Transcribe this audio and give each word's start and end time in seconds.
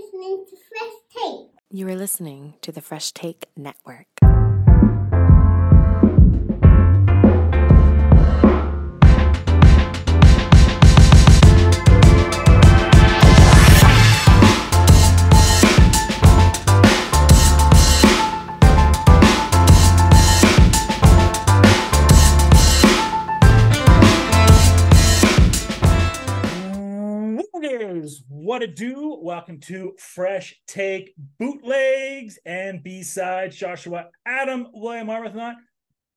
listening 0.00 0.44
to 0.48 0.56
Fresh 0.68 0.92
Take. 1.14 1.48
You 1.70 1.88
are 1.88 1.94
listening 1.94 2.54
to 2.62 2.72
the 2.72 2.80
Fresh 2.80 3.12
Take 3.12 3.46
Network. 3.56 4.19
What 28.60 28.68
it 28.68 28.76
do? 28.76 29.18
Welcome 29.22 29.58
to 29.60 29.94
Fresh 29.98 30.60
Take 30.68 31.14
Bootlegs 31.40 32.38
and 32.44 32.82
B-Sides. 32.82 33.56
Joshua 33.56 34.08
Adam, 34.26 34.66
William 34.74 35.06
Arbuthnot 35.06 35.54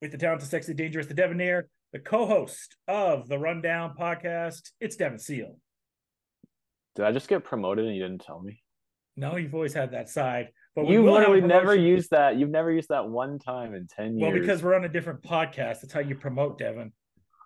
with 0.01 0.11
the 0.11 0.17
talented, 0.17 0.49
sexy, 0.49 0.73
dangerous, 0.73 1.07
the 1.07 1.13
Devonair, 1.13 1.63
the 1.93 1.99
co-host 1.99 2.75
of 2.85 3.29
the 3.29 3.39
Rundown 3.39 3.95
podcast. 3.97 4.71
It's 4.81 4.97
Devan 4.97 5.21
Seal. 5.21 5.57
Did 6.97 7.05
I 7.05 7.13
just 7.13 7.29
get 7.29 7.45
promoted 7.45 7.85
and 7.85 7.95
you 7.95 8.01
didn't 8.01 8.25
tell 8.25 8.41
me? 8.41 8.61
No, 9.15 9.37
you've 9.37 9.55
always 9.55 9.73
had 9.73 9.93
that 9.93 10.09
side, 10.09 10.49
but 10.75 10.85
You've 10.85 11.05
will 11.05 11.15
have 11.15 11.29
a 11.29 11.31
literally 11.31 11.47
never 11.47 11.75
used 11.75 12.11
that. 12.11 12.35
You've 12.35 12.51
never 12.51 12.73
used 12.73 12.89
that 12.89 13.07
one 13.07 13.39
time 13.39 13.73
in 13.73 13.87
10 13.87 14.17
years. 14.17 14.33
Well, 14.33 14.37
because 14.37 14.61
we're 14.61 14.75
on 14.75 14.83
a 14.83 14.89
different 14.89 15.21
podcast. 15.21 15.79
That's 15.79 15.93
how 15.93 16.01
you 16.01 16.15
promote, 16.15 16.59
Devan. 16.59 16.91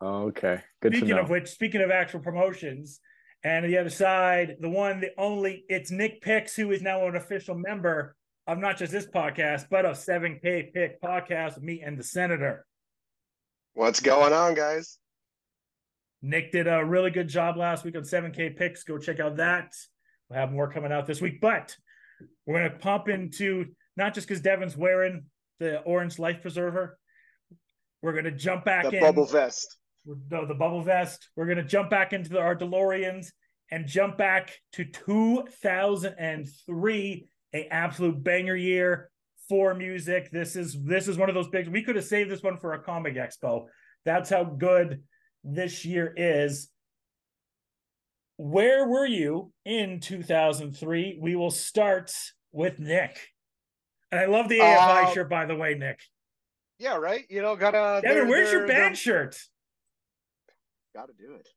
Oh, 0.01 0.23
okay. 0.29 0.61
Good 0.81 0.93
speaking 0.93 1.09
to 1.09 1.15
know. 1.17 1.21
of 1.21 1.29
which, 1.29 1.49
speaking 1.49 1.81
of 1.81 1.91
actual 1.91 2.19
promotions, 2.19 2.99
and 3.43 3.65
on 3.65 3.71
the 3.71 3.77
other 3.77 3.89
side, 3.89 4.57
the 4.59 4.69
one, 4.69 4.99
the 4.99 5.11
only, 5.17 5.63
it's 5.69 5.91
Nick 5.91 6.21
Picks, 6.21 6.55
who 6.55 6.71
is 6.71 6.81
now 6.81 7.07
an 7.07 7.15
official 7.15 7.55
member 7.55 8.15
of 8.47 8.57
not 8.57 8.77
just 8.77 8.91
this 8.91 9.05
podcast, 9.07 9.65
but 9.69 9.85
of 9.85 9.95
7K 9.97 10.73
Pick 10.73 11.01
podcast 11.01 11.55
with 11.55 11.63
me 11.63 11.81
and 11.85 11.97
the 11.97 12.03
Senator. 12.03 12.65
What's 13.73 13.99
going 13.99 14.33
on, 14.33 14.53
guys? 14.55 14.97
Nick 16.21 16.51
did 16.51 16.67
a 16.67 16.83
really 16.83 17.11
good 17.11 17.27
job 17.29 17.57
last 17.57 17.83
week 17.85 17.95
on 17.95 18.03
7K 18.03 18.57
Picks. 18.57 18.83
Go 18.83 18.97
check 18.97 19.19
out 19.19 19.37
that. 19.37 19.71
We'll 20.29 20.39
have 20.39 20.51
more 20.51 20.71
coming 20.71 20.91
out 20.91 21.05
this 21.05 21.21
week, 21.21 21.39
but 21.41 21.75
we're 22.45 22.57
going 22.59 22.71
to 22.71 22.77
pump 22.77 23.07
into 23.07 23.65
not 23.95 24.13
just 24.13 24.27
because 24.27 24.41
Devan's 24.41 24.75
wearing 24.75 25.25
the 25.59 25.79
orange 25.81 26.17
life 26.19 26.41
preserver. 26.41 26.97
We're 28.01 28.13
going 28.13 28.25
to 28.25 28.31
jump 28.31 28.65
back 28.65 28.85
The 28.85 28.97
in. 28.97 28.99
bubble 29.01 29.25
vest. 29.25 29.77
No, 30.29 30.45
the 30.45 30.53
bubble 30.53 30.81
vest. 30.81 31.29
We're 31.35 31.47
gonna 31.47 31.63
jump 31.63 31.89
back 31.89 32.13
into 32.13 32.29
the, 32.29 32.39
our 32.39 32.55
DeLoreans 32.55 33.31
and 33.71 33.87
jump 33.87 34.17
back 34.17 34.53
to 34.73 34.85
2003, 34.85 37.27
a 37.53 37.67
absolute 37.67 38.23
banger 38.23 38.55
year 38.55 39.09
for 39.49 39.73
music. 39.73 40.29
This 40.31 40.55
is 40.55 40.81
this 40.83 41.07
is 41.07 41.17
one 41.17 41.29
of 41.29 41.35
those 41.35 41.49
big. 41.49 41.67
We 41.67 41.83
could 41.83 41.95
have 41.97 42.05
saved 42.05 42.29
this 42.31 42.43
one 42.43 42.57
for 42.57 42.73
a 42.73 42.81
comic 42.81 43.15
expo. 43.15 43.65
That's 44.05 44.29
how 44.29 44.43
good 44.45 45.03
this 45.43 45.83
year 45.85 46.13
is. 46.15 46.69
Where 48.37 48.87
were 48.87 49.05
you 49.05 49.51
in 49.65 49.99
2003? 49.99 51.17
We 51.19 51.35
will 51.35 51.51
start 51.51 52.13
with 52.51 52.79
Nick. 52.79 53.19
And 54.11 54.21
I 54.21 54.25
love 54.25 54.47
the 54.47 54.59
AFI 54.59 55.05
Uh, 55.05 55.13
shirt, 55.13 55.29
by 55.29 55.45
the 55.45 55.55
way, 55.55 55.73
Nick. 55.73 55.99
Yeah, 56.77 56.97
right. 56.97 57.25
You 57.29 57.41
know, 57.41 57.55
gotta. 57.55 57.77
Devan, 57.77 58.01
they're- 58.03 58.27
where's 58.27 58.51
your 58.51 58.67
band 58.67 58.95
they're- 58.95 59.31
shirt? 60.97 61.07
Gotta 61.07 61.13
do 61.17 61.35
it. 61.35 61.47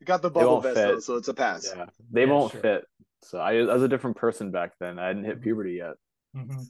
You 0.00 0.06
got 0.06 0.22
the 0.22 0.30
bubble 0.30 0.60
vest, 0.60 0.74
fit. 0.76 0.88
though, 0.88 1.00
so 1.00 1.16
it's 1.16 1.28
a 1.28 1.34
pass. 1.34 1.70
Yeah, 1.74 1.86
they 2.10 2.24
Yeah, 2.24 2.32
won't 2.32 2.52
sure. 2.52 2.60
fit. 2.60 2.84
So 3.22 3.38
I, 3.38 3.52
I 3.58 3.62
was 3.74 3.82
a 3.82 3.88
different 3.88 4.16
person 4.16 4.50
back 4.50 4.72
then. 4.80 4.98
I 4.98 5.06
hadn't 5.06 5.24
hit 5.24 5.40
puberty 5.42 5.74
yet. 5.74 5.94
Mhm. 6.36 6.66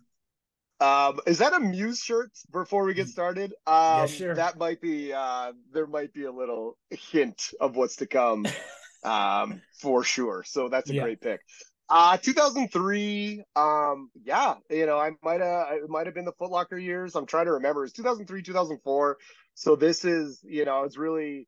Um, 0.80 1.20
is 1.26 1.38
that 1.38 1.54
a 1.54 1.60
Muse 1.60 2.00
shirt? 2.00 2.30
Before 2.52 2.84
we 2.84 2.92
get 2.92 3.08
started, 3.08 3.54
um, 3.66 4.08
sure. 4.08 4.34
that 4.34 4.58
might 4.58 4.80
be. 4.80 5.12
Uh, 5.12 5.52
there 5.72 5.86
might 5.86 6.12
be 6.12 6.24
a 6.24 6.32
little 6.32 6.76
hint 6.90 7.50
of 7.60 7.76
what's 7.76 7.96
to 7.96 8.06
come, 8.06 8.46
um, 9.04 9.62
for 9.80 10.02
sure. 10.02 10.42
So 10.44 10.68
that's 10.68 10.90
a 10.90 10.94
Yeah. 10.94 11.02
great 11.04 11.20
pick. 11.20 11.40
Uh, 11.88 12.16
2003. 12.16 13.44
Um, 13.54 14.10
yeah, 14.24 14.56
you 14.70 14.86
know, 14.86 14.98
I 14.98 15.12
might 15.22 15.40
have. 15.40 15.72
It 15.84 15.88
might 15.88 16.06
have 16.06 16.14
been 16.14 16.24
the 16.24 16.32
Foot 16.32 16.50
Locker 16.50 16.76
years. 16.78 17.14
I'm 17.14 17.26
trying 17.26 17.46
to 17.46 17.52
remember. 17.52 17.84
It's 17.84 17.92
2003, 17.92 18.42
2004. 18.42 19.18
So 19.54 19.76
this 19.76 20.04
is, 20.04 20.40
you 20.42 20.64
know, 20.64 20.84
it's 20.84 20.96
really 20.96 21.46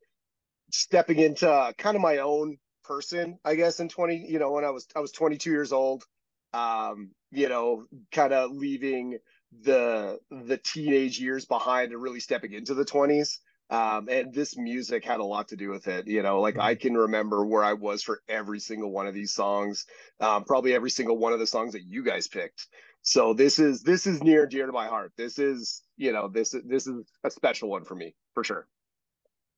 stepping 0.70 1.18
into 1.18 1.74
kind 1.78 1.96
of 1.96 2.02
my 2.02 2.18
own 2.18 2.58
person, 2.84 3.38
I 3.44 3.54
guess, 3.54 3.80
in 3.80 3.88
20, 3.88 4.26
you 4.28 4.38
know, 4.38 4.52
when 4.52 4.64
I 4.64 4.70
was 4.70 4.86
I 4.94 5.00
was 5.00 5.12
22 5.12 5.50
years 5.50 5.72
old. 5.72 6.04
Um, 6.52 7.10
you 7.32 7.48
know, 7.48 7.86
kind 8.12 8.32
of 8.32 8.52
leaving 8.52 9.18
the 9.62 10.18
the 10.30 10.56
teenage 10.56 11.18
years 11.18 11.44
behind 11.46 11.92
and 11.92 12.00
really 12.02 12.20
stepping 12.20 12.52
into 12.52 12.74
the 12.74 12.84
20s. 12.84 13.38
Um, 13.70 14.08
and 14.08 14.32
this 14.32 14.56
music 14.56 15.04
had 15.04 15.20
a 15.20 15.24
lot 15.24 15.48
to 15.48 15.56
do 15.56 15.70
with 15.70 15.88
it. 15.88 16.06
You 16.06 16.22
know, 16.22 16.40
like 16.40 16.58
I 16.58 16.74
can 16.74 16.94
remember 16.94 17.44
where 17.44 17.64
I 17.64 17.72
was 17.72 18.02
for 18.02 18.20
every 18.28 18.60
single 18.60 18.92
one 18.92 19.06
of 19.06 19.14
these 19.14 19.32
songs, 19.32 19.86
um, 20.20 20.44
probably 20.44 20.74
every 20.74 20.90
single 20.90 21.18
one 21.18 21.32
of 21.32 21.38
the 21.38 21.46
songs 21.46 21.72
that 21.72 21.82
you 21.82 22.04
guys 22.04 22.28
picked. 22.28 22.68
So 23.06 23.34
this 23.34 23.58
is 23.58 23.82
this 23.82 24.06
is 24.06 24.22
near 24.22 24.42
and 24.42 24.50
dear 24.50 24.66
to 24.66 24.72
my 24.72 24.86
heart. 24.86 25.12
This 25.16 25.38
is, 25.38 25.82
you 25.98 26.10
know, 26.12 26.26
this 26.26 26.54
is 26.54 26.62
this 26.64 26.86
is 26.86 27.04
a 27.22 27.30
special 27.30 27.68
one 27.68 27.84
for 27.84 27.94
me 27.94 28.14
for 28.32 28.42
sure. 28.42 28.66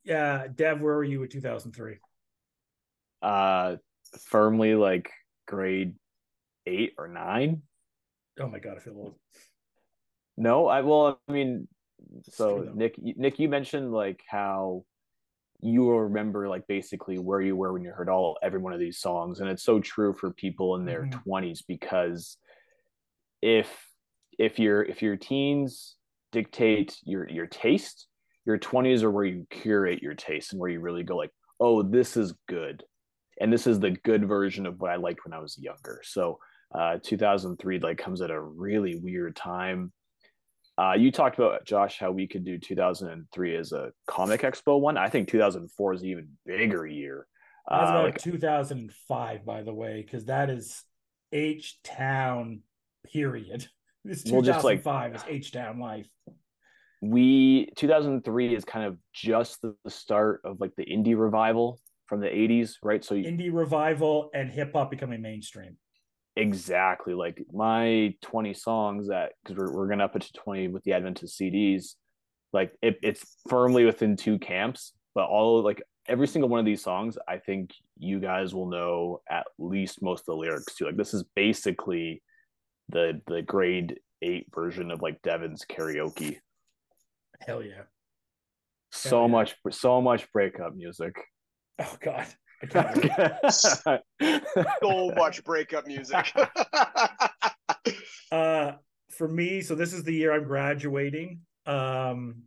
Yeah, 0.04 0.48
Dev, 0.52 0.80
where 0.80 0.96
were 0.96 1.04
you 1.04 1.22
in 1.22 1.28
2003? 1.28 1.98
Uh, 3.22 3.76
firmly 4.20 4.74
like 4.74 5.10
grade 5.46 5.94
eight 6.66 6.94
or 6.98 7.06
nine. 7.06 7.62
Oh 8.40 8.48
my 8.48 8.58
god, 8.58 8.76
I 8.76 8.80
feel 8.80 8.94
old. 8.96 9.14
No, 10.36 10.66
I 10.66 10.80
well, 10.80 11.20
I 11.28 11.32
mean, 11.32 11.68
so. 12.30 12.68
Nick, 12.74 12.96
you- 12.98 13.14
Nick, 13.16 13.38
you 13.38 13.48
mentioned 13.48 13.92
like 13.92 14.22
how 14.28 14.84
you 15.60 15.82
will 15.82 16.00
remember 16.00 16.48
like 16.48 16.66
basically 16.66 17.18
where 17.18 17.40
you 17.40 17.54
were 17.56 17.72
when 17.72 17.82
you 17.82 17.92
heard 17.92 18.08
all 18.08 18.38
every 18.42 18.58
one 18.58 18.72
of 18.72 18.80
these 18.80 18.98
songs, 18.98 19.38
and 19.38 19.48
it's 19.48 19.62
so 19.62 19.78
true 19.78 20.12
for 20.12 20.32
people 20.32 20.74
in 20.74 20.84
their 20.84 21.04
Mhm. 21.04 21.22
twenties 21.22 21.62
because 21.62 22.38
if 23.42 23.68
if 24.38 24.58
your 24.58 24.82
if 24.82 25.02
your 25.02 25.16
teens 25.16 25.96
dictate 26.32 26.96
your 27.04 27.28
your 27.28 27.46
taste, 27.46 28.06
your 28.44 28.58
twenties 28.58 29.02
are 29.02 29.10
where 29.10 29.24
you 29.24 29.46
curate 29.50 30.02
your 30.02 30.14
taste 30.14 30.52
and 30.52 30.60
where 30.60 30.70
you 30.70 30.80
really 30.80 31.02
go 31.02 31.16
like, 31.16 31.32
oh, 31.60 31.82
this 31.82 32.16
is 32.16 32.34
good, 32.48 32.82
and 33.40 33.52
this 33.52 33.66
is 33.66 33.80
the 33.80 33.90
good 33.90 34.26
version 34.26 34.66
of 34.66 34.80
what 34.80 34.90
I 34.90 34.96
liked 34.96 35.24
when 35.24 35.34
I 35.34 35.40
was 35.40 35.58
younger. 35.58 36.00
So 36.04 36.38
uh 36.74 36.98
2003 37.00 37.78
like 37.78 37.96
comes 37.96 38.20
at 38.20 38.32
a 38.32 38.40
really 38.40 38.96
weird 38.96 39.36
time 39.36 39.92
uh, 40.78 40.92
you 40.92 41.10
talked 41.10 41.38
about 41.38 41.64
Josh 41.64 41.98
how 41.98 42.10
we 42.10 42.26
could 42.26 42.44
do 42.44 42.58
2003 42.58 43.56
as 43.56 43.72
a 43.72 43.92
comic 44.06 44.42
expo 44.42 44.78
one. 44.78 44.98
I 44.98 45.08
think 45.08 45.28
2004 45.28 45.94
is 45.94 46.02
an 46.02 46.08
even 46.08 46.28
bigger 46.44 46.86
year. 46.86 47.26
That's 47.68 47.90
Uh, 47.90 48.02
like 48.02 48.18
2005, 48.18 49.44
by 49.44 49.62
the 49.62 49.72
way, 49.72 50.02
because 50.02 50.26
that 50.26 50.50
is 50.50 50.82
H 51.32 51.78
Town. 51.82 52.60
Period. 53.12 53.66
This 54.04 54.22
Well, 54.30 54.40
just 54.40 54.64
like- 54.64 54.84
2005 54.84 55.14
is 55.16 55.24
H 55.28 55.50
Town 55.52 55.80
life. 55.80 56.06
we 57.02 57.68
2003 57.76 58.54
is 58.54 58.64
kind 58.64 58.86
of 58.86 58.98
just 59.12 59.60
the, 59.62 59.74
the 59.84 59.90
start 59.90 60.42
of 60.44 60.60
like 60.60 60.70
the 60.76 60.84
indie 60.86 61.18
revival 61.18 61.80
from 62.06 62.20
the 62.20 62.28
80s, 62.28 62.74
right? 62.84 63.04
So 63.04 63.16
Indie 63.16 63.52
revival 63.52 64.30
and 64.32 64.48
hip 64.48 64.72
hop 64.74 64.90
becoming 64.90 65.20
mainstream. 65.22 65.76
exactly 66.36 67.14
like 67.14 67.42
my 67.52 68.14
20 68.22 68.54
songs 68.54 69.08
that 69.08 69.32
because 69.42 69.56
we're, 69.58 69.72
we're 69.74 69.88
gonna 69.88 70.04
up 70.04 70.14
it 70.14 70.22
to 70.22 70.32
20 70.34 70.68
with 70.68 70.84
the 70.84 70.92
advent 70.92 71.22
of 71.24 71.28
CDs, 71.28 71.94
like 72.52 72.72
it, 72.82 72.98
it's 73.02 73.36
firmly 73.48 73.84
within 73.84 74.16
two 74.16 74.38
camps, 74.38 74.92
but 75.16 75.24
all 75.24 75.62
like 75.62 75.82
every 76.08 76.28
single 76.28 76.48
one 76.48 76.60
of 76.60 76.66
these 76.66 76.82
songs, 76.82 77.18
I 77.26 77.38
think 77.38 77.72
you 77.98 78.20
guys 78.20 78.54
will 78.54 78.68
know 78.68 79.20
at 79.28 79.46
least 79.58 80.00
most 80.00 80.20
of 80.20 80.26
the 80.26 80.36
lyrics 80.36 80.76
to. 80.76 80.84
Like 80.86 80.96
this 80.96 81.12
is 81.12 81.24
basically 81.34 82.22
the 82.88 83.20
the 83.26 83.42
grade 83.42 83.98
eight 84.22 84.46
version 84.54 84.90
of 84.90 85.02
like 85.02 85.20
Devan's 85.22 85.64
karaoke. 85.70 86.38
Hell 87.46 87.62
yeah. 87.62 87.82
So 88.92 89.22
yeah. 89.22 89.32
much, 89.32 89.56
so 89.70 90.00
much 90.00 90.30
breakup 90.32 90.74
music. 90.74 91.16
Oh 91.78 91.96
god. 92.00 92.26
I 92.62 92.66
can't 92.66 94.02
wait. 94.20 94.42
so 94.80 95.12
much 95.14 95.44
breakup 95.44 95.86
music. 95.86 96.32
uh 98.32 98.72
for 99.10 99.28
me 99.28 99.60
so 99.60 99.74
this 99.74 99.92
is 99.92 100.02
the 100.02 100.12
year 100.12 100.32
i'm 100.32 100.44
graduating 100.44 101.40
um 101.66 102.42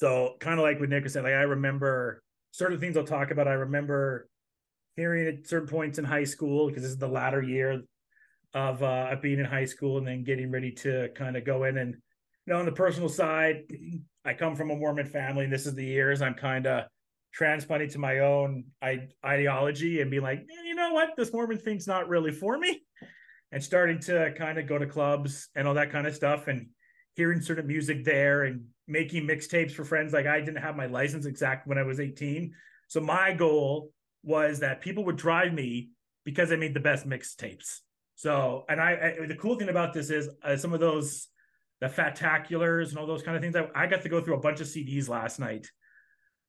so 0.00 0.34
kind 0.40 0.58
of 0.58 0.64
like 0.64 0.80
what 0.80 0.88
nick 0.88 1.04
was 1.04 1.12
saying 1.12 1.24
like 1.24 1.34
i 1.34 1.42
remember 1.42 2.22
certain 2.50 2.80
things 2.80 2.96
i'll 2.96 3.04
talk 3.04 3.30
about 3.30 3.46
i 3.48 3.52
remember 3.52 4.28
hearing 4.96 5.26
at 5.26 5.46
certain 5.46 5.68
points 5.68 5.98
in 5.98 6.04
high 6.04 6.24
school 6.24 6.68
because 6.68 6.82
this 6.82 6.90
is 6.90 6.98
the 6.98 7.08
latter 7.08 7.42
year 7.42 7.82
of 8.54 8.82
uh 8.82 9.14
being 9.22 9.38
in 9.38 9.44
high 9.44 9.64
school 9.64 9.98
and 9.98 10.06
then 10.06 10.24
getting 10.24 10.50
ready 10.50 10.70
to 10.70 11.08
kind 11.14 11.36
of 11.36 11.44
go 11.44 11.64
in 11.64 11.78
and 11.78 11.94
you 11.94 12.52
know 12.52 12.58
on 12.58 12.66
the 12.66 12.72
personal 12.72 13.08
side 13.08 13.62
i 14.24 14.34
come 14.34 14.54
from 14.54 14.70
a 14.70 14.76
mormon 14.76 15.06
family 15.06 15.44
and 15.44 15.52
this 15.52 15.66
is 15.66 15.74
the 15.74 15.84
years 15.84 16.20
i'm 16.20 16.34
kind 16.34 16.66
of 16.66 16.84
transplanting 17.32 17.88
to 17.88 17.98
my 17.98 18.20
own 18.20 18.64
ideology 19.24 20.00
and 20.00 20.10
being 20.10 20.22
like, 20.22 20.40
"Eh, 20.40 20.62
you 20.66 20.74
know 20.74 20.92
what, 20.92 21.10
this 21.16 21.32
Mormon 21.32 21.58
thing's 21.58 21.86
not 21.86 22.08
really 22.08 22.30
for 22.30 22.58
me, 22.58 22.82
and 23.50 23.62
starting 23.62 23.98
to 24.00 24.32
kind 24.36 24.58
of 24.58 24.66
go 24.66 24.78
to 24.78 24.86
clubs 24.86 25.48
and 25.54 25.66
all 25.66 25.74
that 25.74 25.90
kind 25.90 26.06
of 26.06 26.14
stuff, 26.14 26.48
and 26.48 26.68
hearing 27.14 27.40
certain 27.40 27.66
music 27.66 28.04
there, 28.04 28.44
and 28.44 28.64
making 28.86 29.26
mixtapes 29.26 29.72
for 29.72 29.84
friends. 29.84 30.12
Like 30.12 30.26
I 30.26 30.40
didn't 30.40 30.62
have 30.62 30.76
my 30.76 30.86
license 30.86 31.26
exact 31.26 31.66
when 31.66 31.78
I 31.78 31.82
was 31.82 32.00
18, 32.00 32.52
so 32.88 33.00
my 33.00 33.32
goal 33.32 33.92
was 34.22 34.60
that 34.60 34.80
people 34.80 35.04
would 35.04 35.16
drive 35.16 35.52
me 35.52 35.90
because 36.24 36.52
I 36.52 36.56
made 36.56 36.74
the 36.74 36.80
best 36.80 37.06
mixtapes. 37.06 37.80
So, 38.14 38.64
and 38.68 38.80
I, 38.80 39.16
I 39.22 39.26
the 39.26 39.34
cool 39.34 39.56
thing 39.56 39.68
about 39.68 39.92
this 39.92 40.10
is 40.10 40.28
uh, 40.42 40.56
some 40.56 40.72
of 40.72 40.80
those 40.80 41.28
the 41.80 41.88
fataculars 41.88 42.90
and 42.90 42.98
all 42.98 43.06
those 43.06 43.24
kind 43.24 43.36
of 43.36 43.42
things. 43.42 43.56
I, 43.56 43.66
I 43.74 43.86
got 43.86 44.02
to 44.02 44.08
go 44.08 44.20
through 44.20 44.36
a 44.36 44.40
bunch 44.40 44.60
of 44.60 44.68
CDs 44.68 45.08
last 45.08 45.40
night. 45.40 45.66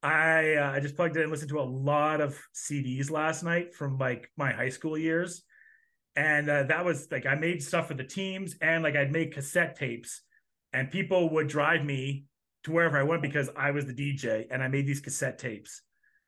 I 0.04 0.56
uh, 0.56 0.72
I 0.72 0.80
just 0.80 0.96
plugged 0.96 1.16
in 1.16 1.24
and 1.24 1.32
listened 1.32 1.50
to 1.50 1.60
a 1.60 1.64
lot 1.64 2.22
of 2.22 2.38
CDs 2.54 3.10
last 3.10 3.42
night 3.44 3.74
from 3.74 3.98
like 3.98 4.30
my 4.38 4.52
high 4.52 4.70
school 4.70 4.98
years, 4.98 5.44
and 6.16 6.50
uh, 6.50 6.64
that 6.64 6.86
was 6.86 7.08
like 7.10 7.26
I 7.26 7.36
made 7.36 7.64
stuff 7.64 7.88
for 7.88 7.96
the 7.96 8.04
teams 8.04 8.56
and 8.62 8.84
like 8.84 8.96
I'd 8.96 9.12
make 9.12 9.34
cassette 9.34 9.76
tapes, 9.76 10.22
and 10.74 10.92
people 10.92 11.32
would 11.32 11.48
drive 11.48 11.84
me 11.84 12.26
to 12.66 12.72
wherever 12.72 12.98
I 12.98 13.04
went 13.04 13.22
because 13.22 13.50
I 13.58 13.72
was 13.72 13.86
the 13.86 13.94
DJ 13.94 14.46
and 14.52 14.62
I 14.62 14.68
made 14.68 14.86
these 14.86 15.02
cassette 15.02 15.40
tapes, 15.40 15.82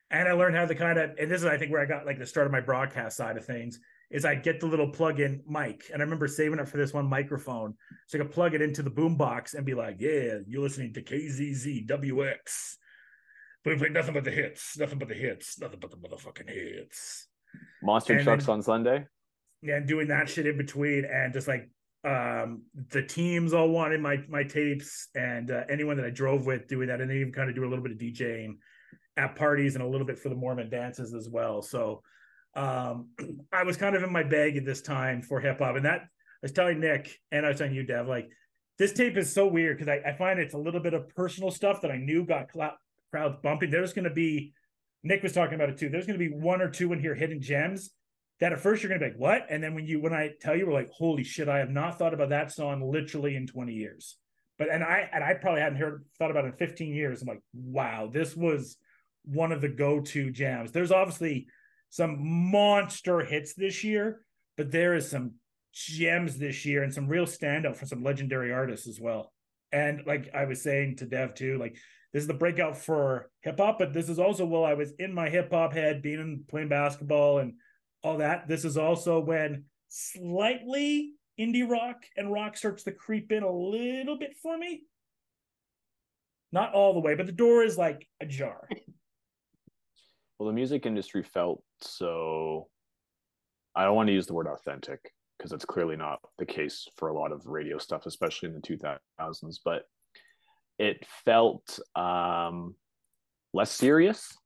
and 0.09 0.27
I 0.27 0.31
learned 0.31 0.55
how 0.55 0.65
to 0.65 0.73
kind 0.73 0.97
of 0.97 1.11
and 1.19 1.29
this 1.29 1.41
is 1.41 1.45
I 1.45 1.57
think 1.57 1.71
where 1.71 1.81
I 1.81 1.85
got 1.85 2.05
like 2.05 2.17
the 2.17 2.25
start 2.25 2.47
of 2.47 2.53
my 2.53 2.61
broadcast 2.61 3.17
side 3.17 3.37
of 3.37 3.45
things 3.45 3.79
is 4.11 4.25
I'd 4.25 4.43
get 4.43 4.59
the 4.59 4.67
little 4.67 4.89
plug-in 4.89 5.43
mic, 5.47 5.89
and 5.91 6.01
I 6.01 6.05
remember 6.05 6.27
saving 6.27 6.59
it 6.59 6.67
for 6.67 6.77
this 6.77 6.93
one 6.93 7.07
microphone 7.07 7.73
so 8.07 8.17
I 8.17 8.21
could 8.21 8.31
plug 8.31 8.53
it 8.53 8.61
into 8.61 8.83
the 8.83 8.91
boombox 8.91 9.53
and 9.55 9.65
be 9.65 9.73
like, 9.73 9.97
"Yeah, 9.99 10.39
you're 10.47 10.61
listening 10.61 10.93
to 10.93 11.01
KZZ 11.01 11.87
WX." 11.87 12.77
But 13.63 13.73
we 13.73 13.79
play 13.79 13.89
nothing 13.89 14.13
but 14.13 14.23
the 14.23 14.31
hits, 14.31 14.77
nothing 14.77 14.99
but 14.99 15.07
the 15.07 15.15
hits, 15.15 15.59
nothing 15.59 15.79
but 15.79 15.89
the 15.89 15.97
motherfucking 15.97 16.49
hits. 16.49 17.27
Monster 17.81 18.13
And 18.13 18.23
trucks 18.23 18.45
then- 18.45 18.53
on 18.55 18.61
Sunday. 18.61 19.07
Yeah, 19.61 19.77
and 19.77 19.87
doing 19.87 20.09
that 20.09 20.29
shit 20.29 20.45
in 20.45 20.57
between, 20.57 21.05
and 21.05 21.33
just 21.33 21.47
like 21.47 21.69
um 22.03 22.61
the 22.91 23.01
teams 23.01 23.51
all 23.53 23.69
wanted 23.69 23.99
my 24.01 24.23
my 24.29 24.43
tapes, 24.43 25.07
and 25.15 25.49
uh, 25.49 25.63
anyone 25.69 25.97
that 25.97 26.05
I 26.05 26.11
drove 26.11 26.45
with 26.45 26.67
doing 26.67 26.87
that, 26.89 27.01
and 27.01 27.09
then 27.09 27.17
even 27.17 27.33
kind 27.33 27.49
of 27.49 27.55
do 27.55 27.63
a 27.65 27.69
little 27.69 27.83
bit 27.83 27.93
of 27.93 27.97
DJing 27.97 28.57
at 29.17 29.35
parties 29.35 29.73
and 29.75 29.83
a 29.83 29.87
little 29.87 30.05
bit 30.05 30.19
for 30.19 30.29
the 30.29 30.35
Mormon 30.35 30.69
dances 30.69 31.13
as 31.15 31.27
well. 31.29 31.61
So 31.63 32.03
um 32.55 33.09
I 33.53 33.63
was 33.63 33.77
kind 33.77 33.95
of 33.95 34.03
in 34.03 34.11
my 34.11 34.23
bag 34.23 34.57
at 34.57 34.65
this 34.65 34.81
time 34.81 35.21
for 35.21 35.39
hip 35.39 35.59
hop, 35.59 35.75
and 35.75 35.85
that 35.85 36.01
I 36.01 36.07
was 36.41 36.51
telling 36.51 36.79
Nick 36.79 37.19
and 37.31 37.45
I 37.45 37.49
was 37.49 37.57
telling 37.57 37.75
you, 37.75 37.83
Dev, 37.83 38.07
like 38.07 38.29
this 38.77 38.93
tape 38.93 39.17
is 39.17 39.33
so 39.33 39.47
weird 39.47 39.77
because 39.77 39.89
I, 39.89 40.09
I 40.09 40.17
find 40.17 40.39
it's 40.39 40.53
a 40.53 40.59
little 40.59 40.81
bit 40.81 40.93
of 40.93 41.07
personal 41.09 41.51
stuff 41.51 41.81
that 41.81 41.91
I 41.91 41.97
knew 41.97 42.25
got 42.25 42.49
clou- 42.49 42.69
crowds 43.11 43.37
bumping. 43.41 43.71
There's 43.71 43.93
going 43.93 44.05
to 44.05 44.13
be 44.13 44.53
Nick 45.03 45.23
was 45.23 45.33
talking 45.33 45.55
about 45.55 45.69
it 45.69 45.77
too. 45.77 45.89
There's 45.89 46.07
going 46.07 46.19
to 46.19 46.29
be 46.29 46.35
one 46.35 46.61
or 46.61 46.69
two 46.69 46.91
in 46.91 46.99
here 46.99 47.15
hidden 47.15 47.41
gems 47.41 47.91
that 48.39 48.51
at 48.51 48.59
first 48.59 48.83
you're 48.83 48.89
going 48.89 48.99
to 48.99 49.05
be 49.05 49.11
like, 49.11 49.19
what? 49.19 49.47
And 49.49 49.63
then 49.63 49.75
when 49.75 49.85
you 49.85 50.01
when 50.01 50.13
I 50.13 50.31
tell 50.41 50.55
you, 50.55 50.67
we're 50.67 50.73
like, 50.73 50.89
holy 50.89 51.23
shit, 51.23 51.47
I 51.47 51.59
have 51.59 51.69
not 51.69 51.97
thought 51.97 52.13
about 52.13 52.29
that 52.29 52.51
song 52.51 52.91
literally 52.91 53.35
in 53.35 53.47
20 53.47 53.73
years. 53.73 54.17
But 54.57 54.69
and 54.69 54.83
I 54.83 55.09
and 55.13 55.23
I 55.23 55.33
probably 55.35 55.61
hadn't 55.61 55.79
heard 55.79 56.05
thought 56.17 56.31
about 56.31 56.45
it 56.45 56.49
in 56.49 56.53
15 56.53 56.93
years. 56.93 57.21
I'm 57.21 57.27
like, 57.27 57.41
wow, 57.53 58.09
this 58.11 58.35
was 58.35 58.77
one 59.23 59.51
of 59.51 59.61
the 59.61 59.69
go-to 59.69 60.31
jams. 60.31 60.71
There's 60.71 60.91
obviously 60.91 61.47
some 61.89 62.17
monster 62.51 63.21
hits 63.21 63.53
this 63.53 63.83
year, 63.83 64.21
but 64.57 64.71
there 64.71 64.95
is 64.95 65.09
some 65.09 65.33
gems 65.73 66.37
this 66.37 66.65
year 66.65 66.83
and 66.83 66.93
some 66.93 67.07
real 67.07 67.25
standout 67.25 67.75
for 67.75 67.85
some 67.85 68.03
legendary 68.03 68.51
artists 68.51 68.87
as 68.87 68.99
well. 68.99 69.31
And 69.71 70.01
like 70.05 70.29
I 70.33 70.45
was 70.45 70.61
saying 70.63 70.97
to 70.97 71.05
Dev 71.05 71.33
too, 71.33 71.57
like 71.57 71.75
this 72.13 72.21
is 72.21 72.27
the 72.27 72.33
breakout 72.33 72.77
for 72.77 73.29
hip 73.41 73.59
hop, 73.59 73.79
but 73.79 73.93
this 73.93 74.07
is 74.07 74.19
also 74.19 74.45
while 74.45 74.63
I 74.63 74.73
was 74.73 74.93
in 74.99 75.13
my 75.13 75.29
hip 75.29 75.51
hop 75.51 75.73
head, 75.73 76.01
being 76.01 76.19
in 76.19 76.43
playing 76.47 76.69
basketball 76.69 77.39
and 77.39 77.55
all 78.03 78.17
that. 78.19 78.47
This 78.47 78.63
is 78.63 78.77
also 78.77 79.19
when 79.19 79.65
slightly 79.89 81.13
indie 81.39 81.69
rock 81.69 82.03
and 82.15 82.31
rock 82.31 82.55
starts 82.55 82.83
to 82.83 82.91
creep 82.91 83.31
in 83.31 83.43
a 83.43 83.51
little 83.51 84.17
bit 84.17 84.35
for 84.41 84.57
me. 84.57 84.83
Not 86.51 86.73
all 86.73 86.93
the 86.93 87.01
way, 87.01 87.15
but 87.15 87.25
the 87.25 87.33
door 87.33 87.63
is 87.63 87.77
like 87.77 88.07
ajar. 88.21 88.69
Well, 90.37 90.47
the 90.47 90.53
music 90.53 90.85
industry 90.85 91.23
felt 91.23 91.63
so. 91.81 92.67
I 93.75 93.83
don't 93.83 93.95
want 93.95 94.07
to 94.07 94.13
use 94.13 94.25
the 94.25 94.33
word 94.33 94.47
authentic 94.47 95.11
because 95.37 95.51
it's 95.51 95.65
clearly 95.65 95.97
not 95.97 96.19
the 96.37 96.45
case 96.45 96.87
for 96.95 97.09
a 97.09 97.13
lot 97.13 97.31
of 97.31 97.45
radio 97.45 97.77
stuff, 97.77 98.05
especially 98.05 98.49
in 98.49 98.55
the 98.55 98.61
2000s. 98.61 99.59
But 99.63 99.83
it 100.77 101.05
felt 101.25 101.79
um, 101.95 102.75
less 103.53 103.71
serious, 103.71 104.37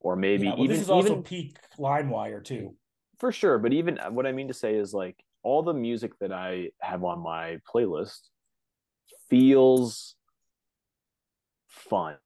or 0.00 0.16
maybe 0.16 0.46
Yeah, 0.46 0.54
well, 0.54 0.64
even 0.64 0.76
this 0.76 0.82
is 0.82 0.90
also 0.90 1.10
even 1.10 1.22
peak 1.22 1.58
LimeWire 1.78 2.42
too. 2.42 2.74
for 3.18 3.32
sure. 3.32 3.58
But 3.58 3.72
even 3.72 3.98
what 4.10 4.26
I 4.26 4.32
mean 4.32 4.48
to 4.48 4.54
say 4.54 4.74
is 4.74 4.92
like 4.94 5.22
all 5.42 5.62
the 5.62 5.74
music 5.74 6.18
that 6.20 6.32
I 6.32 6.70
have 6.80 7.04
on 7.04 7.20
my 7.20 7.58
playlist 7.72 8.20
feels 9.28 10.14
fun. 11.66 12.16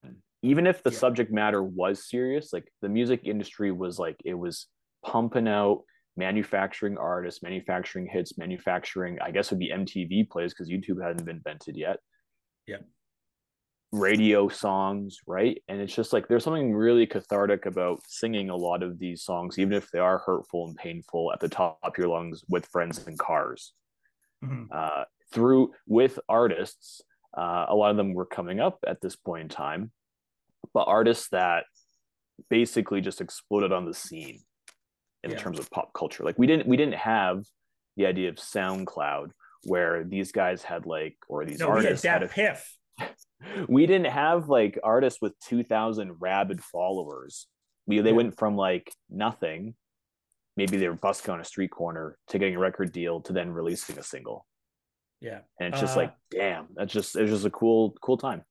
Even 0.44 0.67
if 0.67 0.82
the 0.82 0.91
Yeah. 0.91 0.99
subject 0.99 1.32
matter 1.32 1.62
was 1.62 2.06
serious, 2.08 2.52
like 2.52 2.70
the 2.82 2.88
music 2.88 3.23
industry 3.25 3.73
was 3.73 3.99
like 3.99 4.17
it 4.25 4.35
was 4.35 4.67
pumping 5.02 5.49
out 5.49 5.85
manufacturing 6.17 6.99
artists, 6.99 7.43
manufacturing 7.43 8.06
hits, 8.06 8.37
manufacturing, 8.37 9.19
I 9.20 9.31
guess 9.31 9.50
would 9.50 9.58
be 9.58 9.70
MTV 9.73 10.29
plays 10.29 10.52
because 10.52 10.69
YouTube 10.69 11.02
hadn't 11.02 11.25
been 11.25 11.37
invented 11.37 11.76
yet. 11.76 11.99
Yeah. 12.67 12.82
Radio 13.91 14.49
songs, 14.49 15.19
right? 15.26 15.62
And 15.69 15.81
it's 15.81 15.94
just 15.94 16.12
like 16.12 16.29
there's 16.29 16.44
something 16.44 16.75
really 16.75 17.06
cathartic 17.06 17.64
about 17.64 18.00
singing 18.06 18.50
a 18.50 18.56
lot 18.56 18.82
of 18.82 18.99
these 18.99 19.23
songs, 19.23 19.58
even 19.58 19.73
if 19.73 19.91
they 19.91 19.99
are 19.99 20.19
hurtful 20.19 20.67
and 20.67 20.76
painful 20.76 21.32
at 21.32 21.41
the 21.41 21.49
top 21.49 21.79
of 21.82 21.96
your 21.96 22.08
lungs 22.08 22.44
with 22.49 22.67
friends 22.67 23.06
and 23.06 23.19
cars. 23.19 23.73
Mhm. 24.44 24.69
Uh, 24.70 25.05
through 25.32 25.73
with 25.87 26.20
artists, 26.29 27.00
uh, 27.37 27.67
a 27.69 27.75
lot 27.75 27.91
of 27.93 27.96
them 27.96 28.14
were 28.14 28.26
coming 28.26 28.61
up 28.61 28.79
at 28.87 29.00
this 29.00 29.17
point 29.17 29.43
in 29.43 29.49
time, 29.49 29.93
but 30.72 30.88
artists 30.88 31.28
that 31.31 31.64
basically 32.50 33.00
just 33.00 33.20
exploded 33.20 33.72
on 33.72 33.84
the 33.84 33.94
scene 33.94 34.40
in 35.22 35.31
Yeah. 35.32 35.37
terms 35.38 35.58
of 35.58 35.70
pop 35.70 35.93
culture. 35.94 36.25
Like 36.25 36.38
we 36.38 36.46
didn't 36.46 36.66
we 36.66 36.76
didn't 36.76 36.94
have 36.96 37.44
the 37.96 38.06
idea 38.06 38.28
of 38.28 38.37
SoundCloud 38.37 39.31
where 39.64 40.05
these 40.05 40.32
guys 40.32 40.62
had 40.62 40.84
like 40.87 41.16
or 41.28 41.44
these 41.44 41.58
No, 41.61 41.66
we 41.70 41.76
had 41.76 41.84
artists 41.87 42.06
had 42.06 42.22
a, 42.22 42.28
piff. 42.28 42.76
we 43.69 43.87
didn't 43.87 44.11
have 44.12 44.49
like 44.49 44.78
artists 44.82 45.20
with 45.22 45.32
2000 45.40 46.16
rabid 46.20 46.62
followers 46.62 47.46
we 47.87 48.00
they 48.00 48.10
Yeah. 48.10 48.17
went 48.17 48.38
from 48.38 48.56
like 48.56 48.93
nothing 49.10 49.75
maybe 50.56 50.76
they 50.76 50.88
were 50.88 50.94
busking 50.94 51.32
on 51.34 51.40
a 51.40 51.44
street 51.44 51.70
corner 51.70 52.17
to 52.28 52.38
getting 52.38 52.55
a 52.55 52.58
record 52.58 52.93
deal 52.93 53.20
to 53.22 53.32
then 53.32 53.50
releasing 53.50 53.98
a 53.98 54.03
single 54.03 54.46
Yeah. 55.20 55.41
and 55.58 55.72
it's 55.74 55.81
just 55.81 55.96
Uh, 55.96 56.03
like 56.03 56.15
damn 56.31 56.69
that's 56.74 56.93
just 56.93 57.17
it's 57.17 57.31
just 57.31 57.44
a 57.44 57.50
cool 57.50 57.96
cool 58.00 58.17
time 58.17 58.44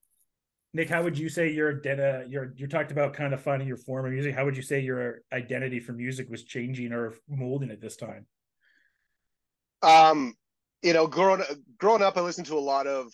Nick, 0.76 0.90
how 0.90 1.04
would 1.04 1.18
you 1.18 1.30
say 1.30 1.52
your 1.52 1.80
identi- 1.80 2.32
your 2.32 2.54
you 2.58 2.68
talked 2.68 2.92
about 2.92 3.14
kind 3.14 3.34
of 3.34 3.42
finding 3.42 3.68
your 3.68 3.78
form 3.78 4.06
of 4.06 4.12
music? 4.12 4.34
How 4.34 4.44
would 4.44 4.58
you 4.58 4.64
say 4.64 4.80
your 4.80 5.22
identity 5.32 5.80
for 5.80 5.94
music 5.94 6.30
was 6.30 6.44
changing 6.44 6.92
or 6.92 7.14
molding 7.30 7.70
at 7.70 7.80
this 7.80 7.96
time? 7.96 8.26
Um, 9.84 10.34
you 10.82 10.94
know, 10.94 11.06
growing 11.06 11.44
growing 11.78 12.02
up, 12.02 12.18
I 12.18 12.22
listened 12.22 12.48
to 12.48 12.58
a 12.58 12.60
lot 12.60 12.88
of 12.88 13.12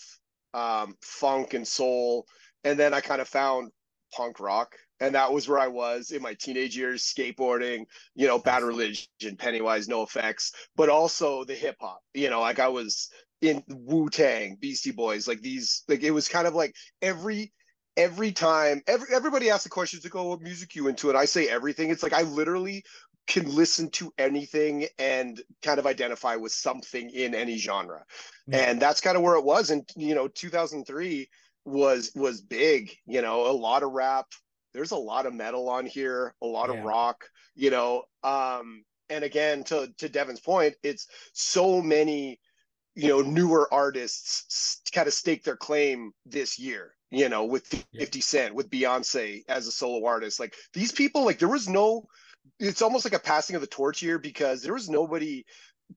um, 0.53 0.95
funk 1.01 1.53
and 1.53 1.67
soul, 1.67 2.25
and 2.63 2.79
then 2.79 2.93
I 2.93 3.01
kind 3.01 3.19
of 3.19 3.27
found 3.27 3.71
punk 4.13 4.39
rock, 4.39 4.75
and 5.01 5.13
that 5.15 5.33
was 5.33 5.49
where 5.49 5.59
I 5.59 5.67
was 5.67 6.11
in 6.11 6.21
my 6.21 6.35
teenage 6.35 6.77
years, 6.77 7.03
skateboarding. 7.03 7.83
You 8.15 8.27
know, 8.27 8.39
Bad 8.39 8.63
Religion, 8.63 9.35
Pennywise, 9.37 9.89
NOFX, 9.89 10.53
but 10.77 10.87
also 10.87 11.43
the 11.43 11.55
hip 11.55 11.75
hop. 11.81 11.99
You 12.13 12.29
know, 12.29 12.39
like 12.39 12.59
I 12.59 12.69
was 12.69 13.09
in 13.41 13.63
Wu 13.67 14.09
Tang, 14.09 14.57
Beastie 14.59 14.91
Boys, 14.91 15.27
like 15.27 15.41
these. 15.41 15.83
Like 15.87 16.03
it 16.03 16.11
was 16.11 16.27
kind 16.27 16.47
of 16.47 16.53
like 16.55 16.75
every 17.01 17.51
every 17.97 18.31
time 18.31 18.81
every 18.87 19.07
everybody 19.13 19.49
asks 19.49 19.63
the 19.65 19.69
questions 19.69 20.03
to 20.03 20.09
go 20.09 20.29
what 20.29 20.41
music 20.41 20.75
you 20.75 20.87
into? 20.87 21.09
And 21.09 21.17
I 21.17 21.25
say 21.25 21.47
everything. 21.49 21.89
It's 21.89 22.03
like 22.03 22.13
I 22.13 22.23
literally 22.23 22.83
can 23.27 23.53
listen 23.53 23.89
to 23.91 24.11
anything 24.17 24.87
and 24.97 25.39
kind 25.61 25.77
of 25.79 25.85
identify 25.85 26.35
with 26.35 26.51
something 26.51 27.11
in 27.11 27.35
any 27.35 27.57
genre 27.57 28.03
Yeah. 28.47 28.57
and 28.57 28.81
that's 28.81 29.01
kind 29.01 29.15
of 29.15 29.21
where 29.21 29.35
it 29.35 29.43
was 29.45 29.69
and 29.69 29.87
you 29.95 30.15
know 30.15 30.27
2003 30.27 31.29
was 31.63 32.11
was 32.15 32.41
big 32.41 32.91
you 33.05 33.21
know 33.21 33.45
a 33.47 33.53
lot 33.53 33.83
of 33.83 33.91
rap 33.91 34.25
there's 34.73 34.89
a 34.91 34.97
lot 34.97 35.27
of 35.27 35.33
metal 35.35 35.69
on 35.69 35.85
here 35.85 36.33
a 36.41 36.47
lot 36.47 36.69
Yeah. 36.71 36.79
of 36.79 36.85
rock 36.85 37.25
you 37.55 37.69
know 37.69 38.03
um 38.23 38.83
and 39.11 39.23
again 39.23 39.63
to 39.65 39.93
to 39.99 40.09
Devan's 40.09 40.39
point 40.39 40.73
it's 40.81 41.05
so 41.33 41.83
many 41.83 42.39
you 42.95 43.07
know 43.07 43.21
newer 43.21 43.71
artists 43.73 44.81
kind 44.93 45.07
of 45.07 45.13
stake 45.13 45.43
their 45.43 45.55
claim 45.55 46.11
this 46.25 46.59
year 46.59 46.95
you 47.11 47.29
know 47.29 47.45
with 47.45 47.65
50 47.97 48.21
cent 48.21 48.55
with 48.55 48.69
beyonce 48.69 49.41
as 49.47 49.67
a 49.67 49.71
solo 49.71 50.05
artist 50.05 50.39
like 50.39 50.55
these 50.73 50.91
people 50.91 51.25
like 51.25 51.39
there 51.39 51.49
was 51.49 51.69
no 51.69 52.05
it's 52.59 52.81
almost 52.81 53.05
like 53.05 53.13
a 53.13 53.19
passing 53.19 53.55
of 53.55 53.61
the 53.61 53.67
torch 53.67 53.99
here 53.99 54.19
because 54.19 54.61
there 54.61 54.73
was 54.73 54.89
nobody 54.89 55.43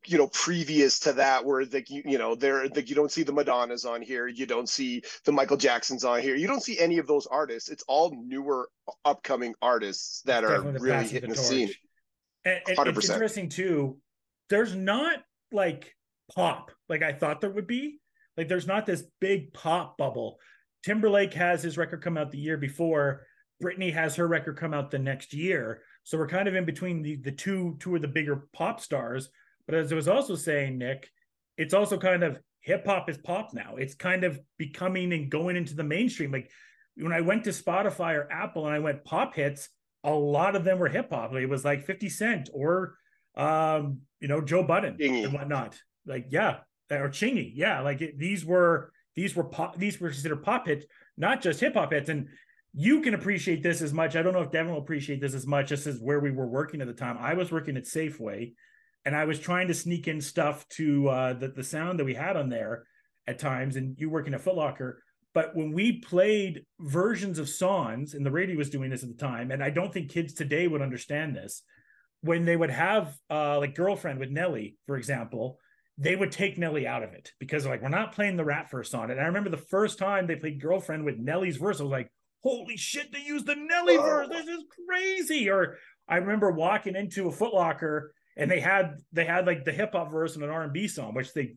you 0.06 0.16
know 0.16 0.28
previous 0.28 0.98
to 1.00 1.12
that 1.12 1.44
where 1.44 1.66
the 1.66 1.84
you, 1.88 2.02
you 2.04 2.18
know 2.18 2.34
there 2.34 2.66
like 2.68 2.88
you 2.88 2.94
don't 2.94 3.12
see 3.12 3.22
the 3.22 3.32
madonnas 3.32 3.84
on 3.84 4.00
here 4.00 4.26
you 4.26 4.46
don't 4.46 4.68
see 4.68 5.02
the 5.24 5.32
michael 5.32 5.56
jacksons 5.56 6.04
on 6.04 6.20
here 6.20 6.34
you 6.34 6.46
don't 6.46 6.62
see 6.62 6.78
any 6.78 6.98
of 6.98 7.06
those 7.06 7.26
artists 7.26 7.68
it's 7.68 7.84
all 7.88 8.14
newer 8.24 8.68
uh, 8.88 8.92
upcoming 9.04 9.54
artists 9.60 10.22
that 10.22 10.44
are 10.44 10.62
really 10.62 11.06
hitting 11.06 11.28
the 11.28 11.36
torch. 11.36 11.46
scene 11.46 11.70
And, 12.44 12.60
and 12.66 12.88
it's 12.88 13.08
100%. 13.08 13.12
interesting 13.12 13.48
too. 13.48 13.98
There's 14.48 14.74
not 14.74 15.18
like 15.52 15.94
pop 16.34 16.70
like 16.88 17.02
I 17.02 17.12
thought 17.12 17.40
there 17.40 17.50
would 17.50 17.66
be. 17.66 17.98
Like 18.36 18.48
there's 18.48 18.66
not 18.66 18.86
this 18.86 19.04
big 19.20 19.52
pop 19.52 19.98
bubble. 19.98 20.38
Timberlake 20.82 21.34
has 21.34 21.62
his 21.62 21.78
record 21.78 22.02
come 22.02 22.16
out 22.16 22.30
the 22.30 22.38
year 22.38 22.56
before. 22.56 23.26
Britney 23.62 23.92
has 23.92 24.16
her 24.16 24.26
record 24.26 24.56
come 24.56 24.74
out 24.74 24.90
the 24.90 24.98
next 24.98 25.32
year. 25.32 25.82
So 26.04 26.18
we're 26.18 26.28
kind 26.28 26.48
of 26.48 26.54
in 26.54 26.64
between 26.64 27.02
the 27.02 27.16
the 27.16 27.32
two 27.32 27.76
two 27.80 27.94
of 27.94 28.02
the 28.02 28.08
bigger 28.08 28.48
pop 28.52 28.80
stars. 28.80 29.28
But 29.66 29.76
as 29.76 29.92
I 29.92 29.96
was 29.96 30.08
also 30.08 30.34
saying, 30.34 30.78
Nick, 30.78 31.08
it's 31.56 31.74
also 31.74 31.96
kind 31.98 32.24
of 32.24 32.38
hip 32.60 32.86
hop 32.86 33.08
is 33.08 33.18
pop 33.18 33.50
now. 33.52 33.76
It's 33.76 33.94
kind 33.94 34.24
of 34.24 34.40
becoming 34.58 35.12
and 35.12 35.30
going 35.30 35.56
into 35.56 35.74
the 35.74 35.84
mainstream. 35.84 36.32
Like 36.32 36.50
when 36.96 37.12
I 37.12 37.20
went 37.20 37.44
to 37.44 37.50
Spotify 37.50 38.14
or 38.14 38.30
Apple 38.30 38.66
and 38.66 38.74
I 38.74 38.80
went 38.80 39.04
pop 39.04 39.34
hits, 39.34 39.68
a 40.04 40.12
lot 40.12 40.56
of 40.56 40.64
them 40.64 40.78
were 40.78 40.88
hip 40.88 41.10
hop. 41.10 41.32
It 41.34 41.46
was 41.46 41.64
like 41.64 41.84
50 41.84 42.08
Cent 42.08 42.50
or 42.52 42.96
um, 43.36 44.00
you 44.20 44.28
know, 44.28 44.40
Joe 44.40 44.62
Budden 44.62 44.96
Chingy. 44.98 45.24
and 45.24 45.32
whatnot. 45.32 45.78
Like, 46.06 46.26
yeah, 46.30 46.58
or 46.90 47.08
Chingy. 47.08 47.52
Yeah, 47.54 47.80
like 47.80 48.00
it, 48.00 48.18
these 48.18 48.44
were 48.44 48.92
these 49.14 49.36
were 49.36 49.44
pop 49.44 49.78
these 49.78 50.00
were 50.00 50.10
considered 50.10 50.42
pop 50.42 50.66
hits, 50.66 50.86
not 51.16 51.42
just 51.42 51.60
hip 51.60 51.74
hop 51.74 51.92
hits. 51.92 52.08
And 52.08 52.28
you 52.74 53.02
can 53.02 53.14
appreciate 53.14 53.62
this 53.62 53.82
as 53.82 53.92
much. 53.92 54.16
I 54.16 54.22
don't 54.22 54.32
know 54.32 54.42
if 54.42 54.50
Devan 54.50 54.70
will 54.70 54.78
appreciate 54.78 55.20
this 55.20 55.34
as 55.34 55.46
much. 55.46 55.70
This 55.70 55.86
is 55.86 56.00
where 56.00 56.20
we 56.20 56.30
were 56.30 56.46
working 56.46 56.80
at 56.80 56.86
the 56.86 56.94
time. 56.94 57.18
I 57.20 57.34
was 57.34 57.52
working 57.52 57.76
at 57.76 57.84
Safeway 57.84 58.52
and 59.04 59.14
I 59.16 59.24
was 59.24 59.38
trying 59.38 59.68
to 59.68 59.74
sneak 59.74 60.08
in 60.08 60.20
stuff 60.20 60.66
to 60.70 61.08
uh 61.08 61.32
the, 61.34 61.48
the 61.48 61.64
sound 61.64 61.98
that 61.98 62.04
we 62.04 62.14
had 62.14 62.36
on 62.36 62.48
there 62.48 62.84
at 63.26 63.38
times, 63.38 63.76
and 63.76 63.96
you 63.98 64.10
working 64.10 64.34
at 64.34 64.40
Foot 64.40 64.56
Locker. 64.56 65.02
But 65.34 65.56
when 65.56 65.72
we 65.72 66.00
played 66.00 66.66
versions 66.80 67.38
of 67.38 67.48
songs, 67.48 68.14
and 68.14 68.26
the 68.26 68.30
radio 68.30 68.56
was 68.56 68.68
doing 68.68 68.90
this 68.90 69.02
at 69.02 69.08
the 69.08 69.14
time, 69.14 69.50
and 69.50 69.62
I 69.62 69.70
don't 69.70 69.92
think 69.92 70.10
kids 70.10 70.34
today 70.34 70.68
would 70.68 70.82
understand 70.82 71.34
this, 71.34 71.62
when 72.20 72.44
they 72.44 72.56
would 72.56 72.70
have 72.70 73.16
uh 73.30 73.58
like 73.58 73.74
girlfriend 73.74 74.18
with 74.18 74.30
Nelly, 74.30 74.76
for 74.86 74.96
example, 74.96 75.58
they 75.98 76.16
would 76.16 76.32
take 76.32 76.58
Nelly 76.58 76.86
out 76.86 77.02
of 77.02 77.12
it 77.12 77.32
because 77.38 77.66
like 77.66 77.82
we're 77.82 77.88
not 77.88 78.14
playing 78.14 78.36
the 78.36 78.44
rap 78.44 78.70
verse 78.70 78.94
on 78.94 79.10
it. 79.10 79.14
And 79.14 79.22
I 79.22 79.26
remember 79.26 79.50
the 79.50 79.56
first 79.56 79.98
time 79.98 80.26
they 80.26 80.36
played 80.36 80.60
girlfriend 80.60 81.04
with 81.04 81.18
Nelly's 81.18 81.58
verse, 81.58 81.80
I 81.80 81.84
was 81.84 81.92
like, 81.92 82.10
holy 82.42 82.76
shit, 82.76 83.12
they 83.12 83.22
used 83.22 83.46
the 83.46 83.54
Nelly 83.54 83.98
Whoa. 83.98 84.02
verse. 84.02 84.28
This 84.28 84.46
is 84.46 84.64
crazy. 84.88 85.50
Or 85.50 85.78
I 86.08 86.16
remember 86.16 86.50
walking 86.50 86.96
into 86.96 87.28
a 87.28 87.32
Foot 87.32 87.54
Locker 87.54 88.14
and 88.36 88.50
they 88.50 88.60
had 88.60 88.96
they 89.12 89.24
had 89.24 89.46
like 89.46 89.64
the 89.64 89.72
hip 89.72 89.92
hop 89.92 90.10
verse 90.10 90.34
and 90.34 90.44
an 90.44 90.50
R 90.50 90.62
and 90.62 90.72
B 90.72 90.88
song, 90.88 91.14
which 91.14 91.32
they 91.34 91.54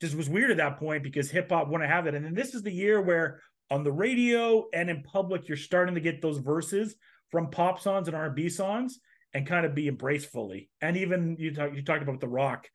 just 0.00 0.14
was 0.14 0.28
weird 0.28 0.50
at 0.50 0.58
that 0.58 0.78
point 0.78 1.02
because 1.02 1.30
hip 1.30 1.50
hop 1.50 1.68
wouldn't 1.68 1.90
have 1.90 2.06
it. 2.06 2.14
And 2.14 2.24
then 2.24 2.34
this 2.34 2.54
is 2.54 2.62
the 2.62 2.72
year 2.72 3.00
where 3.00 3.40
on 3.70 3.84
the 3.84 3.92
radio 3.92 4.66
and 4.72 4.88
in 4.88 5.02
public, 5.02 5.48
you're 5.48 5.56
starting 5.56 5.94
to 5.94 6.00
get 6.00 6.22
those 6.22 6.38
verses 6.38 6.94
from 7.30 7.50
pop 7.50 7.80
songs 7.80 8.08
and 8.08 8.16
R 8.16 8.26
and 8.26 8.34
B 8.34 8.48
songs 8.48 9.00
and 9.34 9.46
kind 9.46 9.66
of 9.66 9.74
be 9.74 9.88
embraced 9.88 10.30
fully. 10.30 10.70
And 10.80 10.96
even 10.96 11.36
you 11.38 11.54
talk, 11.54 11.74
you 11.74 11.82
talked 11.82 12.02
about 12.02 12.20
the 12.20 12.28
Rock 12.28 12.68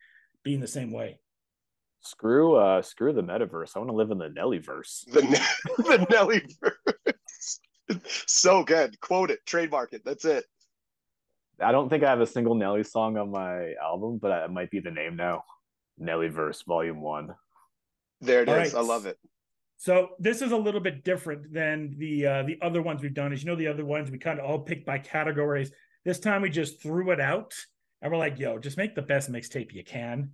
being 0.44 0.60
the 0.60 0.68
same 0.68 0.92
way. 0.92 1.20
Screw 2.02 2.56
uh 2.56 2.82
screw 2.82 3.14
the 3.14 3.24
metaverse. 3.24 3.72
I 3.76 3.80
want 3.80 3.90
to 3.90 3.96
live 3.96 4.12
in 4.12 4.18
the 4.18 4.30
Nellyverse. 4.30 5.06
the 5.12 5.22
the 5.78 6.06
nelly 6.10 6.46
verse 6.62 7.60
so 8.28 8.64
good 8.64 9.00
quote 9.02 9.30
it 9.30 9.46
trademark 9.46 9.92
it 9.94 10.02
that's 10.06 10.26
it 10.26 10.46
I 11.60 11.72
don't 11.72 11.90
think 11.90 12.04
I 12.04 12.10
have 12.10 12.22
a 12.22 12.28
single 12.28 12.56
Nelly 12.56 12.84
song 12.84 13.18
on 13.18 13.32
my 13.32 13.74
album, 13.82 14.18
but 14.22 14.32
it 14.44 14.52
might 14.52 14.72
be 14.72 14.80
the 14.80 14.92
name 14.92 15.16
now. 15.16 15.44
Nellyverse 16.02 16.66
Volume 16.66 17.02
One. 17.02 17.30
there 18.22 18.42
it 18.42 18.50
is. 18.50 18.54
All 18.54 18.58
right. 18.58 18.74
i 18.74 18.82
love 18.82 19.06
it 19.06 19.18
So 19.78 20.10
this 20.20 20.42
is 20.42 20.52
a 20.52 20.58
little 20.58 20.80
bit 20.80 21.04
different 21.04 21.54
than 21.54 21.96
the 21.98 22.26
uh, 22.26 22.44
the 22.44 22.58
other 22.62 22.82
ones 22.82 23.02
we've 23.02 23.14
done. 23.14 23.32
As 23.32 23.44
you 23.44 23.50
know, 23.50 23.56
the 23.56 23.68
other 23.68 23.86
ones 23.86 24.10
we 24.10 24.18
kind 24.18 24.40
of 24.40 24.46
all 24.46 24.60
picked 24.60 24.86
by 24.86 24.98
categories. 24.98 25.72
This 26.04 26.20
time 26.20 26.42
we 26.42 26.50
just 26.50 26.82
threw 26.82 27.12
it 27.12 27.22
out, 27.22 27.54
and 28.04 28.12
we're 28.12 28.20
like, 28.20 28.38
"Yo, 28.38 28.60
just 28.60 28.78
make 28.78 28.94
the 28.94 29.02
best 29.02 29.32
mixtape 29.32 29.72
you 29.74 29.84
can." 29.84 30.34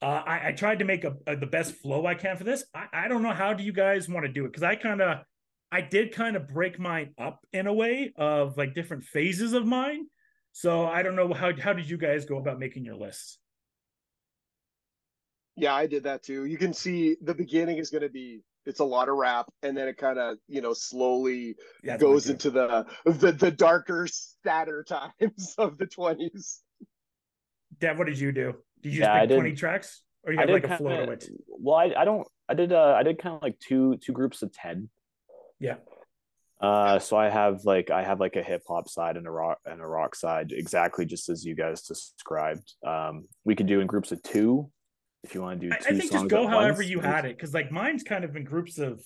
Uh, 0.00 0.22
I, 0.26 0.48
I 0.48 0.52
tried 0.52 0.78
to 0.80 0.84
make 0.84 1.02
a, 1.04 1.16
a- 1.26 1.36
the 1.36 1.46
best 1.46 1.74
flow 1.74 2.06
I 2.06 2.14
can 2.14 2.36
for 2.36 2.44
this. 2.44 2.64
I, 2.74 2.86
I 2.92 3.08
don't 3.08 3.22
know 3.22 3.32
how 3.32 3.54
do 3.54 3.64
you 3.64 3.72
guys 3.72 4.08
want 4.08 4.26
to 4.26 4.32
do 4.32 4.44
it 4.44 4.48
because 4.48 4.62
I 4.62 4.76
kind 4.76 5.00
of 5.02 5.20
I 5.72 5.80
did 5.80 6.12
kind 6.14 6.36
of 6.36 6.46
break 6.46 6.78
mine 6.78 7.14
up 7.18 7.40
in 7.52 7.66
a 7.66 7.74
way 7.74 8.12
of 8.16 8.56
like 8.56 8.74
different 8.74 9.02
phases 9.04 9.52
of 9.54 9.66
mine. 9.66 10.06
So 10.52 10.86
I 10.86 11.02
don't 11.02 11.16
know 11.16 11.32
how 11.34 11.50
how 11.58 11.72
did 11.72 11.90
you 11.90 11.96
guys 11.98 12.26
go 12.26 12.36
about 12.38 12.58
making 12.60 12.84
your 12.84 12.96
lists? 12.96 13.38
yeah 15.56 15.74
i 15.74 15.86
did 15.86 16.04
that 16.04 16.22
too 16.22 16.44
you 16.44 16.58
can 16.58 16.72
see 16.72 17.16
the 17.22 17.34
beginning 17.34 17.78
is 17.78 17.90
going 17.90 18.02
to 18.02 18.10
be 18.10 18.40
it's 18.66 18.80
a 18.80 18.84
lot 18.84 19.08
of 19.08 19.16
rap 19.16 19.46
and 19.62 19.76
then 19.76 19.88
it 19.88 19.96
kind 19.96 20.18
of 20.18 20.36
you 20.48 20.60
know 20.60 20.72
slowly 20.74 21.56
Yeah, 21.82 21.92
that's 21.92 22.02
what 22.02 22.10
I 22.10 22.12
goes 22.12 22.28
into 22.28 22.50
the, 22.50 22.86
the 23.06 23.32
the 23.32 23.50
darker 23.50 24.06
sadder 24.44 24.84
times 24.88 25.54
of 25.58 25.78
the 25.78 25.86
20s 25.86 26.58
Dev, 27.80 27.98
what 27.98 28.06
did 28.06 28.18
you 28.18 28.32
do? 28.32 28.54
Did 28.82 28.92
you 28.92 28.98
just 29.00 29.08
Yeah, 29.08 29.20
pick 29.20 29.28
did- 29.30 29.34
twenty 29.36 29.54
tracks, 29.54 30.02
or 30.24 30.32
you 30.32 30.38
have 30.38 30.48
like 30.50 30.64
a 30.64 30.76
flow 30.76 31.06
to 31.06 31.12
it? 31.12 31.28
Well, 31.48 31.76
I, 31.76 31.92
I 31.96 32.04
don't 32.04 32.26
I 32.48 32.54
did 32.54 32.72
uh 32.72 32.94
I 32.96 33.02
did 33.02 33.18
kind 33.18 33.36
of 33.36 33.42
like 33.42 33.58
two 33.58 33.96
two 33.98 34.12
groups 34.12 34.42
of 34.42 34.52
ten. 34.52 34.88
Yeah. 35.58 35.76
Uh, 36.58 36.98
so 36.98 37.18
I 37.18 37.28
have 37.28 37.64
like 37.64 37.90
I 37.90 38.02
have 38.02 38.18
like 38.18 38.36
a 38.36 38.42
hip 38.42 38.62
hop 38.66 38.88
side 38.88 39.16
and 39.18 39.26
a 39.26 39.30
rock 39.30 39.58
and 39.66 39.80
a 39.80 39.86
rock 39.86 40.14
side, 40.14 40.52
exactly 40.52 41.04
just 41.04 41.28
as 41.28 41.44
you 41.44 41.54
guys 41.54 41.82
described. 41.82 42.74
Um, 42.86 43.26
we 43.44 43.54
could 43.54 43.66
do 43.66 43.80
in 43.80 43.86
groups 43.86 44.10
of 44.10 44.22
two 44.22 44.70
if 45.22 45.34
you 45.34 45.42
want 45.42 45.60
to 45.60 45.68
do 45.68 45.74
I, 45.74 45.78
two 45.78 45.94
I 45.94 45.98
think 45.98 46.12
just 46.12 46.28
go 46.28 46.46
however 46.46 46.78
once. 46.78 46.88
you 46.88 47.00
had 47.00 47.26
it, 47.26 47.36
because 47.36 47.52
like 47.52 47.70
mine's 47.70 48.02
kind 48.02 48.24
of 48.24 48.36
in 48.36 48.44
groups 48.44 48.78
of 48.78 49.02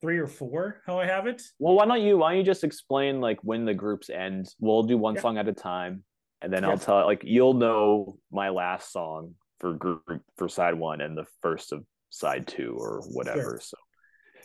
three 0.00 0.18
or 0.18 0.26
four. 0.26 0.80
How 0.84 0.98
I 0.98 1.06
have 1.06 1.26
it. 1.28 1.42
Well, 1.60 1.74
why 1.74 1.86
don't 1.86 2.02
you 2.02 2.18
why 2.18 2.30
don't 2.32 2.38
you 2.38 2.44
just 2.44 2.64
explain 2.64 3.20
like 3.20 3.38
when 3.44 3.64
the 3.64 3.74
groups 3.74 4.10
end? 4.10 4.48
We'll 4.58 4.82
do 4.82 4.98
one 4.98 5.14
Yeah. 5.14 5.20
song 5.20 5.38
at 5.38 5.46
a 5.46 5.52
time, 5.52 6.02
and 6.42 6.52
then 6.52 6.62
Yeah. 6.62 6.70
I'll 6.70 6.78
tell 6.78 7.00
it, 7.00 7.04
like 7.06 7.22
you'll 7.24 7.54
know 7.54 8.18
my 8.30 8.48
last 8.50 8.92
song 8.92 9.34
for 9.60 9.74
group 9.74 10.02
for 10.36 10.48
side 10.48 10.74
one 10.74 11.00
and 11.00 11.16
the 11.16 11.26
first 11.42 11.72
of 11.72 11.84
side 12.10 12.46
two 12.46 12.76
or 12.78 13.02
whatever. 13.12 13.58
So 13.60 13.76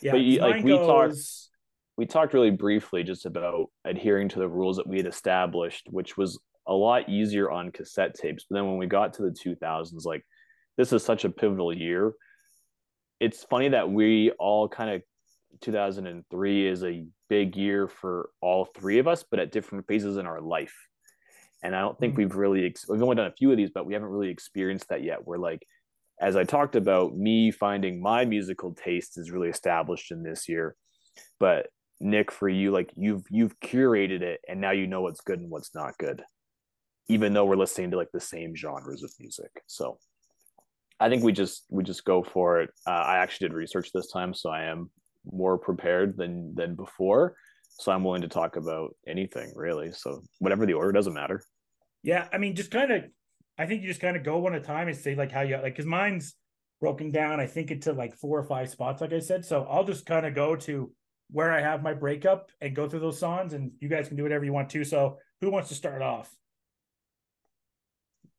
Yeah, 0.02 0.12
But 0.12 0.22
you- 0.22 0.40
like, 0.40 0.64
we 0.64 0.72
talked- 0.72 1.16
we 1.96 2.04
talked 2.06 2.34
really 2.34 2.50
briefly 2.50 3.04
just 3.04 3.24
about 3.26 3.70
adhering 3.84 4.28
to 4.30 4.40
the 4.40 4.48
rules 4.48 4.76
that 4.78 4.86
we 4.88 4.96
had 4.96 5.06
established, 5.06 5.86
which 5.88 6.16
was 6.16 6.38
a 6.66 6.74
lot 6.74 7.08
easier 7.08 7.48
on 7.50 7.70
cassette 7.70 8.14
tapes. 8.14 8.44
But 8.50 8.56
then 8.56 8.66
when 8.66 8.76
we 8.78 8.86
got 8.86 9.14
to 9.14 9.22
the 9.22 9.30
2000s, 9.30 10.04
like 10.04 10.26
this 10.76 10.92
is 10.92 11.04
such 11.04 11.24
a 11.24 11.30
pivotal 11.30 11.72
year. 11.72 12.12
It's 13.20 13.44
funny 13.44 13.68
that 13.68 13.88
we 13.88 14.32
all 14.32 14.68
kind 14.68 14.90
of 14.90 15.02
2003 15.60 16.66
is 16.66 16.82
a 16.82 17.06
big 17.28 17.56
year 17.56 17.86
for 17.86 18.30
all 18.40 18.64
three 18.64 18.98
of 18.98 19.06
us, 19.06 19.22
but 19.22 19.38
at 19.38 19.52
different 19.52 19.86
phases 19.86 20.16
in 20.16 20.26
our 20.26 20.40
life. 20.40 20.74
And 21.64 21.74
I 21.74 21.80
don't 21.80 21.98
think 21.98 22.14
Mhm. 22.14 22.18
we've 22.18 22.36
really, 22.36 22.66
ex- 22.66 22.86
we've 22.88 23.02
only 23.02 23.16
done 23.16 23.26
a 23.26 23.32
few 23.32 23.50
of 23.50 23.56
these, 23.56 23.70
but 23.70 23.86
we 23.86 23.94
haven't 23.94 24.10
really 24.10 24.28
experienced 24.30 24.88
that 24.90 25.02
yet. 25.02 25.26
We're 25.26 25.38
like, 25.38 25.66
as 26.20 26.36
I 26.36 26.44
talked 26.44 26.76
about, 26.76 27.16
me 27.16 27.50
finding 27.50 28.00
my 28.00 28.24
musical 28.24 28.74
taste 28.74 29.18
is 29.18 29.32
really 29.32 29.48
established 29.48 30.12
in 30.12 30.22
this 30.22 30.48
year. 30.48 30.76
But 31.40 31.70
Nick, 32.00 32.30
for 32.30 32.48
you, 32.48 32.70
like 32.70 32.92
you've 32.96 33.24
you've 33.30 33.58
curated 33.60 34.20
it, 34.20 34.40
and 34.46 34.60
now 34.60 34.70
you 34.72 34.86
know 34.86 35.00
what's 35.00 35.22
good 35.22 35.40
and 35.40 35.50
what's 35.50 35.74
not 35.74 35.96
good, 35.98 36.22
even 37.08 37.32
though 37.32 37.46
we're 37.46 37.56
listening 37.56 37.90
to 37.92 37.96
like 37.96 38.12
the 38.12 38.20
same 38.20 38.54
genres 38.54 39.02
of 39.02 39.12
music. 39.18 39.50
So, 39.66 39.98
I 41.00 41.08
think 41.08 41.24
we 41.24 41.32
just 41.32 41.64
we 41.70 41.82
just 41.82 42.04
go 42.04 42.22
for 42.22 42.60
it. 42.60 42.70
Uh, 42.86 42.90
I 42.90 43.16
actually 43.18 43.48
did 43.48 43.54
research 43.56 43.90
this 43.92 44.10
time, 44.12 44.34
so 44.34 44.50
I 44.50 44.64
am 44.64 44.90
more 45.24 45.56
prepared 45.58 46.16
than 46.16 46.54
than 46.54 46.74
before. 46.74 47.36
So 47.78 47.90
I'm 47.90 48.04
willing 48.04 48.22
to 48.22 48.28
talk 48.28 48.56
about 48.56 48.94
anything 49.06 49.52
really. 49.56 49.90
So 49.92 50.22
whatever 50.38 50.66
the 50.66 50.74
order 50.74 50.92
doesn't 50.92 51.14
matter. 51.14 51.42
Yeah, 52.04 52.28
I 52.32 52.38
mean, 52.38 52.54
just 52.54 52.70
kind 52.70 52.92
of. 52.92 53.04
I 53.58 53.66
think 53.66 53.82
you 53.82 53.88
just 53.88 54.00
kind 54.00 54.16
of 54.16 54.24
go 54.24 54.38
one 54.38 54.54
at 54.54 54.62
a 54.62 54.64
time 54.64 54.88
and 54.88 54.96
say 54.96 55.14
like 55.14 55.32
how 55.32 55.40
you 55.42 55.56
like 55.56 55.74
because 55.74 55.86
mine's 55.86 56.34
broken 56.80 57.10
down. 57.10 57.40
I 57.40 57.46
think 57.46 57.70
into 57.70 57.92
like 57.92 58.14
four 58.14 58.38
or 58.38 58.44
five 58.44 58.68
spots, 58.68 59.00
like 59.00 59.12
I 59.12 59.20
said. 59.20 59.44
So 59.44 59.64
I'll 59.64 59.84
just 59.84 60.06
kind 60.06 60.26
of 60.26 60.34
go 60.34 60.54
to 60.56 60.92
where 61.30 61.52
I 61.52 61.60
have 61.60 61.82
my 61.82 61.94
breakup 61.94 62.50
and 62.60 62.76
go 62.76 62.88
through 62.88 63.00
those 63.00 63.18
songs, 63.18 63.54
and 63.54 63.72
you 63.80 63.88
guys 63.88 64.08
can 64.08 64.16
do 64.16 64.22
whatever 64.22 64.44
you 64.44 64.52
want 64.52 64.70
to. 64.70 64.84
So 64.84 65.18
who 65.40 65.50
wants 65.50 65.68
to 65.70 65.74
start 65.74 66.02
off? 66.02 66.30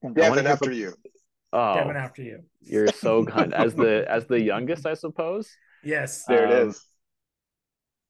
wanna 0.02 0.16
devin 0.16 0.48
after 0.48 0.72
you 0.72 0.94
Oh, 1.54 1.58
Devan, 1.78 1.96
after 1.96 2.22
you. 2.22 2.40
you're 2.62 2.88
so 2.92 3.24
kind. 3.34 3.54
As 3.54 3.74
the 3.74 4.06
as 4.10 4.28
the 4.28 4.42
youngest, 4.42 4.86
I 4.86 4.94
suppose. 4.94 5.50
Yes. 5.84 6.26
there 6.26 6.46
it 6.46 6.62
Um, 6.62 6.70
is 6.70 6.86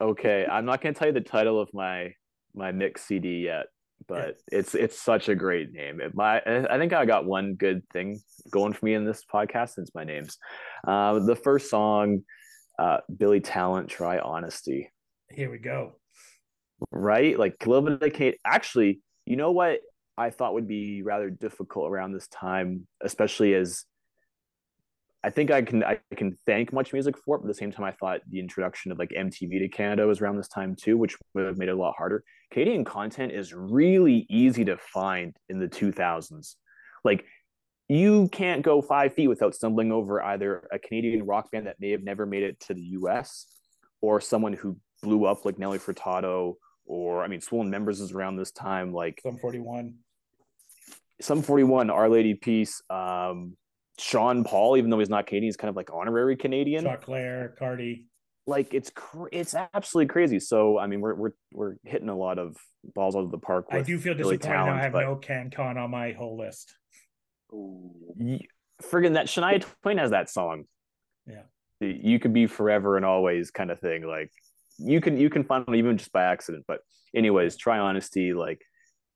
Okay, 0.02 0.46
I'm 0.50 0.66
not 0.66 0.82
gonna 0.82 0.94
tell 0.96 1.08
you 1.08 1.14
the 1.14 1.22
title 1.22 1.60
of 1.62 1.70
my 1.74 2.14
my 2.54 2.72
mix 2.72 3.04
CD 3.04 3.44
yet, 3.46 3.68
but 4.08 4.38
it's 4.52 4.76
it's 4.76 5.00
such 5.00 5.30
a 5.30 5.36
great 5.36 5.72
name. 5.72 6.02
It, 6.02 6.16
my 6.16 6.42
I 6.46 6.78
think 6.78 6.94
I 6.94 7.06
got 7.06 7.26
one 7.26 7.56
good 7.56 7.84
thing 7.92 8.22
going 8.52 8.74
for 8.74 8.86
me 8.86 8.94
in 8.94 9.06
this 9.06 9.24
podcast 9.32 9.72
since 9.72 9.92
my 9.96 10.04
name's 10.04 10.38
uh, 10.88 11.20
the 11.20 11.36
first 11.36 11.70
song, 11.70 12.24
uh, 12.80 12.98
Billy 13.16 13.40
Talent, 13.40 13.90
"Try 13.90 14.20
Honesty." 14.20 14.92
Here 15.30 15.50
we 15.50 15.58
go. 15.58 15.94
Right, 16.92 17.38
like 17.38 17.56
a 17.66 17.70
little 17.70 17.98
bit 17.98 18.02
of 18.02 18.14
Kate. 18.14 18.38
Actually, 18.46 19.02
you 19.26 19.36
know 19.36 19.52
what? 19.52 19.80
I 20.18 20.30
thought 20.30 20.54
would 20.54 20.68
be 20.68 21.02
rather 21.02 21.30
difficult 21.30 21.90
around 21.90 22.14
this 22.14 22.28
time, 22.28 22.88
especially 23.02 23.54
as 23.54 23.84
I 25.26 25.32
think 25.32 25.50
I 25.50 25.64
can 25.64 25.84
I 25.84 25.98
can 26.16 26.38
thank 26.46 26.72
Much 26.72 26.94
Music 26.94 27.18
for 27.18 27.36
it, 27.36 27.40
but 27.40 27.46
at 27.46 27.48
the 27.48 27.56
same 27.56 27.72
time, 27.72 27.84
I 27.84 27.92
thought 27.92 28.22
the 28.30 28.40
introduction 28.40 28.92
of 28.92 29.00
like 29.00 29.10
MTV 29.10 29.58
to 29.58 29.68
Canada 29.68 30.06
was 30.06 30.22
around 30.22 30.38
this 30.38 30.48
time 30.48 30.76
too, 30.76 31.00
which 31.00 31.18
would 31.34 31.48
have 31.48 31.58
made 31.58 31.68
it 31.68 31.72
a 31.72 31.76
lot 31.76 31.96
harder. 31.98 32.24
Canadian 32.52 32.86
content 32.86 33.32
is 33.32 33.52
really 33.52 34.28
easy 34.30 34.64
to 34.66 34.78
find 34.78 35.36
in 35.50 35.58
the 35.58 35.68
2000s. 35.68 36.54
Like 37.04 37.26
you 37.90 38.30
can't 38.32 38.62
go 38.62 38.84
five 38.84 39.16
feet 39.16 39.28
without 39.28 39.56
stumbling 39.56 39.92
over 39.92 40.22
either 40.22 40.68
a 40.72 40.78
Canadian 40.78 41.26
rock 41.26 41.50
band 41.50 41.66
that 41.66 41.80
may 41.80 41.90
have 41.90 42.04
never 42.04 42.28
made 42.28 42.44
it 42.44 42.60
to 42.60 42.76
the 42.76 42.84
US 43.00 43.48
or 44.02 44.22
someone 44.22 44.54
who 44.54 44.78
blew 45.02 45.26
up 45.26 45.44
like 45.44 45.58
Nelly 45.58 45.80
Furtado 45.80 46.54
or 46.86 47.24
I 47.24 47.28
mean 47.28 47.42
Swollen 47.42 47.72
Members 47.72 48.00
is 48.00 48.12
around 48.12 48.36
this 48.36 48.52
time 48.52 48.94
like 48.94 49.22
Sum 49.24 49.40
41. 49.40 49.96
Sum 51.20 51.42
41 51.42 51.90
Our 51.90 52.10
Lady 52.10 52.36
Peace 52.36 52.84
um 52.92 53.58
Sean 53.98 54.44
Paul 54.44 54.78
even 54.78 54.90
though 54.90 55.00
he's 55.00 55.10
not 55.10 55.26
Canadian 55.28 55.48
he's 55.48 55.58
kind 55.58 55.70
of 55.70 55.76
like 55.76 55.90
honorary 55.94 56.36
Canadian 56.36 56.84
Chuck 56.84 57.04
Claire, 57.04 57.56
Cardi. 57.58 58.08
like 58.46 58.74
it's 58.74 58.90
cr- 58.90 59.28
it's 59.32 59.56
absolutely 59.74 60.08
crazy 60.12 60.40
so 60.40 60.78
I 60.78 60.88
mean 60.88 61.00
we're 61.02 61.16
we're 61.16 61.32
we're 61.54 61.76
hitting 61.84 62.10
a 62.10 62.16
lot 62.18 62.38
of 62.38 62.58
balls 62.94 63.16
out 63.16 63.24
of 63.24 63.32
the 63.32 63.38
park 63.38 63.68
I 63.72 63.82
do 63.82 63.98
feel 63.98 64.14
really 64.16 64.38
disappointed 64.38 64.66
now 64.66 64.74
I 64.76 64.82
have 64.82 64.92
but- 64.92 65.02
no 65.04 65.16
CanCon 65.16 65.78
on 65.78 65.90
my 65.92 66.12
whole 66.12 66.38
list. 66.38 66.76
Ooh. 67.54 67.92
Y- 68.18 68.42
friggin' 68.84 69.14
that 69.14 69.28
Shania 69.28 69.64
Twain 69.82 69.98
has 69.98 70.12
that 70.12 70.30
song. 70.30 70.66
Yeah. 71.26 71.44
You 71.80 72.20
could 72.20 72.34
be 72.34 72.48
forever 72.48 72.98
and 72.98 73.06
always 73.06 73.52
kind 73.52 73.72
of 73.72 73.80
thing. 73.80 74.06
Like 74.06 74.32
you 74.78 75.00
can 75.00 75.18
you 75.18 75.30
can 75.30 75.44
find 75.44 75.64
it 75.68 75.76
even 75.76 75.98
just 75.98 76.12
by 76.12 76.24
accident. 76.24 76.66
But 76.68 76.80
anyways, 77.16 77.56
try 77.56 77.80
honesty. 77.80 78.34
Like 78.34 78.62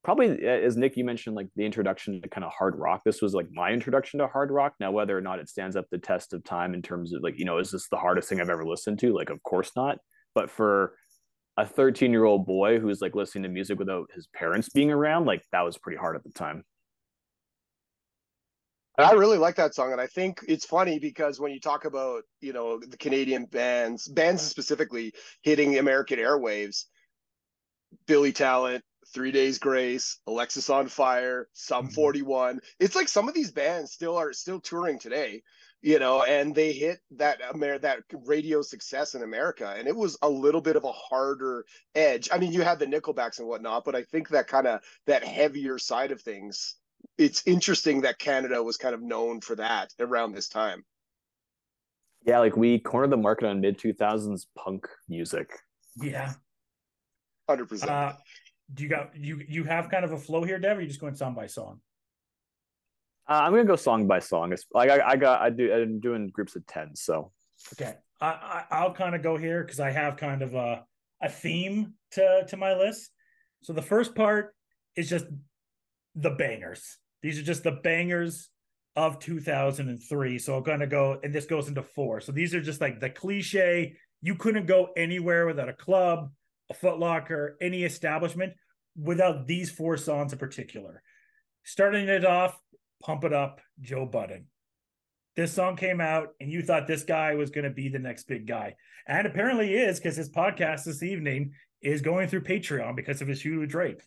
probably 0.04 0.32
uh, 0.32 0.50
as 0.50 0.78
Nick 0.78 0.98
you 0.98 1.04
mentioned, 1.04 1.36
like 1.36 1.48
the 1.56 1.66
introduction 1.66 2.22
to 2.22 2.30
kind 2.30 2.44
of 2.44 2.52
hard 2.52 2.76
rock. 2.78 3.02
This 3.06 3.22
was 3.22 3.34
like 3.34 3.48
my 3.52 3.72
introduction 3.72 4.20
to 4.20 4.28
hard 4.28 4.52
rock. 4.52 4.74
Now 4.80 4.92
whether 4.92 5.18
or 5.18 5.22
not 5.22 5.40
it 5.40 5.50
stands 5.50 5.76
up 5.76 5.86
the 5.92 5.98
test 5.98 6.34
of 6.34 6.44
time 6.44 6.74
in 6.74 6.82
terms 6.82 7.14
of 7.14 7.22
like 7.24 7.38
you 7.38 7.46
know 7.46 7.58
is 7.58 7.72
this 7.72 7.88
the 7.90 7.98
hardest 7.98 8.30
thing 8.30 8.42
I've 8.42 8.50
ever 8.50 8.66
listened 8.66 9.00
to? 9.00 9.14
Like 9.14 9.30
of 9.30 9.42
course 9.44 9.72
not. 9.76 9.98
But 10.36 10.50
for 10.50 10.94
a 11.58 11.66
13 11.66 12.12
year 12.12 12.24
old 12.24 12.46
boy 12.46 12.80
who's 12.80 13.02
like 13.02 13.16
listening 13.16 13.44
to 13.44 13.50
music 13.50 13.78
without 13.80 14.10
his 14.14 14.28
parents 14.28 14.70
being 14.70 14.92
around, 14.92 15.26
like 15.26 15.44
that 15.52 15.62
was 15.62 15.78
pretty 15.78 15.98
hard 15.98 16.16
at 16.16 16.24
the 16.24 16.32
time. 16.32 16.64
I 18.98 19.14
really 19.14 19.38
like 19.38 19.56
that 19.56 19.74
song. 19.74 19.94
And 19.94 20.02
I 20.02 20.08
think 20.08 20.42
it's 20.48 20.66
funny 20.66 21.00
because 21.00 21.40
when 21.40 21.54
you 21.54 21.60
talk 21.60 21.86
about, 21.86 22.24
you 22.42 22.52
know, 22.52 22.80
the 22.80 22.98
Canadian 22.98 23.46
bands, 23.46 24.08
bands 24.08 24.42
specifically 24.42 25.14
hitting 25.42 25.78
American 25.78 26.20
airwaves, 26.20 26.84
Billy 28.08 28.34
Talent, 28.34 28.84
Three 29.14 29.32
Days 29.32 29.58
Grace, 29.58 30.20
Alexisonfire, 30.28 31.46
Sum 31.54 31.88
Mhm. 31.88 31.94
41. 31.94 32.62
It's 32.80 32.96
like 32.96 33.08
some 33.08 33.28
of 33.28 33.34
these 33.34 33.52
bands 33.52 33.92
still 33.92 34.16
are 34.18 34.34
still 34.34 34.60
touring 34.60 35.00
today, 35.00 35.42
you 35.82 36.00
know, 36.00 36.24
and 36.24 36.54
they 36.54 36.74
hit 36.74 37.00
that 37.12 37.42
Amer- 37.54 37.80
that 37.80 38.04
radio 38.12 38.62
success 38.62 39.16
in 39.16 39.24
America. 39.24 39.74
And 39.78 39.88
it 39.88 39.96
was 39.96 40.18
a 40.22 40.30
little 40.30 40.62
bit 40.62 40.76
of 40.76 40.84
a 40.84 40.92
harder 40.92 41.66
edge. 41.96 42.30
I 42.32 42.38
mean, 42.38 42.52
you 42.52 42.62
had 42.62 42.80
the 42.80 42.86
Nickelbacks 42.86 43.40
and 43.40 43.48
whatnot, 43.48 43.84
but 43.86 43.96
I 43.96 44.04
think 44.04 44.30
that 44.30 44.48
kind 44.48 44.68
of 44.68 44.82
that 45.06 45.24
heavier 45.24 45.80
side 45.80 46.12
of 46.12 46.22
things 46.22 46.76
it's 47.18 47.48
interesting 47.48 48.02
that 48.02 48.20
Canada 48.20 48.62
was 48.62 48.76
kind 48.76 48.94
of 48.94 49.02
known 49.02 49.40
for 49.40 49.56
that 49.56 49.94
around 50.02 50.34
this 50.34 50.50
time. 50.50 50.84
Yeah, 52.26 52.40
like 52.40 52.58
we 52.58 52.78
cornered 52.80 53.12
the 53.12 53.18
market 53.18 53.48
on 53.48 53.62
mid 53.62 53.80
2000s 53.80 54.48
punk 54.58 54.86
music. 55.08 55.50
Yeah. 55.96 56.34
Hundred 57.48 57.70
percent. 57.70 57.90
Uh, 57.90 58.14
do 58.74 58.84
you 58.84 58.90
got 58.90 59.16
you 59.16 59.42
you 59.48 59.64
have 59.64 59.90
kind 59.90 60.06
of 60.06 60.12
a 60.12 60.18
flow 60.18 60.44
here, 60.44 60.60
Dev? 60.60 60.78
Or 60.78 60.80
are 60.80 60.82
you 60.82 60.88
just 60.88 61.00
going 61.00 61.16
song 61.16 61.34
by 61.34 61.48
song? 61.48 61.80
Uh, 63.28 63.42
I'm 63.44 63.52
gonna 63.52 63.66
go 63.66 63.76
song 63.76 64.08
by 64.08 64.20
song. 64.20 64.54
It's 64.54 64.66
like 64.74 64.90
I, 64.90 65.12
I 65.12 65.16
got 65.16 65.42
I 65.42 65.50
do 65.50 65.72
I'm 65.74 66.00
doing 66.00 66.30
groups 66.30 66.56
of 66.56 66.66
ten, 66.68 66.96
so 66.96 67.32
Okay, 67.74 67.96
I, 68.22 68.28
I 68.28 68.64
I'll 68.72 68.94
kind 68.94 69.16
of 69.16 69.22
go 69.22 69.38
here 69.38 69.64
because 69.64 69.80
I 69.80 69.92
have 69.92 70.18
kind 70.18 70.42
of 70.42 70.54
a 70.56 70.84
a 71.22 71.30
theme 71.30 71.94
to 72.12 72.46
to 72.48 72.58
my 72.58 72.76
list. 72.76 73.12
So 73.62 73.74
the 73.74 73.82
first 73.82 74.16
part 74.16 74.56
is 74.96 75.10
just 75.10 75.26
the 76.16 76.32
bangers. 76.32 76.98
These 77.22 77.38
are 77.40 77.44
just 77.44 77.64
the 77.64 77.74
bangers 77.84 78.50
of 78.96 79.20
2003. 79.20 80.40
So 80.40 80.58
I'm 80.58 80.64
gonna 80.64 80.88
go, 80.88 81.20
and 81.24 81.34
this 81.34 81.46
goes 81.46 81.68
into 81.68 81.84
four. 81.84 82.22
So 82.22 82.32
these 82.32 82.54
are 82.56 82.62
just 82.62 82.82
like 82.82 83.00
the 83.00 83.10
cliche. 83.10 83.96
You 84.22 84.36
couldn't 84.36 84.66
go 84.66 84.90
anywhere 84.98 85.46
without 85.46 85.70
a 85.70 85.74
club, 85.74 86.32
a 86.70 86.74
Foot 86.74 87.00
Locker, 87.00 87.58
any 87.62 87.84
establishment 87.84 88.54
without 88.96 89.48
these 89.48 89.72
four 89.72 89.98
songs 89.98 90.34
in 90.34 90.40
particular. 90.40 91.02
Starting 91.64 92.08
it 92.08 92.26
off, 92.26 92.60
pump 93.02 93.24
it 93.24 93.34
up, 93.34 93.62
Joe 93.82 94.06
Budden 94.06 94.48
this 95.40 95.54
song 95.54 95.78
came 95.78 96.02
out 96.02 96.30
and 96.42 96.52
you 96.52 96.62
thought 96.62 96.86
this 96.86 97.04
guy 97.04 97.34
was 97.36 97.50
going 97.50 97.64
to 97.64 97.70
be 97.70 97.88
the 97.88 97.98
next 97.98 98.28
big 98.28 98.46
guy. 98.46 98.76
And 99.08 99.26
apparently 99.26 99.68
he 99.68 99.76
is 99.76 99.98
because 99.98 100.18
his 100.18 100.30
podcast 100.30 100.84
this 100.84 101.02
evening 101.02 101.54
is 101.82 102.02
going 102.02 102.28
through 102.28 102.44
Patreon 102.44 102.98
because 102.98 103.22
of 103.22 103.30
his 103.30 103.44
with 103.46 103.70
Drake. 103.70 104.02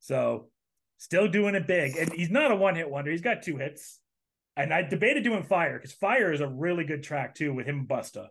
So 0.00 0.50
still 0.98 1.28
doing 1.28 1.54
it 1.54 1.66
big. 1.66 1.96
And 1.96 2.12
he's 2.12 2.30
not 2.30 2.50
a 2.50 2.56
one 2.56 2.76
hit 2.76 2.90
wonder. 2.90 3.10
He's 3.10 3.22
got 3.22 3.40
two 3.40 3.56
hits. 3.56 4.00
And 4.54 4.74
I 4.74 4.82
debated 4.82 5.24
doing 5.24 5.44
Fire 5.44 5.78
because 5.78 5.94
Fire 5.94 6.30
is 6.30 6.42
a 6.42 6.46
really 6.46 6.84
good 6.84 7.02
track 7.02 7.34
too 7.34 7.54
with 7.54 7.66
him 7.66 7.78
and 7.78 7.88
Busta. 7.88 8.26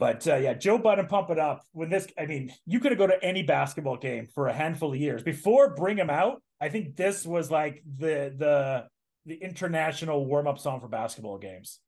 But 0.00 0.26
uh, 0.26 0.36
yeah, 0.36 0.54
Joe 0.54 0.78
Budden 0.78 1.06
pump 1.06 1.28
it 1.28 1.38
up. 1.38 1.62
When 1.72 1.90
this, 1.90 2.08
I 2.18 2.24
mean, 2.24 2.50
you 2.64 2.80
could 2.80 2.90
have 2.90 2.98
go 2.98 3.06
to 3.06 3.22
any 3.22 3.42
basketball 3.42 3.98
game 3.98 4.28
for 4.34 4.48
a 4.48 4.52
handful 4.52 4.94
of 4.94 4.98
years 4.98 5.22
before 5.22 5.74
Bring 5.74 5.98
Him 5.98 6.08
Out. 6.08 6.42
I 6.58 6.70
think 6.70 6.96
this 6.96 7.26
was 7.26 7.50
like 7.50 7.82
the 7.98 8.34
the 8.34 8.86
the 9.26 9.34
international 9.34 10.24
warm 10.24 10.46
up 10.46 10.58
song 10.58 10.80
for 10.80 10.88
basketball 10.88 11.36
games. 11.36 11.80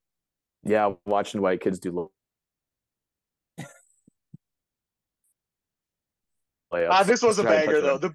yeah, 0.62 0.92
watching 1.06 1.40
white 1.40 1.62
kids 1.62 1.78
do 1.78 1.90
lo- 1.90 2.12
layups. 6.70 6.90
Uh, 6.90 7.02
this 7.04 7.22
was 7.22 7.38
a 7.38 7.44
banger 7.44 7.80
though. 7.80 7.96
The, 7.96 8.12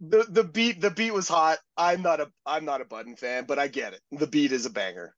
the 0.00 0.26
the 0.30 0.44
beat 0.44 0.80
the 0.80 0.90
beat 0.90 1.12
was 1.12 1.28
hot. 1.28 1.58
I'm 1.76 2.00
not 2.00 2.20
a 2.20 2.28
I'm 2.46 2.64
not 2.64 2.80
a 2.80 2.86
Budden 2.86 3.16
fan, 3.16 3.44
but 3.46 3.58
I 3.58 3.68
get 3.68 3.92
it. 3.92 4.00
The 4.12 4.26
beat 4.26 4.50
is 4.50 4.64
a 4.64 4.70
banger. 4.70 5.14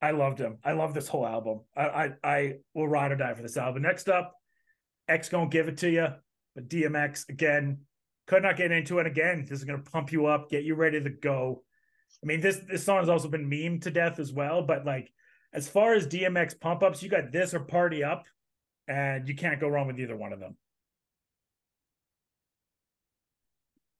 I 0.00 0.10
loved 0.10 0.38
him. 0.38 0.58
I 0.62 0.72
love 0.72 0.94
this 0.94 1.08
whole 1.08 1.26
album. 1.26 1.60
I 1.76 1.82
I, 1.82 2.12
I 2.22 2.52
will 2.74 2.88
ride 2.88 3.12
or 3.12 3.16
die 3.16 3.34
for 3.34 3.42
this 3.42 3.56
album. 3.56 3.82
Next 3.82 4.08
up, 4.08 4.34
X 5.08 5.28
gonna 5.28 5.48
give 5.48 5.68
it 5.68 5.78
to 5.78 5.90
you. 5.90 6.08
But 6.54 6.68
DMX 6.68 7.28
again, 7.28 7.80
could 8.26 8.42
not 8.42 8.56
get 8.56 8.72
into 8.72 8.98
it 8.98 9.06
again. 9.06 9.46
This 9.48 9.58
is 9.58 9.64
gonna 9.64 9.82
pump 9.82 10.12
you 10.12 10.26
up, 10.26 10.50
get 10.50 10.64
you 10.64 10.74
ready 10.74 11.02
to 11.02 11.10
go. 11.10 11.62
I 12.22 12.26
mean, 12.26 12.40
this 12.40 12.56
this 12.68 12.84
song 12.84 13.00
has 13.00 13.08
also 13.08 13.28
been 13.28 13.48
memed 13.48 13.82
to 13.82 13.90
death 13.90 14.18
as 14.18 14.32
well. 14.32 14.62
But 14.62 14.84
like, 14.84 15.10
as 15.52 15.68
far 15.68 15.94
as 15.94 16.06
DMX 16.06 16.58
pump 16.60 16.82
ups, 16.82 17.02
you 17.02 17.08
got 17.08 17.32
this 17.32 17.54
or 17.54 17.60
Party 17.60 18.04
Up, 18.04 18.26
and 18.88 19.28
you 19.28 19.34
can't 19.34 19.60
go 19.60 19.68
wrong 19.68 19.86
with 19.86 20.00
either 20.00 20.16
one 20.16 20.32
of 20.32 20.40
them. 20.40 20.56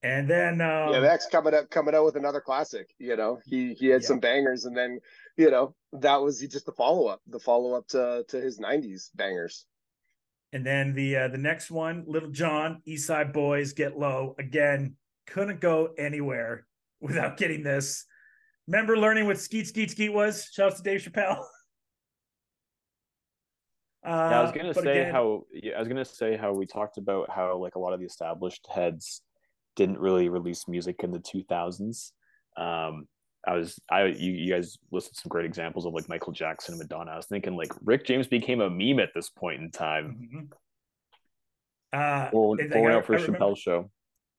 And 0.07 0.31
then 0.31 0.61
um, 0.61 0.93
yeah, 0.93 1.01
Max 1.01 1.27
coming 1.27 1.53
up 1.53 1.69
coming 1.71 1.93
out 1.95 2.05
with 2.05 2.15
another 2.17 2.41
classic. 2.41 2.95
You 2.99 3.17
know, 3.17 3.41
he 3.45 3.75
he 3.75 3.87
had 3.89 4.03
Yeah. 4.03 4.07
some 4.07 4.21
bangers, 4.21 4.65
and 4.65 4.77
then 4.77 5.01
you 5.37 5.51
know 5.51 5.75
that 5.95 6.17
was 6.23 6.41
just 6.41 6.65
the 6.67 6.73
follow 6.73 7.07
up, 7.09 7.21
the 7.27 7.41
follow 7.41 7.75
up 7.75 7.89
to 7.89 8.25
to 8.29 8.41
his 8.41 8.61
'90s 8.61 9.11
bangers. 9.17 9.67
And 10.53 10.65
then 10.65 10.95
the 10.95 11.17
uh, 11.17 11.29
the 11.29 11.39
next 11.39 11.73
one, 11.73 12.05
Little 12.07 12.31
John, 12.31 12.83
East 12.85 13.07
Side 13.07 13.33
Boyz, 13.33 13.75
Get 13.75 13.99
Low. 13.99 14.37
Again, 14.39 14.95
couldn't 15.27 15.61
go 15.61 15.89
anywhere 15.99 16.67
without 17.01 17.37
getting 17.37 17.65
this. 17.65 18.05
Remember 18.69 18.97
learning 18.97 19.27
what 19.27 19.39
Skeet 19.41 19.67
Skeet 19.67 19.91
Skeet 19.91 20.13
was? 20.13 20.49
Shouts 20.53 20.77
to 20.77 20.83
Dave 20.85 21.01
Chappelle. 21.03 21.41
Uh, 24.05 24.09
Yeah, 24.31 24.39
I 24.39 24.43
was 24.43 24.53
gonna 24.53 24.73
say 24.75 25.01
again- 25.01 25.13
how 25.13 25.43
yeah, 25.53 25.73
I 25.77 25.79
was 25.81 25.89
gonna 25.89 26.05
say 26.05 26.37
how 26.37 26.53
we 26.53 26.65
talked 26.65 26.97
about 26.97 27.29
how 27.29 27.57
like 27.59 27.75
a 27.75 27.81
lot 27.81 27.93
of 27.93 27.99
the 27.99 28.07
established 28.07 28.67
heads 28.73 29.23
didn't 29.77 29.99
really 29.99 30.29
release 30.29 30.67
music 30.67 30.97
in 31.05 31.13
the 31.13 31.21
2000s. 31.21 32.11
Um, 32.57 33.07
I 33.47 33.53
was 33.55 33.79
I 33.91 34.07
you, 34.07 34.33
you 34.33 34.53
guys 34.53 34.77
listed 34.91 35.17
some 35.17 35.29
great 35.29 35.47
examples 35.47 35.87
of 35.87 35.93
like 35.93 36.09
Michael 36.09 36.33
Jackson 36.33 36.73
and 36.75 36.81
Madonna. 36.83 37.13
I 37.13 37.17
was 37.17 37.27
thinking 37.27 37.55
like 37.55 37.71
Rick 37.85 38.05
James 38.07 38.27
became 38.27 38.61
a 38.61 38.69
meme 38.69 38.99
at 38.99 39.11
this 39.15 39.29
point 39.31 39.61
in 39.63 39.71
time. 39.71 40.29
Mhm. 40.35 40.49
Uh, 41.93 42.31
Or 42.33 42.57
and, 42.59 42.69
like, 42.69 42.73
pouring 42.73 42.95
I- 42.95 42.99
out 42.99 43.07
for 43.07 43.15
I 43.15 43.19
a 43.19 43.23
remember- 43.23 43.39
Chappelle 43.47 43.57
show. 43.59 43.91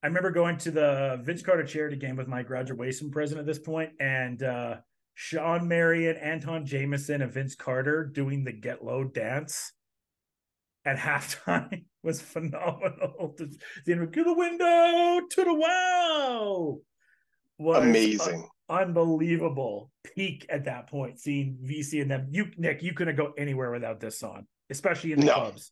I 0.04 0.08
remember 0.08 0.32
going 0.32 0.58
to 0.58 0.72
the 0.72 1.20
Vince 1.24 1.42
Carter 1.42 1.64
charity 1.64 1.96
game 1.96 2.16
with 2.18 2.28
my 2.28 2.44
graduation 2.44 3.10
present 3.10 3.40
at 3.40 3.46
this 3.48 3.58
point, 3.60 3.94
and 4.00 4.42
uh, 4.44 4.78
Shawn 5.16 5.68
Marion, 5.68 6.18
Antawn 6.18 6.66
Jamison, 6.66 7.22
and 7.24 7.32
Vince 7.32 7.56
Carter 7.56 8.06
doing 8.06 8.44
the 8.44 8.52
Get 8.52 8.84
Low 8.84 9.04
dance 9.04 9.74
at 10.88 10.98
halftime 10.98 11.84
was 12.04 12.22
phenomenal. 12.22 13.36
The 13.38 13.54
the 13.86 13.92
end 13.92 14.04
of, 14.04 14.12
to 14.14 14.24
the 14.24 14.34
window, 14.34 15.28
to 15.30 15.44
the 15.44 15.54
wow, 15.54 16.80
was 17.60 17.84
Amazing. 17.84 18.48
un- 18.70 18.88
unbelievable. 18.88 19.92
Peak 20.16 20.46
at 20.50 20.66
that 20.66 20.88
point, 20.90 21.20
seeing 21.20 21.58
VC 21.64 22.02
and 22.02 22.10
them. 22.10 22.28
You 22.32 22.48
Nick, 22.58 22.82
you 22.82 22.94
couldn't 22.94 23.18
go 23.18 23.34
anywhere 23.38 23.72
without 23.72 24.00
this 24.00 24.18
song, 24.20 24.48
especially 24.70 25.12
in 25.12 25.20
the 25.20 25.26
No. 25.28 25.34
clubs. 25.34 25.72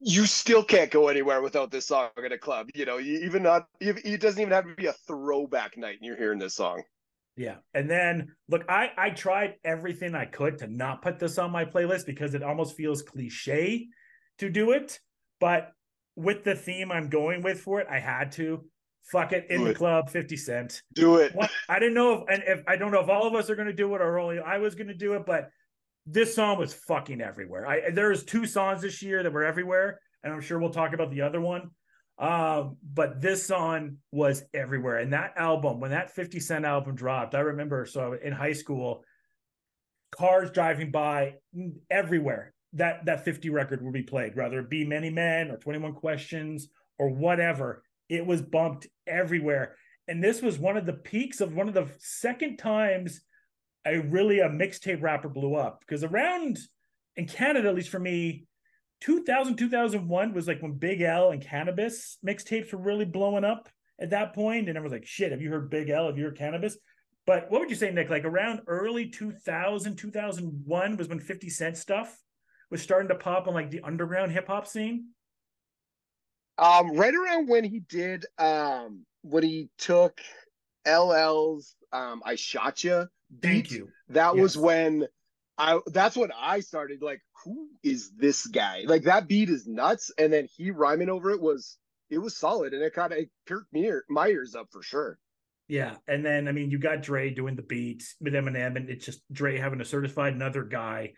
you 0.00 0.24
still 0.24 0.62
can't 0.62 0.92
go 0.92 1.08
anywhere 1.08 1.42
without 1.42 1.72
this 1.72 1.86
song 1.88 2.10
in 2.24 2.30
a 2.30 2.38
club. 2.38 2.68
You 2.74 2.86
know, 2.86 2.98
you, 2.98 3.18
even 3.24 3.42
not 3.42 3.66
it 3.80 4.20
doesn't 4.20 4.40
even 4.40 4.52
have 4.52 4.66
to 4.68 4.74
be 4.76 4.86
a 4.86 4.92
throwback 5.08 5.76
night 5.76 5.96
and 5.96 6.06
you're 6.06 6.16
hearing 6.16 6.38
this 6.38 6.54
song. 6.54 6.84
Yeah. 7.36 7.56
And 7.74 7.90
then 7.90 8.28
look, 8.48 8.64
I 8.68 8.92
I 8.96 9.10
tried 9.10 9.54
everything 9.64 10.14
I 10.14 10.26
could 10.26 10.58
to 10.58 10.68
not 10.68 11.02
put 11.02 11.18
this 11.18 11.38
on 11.38 11.50
my 11.50 11.64
playlist 11.64 12.06
because 12.06 12.34
it 12.34 12.42
almost 12.44 12.76
feels 12.76 13.02
cliche 13.02 13.88
to 14.38 14.48
do 14.50 14.72
it. 14.72 15.00
But 15.40 15.72
with 16.16 16.44
the 16.44 16.54
theme 16.54 16.90
I'm 16.90 17.08
going 17.08 17.42
with 17.42 17.60
for 17.60 17.80
it, 17.80 17.86
I 17.90 17.98
had 17.98 18.32
to. 18.32 18.64
Fuck 19.10 19.32
it 19.32 19.46
in 19.48 19.60
Do 19.60 19.64
the 19.64 19.70
it. 19.70 19.76
club, 19.76 20.10
50 20.10 20.36
Cent. 20.36 20.82
Do 20.94 21.16
it. 21.16 21.34
What 21.34 21.50
I 21.66 21.78
didn't 21.78 21.94
know 21.94 22.12
if 22.12 22.24
and 22.28 22.42
if 22.46 22.62
I 22.68 22.76
don't 22.76 22.92
know 22.92 23.00
if 23.00 23.08
all 23.08 23.26
of 23.26 23.34
us 23.34 23.48
are 23.48 23.56
gonna 23.56 23.72
do 23.72 23.94
it 23.94 24.02
or 24.02 24.18
only 24.18 24.38
I 24.38 24.58
was 24.58 24.74
gonna 24.74 24.92
do 24.92 25.14
it, 25.14 25.24
but 25.24 25.48
this 26.04 26.34
song 26.34 26.58
was 26.58 26.74
fucking 26.74 27.22
everywhere. 27.22 27.66
I 27.66 27.88
there's 27.90 28.22
two 28.24 28.44
songs 28.44 28.82
this 28.82 29.02
year 29.02 29.22
that 29.22 29.32
were 29.32 29.44
everywhere, 29.44 29.98
and 30.22 30.30
I'm 30.30 30.42
sure 30.42 30.58
we'll 30.58 30.70
talk 30.70 30.92
about 30.92 31.10
the 31.10 31.22
other 31.22 31.40
one. 31.40 31.70
Um, 32.18 32.76
but 32.82 33.20
this 33.22 33.46
song 33.46 33.98
was 34.12 34.44
everywhere. 34.52 34.98
And 34.98 35.12
that 35.12 35.34
album, 35.36 35.80
when 35.80 35.92
that 35.92 36.10
50 36.10 36.40
Cent 36.40 36.64
album 36.66 36.94
dropped, 36.94 37.34
I 37.34 37.40
remember 37.40 37.86
so 37.86 38.12
in 38.12 38.32
high 38.32 38.52
school, 38.54 39.04
cars 40.10 40.50
driving 40.50 40.90
by 40.90 41.36
everywhere. 41.90 42.52
That 42.74 43.06
that 43.06 43.24
50 43.24 43.50
record 43.50 43.82
would 43.82 43.94
be 43.94 44.02
played, 44.02 44.36
whether 44.36 44.58
it 44.60 44.70
be 44.70 44.84
Many 44.84 45.10
Men 45.10 45.50
or 45.50 45.56
21 45.56 45.94
Questions 45.94 46.68
or 46.98 47.08
whatever. 47.08 47.82
It 48.08 48.26
was 48.26 48.42
bumped 48.42 48.86
everywhere. 49.06 49.76
And 50.06 50.22
this 50.22 50.40
was 50.40 50.58
one 50.58 50.76
of 50.76 50.86
the 50.86 50.94
peaks 50.94 51.40
of 51.40 51.54
one 51.54 51.68
of 51.68 51.74
the 51.74 51.88
second 51.98 52.56
times 52.56 53.20
a 53.86 53.98
really 53.98 54.40
a 54.40 54.48
mixtape 54.48 55.02
rapper 55.02 55.28
blew 55.28 55.54
up. 55.54 55.80
Because 55.80 56.04
around 56.04 56.58
in 57.16 57.26
Canada, 57.26 57.68
at 57.68 57.74
least 57.74 57.90
for 57.90 57.98
me, 57.98 58.46
2000 59.00 59.56
2001 59.56 60.32
was 60.32 60.48
like 60.48 60.60
when 60.60 60.72
big 60.72 61.02
l 61.02 61.30
and 61.30 61.44
Canibus 61.44 62.16
mixtapes 62.26 62.72
were 62.72 62.80
really 62.80 63.04
blowing 63.04 63.44
up 63.44 63.68
at 64.00 64.10
that 64.10 64.34
point 64.34 64.68
and 64.68 64.76
everyone's 64.76 64.92
like 64.92 65.06
shit 65.06 65.30
have 65.30 65.40
you 65.40 65.50
heard 65.50 65.70
big 65.70 65.88
l 65.88 66.06
have 66.06 66.18
you 66.18 66.24
heard 66.24 66.36
Canibus 66.36 66.74
but 67.26 67.50
what 67.50 67.60
would 67.60 67.70
you 67.70 67.76
say 67.76 67.92
nick 67.92 68.10
like 68.10 68.24
around 68.24 68.60
early 68.66 69.08
2000 69.08 69.96
2001 69.96 70.96
was 70.96 71.08
when 71.08 71.20
50 71.20 71.48
cent 71.48 71.76
stuff 71.76 72.16
was 72.70 72.82
starting 72.82 73.08
to 73.08 73.14
pop 73.14 73.48
on 73.48 73.54
like 73.54 73.70
the 73.70 73.80
underground 73.82 74.32
hip-hop 74.32 74.66
scene 74.66 75.08
Um, 76.56 76.96
right 76.96 77.14
around 77.14 77.48
when 77.48 77.64
he 77.64 77.80
did 77.80 78.26
um 78.38 79.04
when 79.22 79.42
he 79.42 79.70
took 79.78 80.20
LL's 80.86 81.76
um 81.92 82.22
I 82.24 82.34
Shot 82.34 82.82
Ya 82.84 83.06
thank 83.42 83.70
you 83.70 83.88
that 84.08 84.36
was 84.36 84.56
when 84.56 85.06
I 85.58 85.80
that's 85.86 86.16
when 86.16 86.30
I 86.38 86.60
started 86.60 87.02
like 87.02 87.20
who 87.44 87.68
is 87.82 88.10
this 88.16 88.46
guy? 88.46 88.84
Like 88.86 89.04
that 89.04 89.28
beat 89.28 89.50
is 89.50 89.66
nuts 89.66 90.10
and 90.18 90.32
then 90.32 90.48
he 90.56 90.70
rhyming 90.70 91.10
over 91.10 91.30
it 91.30 91.40
was 91.40 91.78
it 92.10 92.18
was 92.18 92.36
solid 92.36 92.74
and 92.74 92.82
it 92.82 92.94
kind 92.94 93.12
of 93.12 93.18
perked 93.46 93.72
me 93.72 93.90
my 94.08 94.28
ears 94.28 94.54
up 94.54 94.68
for 94.72 94.82
sure. 94.82 95.18
Yeah, 95.68 95.96
and 96.06 96.24
then 96.24 96.48
I 96.48 96.52
mean, 96.52 96.70
you 96.70 96.78
got 96.78 97.02
Dre 97.02 97.30
doing 97.30 97.54
the 97.54 97.62
beats 97.62 98.14
with 98.20 98.32
Eminem, 98.32 98.76
and 98.76 98.88
it's 98.88 99.04
just 99.04 99.20
Dre 99.30 99.58
having 99.58 99.78
to 99.80 99.84
certify 99.84 100.28
another 100.28 100.64
guy. 100.64 101.12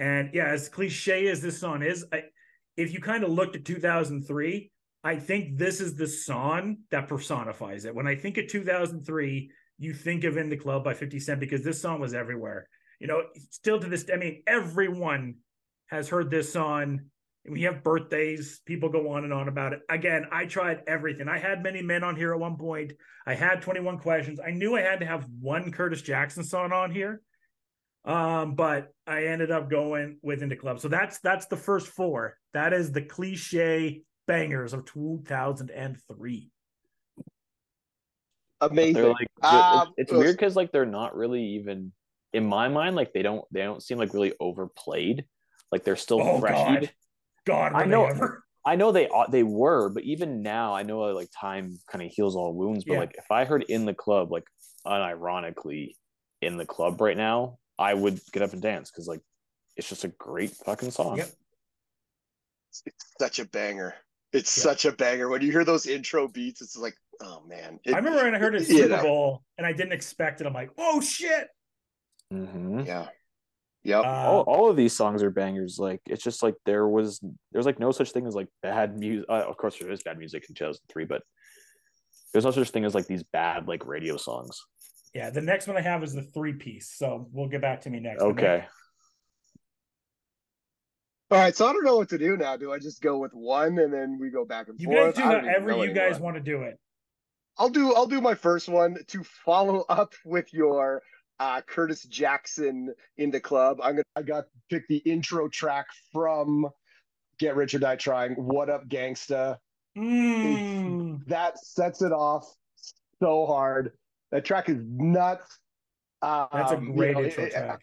And 0.00 0.30
yeah, 0.32 0.46
as 0.46 0.70
cliche 0.70 1.28
as 1.28 1.42
this 1.42 1.60
song 1.60 1.82
is, 1.82 2.06
I, 2.10 2.24
if 2.76 2.92
you 2.94 3.00
kind 3.00 3.22
of 3.22 3.30
looked 3.30 3.54
at 3.54 3.66
2003, 3.66 4.72
I 5.04 5.16
think 5.16 5.58
this 5.58 5.80
is 5.80 5.94
the 5.94 6.06
song 6.06 6.78
that 6.90 7.06
personifies 7.06 7.84
it. 7.84 7.94
When 7.94 8.06
I 8.06 8.16
think 8.16 8.38
of 8.38 8.48
2003, 8.48 9.50
you 9.78 9.94
think 9.94 10.24
of 10.24 10.38
"In 10.38 10.48
the 10.48 10.56
Club" 10.56 10.84
by 10.84 10.94
50 10.94 11.20
Cent 11.20 11.38
because 11.38 11.62
this 11.62 11.80
song 11.80 12.00
was 12.00 12.14
everywhere. 12.14 12.66
You 12.98 13.06
know, 13.08 13.24
still 13.50 13.78
to 13.78 13.86
this, 13.86 14.06
I 14.12 14.16
mean, 14.16 14.42
everyone 14.46 15.36
has 15.88 16.08
heard 16.08 16.30
this 16.30 16.50
song. 16.50 17.00
We 17.48 17.62
have 17.62 17.82
birthdays, 17.82 18.60
people 18.66 18.90
go 18.90 19.10
on 19.12 19.24
and 19.24 19.32
on 19.32 19.48
about 19.48 19.72
it. 19.72 19.80
Again, 19.88 20.26
I 20.30 20.44
tried 20.44 20.82
everything. 20.86 21.28
I 21.28 21.38
had 21.38 21.62
many 21.62 21.80
men 21.80 22.04
on 22.04 22.16
here 22.16 22.32
at 22.32 22.38
one 22.38 22.56
point. 22.56 22.92
I 23.26 23.34
had 23.34 23.62
21 23.62 23.98
questions. 23.98 24.40
I 24.46 24.50
knew 24.50 24.76
I 24.76 24.82
had 24.82 25.00
to 25.00 25.06
have 25.06 25.26
one 25.40 25.72
Curtis 25.72 26.02
Jackson 26.02 26.44
song 26.44 26.72
on 26.72 26.90
here. 26.90 27.22
Um, 28.04 28.54
but 28.54 28.92
I 29.06 29.24
ended 29.26 29.50
up 29.50 29.68
going 29.70 30.18
with 30.22 30.42
Into 30.42 30.56
Club. 30.56 30.80
So 30.80 30.88
that's 30.88 31.18
that's 31.20 31.46
the 31.46 31.56
first 31.56 31.88
four. 31.88 32.36
That 32.54 32.72
is 32.72 32.92
the 32.92 33.02
cliche 33.02 34.02
bangers 34.26 34.72
of 34.72 34.84
2003. 34.86 36.50
Amazing. 38.62 39.04
Like 39.04 39.28
Um, 39.42 39.92
it's 39.96 40.12
it 40.12 40.16
weird 40.16 40.36
because 40.36 40.56
like 40.56 40.72
they're 40.72 40.86
not 40.86 41.14
really 41.16 41.42
even 41.56 41.92
in 42.32 42.46
my 42.46 42.68
mind 42.68 42.94
like 42.94 43.12
they 43.12 43.22
don't 43.22 43.44
they 43.50 43.62
don't 43.62 43.82
seem 43.82 43.98
like 43.98 44.12
really 44.14 44.34
overplayed. 44.40 45.24
Like 45.72 45.84
they're 45.84 45.96
still 45.96 46.20
Oh 46.22 46.40
fresh. 46.40 46.54
God. 46.56 46.90
God, 47.46 47.72
I 47.74 47.84
know- 47.86 48.06
ever. 48.06 48.44
I 48.66 48.76
know 48.76 48.92
they 48.92 49.08
ought- 49.08 49.30
they 49.30 49.42
were, 49.42 49.88
but 49.88 50.02
even 50.02 50.42
now, 50.42 50.74
I 50.74 50.82
know 50.82 51.00
like 51.14 51.30
time 51.38 51.78
kind 51.90 52.04
of 52.04 52.10
heals 52.12 52.36
all 52.36 52.52
wounds. 52.54 52.84
But 52.84 52.92
Yeah. 52.94 53.00
like 53.00 53.14
if 53.16 53.30
I 53.30 53.46
heard 53.46 53.62
in 53.64 53.86
the 53.86 53.94
club, 53.94 54.30
like 54.30 54.44
unironically 54.86 55.94
in 56.42 56.58
the 56.58 56.66
club 56.66 57.00
right 57.00 57.16
now, 57.16 57.58
I 57.80 57.94
would 57.94 58.20
get 58.32 58.42
up 58.42 58.52
and 58.52 58.60
dance 58.60 58.90
because 58.90 59.08
like 59.08 59.20
it's 59.76 59.88
just 59.88 60.04
a 60.04 60.08
great 60.08 60.50
fucking 60.50 60.90
song. 60.90 61.16
Yep. 61.16 61.30
it's 62.86 63.04
such 63.18 63.38
a 63.38 63.46
banger. 63.46 63.94
It's 64.32 64.56
Yeah. 64.56 64.62
such 64.62 64.84
a 64.84 64.92
banger. 64.92 65.28
When 65.28 65.42
you 65.42 65.50
hear 65.50 65.64
those 65.64 65.86
intro 65.86 66.28
beats, 66.28 66.60
it's 66.62 66.76
like, 66.76 66.94
oh 67.22 67.42
man. 67.46 67.80
It- 67.84 67.94
I 67.94 67.96
remember 67.98 68.22
when 68.24 68.34
I 68.34 68.38
heard 68.38 68.54
it 68.54 68.62
at 68.62 68.68
you 68.68 68.76
Super 68.82 68.96
know. 68.96 69.02
Bowl 69.02 69.42
and 69.58 69.66
I 69.66 69.72
didn't 69.72 69.92
expect 69.92 70.40
it. 70.40 70.46
I'm 70.46 70.52
like, 70.52 70.70
oh 70.78 71.00
shit. 71.00 71.48
Mhm. 72.32 72.86
Yeah. 72.86 73.08
Yep. 73.82 74.04
Uh, 74.04 74.08
all, 74.08 74.40
all 74.42 74.70
of 74.70 74.76
these 74.76 74.94
songs 74.94 75.22
are 75.22 75.30
bangers. 75.30 75.78
Like 75.78 76.00
it's 76.06 76.22
just 76.22 76.42
like 76.42 76.54
there 76.66 76.86
was 76.86 77.18
there's 77.50 77.64
like 77.66 77.80
no 77.80 77.92
such 77.92 78.12
thing 78.12 78.26
as 78.26 78.34
like 78.34 78.48
bad 78.62 78.98
music. 78.98 79.24
Uh, 79.28 79.44
of 79.48 79.56
course, 79.56 79.78
there 79.78 79.90
is 79.90 80.02
bad 80.02 80.18
music 80.18 80.44
in 80.50 80.54
2003, 80.54 81.06
but 81.06 81.22
there's 82.32 82.44
no 82.44 82.50
such 82.50 82.70
thing 82.70 82.84
as 82.84 82.94
like 82.94 83.06
these 83.06 83.22
bad 83.32 83.66
like 83.68 83.86
radio 83.86 84.16
songs. 84.18 84.60
Yeah, 85.14 85.30
the 85.30 85.40
next 85.40 85.66
one 85.66 85.76
I 85.76 85.80
have 85.80 86.02
is 86.02 86.14
the 86.14 86.22
three 86.22 86.52
piece. 86.52 86.90
So 86.96 87.28
we'll 87.32 87.48
get 87.48 87.60
back 87.60 87.82
to 87.82 87.90
me 87.90 88.00
next. 88.00 88.20
But 88.20 88.28
Okay. 88.30 88.64
All 91.32 91.38
right, 91.38 91.54
so 91.54 91.66
I 91.68 91.72
don't 91.72 91.84
know 91.84 91.96
what 91.96 92.08
to 92.08 92.18
do 92.18 92.36
now. 92.36 92.56
Do 92.56 92.72
I 92.72 92.80
just 92.80 93.00
go 93.00 93.18
with 93.18 93.32
one 93.32 93.78
and 93.78 93.94
then 93.94 94.18
we 94.20 94.30
go 94.30 94.44
back 94.44 94.66
and 94.66 94.80
You 94.80 94.88
forth? 94.88 95.16
You 95.16 95.22
guys 95.22 95.42
do 95.42 95.48
I 95.48 95.52
however 95.52 95.70
know 95.70 95.82
you 95.84 95.92
guys 95.92 96.18
want 96.18 96.34
to 96.34 96.42
do 96.42 96.62
it. 96.62 96.76
I'll 97.56 97.68
do 97.68 97.94
I'll 97.94 98.06
do 98.06 98.20
my 98.20 98.34
first 98.34 98.68
one 98.68 98.96
to 99.08 99.22
follow 99.22 99.80
up 99.88 100.14
with 100.24 100.52
your 100.52 101.02
uh, 101.38 101.60
Curtis 101.62 102.02
Jackson 102.04 102.92
in 103.16 103.30
the 103.30 103.38
club. 103.38 103.78
I'm 103.82 103.92
gonna 103.92 104.04
I 104.16 104.22
got 104.22 104.46
pick 104.70 104.88
the 104.88 104.96
intro 104.98 105.48
track 105.48 105.86
from 106.12 106.68
Get 107.38 107.54
Rich 107.54 107.74
or 107.74 107.78
Die 107.78 107.96
Trying. 107.96 108.32
What 108.32 108.68
up, 108.68 108.88
gangsta? 108.88 109.58
Mm. 109.96 111.24
That 111.26 111.58
sets 111.64 112.02
it 112.02 112.12
off 112.12 112.52
so 113.20 113.46
hard. 113.46 113.92
That 114.30 114.44
track 114.44 114.68
is 114.68 114.78
nuts. 114.84 115.58
Um, 116.22 116.48
That's 116.52 116.72
a 116.72 116.80
you 116.80 116.92
great 116.92 117.16
know, 117.16 117.22
intro 117.24 117.44
it- 117.44 117.52
track. 117.52 117.80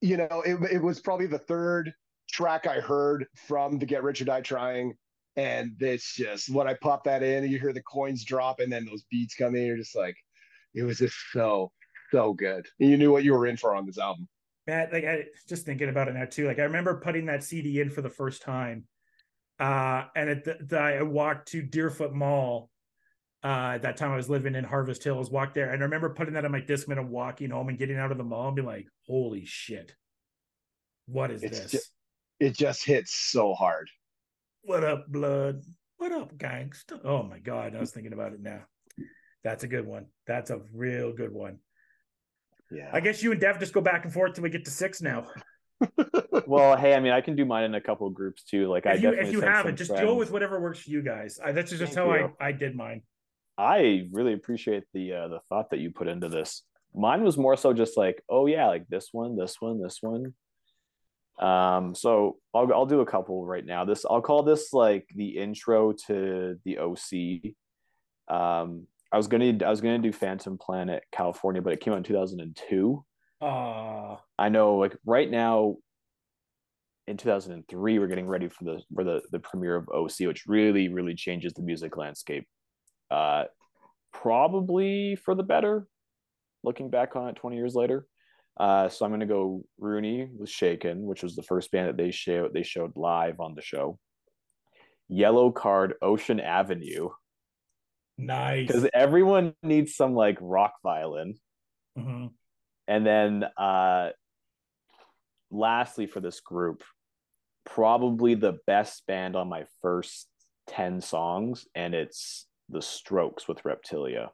you 0.00 0.16
know, 0.16 0.42
it, 0.44 0.58
it 0.72 0.82
was 0.82 1.00
probably 1.00 1.26
the 1.26 1.38
third 1.38 1.92
track 2.30 2.66
I 2.66 2.80
heard 2.80 3.26
from 3.46 3.78
the 3.78 3.86
Get 3.86 4.02
Rich 4.02 4.20
or 4.22 4.26
Die 4.26 4.40
Trying. 4.42 4.94
And 5.36 5.72
it's 5.80 6.14
just 6.16 6.50
when 6.50 6.66
I 6.66 6.74
pop 6.74 7.04
that 7.04 7.22
in 7.22 7.48
you 7.48 7.58
hear 7.60 7.72
the 7.72 7.82
coins 7.82 8.24
drop 8.24 8.58
and 8.60 8.72
then 8.72 8.84
those 8.84 9.04
beats 9.10 9.34
come 9.36 9.54
in, 9.54 9.66
you're 9.66 9.76
just 9.76 9.94
like, 9.96 10.16
it 10.74 10.82
was 10.82 10.98
just 10.98 11.14
so, 11.32 11.70
so 12.10 12.32
good. 12.32 12.66
And 12.80 12.90
you 12.90 12.96
knew 12.96 13.12
what 13.12 13.22
you 13.22 13.32
were 13.34 13.46
in 13.46 13.56
for 13.56 13.74
on 13.74 13.86
this 13.86 13.98
album. 13.98 14.28
Matt, 14.66 14.92
like 14.92 15.04
I 15.04 15.24
just 15.48 15.64
thinking 15.64 15.88
about 15.88 16.08
it 16.08 16.14
now 16.14 16.24
too. 16.26 16.46
Like 16.46 16.58
I 16.58 16.64
remember 16.64 17.00
putting 17.00 17.26
that 17.26 17.42
CD 17.44 17.80
in 17.80 17.88
for 17.88 18.02
the 18.02 18.10
first 18.10 18.42
time, 18.42 18.84
uh, 19.58 20.04
and 20.14 20.28
at 20.28 20.44
the, 20.44 20.58
the, 20.60 20.78
I 20.78 21.02
walked 21.02 21.48
to 21.52 21.62
Deerfoot 21.62 22.12
Mall. 22.12 22.68
Uh, 23.44 23.72
at 23.74 23.82
that 23.82 23.96
time 23.96 24.10
I 24.10 24.16
was 24.16 24.28
living 24.28 24.54
in 24.56 24.64
Harvest 24.64 25.04
Hills. 25.04 25.30
Walked 25.30 25.54
there, 25.54 25.70
and 25.72 25.80
I 25.80 25.84
remember 25.84 26.10
putting 26.10 26.34
that 26.34 26.44
on 26.44 26.50
my 26.50 26.60
Discman 26.60 26.98
and 26.98 27.10
walking 27.10 27.50
home 27.50 27.68
and 27.68 27.78
getting 27.78 27.96
out 27.96 28.10
of 28.10 28.18
the 28.18 28.24
mall 28.24 28.48
and 28.48 28.56
being 28.56 28.66
like, 28.66 28.86
"Holy 29.06 29.44
shit, 29.44 29.94
what 31.06 31.30
is 31.30 31.42
It's 31.44 31.60
this? 31.60 31.70
ju- 31.72 31.78
It 32.46 32.56
just 32.56 32.84
hits 32.84 33.14
so 33.14 33.54
hard. 33.54 33.88
what 34.62 34.82
up, 34.84 35.06
blood? 35.08 35.62
What 35.98 36.12
up, 36.12 36.36
gangsta? 36.36 37.00
Oh 37.04 37.22
my 37.22 37.38
god, 37.38 37.76
I 37.76 37.80
was 37.80 37.92
thinking 37.92 38.12
about 38.12 38.32
it 38.32 38.40
now. 38.40 38.62
That's 39.44 39.62
a 39.64 39.68
good 39.68 39.86
one. 39.86 40.06
That's 40.26 40.50
a 40.50 40.60
real 40.72 41.12
good 41.12 41.32
one. 41.32 41.58
Yeah. 42.70 42.90
I 42.92 43.00
guess 43.00 43.22
you 43.22 43.32
and 43.32 43.40
Dev 43.40 43.58
just 43.60 43.72
go 43.72 43.80
back 43.80 44.04
and 44.04 44.12
forth 44.12 44.34
till 44.34 44.42
we 44.42 44.50
get 44.50 44.64
to 44.66 44.70
six 44.70 45.00
now. 45.00 45.26
Well, 46.46 46.76
hey, 46.76 46.94
I 46.94 47.00
mean, 47.00 47.12
I 47.12 47.20
can 47.20 47.36
do 47.36 47.44
mine 47.44 47.64
in 47.64 47.74
a 47.74 47.80
couple 47.80 48.06
of 48.06 48.14
groups 48.14 48.42
too. 48.42 48.68
Like 48.68 48.86
I 48.86 48.92
if 48.94 49.02
you 49.02 49.10
definitely 49.10 49.28
if 49.28 49.32
you 49.34 49.40
have 49.42 49.62
some 49.64 49.74
it, 49.74 49.76
just 49.76 49.90
go 49.90 50.14
with 50.14 50.30
whatever 50.30 50.58
works 50.60 50.80
for 50.80 50.90
you 50.90 51.02
guys. 51.02 51.38
I, 51.44 51.52
that's 51.52 51.70
just 51.70 51.82
Thank 51.92 51.96
how 51.96 52.14
you. 52.14 52.34
I, 52.40 52.48
I 52.48 52.52
did 52.52 52.74
mine. 52.74 53.02
I 53.58 54.08
really 54.12 54.34
appreciate 54.34 54.84
the 54.94 55.12
uh, 55.12 55.28
the 55.28 55.40
thought 55.48 55.70
that 55.70 55.80
you 55.80 55.90
put 55.90 56.06
into 56.06 56.28
this. 56.28 56.62
Mine 56.94 57.24
was 57.24 57.36
more 57.36 57.56
so 57.56 57.72
just 57.72 57.96
like, 57.96 58.22
oh 58.28 58.46
yeah, 58.46 58.68
like 58.68 58.86
this 58.88 59.08
one, 59.12 59.36
this 59.36 59.56
one, 59.60 59.82
this 59.82 59.98
one. 60.00 60.32
Um, 61.40 61.94
so 61.94 62.38
I'll 62.54 62.72
I'll 62.72 62.86
do 62.86 63.00
a 63.00 63.06
couple 63.06 63.44
right 63.44 63.64
now. 63.64 63.84
This 63.84 64.04
I'll 64.08 64.22
call 64.22 64.44
this 64.44 64.72
like 64.72 65.08
the 65.14 65.36
intro 65.38 65.92
to 66.06 66.58
the 66.64 66.78
OC. 66.78 67.54
Um, 68.34 68.86
I 69.10 69.16
was 69.16 69.26
gonna 69.26 69.56
I 69.64 69.70
was 69.70 69.80
gonna 69.80 69.98
do 69.98 70.12
Phantom 70.12 70.56
Planet 70.56 71.02
California, 71.10 71.60
but 71.60 71.72
it 71.72 71.80
came 71.80 71.92
out 71.92 71.98
in 71.98 72.04
two 72.04 72.14
thousand 72.14 72.40
and 72.40 72.56
two. 72.68 73.04
Uh 73.40 74.16
I 74.38 74.48
know, 74.48 74.76
like 74.76 74.96
right 75.04 75.30
now, 75.30 75.76
in 77.08 77.16
2003 77.16 77.98
we're 77.98 78.06
getting 78.06 78.28
ready 78.28 78.48
for 78.48 78.64
the 78.64 78.82
for 78.94 79.02
the 79.02 79.22
the 79.32 79.38
premiere 79.40 79.76
of 79.76 79.88
OC, 79.88 80.26
which 80.28 80.44
really 80.46 80.88
really 80.88 81.14
changes 81.14 81.52
the 81.54 81.62
music 81.62 81.96
landscape. 81.96 82.46
Uh, 83.10 83.44
probably 84.12 85.16
for 85.16 85.34
the 85.34 85.42
better. 85.42 85.86
Looking 86.64 86.90
back 86.90 87.14
on 87.16 87.28
it 87.28 87.36
20 87.36 87.56
years 87.56 87.74
later. 87.74 88.06
Uh, 88.58 88.88
so 88.88 89.04
I'm 89.04 89.12
going 89.12 89.20
to 89.20 89.26
go 89.26 89.62
Rooney 89.78 90.28
with 90.36 90.50
Shaken, 90.50 91.06
which 91.06 91.22
was 91.22 91.36
the 91.36 91.44
first 91.44 91.70
band 91.70 91.88
that 91.88 91.96
they 91.96 92.10
showed 92.10 92.52
they 92.52 92.64
showed 92.64 92.96
live 92.96 93.38
on 93.38 93.54
the 93.54 93.62
show. 93.62 93.98
Yellowcard, 95.10 95.92
Ocean 96.02 96.40
Avenue 96.40 97.10
Nice. 98.18 98.66
because 98.66 98.88
everyone 98.92 99.54
needs 99.62 99.94
some 99.94 100.14
like 100.14 100.36
rock 100.40 100.74
violin. 100.82 101.38
Mhm. 101.96 102.32
And 102.88 103.06
then 103.06 103.44
uh 103.56 104.10
lastly 105.50 106.06
for 106.06 106.20
this 106.20 106.40
group, 106.40 106.82
probably 107.64 108.34
the 108.34 108.58
best 108.66 109.06
band 109.06 109.36
on 109.36 109.48
my 109.48 109.66
first 109.82 110.26
10 110.66 111.00
songs, 111.00 111.68
and 111.76 111.94
it's 111.94 112.47
The 112.68 112.82
Strokes 112.82 113.48
with 113.48 113.62
Reptilia. 113.64 114.28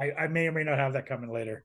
I, 0.00 0.12
I 0.12 0.26
may 0.28 0.46
or 0.46 0.52
may 0.52 0.64
not 0.64 0.78
have 0.78 0.92
that 0.94 1.06
coming 1.06 1.30
later. 1.32 1.64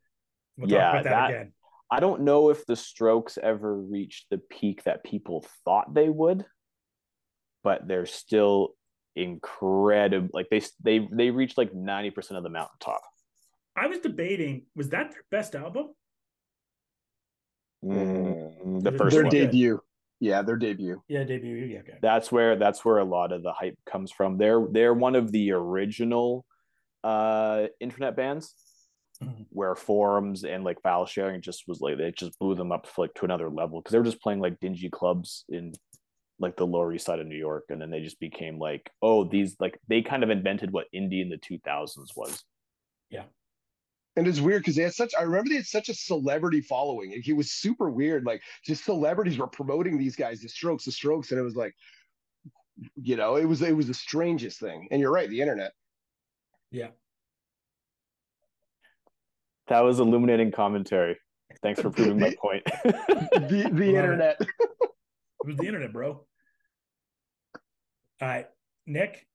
We'll 0.58 0.69
Yeah, 0.69 0.79
talk 0.79 0.93
about 0.93 1.03
that, 1.03 1.10
that- 1.10 1.29
again. 1.29 1.53
I 1.91 1.99
don't 1.99 2.21
know 2.21 2.49
if 2.49 2.65
the 2.65 2.75
Strokes 2.75 3.38
ever 3.41 3.77
reached 3.79 4.25
the 4.31 4.39
peak 4.39 4.84
that 4.84 5.03
people 5.03 5.45
thought 5.63 5.93
they 5.93 6.10
would, 6.10 6.43
but 7.63 7.88
they're 7.88 8.08
still 8.08 8.69
incredible. 9.15 10.29
Like 10.34 10.47
they 10.49 10.62
they 10.84 11.08
they 11.12 11.29
reached 11.29 11.60
like 11.60 11.73
90% 11.73 12.31
of 12.31 12.43
the 12.43 12.49
mountaintop. 12.49 13.01
I 13.75 13.86
was 13.86 13.99
debating, 13.99 14.63
was 14.75 14.89
that 14.89 15.12
their 15.12 15.23
best 15.29 15.53
album? 15.53 15.89
Mm, 17.86 18.84
the 18.84 18.91
first 18.91 19.13
their 19.13 19.23
one. 19.25 19.31
debut. 19.31 19.79
Debut. 20.25 20.31
Yeah, 20.31 20.41
their 20.41 20.57
debut. 20.57 21.01
Yeah, 21.07 21.23
debut. 21.23 21.55
Yeah, 21.55 21.79
okay. 21.79 21.97
that's 22.01 22.31
where 22.31 22.55
that's 22.55 22.83
where 22.83 22.97
a 22.99 23.03
lot 23.05 23.31
of 23.31 23.43
the 23.43 23.53
hype 23.53 23.77
comes 23.89 24.11
from. 24.11 24.38
They're 24.38 24.65
they're 24.71 24.93
one 24.93 25.15
of 25.15 25.31
the 25.31 25.51
original 25.51 26.45
uh 27.03 27.67
internet 27.79 28.15
bands 28.15 28.55
Mhm. 29.23 29.45
where 29.49 29.75
forums 29.75 30.43
and 30.43 30.65
like 30.65 30.81
file 30.81 31.05
sharing 31.05 31.39
just 31.41 31.63
was 31.69 31.79
like 31.79 31.97
it 31.99 32.17
just 32.17 32.38
blew 32.38 32.53
them 32.53 32.73
up 32.73 32.85
like 32.97 33.13
to 33.13 33.23
another 33.23 33.49
level 33.49 33.79
because 33.79 33.93
they 33.93 33.97
were 33.97 34.03
just 34.03 34.21
playing 34.21 34.41
like 34.41 34.59
dingy 34.59 34.89
clubs 34.89 35.45
in 35.47 35.71
like 36.38 36.57
the 36.57 36.67
lower 36.67 36.91
east 36.91 37.05
side 37.05 37.19
of 37.19 37.27
New 37.27 37.38
York 37.38 37.63
and 37.69 37.81
then 37.81 37.89
they 37.89 38.01
just 38.01 38.19
became 38.19 38.59
like 38.59 38.91
oh 39.01 39.23
these 39.23 39.55
like 39.61 39.79
they 39.88 40.01
kind 40.01 40.21
of 40.21 40.29
invented 40.29 40.69
what 40.71 40.88
indie 40.93 41.21
in 41.21 41.29
the 41.29 41.38
2000s 41.38 42.09
was. 42.17 42.43
And 44.17 44.28
it's 44.28 44.39
weird 44.39 44.62
because 44.62 44.75
they 44.75 44.84
had 44.84 44.93
such 44.93 45.13
I 45.17 45.23
remember 45.23 45.49
they 45.49 45.56
had 45.58 45.65
such 45.65 45.89
a 45.89 45.93
celebrity 45.93 46.62
following. 46.62 47.21
He 47.21 47.34
was 47.34 47.51
super 47.51 47.89
weird. 47.89 48.25
Like 48.25 48.41
just 48.63 48.86
celebrities 48.86 49.38
were 49.38 49.47
promoting 49.47 49.97
these 49.97 50.15
guys, 50.15 50.41
the 50.41 50.49
strokes, 50.49 50.86
the 50.86 50.91
strokes, 50.91 51.32
and 51.32 51.39
it 51.39 51.43
was 51.43 51.56
like, 51.56 51.75
you 52.95 53.15
know, 53.17 53.36
it 53.36 53.45
was 53.45 53.62
it 53.62 53.75
was 53.75 53.88
the 53.88 53.93
strangest 53.93 54.60
thing. 54.60 54.88
And 54.91 55.01
you're 55.01 55.12
right, 55.12 55.30
the 55.30 55.41
internet. 55.41 55.73
Yeah. 56.71 56.89
That 59.67 59.82
was 59.82 59.99
illuminating 59.99 60.51
commentary. 60.51 61.17
Thanks 61.62 61.82
for 61.82 61.89
proving 61.89 62.19
my 62.19 62.36
point. 62.41 62.63
The 62.86 63.69
the 63.71 63.89
it. 63.89 63.95
internet. 63.95 64.38
It 64.39 64.49
was 65.45 65.58
the 65.58 65.65
internet, 65.67 65.91
bro. 65.91 66.10
All 68.21 68.28
right, 68.28 68.47
Nick. 68.88 69.28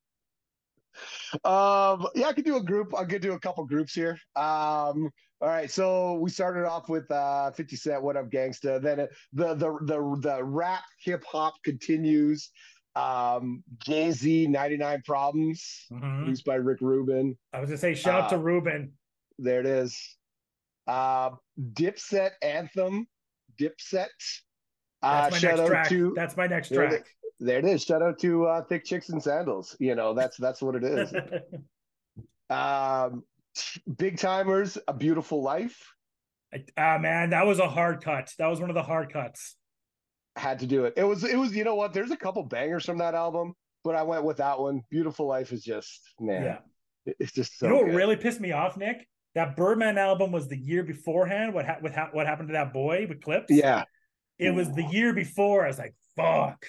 Um, 1.44 2.06
yeah, 2.14 2.26
I 2.26 2.32
could 2.32 2.44
do 2.44 2.56
a 2.56 2.62
group. 2.62 2.94
I 2.96 3.04
could 3.04 3.22
do 3.22 3.32
a 3.32 3.38
couple 3.38 3.64
groups 3.64 3.94
here. 3.94 4.18
Um, 4.36 5.10
all 5.42 5.48
right, 5.48 5.70
so 5.70 6.14
we 6.14 6.28
started 6.30 6.66
off 6.66 6.88
with 6.88 7.10
uh 7.10 7.50
50 7.52 7.76
Cent, 7.76 8.02
What 8.02 8.16
Up 8.16 8.28
Gangsta. 8.30 8.80
Then 8.82 9.00
it, 9.00 9.10
the 9.32 9.54
the 9.54 9.78
the 9.82 10.16
the 10.20 10.44
rap 10.44 10.82
hip 11.02 11.24
hop 11.26 11.54
continues. 11.64 12.50
Um, 12.96 13.62
Jay 13.78 14.10
Z, 14.10 14.48
99 14.48 15.02
Problems, 15.06 15.86
Mhm. 15.92 16.18
produced 16.18 16.44
by 16.44 16.56
Rick 16.56 16.78
Rubin. 16.80 17.38
I 17.52 17.60
was 17.60 17.68
gonna 17.70 17.78
say, 17.78 17.94
shout 17.94 18.22
out 18.22 18.30
to 18.30 18.38
Rubin. 18.38 18.92
There 19.38 19.60
it 19.60 19.66
is. 19.66 19.96
Uh, 20.86 21.30
Dipset 21.58 22.32
Anthem, 22.42 23.06
Dipset. 23.58 24.08
Uh, 25.02 25.22
That's 25.30 25.32
my 25.32 25.38
shout 25.38 25.50
next 25.50 25.60
out 25.60 25.66
track. 25.68 25.88
to 25.88 26.12
That's 26.16 26.36
my 26.36 26.46
next 26.48 26.74
track. 26.74 27.06
There 27.40 27.58
it 27.58 27.64
is. 27.64 27.82
Shout 27.84 28.02
out 28.02 28.18
to 28.20 28.46
uh, 28.46 28.62
Thick 28.64 28.84
Chicks 28.84 29.08
and 29.08 29.22
Sandals. 29.22 29.74
You 29.80 29.94
know 29.94 30.14
that's 30.14 30.36
that's 30.36 30.60
what 30.62 30.74
it 30.76 30.84
is. 30.84 31.12
um, 32.50 33.24
Big 33.96 34.16
Tymers, 34.16 34.78
A 34.86 34.92
Beautiful 34.94 35.42
Life. 35.42 35.92
Ah, 36.76 36.98
man, 36.98 37.30
that 37.30 37.46
was 37.46 37.58
a 37.60 37.68
hard 37.68 38.02
cut. 38.02 38.32
That 38.38 38.48
was 38.48 38.60
one 38.60 38.70
of 38.70 38.74
the 38.74 38.82
hard 38.82 39.12
cuts. 39.12 39.56
Had 40.36 40.58
to 40.60 40.66
do 40.66 40.84
it. 40.84 40.94
It 40.96 41.04
was 41.04 41.24
it 41.24 41.36
was 41.36 41.54
you 41.54 41.64
know 41.64 41.74
what? 41.74 41.92
There's 41.92 42.10
a 42.10 42.16
couple 42.16 42.42
bangers 42.44 42.84
from 42.84 42.98
that 42.98 43.14
album, 43.14 43.54
but 43.84 43.94
I 43.94 44.02
went 44.02 44.24
with 44.24 44.36
that 44.38 44.58
one. 44.58 44.82
Beautiful 44.90 45.26
Life 45.26 45.52
is 45.52 45.62
just 45.62 46.00
man, 46.20 46.42
Yeah. 46.44 46.58
it's 47.18 47.32
just 47.32 47.58
so. 47.58 47.66
you 47.66 47.72
know 47.72 47.78
what 47.78 47.86
good. 47.86 47.96
really 47.96 48.16
pissed 48.16 48.40
me 48.40 48.52
off, 48.52 48.76
Nick? 48.76 49.06
That 49.34 49.56
Birdman 49.56 49.96
album 49.96 50.32
was 50.32 50.48
the 50.48 50.56
year 50.56 50.82
beforehand. 50.82 51.54
What 51.54 51.66
ha- 51.66 51.78
with 51.80 51.94
ha- 51.94 52.10
what 52.12 52.26
happened 52.26 52.48
to 52.48 52.52
that 52.52 52.72
boy 52.72 53.06
with 53.08 53.22
clips? 53.22 53.46
Yeah, 53.48 53.84
it 54.38 54.50
was 54.54 54.72
the 54.72 54.84
year 54.84 55.12
before. 55.12 55.64
I 55.64 55.68
was 55.68 55.78
like, 55.78 55.94
fuck. 56.16 56.64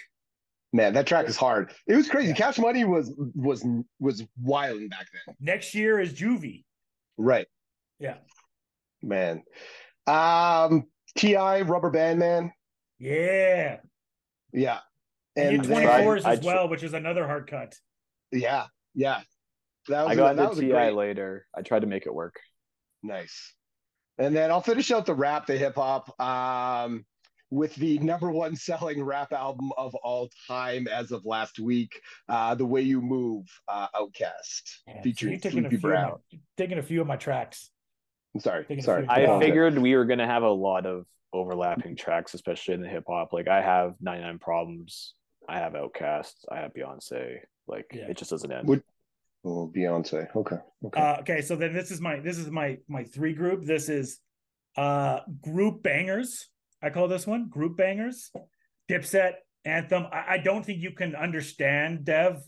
Man, 0.74 0.94
that 0.94 1.06
track 1.08 1.28
is 1.28 1.36
hard. 1.36 1.72
It 1.88 1.96
was 1.96 2.08
crazy. 2.08 2.30
Yeah. 2.30 2.36
Cash 2.36 2.58
Money 2.60 2.86
was 2.86 3.14
was 3.36 3.66
was 4.00 4.24
wilding 4.42 4.88
back 4.88 5.08
then. 5.26 5.36
Next 5.40 5.76
year 5.76 6.00
is 6.00 6.14
Juvie. 6.14 6.64
Right. 7.18 7.48
Yeah. 8.00 8.18
Man. 9.02 9.44
Um 10.08 10.86
T.I. 11.18 11.62
Rubber 11.62 11.90
Band 11.90 12.20
Man. 12.20 12.52
Yeah. 13.00 13.78
Yeah. 14.54 14.80
And, 15.36 15.56
And 15.58 15.66
year 15.66 15.76
then- 15.76 15.88
24s 16.06 16.26
I- 16.26 16.32
as 16.34 16.40
I- 16.40 16.46
well, 16.46 16.70
which 16.70 16.84
is 16.84 16.94
another 16.94 17.26
hard 17.28 17.50
cut. 17.50 17.76
yeah, 18.32 18.66
yeah. 18.94 19.22
That 19.88 20.04
was 20.04 20.12
I 20.12 20.14
a- 20.14 20.16
got 20.16 20.36
that 20.36 20.42
into 20.44 20.50
was 20.50 20.58
a 20.60 20.62
T.I. 20.62 20.72
great- 20.72 20.94
later. 20.96 21.48
I 21.56 21.62
tried 21.64 21.80
to 21.82 21.88
make 21.88 22.06
it 22.06 22.14
work. 22.14 22.40
Nice. 23.04 23.54
And 24.18 24.36
then 24.36 24.52
I'll 24.52 24.62
finish 24.62 24.92
out 24.92 25.06
the 25.06 25.16
rap, 25.16 25.48
the 25.48 25.58
hip 25.58 25.76
hop, 25.76 26.20
um, 26.20 27.06
with 27.52 27.76
the 27.76 28.00
number 28.00 28.32
one 28.32 28.56
selling 28.56 29.04
rap 29.04 29.32
album 29.34 29.72
of 29.78 29.94
all 29.96 30.30
time 30.48 30.88
as 30.88 31.12
of 31.12 31.26
last 31.26 31.60
week, 31.60 32.02
uh, 32.30 32.56
"The 32.56 32.66
Way 32.66 32.82
You 32.82 33.02
Move," 33.02 33.46
uh, 33.68 33.88
OutKast, 33.94 34.80
Man, 34.88 34.96
so 34.98 35.02
featuring 35.04 35.34
you're 35.34 35.42
taking 35.42 35.60
a 35.66 35.70
Sleepy 35.70 35.78
few 35.82 35.94
of 35.94 36.12
my- 36.32 36.40
taking 36.58 36.78
a 36.80 36.84
few 36.84 37.02
of 37.02 37.08
my 37.08 37.18
tracks. 37.18 37.70
I'm 38.34 38.40
sorry, 38.42 38.64
taking 38.66 38.84
sorry. 38.84 39.06
I 39.08 39.22
Yeah. 39.24 39.40
figured 39.40 39.78
we 39.78 39.96
were 39.96 40.06
gonna 40.06 40.26
have 40.26 40.44
a 40.44 40.50
lot 40.50 40.86
of 40.86 41.06
overlapping 41.34 41.96
tracks, 41.98 42.34
especially 42.34 42.74
in 42.74 42.82
the 42.82 42.88
hip 42.90 43.04
hop. 43.08 43.34
Like 43.34 43.48
I 43.50 43.62
have 43.62 43.96
99 44.00 44.40
Problems, 44.40 45.14
I 45.48 45.60
have 45.60 45.74
OutKast, 45.74 46.34
I 46.50 46.58
have 46.60 46.74
Beyonce. 46.74 47.40
Like 47.68 47.88
Yeah. 47.94 48.08
it 48.10 48.18
just 48.18 48.32
doesn't 48.32 48.52
end. 48.52 48.68
Would- 48.68 48.84
Oh, 49.44 49.68
Beyonce. 49.76 50.34
Okay. 50.36 50.58
Okay. 50.86 51.02
Uh, 51.02 51.20
okay, 51.22 51.42
so 51.42 51.56
then 51.56 51.74
this 51.74 51.90
is 51.90 52.00
my 52.00 52.20
this 52.20 52.38
is 52.38 52.52
my 52.52 52.78
my 52.88 53.04
three 53.04 53.34
group. 53.34 53.66
This 53.66 53.90
is 53.90 54.20
uh 54.78 55.22
group 55.42 55.82
bangers. 55.82 56.48
I 56.82 56.90
call 56.90 57.08
this 57.08 57.28
one 57.28 57.48
group 57.50 57.78
bangers. 57.78 58.32
Dipset, 58.90 59.34
Anthem. 59.66 60.08
I, 60.12 60.34
I 60.34 60.38
don't 60.38 60.66
think 60.66 60.82
you 60.82 60.92
can 60.92 61.16
understand 61.16 62.06
Dev. 62.06 62.42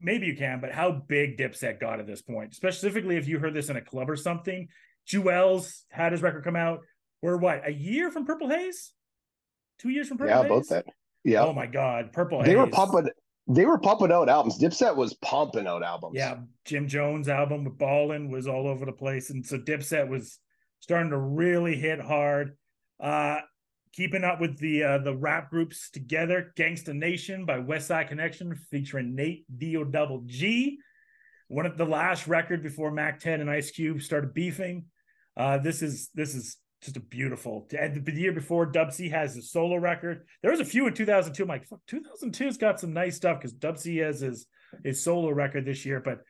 Maybe 0.00 0.26
you 0.26 0.36
can, 0.36 0.60
but 0.60 0.70
how 0.72 0.92
big 0.92 1.38
Dipset 1.38 1.80
got 1.80 1.98
at 1.98 2.06
this 2.06 2.22
point, 2.22 2.54
specifically 2.54 3.16
if 3.16 3.26
you 3.26 3.38
heard 3.40 3.54
this 3.54 3.68
in 3.68 3.76
a 3.76 3.82
club 3.82 4.08
or 4.08 4.16
something. 4.16 4.68
Juelz 5.08 5.82
had 5.90 6.12
his 6.12 6.22
record 6.22 6.44
come 6.44 6.54
out. 6.56 6.80
We're 7.22 7.36
what 7.36 7.66
a 7.66 7.72
year 7.72 8.10
from 8.10 8.26
Purple 8.26 8.48
Haze, 8.48 8.92
two 9.78 9.88
years 9.88 10.06
from 10.08 10.18
Purple 10.18 10.34
Haze. 10.34 10.42
yeah, 10.42 10.54
Haze. 10.54 10.70
about 10.70 10.84
that. 10.86 10.94
Yeah. 11.24 11.44
Oh 11.44 11.52
my 11.52 11.66
God, 11.66 12.12
Purple 12.12 12.42
they 12.42 12.50
Haze. 12.50 12.58
were 12.58 12.66
pumping. 12.68 13.08
They 13.48 13.64
were 13.64 13.78
pumping 13.78 14.12
out 14.12 14.28
albums. 14.28 14.60
Dipset 14.60 14.94
was 14.94 15.14
pumping 15.14 15.66
out 15.66 15.82
albums. 15.82 16.14
Yeah, 16.16 16.36
Jim 16.64 16.86
Jones 16.86 17.28
album 17.28 17.64
with 17.64 17.78
Ballin 17.78 18.30
was 18.30 18.46
all 18.46 18.68
over 18.68 18.84
the 18.84 18.92
place, 18.92 19.30
and 19.30 19.44
so 19.44 19.58
Dipset 19.58 20.08
was 20.08 20.38
starting 20.80 21.10
to 21.10 21.18
really 21.18 21.74
hit 21.74 22.00
hard. 22.00 22.56
Uh, 23.00 23.40
keeping 23.92 24.24
up 24.24 24.40
with 24.40 24.58
the 24.58 24.82
uh, 24.82 24.98
the 24.98 25.14
rap 25.16 25.50
groups 25.50 25.90
together, 25.90 26.52
Gangsta 26.56 26.94
Nation 26.94 27.44
by 27.44 27.58
Westside 27.58 28.08
Connection 28.08 28.54
featuring 28.70 29.14
Nate 29.14 29.44
Dio 29.58 29.84
Double 29.84 30.22
G. 30.26 30.78
One 31.48 31.66
of 31.66 31.78
the 31.78 31.86
last 31.86 32.28
record 32.28 32.62
before 32.62 32.90
Mack 32.90 33.20
10 33.20 33.40
and 33.40 33.50
Ice 33.50 33.70
Cube 33.70 34.02
started 34.02 34.34
beefing. 34.34 34.84
Uh, 35.36 35.58
this 35.58 35.82
is 35.82 36.10
this 36.14 36.34
is 36.34 36.58
just 36.82 36.96
a 36.96 37.00
beautiful. 37.00 37.66
And 37.76 38.04
the 38.04 38.12
year 38.12 38.32
before, 38.32 38.66
Dub 38.66 38.92
C 38.92 39.08
has 39.08 39.34
his 39.34 39.50
solo 39.50 39.76
record. 39.76 40.26
There 40.42 40.50
was 40.50 40.60
a 40.60 40.64
few 40.64 40.86
in 40.86 40.94
2002. 40.94 41.42
I'm 41.42 41.48
like, 41.48 41.66
fuck, 41.66 41.80
2002's 41.90 42.56
got 42.56 42.78
some 42.78 42.92
nice 42.92 43.16
stuff 43.16 43.38
because 43.38 43.52
Dub 43.52 43.78
C 43.78 43.96
has 43.98 44.20
his 44.20 44.46
his 44.84 45.02
solo 45.02 45.30
record 45.30 45.64
this 45.64 45.86
year, 45.86 46.00
but 46.00 46.20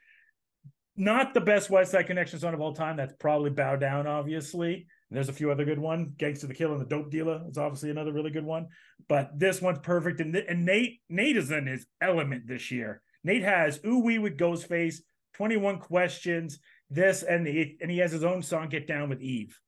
not 0.96 1.34
the 1.34 1.40
best 1.40 1.70
West 1.70 1.92
Side 1.92 2.06
Connection 2.06 2.38
song 2.38 2.54
of 2.54 2.60
all 2.60 2.72
time. 2.72 2.96
That's 2.96 3.14
probably 3.18 3.50
Bow 3.50 3.76
Down, 3.76 4.06
obviously. 4.06 4.86
And 5.10 5.16
there's 5.16 5.28
a 5.28 5.34
few 5.34 5.50
other 5.50 5.64
good 5.64 5.78
ones. 5.78 6.14
Gangsta 6.18 6.48
the 6.48 6.54
Killer 6.54 6.74
and 6.74 6.80
the 6.82 6.86
Dope 6.86 7.10
Dealer 7.10 7.42
is 7.48 7.56
obviously 7.56 7.90
another 7.90 8.12
really 8.12 8.30
good 8.30 8.44
one. 8.44 8.68
But 9.08 9.38
this 9.38 9.62
one's 9.62 9.78
perfect. 9.78 10.20
And, 10.20 10.34
and 10.36 10.64
Nate 10.64 11.00
Nate 11.08 11.36
is 11.36 11.50
in 11.50 11.66
his 11.66 11.86
element 12.00 12.46
this 12.46 12.70
year. 12.70 13.00
Nate 13.24 13.42
has 13.42 13.80
Ooh 13.86 14.00
Wee 14.00 14.18
with 14.18 14.36
Ghostface, 14.36 14.96
21 15.34 15.78
Questions, 15.78 16.58
this, 16.90 17.22
and 17.22 17.46
he, 17.46 17.76
and 17.80 17.90
he 17.90 17.98
has 17.98 18.12
his 18.12 18.24
own 18.24 18.42
song, 18.42 18.68
Get 18.68 18.86
Down 18.86 19.08
with 19.08 19.20
Eve. 19.20 19.58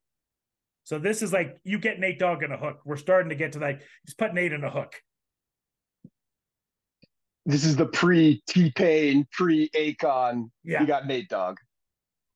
So 0.84 0.98
this 0.98 1.22
is 1.22 1.32
like 1.32 1.56
you 1.64 1.78
get 1.78 2.00
Nate 2.00 2.18
Dogg 2.18 2.42
in 2.42 2.52
a 2.52 2.56
hook. 2.56 2.80
We're 2.84 2.96
starting 2.96 3.30
to 3.30 3.36
get 3.36 3.52
to 3.52 3.60
that. 3.60 3.82
just 4.06 4.18
put 4.18 4.34
Nate 4.34 4.52
in 4.52 4.64
a 4.64 4.70
hook. 4.70 4.94
This 7.46 7.64
is 7.64 7.76
the 7.76 7.86
pre 7.86 8.42
T 8.46 8.70
Pain, 8.74 9.26
pre 9.32 9.68
Akon. 9.70 10.50
Yeah. 10.64 10.80
You 10.80 10.86
got 10.86 11.06
Nate 11.06 11.28
Dogg. 11.28 11.56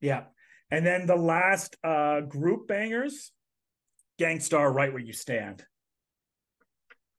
Yeah. 0.01 0.25
And 0.71 0.85
then 0.85 1.07
the 1.07 1.17
last 1.17 1.77
uh 1.85 2.21
group 2.21 2.69
bangers, 2.69 3.33
Gang 4.19 4.41
Starr 4.41 4.73
Right 4.73 4.93
Where 4.93 5.03
You 5.03 5.13
Stand. 5.13 5.65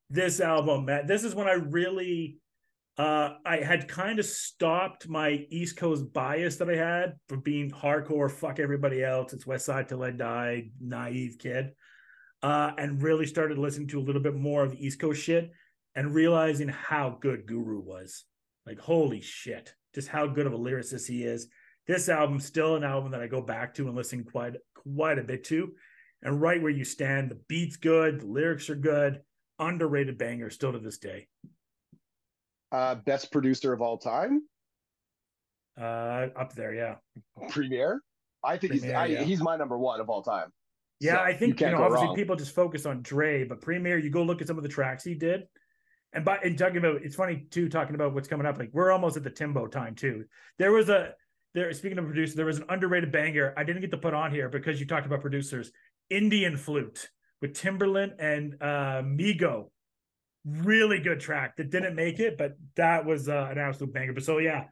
This 0.09 0.39
album, 0.39 0.85
this 1.07 1.23
is 1.23 1.33
when 1.35 1.47
I 1.47 1.53
really 1.53 2.37
uh 2.97 3.35
I 3.45 3.57
had 3.57 3.87
kind 3.87 4.19
of 4.19 4.25
stopped 4.25 5.07
my 5.07 5.45
East 5.49 5.77
Coast 5.77 6.11
bias 6.13 6.57
that 6.57 6.69
I 6.69 6.75
had 6.75 7.13
for 7.27 7.37
being 7.37 7.71
hardcore, 7.71 8.31
fuck 8.31 8.59
everybody 8.59 9.03
else. 9.03 9.33
It's 9.33 9.47
West 9.47 9.65
Side 9.65 9.89
till 9.89 10.03
I 10.03 10.11
die, 10.11 10.69
naive 10.79 11.37
kid. 11.39 11.71
Uh, 12.43 12.71
and 12.77 13.01
really 13.01 13.25
started 13.25 13.57
listening 13.57 13.87
to 13.87 13.99
a 13.99 14.03
little 14.03 14.21
bit 14.21 14.35
more 14.35 14.63
of 14.63 14.75
East 14.75 14.99
Coast 14.99 15.23
shit 15.23 15.49
and 15.95 16.13
realizing 16.13 16.67
how 16.67 17.17
good 17.19 17.47
Guru 17.47 17.79
was. 17.79 18.25
Like, 18.67 18.77
holy 18.77 19.21
shit, 19.21 19.73
just 19.95 20.09
how 20.09 20.27
good 20.27 20.45
of 20.45 20.53
a 20.53 20.57
lyricist 20.57 21.07
he 21.07 21.23
is 21.23 21.47
this 21.87 22.09
album 22.09 22.39
still 22.39 22.75
an 22.75 22.83
album 22.83 23.11
that 23.11 23.21
I 23.21 23.27
go 23.27 23.41
back 23.41 23.75
to 23.75 23.87
and 23.87 23.95
listen 23.95 24.23
quite 24.23 24.55
quite 24.73 25.19
a 25.19 25.23
bit 25.23 25.43
to. 25.45 25.73
And 26.23 26.41
right 26.41 26.61
where 26.61 26.71
you 26.71 26.85
stand, 26.85 27.29
the 27.29 27.39
beat's 27.47 27.77
good, 27.77 28.21
the 28.21 28.25
lyrics 28.25 28.69
are 28.69 28.75
good, 28.75 29.21
underrated 29.59 30.17
banger 30.17 30.49
still 30.49 30.71
to 30.71 30.79
this 30.79 30.97
day. 30.97 31.27
Uh, 32.71 32.95
best 32.95 33.31
producer 33.31 33.73
of 33.73 33.81
all 33.81 33.97
time, 33.97 34.41
Uh, 35.79 36.27
up 36.35 36.53
there, 36.53 36.73
yeah, 36.73 36.95
Premier. 37.49 38.01
I 38.43 38.57
think 38.57 38.73
he's 38.73 38.85
I, 38.85 39.05
yeah. 39.05 39.23
he's 39.23 39.41
my 39.41 39.55
number 39.55 39.77
one 39.77 39.99
of 39.99 40.09
all 40.09 40.23
time. 40.23 40.51
yeah. 40.99 41.15
So, 41.15 41.21
I 41.21 41.33
think 41.33 41.49
you, 41.49 41.55
can't 41.55 41.77
know 41.77 41.83
obviously 41.83 42.07
wrong. 42.07 42.15
people 42.15 42.35
just 42.35 42.55
focus 42.55 42.85
on 42.85 43.01
Dre, 43.01 43.43
but 43.43 43.61
Premier, 43.61 43.97
you 43.97 44.09
go 44.09 44.23
look 44.23 44.41
at 44.41 44.47
some 44.47 44.57
of 44.57 44.63
the 44.63 44.69
tracks 44.69 45.03
he 45.03 45.13
did. 45.15 45.43
And 46.13 46.23
by 46.23 46.37
and 46.37 46.57
talking 46.57 46.77
about 46.77 47.01
it's 47.03 47.15
funny 47.15 47.45
too, 47.51 47.67
talking 47.69 47.95
about 47.95 48.13
what's 48.13 48.27
coming 48.27 48.47
up. 48.47 48.57
Like 48.57 48.69
we're 48.71 48.91
almost 48.91 49.17
at 49.17 49.23
the 49.23 49.29
Timbo 49.29 49.67
time 49.67 49.95
too. 49.95 50.25
There 50.57 50.71
was 50.71 50.89
a 50.89 51.13
there. 51.55 51.73
Speaking 51.73 51.97
of 51.97 52.05
producer, 52.05 52.35
there 52.35 52.45
was 52.45 52.59
an 52.59 52.65
underrated 52.69 53.11
banger 53.11 53.53
I 53.57 53.63
didn't 53.63 53.81
get 53.81 53.91
to 53.91 53.97
put 53.97 54.13
on 54.13 54.31
here 54.31 54.49
because 54.49 54.79
you 54.79 54.85
talked 54.85 55.07
about 55.07 55.21
producers. 55.21 55.71
Indian 56.09 56.57
Flute 56.57 57.09
with 57.41 57.53
Timbaland 57.53 58.13
and 58.19 58.55
uh 58.61 59.01
Magoo. 59.01 59.69
Really 60.45 60.99
good 60.99 61.19
track 61.19 61.55
that 61.55 61.71
didn't 61.71 61.95
make 61.95 62.19
it, 62.19 62.37
but 62.37 62.55
that 62.75 63.03
was 63.03 63.27
uh, 63.27 63.47
an 63.49 63.57
absolute 63.57 63.91
banger. 63.91 64.13
But 64.13 64.23
so 64.23 64.37
yeah, 64.37 64.65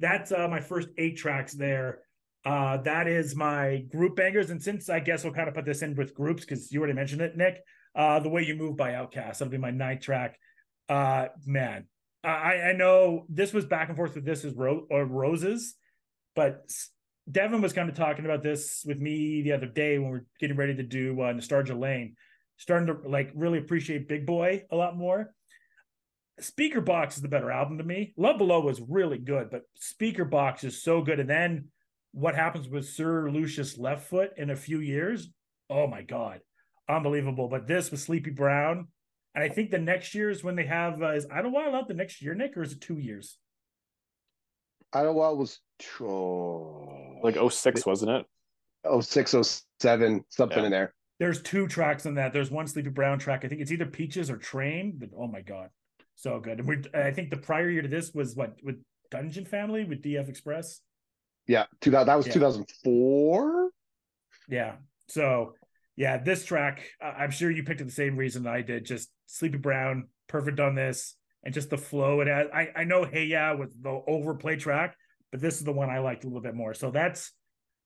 that's 0.00 0.32
uh, 0.32 0.48
my 0.48 0.58
first 0.58 0.88
eight 0.98 1.16
tracks 1.18 1.52
there. 1.52 2.00
Uh, 2.44 2.78
that 2.78 3.06
is 3.06 3.36
my 3.36 3.84
group 3.92 4.16
bangers, 4.16 4.50
and 4.50 4.60
since 4.60 4.88
I 4.88 4.98
guess 4.98 5.22
we'll 5.22 5.34
kind 5.34 5.48
of 5.48 5.54
put 5.54 5.66
this 5.66 5.82
in 5.82 5.94
with 5.94 6.14
groups 6.14 6.44
because 6.44 6.72
you 6.72 6.80
already 6.80 6.94
mentioned 6.94 7.20
it, 7.20 7.36
Nick. 7.36 7.60
Uh, 7.94 8.18
the 8.18 8.28
way 8.28 8.42
you 8.42 8.54
move 8.54 8.76
by 8.76 8.92
OutKast, 8.92 9.38
that'll 9.38 9.48
be 9.48 9.58
my 9.58 9.70
ninth 9.70 10.00
track. 10.00 10.38
Uh, 10.88 11.26
man, 11.46 11.86
I 12.24 12.70
I 12.70 12.72
know 12.72 13.26
this 13.28 13.52
was 13.52 13.66
back 13.66 13.88
and 13.88 13.96
forth 13.96 14.14
with 14.14 14.24
this 14.24 14.44
is 14.44 14.54
ro- 14.54 14.86
or 14.90 15.04
roses, 15.04 15.74
but 16.34 16.70
Devan 17.30 17.62
was 17.62 17.72
kind 17.72 17.88
of 17.88 17.94
talking 17.94 18.24
about 18.24 18.42
this 18.42 18.82
with 18.86 19.00
me 19.00 19.42
the 19.42 19.52
other 19.52 19.66
day 19.66 19.98
when 19.98 20.10
we 20.10 20.18
are 20.18 20.26
getting 20.40 20.56
ready 20.56 20.74
to 20.74 20.82
do 20.82 21.20
uh, 21.22 21.32
Nostalgia 21.32 21.74
Lane. 21.74 22.16
Starting 22.56 22.88
to 22.88 23.08
like 23.08 23.30
really 23.34 23.58
appreciate 23.58 24.08
Big 24.08 24.26
Boi 24.26 24.64
a 24.70 24.76
lot 24.76 24.96
more. 24.96 25.32
Speakerboxxx 26.40 27.16
is 27.16 27.22
the 27.22 27.28
better 27.28 27.50
album 27.50 27.78
to 27.78 27.84
me. 27.84 28.14
Love 28.16 28.38
Below 28.38 28.60
was 28.60 28.80
really 28.80 29.18
good, 29.18 29.50
but 29.50 29.62
Speakerboxxx 29.80 30.64
is 30.64 30.82
so 30.82 31.02
good. 31.02 31.20
And 31.20 31.28
then 31.28 31.68
what 32.12 32.34
happens 32.34 32.68
with 32.68 32.88
Sir 32.88 33.30
Lucius 33.30 33.78
Left 33.78 34.08
Foot 34.08 34.32
in 34.36 34.50
a 34.50 34.56
few 34.56 34.80
years? 34.80 35.28
Oh 35.68 35.86
my 35.86 36.02
God, 36.02 36.40
unbelievable. 36.88 37.48
But 37.48 37.66
this 37.66 37.90
with 37.90 38.00
Sleepy 38.00 38.30
Brown, 38.30 38.88
and 39.34 39.44
I 39.44 39.48
think 39.48 39.70
the 39.70 39.78
next 39.78 40.14
year 40.14 40.30
is 40.30 40.42
when 40.42 40.56
they 40.56 40.66
have 40.66 41.02
uh, 41.02 41.12
is 41.12 41.26
Idlewild 41.30 41.74
out 41.74 41.88
the 41.88 41.94
next 41.94 42.20
year, 42.20 42.34
Nick, 42.34 42.56
or 42.56 42.62
is 42.62 42.72
it 42.72 42.80
two 42.80 42.98
years? 42.98 43.38
Idlewild 44.92 45.38
was 45.38 45.60
oh, 46.00 47.18
Like 47.22 47.36
06, 47.36 47.86
wasn't 47.86 48.10
it? 48.12 48.26
oh 48.84 49.00
six 49.02 49.34
oh 49.34 49.42
seven 49.78 50.24
something 50.30 50.58
Yeah. 50.60 50.64
in 50.64 50.70
there. 50.70 50.94
There's 51.18 51.42
two 51.42 51.66
tracks 51.68 52.06
in 52.06 52.14
that. 52.14 52.32
There's 52.32 52.50
one 52.50 52.66
Sleepy 52.66 52.88
Brown 52.88 53.18
track. 53.18 53.44
I 53.44 53.48
think 53.48 53.60
it's 53.60 53.70
either 53.70 53.84
Peaches 53.84 54.30
or 54.30 54.38
Train. 54.38 54.94
But 54.96 55.10
oh 55.14 55.26
my 55.26 55.42
god, 55.42 55.68
so 56.16 56.40
good. 56.40 56.60
And 56.60 56.66
we, 56.68 56.82
I 56.94 57.10
think 57.10 57.28
the 57.28 57.36
prior 57.36 57.68
year 57.68 57.82
to 57.82 57.88
this 57.88 58.14
was 58.14 58.34
what 58.34 58.54
with 58.62 58.76
Dungeon 59.10 59.44
Family 59.44 59.84
with 59.84 60.02
DF 60.02 60.30
Express. 60.30 60.80
Yeah, 61.46 61.66
two 61.82 61.90
thousand. 61.90 62.06
That 62.06 62.14
was 62.16 62.26
Yeah. 62.26 62.32
two 62.32 62.40
thousand 62.40 62.70
four. 62.82 63.70
Yeah. 64.48 64.76
So 65.08 65.54
yeah, 65.96 66.16
this 66.16 66.46
track, 66.46 66.80
uh, 67.04 67.12
I'm 67.18 67.30
sure 67.30 67.50
you 67.50 67.64
picked 67.64 67.82
it 67.82 67.84
the 67.84 67.90
same 67.90 68.16
reason 68.16 68.46
I 68.46 68.62
did. 68.62 68.86
Just 68.86 69.10
Sleepy 69.26 69.58
Brown, 69.58 70.08
perfect 70.26 70.58
on 70.58 70.74
this, 70.74 71.16
and 71.44 71.52
just 71.52 71.68
the 71.68 71.76
flow 71.76 72.22
it 72.22 72.28
has. 72.28 72.46
I 72.54 72.68
I 72.74 72.84
know 72.84 73.04
Hey 73.04 73.24
Yeah 73.24 73.52
with 73.52 73.70
the 73.82 74.00
overplay 74.06 74.56
track, 74.56 74.96
but 75.32 75.40
this 75.40 75.58
is 75.58 75.64
the 75.64 75.72
one 75.72 75.90
I 75.90 76.00
liked 76.00 76.24
a 76.24 76.26
little 76.26 76.42
bit 76.42 76.54
more. 76.54 76.74
So 76.74 76.90
that's 76.90 77.32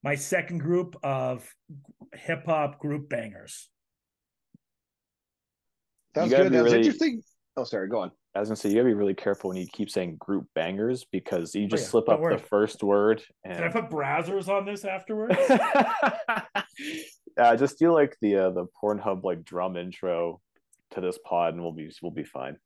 my 0.02 0.14
second 0.14 0.58
group 0.58 0.96
of 1.02 1.48
hip 2.14 2.44
hop 2.46 2.78
group 2.78 3.08
bangers. 3.08 3.68
That's 6.14 6.30
good. 6.30 6.52
That's 6.52 6.64
really- 6.64 6.78
interesting. 6.78 7.22
Oh, 7.56 7.64
sorry. 7.64 7.88
Go 7.88 8.00
on. 8.00 8.10
I 8.34 8.40
was 8.40 8.48
gonna 8.48 8.56
say 8.56 8.68
you 8.68 8.74
gotta 8.74 8.86
be 8.86 8.94
really 8.94 9.14
careful 9.14 9.50
when 9.50 9.56
you 9.56 9.66
keep 9.72 9.88
saying 9.88 10.16
group 10.18 10.46
bangers 10.56 11.06
because 11.12 11.54
you 11.54 11.68
just 11.68 11.84
yeah, 11.84 11.90
slip 11.90 12.06
don't 12.06 12.16
up 12.16 12.20
worry. 12.20 12.36
the 12.36 12.42
first 12.42 12.82
word 12.82 13.22
and 13.44 13.58
Can 13.58 13.64
I 13.64 13.68
put 13.68 13.90
browsers 13.90 14.48
on 14.48 14.64
this 14.64 14.84
afterwards? 14.84 15.36
uh, 17.38 17.56
just 17.56 17.78
do 17.78 17.92
like 17.92 18.16
the 18.20 18.36
uh, 18.36 18.50
the 18.50 18.66
Pornhub 18.82 19.22
like 19.22 19.44
drum 19.44 19.76
intro 19.76 20.40
to 20.92 21.00
this 21.00 21.16
pod, 21.24 21.54
and 21.54 21.62
we'll 21.62 21.72
be 21.72 21.92
we'll 22.02 22.10
be 22.10 22.24
fine. 22.24 22.56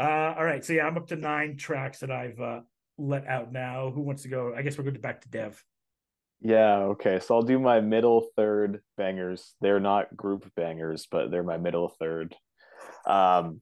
Uh, 0.00 0.34
all 0.36 0.44
right. 0.44 0.64
So 0.64 0.72
yeah, 0.72 0.86
I'm 0.86 0.96
up 0.96 1.06
to 1.08 1.16
nine 1.16 1.56
tracks 1.56 2.00
that 2.00 2.10
I've 2.10 2.40
uh, 2.40 2.60
let 2.98 3.26
out 3.26 3.52
now. 3.52 3.90
Who 3.90 4.02
wants 4.02 4.22
to 4.22 4.28
go? 4.28 4.54
I 4.54 4.62
guess 4.62 4.78
we're 4.78 4.84
going 4.84 4.94
to 4.94 5.00
back 5.00 5.22
to 5.22 5.28
Dev. 5.28 5.62
Yeah. 6.40 6.76
Okay. 6.78 7.20
So 7.20 7.34
I'll 7.34 7.42
do 7.42 7.58
my 7.58 7.80
middle 7.80 8.26
third 8.36 8.80
bangers. 8.96 9.54
They're 9.60 9.80
not 9.80 10.16
group 10.16 10.50
bangers, 10.56 11.06
but 11.10 11.30
they're 11.30 11.42
my 11.42 11.58
middle 11.58 11.88
third. 11.88 12.34
Um, 13.06 13.60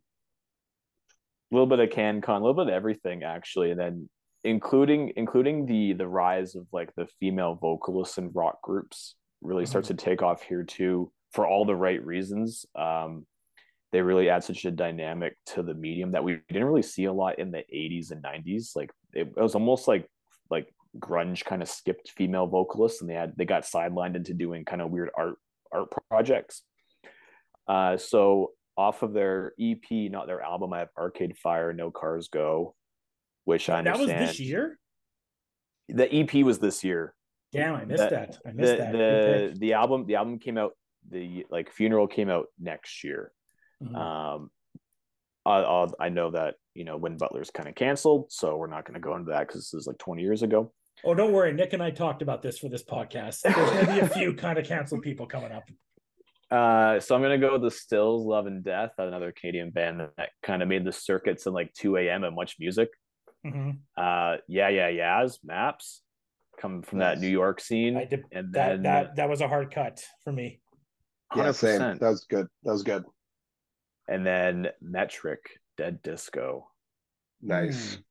a 1.50 1.54
little 1.54 1.66
bit 1.66 1.80
of 1.80 1.90
CanCon, 1.90 2.28
a 2.28 2.44
little 2.44 2.54
bit 2.54 2.68
of 2.68 2.74
everything 2.74 3.22
actually, 3.22 3.70
and 3.70 3.80
then 3.80 4.08
including 4.44 5.12
including 5.16 5.66
the 5.66 5.92
the 5.92 6.08
rise 6.08 6.54
of 6.54 6.66
like 6.72 6.94
the 6.96 7.06
female 7.18 7.54
vocalists 7.54 8.18
and 8.18 8.30
rock 8.34 8.62
groups 8.62 9.14
really 9.42 9.66
starts 9.66 9.88
to 9.88 9.94
take 9.94 10.22
off 10.22 10.42
here 10.42 10.62
too 10.62 11.10
for 11.32 11.46
all 11.46 11.64
the 11.64 11.74
right 11.74 12.04
reasons. 12.04 12.66
Um, 12.74 13.26
they 13.92 14.00
really 14.02 14.28
add 14.30 14.44
such 14.44 14.64
a 14.64 14.70
dynamic 14.70 15.36
to 15.46 15.62
the 15.62 15.74
medium 15.74 16.12
that 16.12 16.22
we 16.24 16.38
didn't 16.48 16.64
really 16.68 16.82
see 16.82 17.04
a 17.04 17.12
lot 17.12 17.38
in 17.38 17.50
the 17.50 17.64
80s 17.74 18.12
and 18.12 18.22
90s. 18.22 18.76
Like 18.76 18.90
it, 19.12 19.32
it 19.36 19.40
was 19.42 19.54
almost 19.54 19.88
like 19.88 20.06
like 20.50 20.72
grunge 20.98 21.44
kind 21.44 21.62
of 21.62 21.68
skipped 21.68 22.10
female 22.16 22.46
vocalists 22.46 23.00
and 23.00 23.08
they 23.10 23.14
had 23.14 23.32
they 23.36 23.44
got 23.44 23.62
sidelined 23.64 24.16
into 24.16 24.34
doing 24.34 24.64
kind 24.64 24.80
of 24.82 24.90
weird 24.90 25.10
art 25.16 25.36
art 25.72 25.88
projects. 26.08 26.62
Uh, 27.68 27.96
so 27.96 28.52
off 28.76 29.02
of 29.02 29.12
their 29.12 29.52
EP, 29.60 29.82
not 29.90 30.26
their 30.26 30.40
album, 30.40 30.72
I 30.72 30.80
have 30.80 30.88
Arcade 30.96 31.36
Fire, 31.36 31.72
No 31.72 31.90
Cars 31.90 32.28
Go, 32.28 32.74
which 33.44 33.68
I 33.68 33.82
That 33.82 33.98
was 33.98 34.08
this 34.08 34.40
year. 34.40 34.78
The 35.88 36.12
EP 36.12 36.32
was 36.44 36.58
this 36.60 36.82
year. 36.84 37.14
Damn, 37.52 37.74
I 37.74 37.84
missed 37.84 38.04
The- 38.04 38.10
that. 38.10 38.38
I 38.46 38.52
missed 38.52 38.76
The 38.76 38.76
that. 38.78 38.92
the 38.92 39.58
the 39.58 39.72
album 39.74 40.06
the 40.06 40.14
album 40.14 40.38
came 40.38 40.56
out 40.56 40.72
the 41.08 41.44
like 41.50 41.70
Funeral 41.72 42.06
came 42.06 42.28
out 42.30 42.46
next 42.58 43.02
year. 43.04 43.32
Mhm. 43.82 43.96
Um, 43.96 44.50
I, 45.46 45.56
I'll, 45.60 45.94
I 45.98 46.08
know 46.10 46.30
that 46.32 46.56
you 46.74 46.84
know 46.84 46.96
when 46.96 47.16
Butler's 47.16 47.50
kind 47.50 47.68
of 47.68 47.74
canceled, 47.74 48.30
so 48.30 48.56
we're 48.56 48.66
not 48.66 48.84
going 48.84 48.94
to 48.94 49.00
go 49.00 49.16
into 49.16 49.30
that 49.30 49.48
because 49.48 49.62
this 49.70 49.74
is 49.74 49.86
like 49.86 49.98
20 49.98 50.22
years 50.22 50.42
ago. 50.42 50.72
Oh, 51.02 51.14
don't 51.14 51.32
worry. 51.32 51.52
Nick 51.54 51.72
and 51.72 51.82
I 51.82 51.90
talked 51.90 52.20
about 52.20 52.42
this 52.42 52.58
for 52.58 52.68
this 52.68 52.84
podcast. 52.84 53.40
There's 53.42 53.54
going 53.56 53.86
to 53.86 53.92
be 53.92 53.98
a 54.00 54.08
few 54.08 54.34
kind 54.34 54.58
of 54.58 54.66
canceled 54.66 55.02
people 55.02 55.26
coming 55.26 55.52
up. 55.52 55.64
Uh, 56.50 56.98
so 56.98 57.14
I'm 57.14 57.22
gonna 57.22 57.38
go 57.38 57.52
with 57.52 57.62
the 57.62 57.70
Stills, 57.70 58.26
Love 58.26 58.46
and 58.46 58.64
Death, 58.64 58.90
another 58.98 59.30
Canadian 59.30 59.70
band 59.70 60.00
that 60.16 60.30
kind 60.42 60.62
of 60.64 60.68
made 60.68 60.84
the 60.84 60.90
circuits 60.90 61.46
in 61.46 61.52
like 61.52 61.72
2 61.74 61.96
a.m. 61.98 62.24
and 62.24 62.34
much 62.34 62.56
music. 62.58 62.88
Mhm. 63.46 63.78
Uh, 63.96 64.38
yeah, 64.48 64.68
yeah, 64.68 64.88
yeahs, 64.88 65.38
Maps, 65.44 66.02
come 66.60 66.82
from 66.82 66.98
that 66.98 67.20
New 67.20 67.28
York 67.28 67.60
scene, 67.60 67.96
I 67.96 68.04
did 68.04 68.24
and 68.32 68.52
that. 68.54 68.68
then 68.68 68.82
that 68.82 69.14
that 69.14 69.28
was 69.28 69.40
a 69.42 69.46
hard 69.46 69.70
cut 69.72 70.04
for 70.24 70.32
me. 70.32 70.58
Yeah, 71.36 71.52
same. 71.52 71.80
100%. 71.80 72.00
That 72.00 72.08
was 72.08 72.26
good. 72.28 72.48
That 72.64 72.72
was 72.72 72.82
good. 72.82 73.04
And 74.08 74.26
then 74.26 74.68
Metric, 74.80 75.40
Dead 75.76 76.02
Disco. 76.02 76.68
Nice. 77.42 77.96
Mm, 77.96 78.02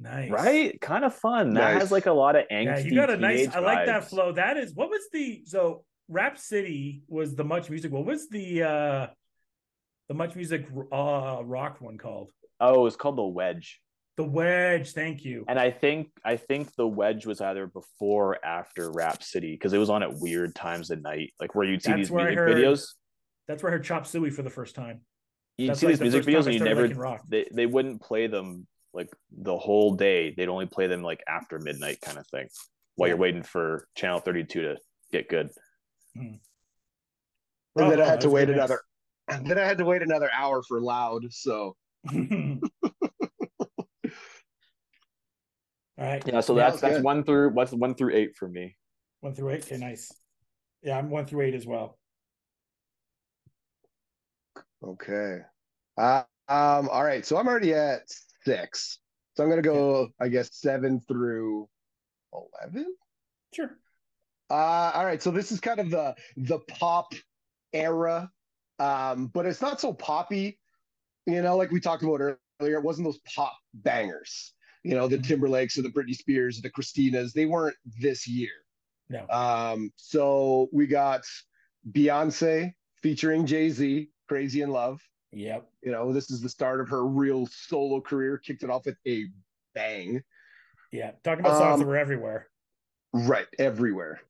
nice. 0.00 0.30
Right, 0.30 0.80
kind 0.80 1.04
of 1.04 1.14
fun. 1.14 1.54
That 1.54 1.80
has 1.80 1.92
like 1.92 2.06
a 2.06 2.12
lot 2.12 2.36
of 2.36 2.44
angsty. 2.50 2.64
Yeah, 2.64 2.78
you 2.78 2.94
got 2.94 3.10
a 3.10 3.16
nice. 3.16 3.40
teenage 3.40 3.54
I 3.56 3.60
like 3.60 3.86
that 3.86 4.04
flow. 4.08 4.32
That 4.32 4.56
is 4.56 4.74
what 4.74 4.88
was 4.90 5.02
the 5.12 5.42
so 5.44 5.84
Rap 6.08 6.38
City 6.38 7.02
was 7.08 7.34
the 7.34 7.44
Much 7.44 7.68
Music. 7.70 7.92
What 7.92 8.06
was 8.06 8.28
the 8.28 8.62
uh 8.62 9.06
the 10.08 10.14
Much 10.14 10.34
Music 10.36 10.66
uh 10.92 11.40
rock 11.44 11.80
one 11.80 11.98
called? 11.98 12.30
Oh, 12.60 12.86
it's 12.86 12.96
called 12.96 13.18
the 13.18 13.22
Wedge. 13.24 13.80
The 14.16 14.24
wedge, 14.24 14.94
thank 14.94 15.24
you. 15.24 15.44
And 15.46 15.60
I 15.60 15.70
think 15.70 16.08
I 16.24 16.36
think 16.36 16.74
the 16.74 16.88
wedge 16.88 17.24
was 17.24 17.40
either 17.40 17.68
before 17.68 18.30
or 18.34 18.44
after 18.44 18.90
Rap 18.90 19.22
City 19.22 19.52
because 19.52 19.72
it 19.72 19.78
was 19.78 19.90
on 19.90 20.02
at 20.02 20.12
weird 20.18 20.56
times 20.56 20.90
at 20.90 21.00
night, 21.02 21.32
like 21.40 21.54
where 21.54 21.64
you'd 21.64 21.82
see 21.84 21.90
That's 21.92 22.08
these 22.08 22.10
music 22.12 22.36
heard- 22.36 22.56
videos. 22.56 22.94
That's 23.46 23.62
where 23.62 23.70
I 23.70 23.74
heard 23.76 23.84
Chop 23.84 24.06
Suey 24.08 24.30
for 24.30 24.42
the 24.42 24.50
first 24.50 24.74
time. 24.74 25.02
You'd 25.58 25.76
see 25.76 25.86
like 25.86 25.92
these 25.92 25.98
the 25.98 26.04
music 26.04 26.24
videos 26.24 26.44
and 26.46 26.54
you 26.54 26.60
never 26.60 27.18
they, 27.28 27.46
they 27.52 27.66
wouldn't 27.66 28.00
play 28.00 28.28
them 28.28 28.66
like 28.94 29.10
the 29.30 29.56
whole 29.58 29.94
day. 29.94 30.32
They'd 30.36 30.48
only 30.48 30.66
play 30.66 30.86
them 30.86 31.02
like 31.02 31.22
after 31.28 31.58
midnight 31.58 32.00
kind 32.00 32.16
of 32.16 32.26
thing 32.28 32.48
while 32.94 33.08
Yeah. 33.08 33.12
you're 33.14 33.20
waiting 33.20 33.42
for 33.42 33.86
channel 33.96 34.20
32 34.20 34.62
to 34.62 34.76
get 35.12 35.28
good. 35.28 35.50
Hmm. 36.14 36.20
And 36.20 36.40
Oh, 37.76 37.90
then 37.90 38.00
I 38.00 38.06
had 38.06 38.20
to 38.22 38.30
wait 38.30 38.46
good 38.46 38.54
another. 38.56 38.80
And 39.28 39.46
then 39.46 39.58
I 39.58 39.64
had 39.64 39.78
to 39.78 39.84
wait 39.84 40.02
another 40.02 40.30
hour 40.32 40.62
for 40.62 40.80
loud. 40.80 41.30
So 41.32 41.76
All 42.10 42.16
right. 45.98 46.22
Yeah, 46.26 46.40
so 46.40 46.56
Yeah, 46.56 46.70
that's 46.70 46.74
that's 46.74 46.80
that's 46.80 46.94
good. 46.96 47.04
one 47.04 47.24
through 47.24 47.50
what's 47.50 47.72
one 47.72 47.94
through 47.94 48.14
eight 48.14 48.36
for 48.36 48.48
me. 48.48 48.76
One 49.20 49.34
through 49.34 49.50
eight. 49.50 49.64
Okay, 49.64 49.76
nice. 49.78 50.12
Yeah, 50.82 50.96
I'm 50.96 51.10
one 51.10 51.26
through 51.26 51.42
eight 51.42 51.54
as 51.54 51.66
well. 51.66 51.98
Okay. 54.84 55.38
Uh, 55.96 56.22
um. 56.48 56.88
All 56.88 57.04
right. 57.04 57.24
So 57.24 57.36
I'm 57.36 57.48
already 57.48 57.74
at 57.74 58.02
six. 58.44 58.98
So 59.34 59.44
I'm 59.44 59.50
gonna 59.50 59.62
go. 59.62 60.08
I 60.20 60.28
guess 60.28 60.50
seven 60.52 61.00
through 61.00 61.68
eleven. 62.32 62.94
Sure. 63.52 63.70
Uh, 64.50 64.92
all 64.94 65.04
right. 65.04 65.22
So 65.22 65.30
this 65.30 65.52
is 65.52 65.60
kind 65.60 65.80
of 65.80 65.90
the 65.90 66.14
the 66.36 66.58
pop 66.60 67.12
era, 67.72 68.30
um, 68.78 69.26
but 69.26 69.46
it's 69.46 69.60
not 69.60 69.80
so 69.80 69.92
poppy. 69.92 70.58
You 71.26 71.42
know, 71.42 71.56
like 71.56 71.70
we 71.70 71.80
talked 71.80 72.02
about 72.02 72.20
earlier, 72.20 72.78
it 72.78 72.82
wasn't 72.82 73.06
those 73.06 73.20
pop 73.34 73.56
bangers. 73.74 74.54
You 74.84 74.94
know, 74.94 75.08
the 75.08 75.18
Mhm. 75.18 75.26
Timberlakes 75.26 75.76
or 75.76 75.82
the 75.82 75.90
Britney 75.90 76.14
Spears 76.14 76.58
or 76.58 76.62
the 76.62 76.70
Christinas. 76.70 77.32
They 77.32 77.44
weren't 77.46 77.76
this 78.00 78.26
year. 78.26 78.52
No. 79.10 79.26
Um, 79.28 79.92
so 79.96 80.68
we 80.72 80.86
got 80.86 81.22
Beyonce 81.90 82.72
featuring 83.02 83.44
Jay 83.44 83.70
Z, 83.70 84.10
"Crazy 84.28 84.62
in 84.62 84.70
Love." 84.70 85.00
Yep. 85.32 85.68
You 85.82 85.92
know, 85.92 86.12
this 86.12 86.30
is 86.30 86.40
the 86.40 86.48
start 86.48 86.80
of 86.80 86.88
her 86.88 87.06
real 87.06 87.46
solo 87.46 88.00
career. 88.00 88.38
Kicked 88.38 88.62
it 88.62 88.70
off 88.70 88.86
with 88.86 88.96
a 89.06 89.26
bang. 89.74 90.22
Yeah. 90.92 91.12
Talking 91.22 91.44
about 91.44 91.58
songs 91.58 91.74
Um, 91.74 91.80
that 91.80 91.86
were 91.86 91.98
everywhere. 91.98 92.48
Right, 93.12 93.46
everywhere. 93.58 94.20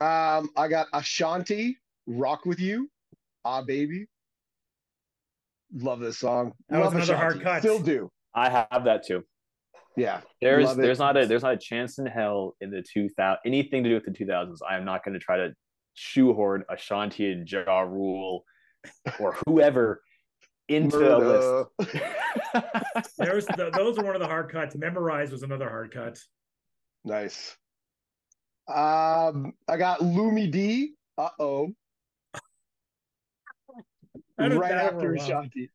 Um, 0.00 0.50
I 0.56 0.68
got 0.68 0.86
Ashanti, 0.92 1.78
Rock 2.06 2.44
with 2.44 2.60
You, 2.60 2.90
Ah 3.44 3.62
Baby. 3.62 4.06
Love 5.74 6.00
this 6.00 6.18
song. 6.18 6.54
That 6.68 6.78
was 6.78 6.86
Love 6.86 6.94
another 6.94 7.16
hard 7.16 7.42
cut. 7.42 7.60
Still 7.60 7.80
do. 7.80 8.10
I 8.34 8.48
have 8.48 8.84
that 8.84 9.04
too. 9.06 9.24
Yeah. 9.96 10.20
There's 10.40 10.76
there's 10.76 10.98
not 10.98 11.16
a 11.16 11.26
there's 11.26 11.42
not 11.42 11.54
a 11.54 11.58
chance 11.58 11.98
in 11.98 12.06
hell 12.06 12.54
in 12.60 12.70
the 12.70 12.82
2000 12.82 13.38
anything 13.44 13.82
to 13.82 13.90
do 13.90 13.94
with 13.94 14.04
the 14.04 14.12
2000s. 14.12 14.58
I 14.68 14.76
am 14.76 14.84
not 14.84 15.04
going 15.04 15.14
to 15.14 15.18
try 15.20 15.36
to 15.38 15.52
shoehorn 15.94 16.64
Ashanti 16.70 17.32
and 17.32 17.50
Ja 17.50 17.80
Rule 17.80 18.44
or 19.18 19.36
whoever 19.46 20.02
into 20.68 20.98
a 20.98 21.18
list. 21.18 21.94
There 23.18 23.34
was 23.34 23.46
th- 23.46 23.72
those 23.72 23.98
are 23.98 24.04
one 24.04 24.14
of 24.14 24.20
the 24.20 24.26
hard 24.26 24.50
cuts. 24.50 24.76
Memorize 24.76 25.30
was 25.30 25.42
another 25.42 25.68
hard 25.68 25.92
cut. 25.92 26.18
Nice. 27.04 27.56
Um, 28.68 29.54
I 29.66 29.76
got 29.76 30.00
Lumidee. 30.00 30.88
Uh 31.16 31.28
oh. 31.38 31.68
Right 34.38 34.52
after 34.72 34.96
overlapped. 34.96 35.22
Ashanti. 35.22 35.70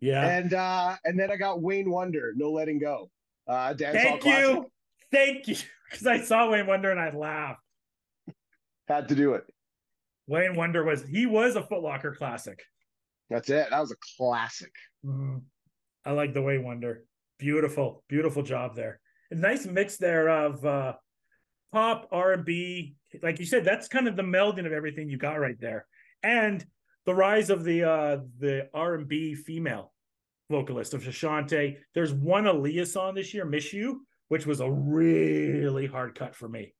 Yeah. 0.00 0.26
And 0.28 0.54
uh, 0.54 0.96
and 1.04 1.18
then 1.18 1.30
I 1.30 1.36
got 1.36 1.62
Wayne 1.62 1.90
Wonder, 1.90 2.32
No 2.36 2.52
Letting 2.52 2.78
Go. 2.78 3.10
Uh, 3.46 3.72
dance 3.72 3.96
Thank 3.96 4.24
you. 4.24 4.66
Thank 5.10 5.48
you. 5.48 5.56
Because 5.90 6.06
I 6.06 6.20
saw 6.20 6.50
Wayne 6.50 6.66
Wonder 6.66 6.90
and 6.90 7.00
I 7.00 7.16
laughed. 7.16 7.62
Had 8.88 9.08
to 9.08 9.14
do 9.14 9.32
it. 9.32 9.44
Wayne 10.28 10.54
Wonder 10.54 10.84
was 10.84 11.02
he 11.04 11.26
was 11.26 11.56
a 11.56 11.62
Footlocker 11.62 12.14
classic. 12.14 12.62
That's 13.30 13.48
it. 13.50 13.68
That 13.70 13.80
was 13.80 13.92
a 13.92 13.96
classic. 14.16 14.72
Mhm. 15.04 15.42
I 16.04 16.12
like 16.12 16.34
the 16.34 16.42
Wayne 16.42 16.64
Wonder. 16.64 17.04
Beautiful, 17.38 18.04
beautiful 18.08 18.42
job 18.42 18.76
there. 18.76 19.00
A 19.30 19.34
nice 19.34 19.66
mix 19.66 19.96
there 19.96 20.28
of 20.28 20.64
uh 20.64 20.94
pop, 21.72 22.08
R 22.12 22.32
and 22.32 22.44
B. 22.44 22.96
Like 23.22 23.38
you 23.40 23.46
said, 23.46 23.64
that's 23.64 23.88
kind 23.88 24.06
of 24.06 24.16
the 24.16 24.22
melding 24.22 24.66
of 24.66 24.72
everything 24.72 25.08
you 25.08 25.16
got 25.18 25.40
right 25.40 25.58
there. 25.58 25.86
And 26.22 26.64
the 27.06 27.14
rise 27.14 27.48
of 27.48 27.64
the 27.64 27.84
uh 27.84 28.18
the 28.38 28.68
R 28.74 28.94
and 28.94 29.08
B 29.08 29.34
female 29.34 29.92
vocalist 30.50 30.94
of 30.94 31.02
Shashante. 31.02 31.78
There's 31.94 32.12
one 32.12 32.44
Aaliyah 32.44 32.86
song 32.86 33.14
this 33.14 33.32
year, 33.32 33.44
Miss 33.44 33.72
You, 33.72 34.06
which 34.28 34.46
was 34.46 34.60
a 34.60 34.70
really 34.70 35.86
hard 35.86 36.14
cut 36.14 36.34
for 36.34 36.48
me. 36.48 36.74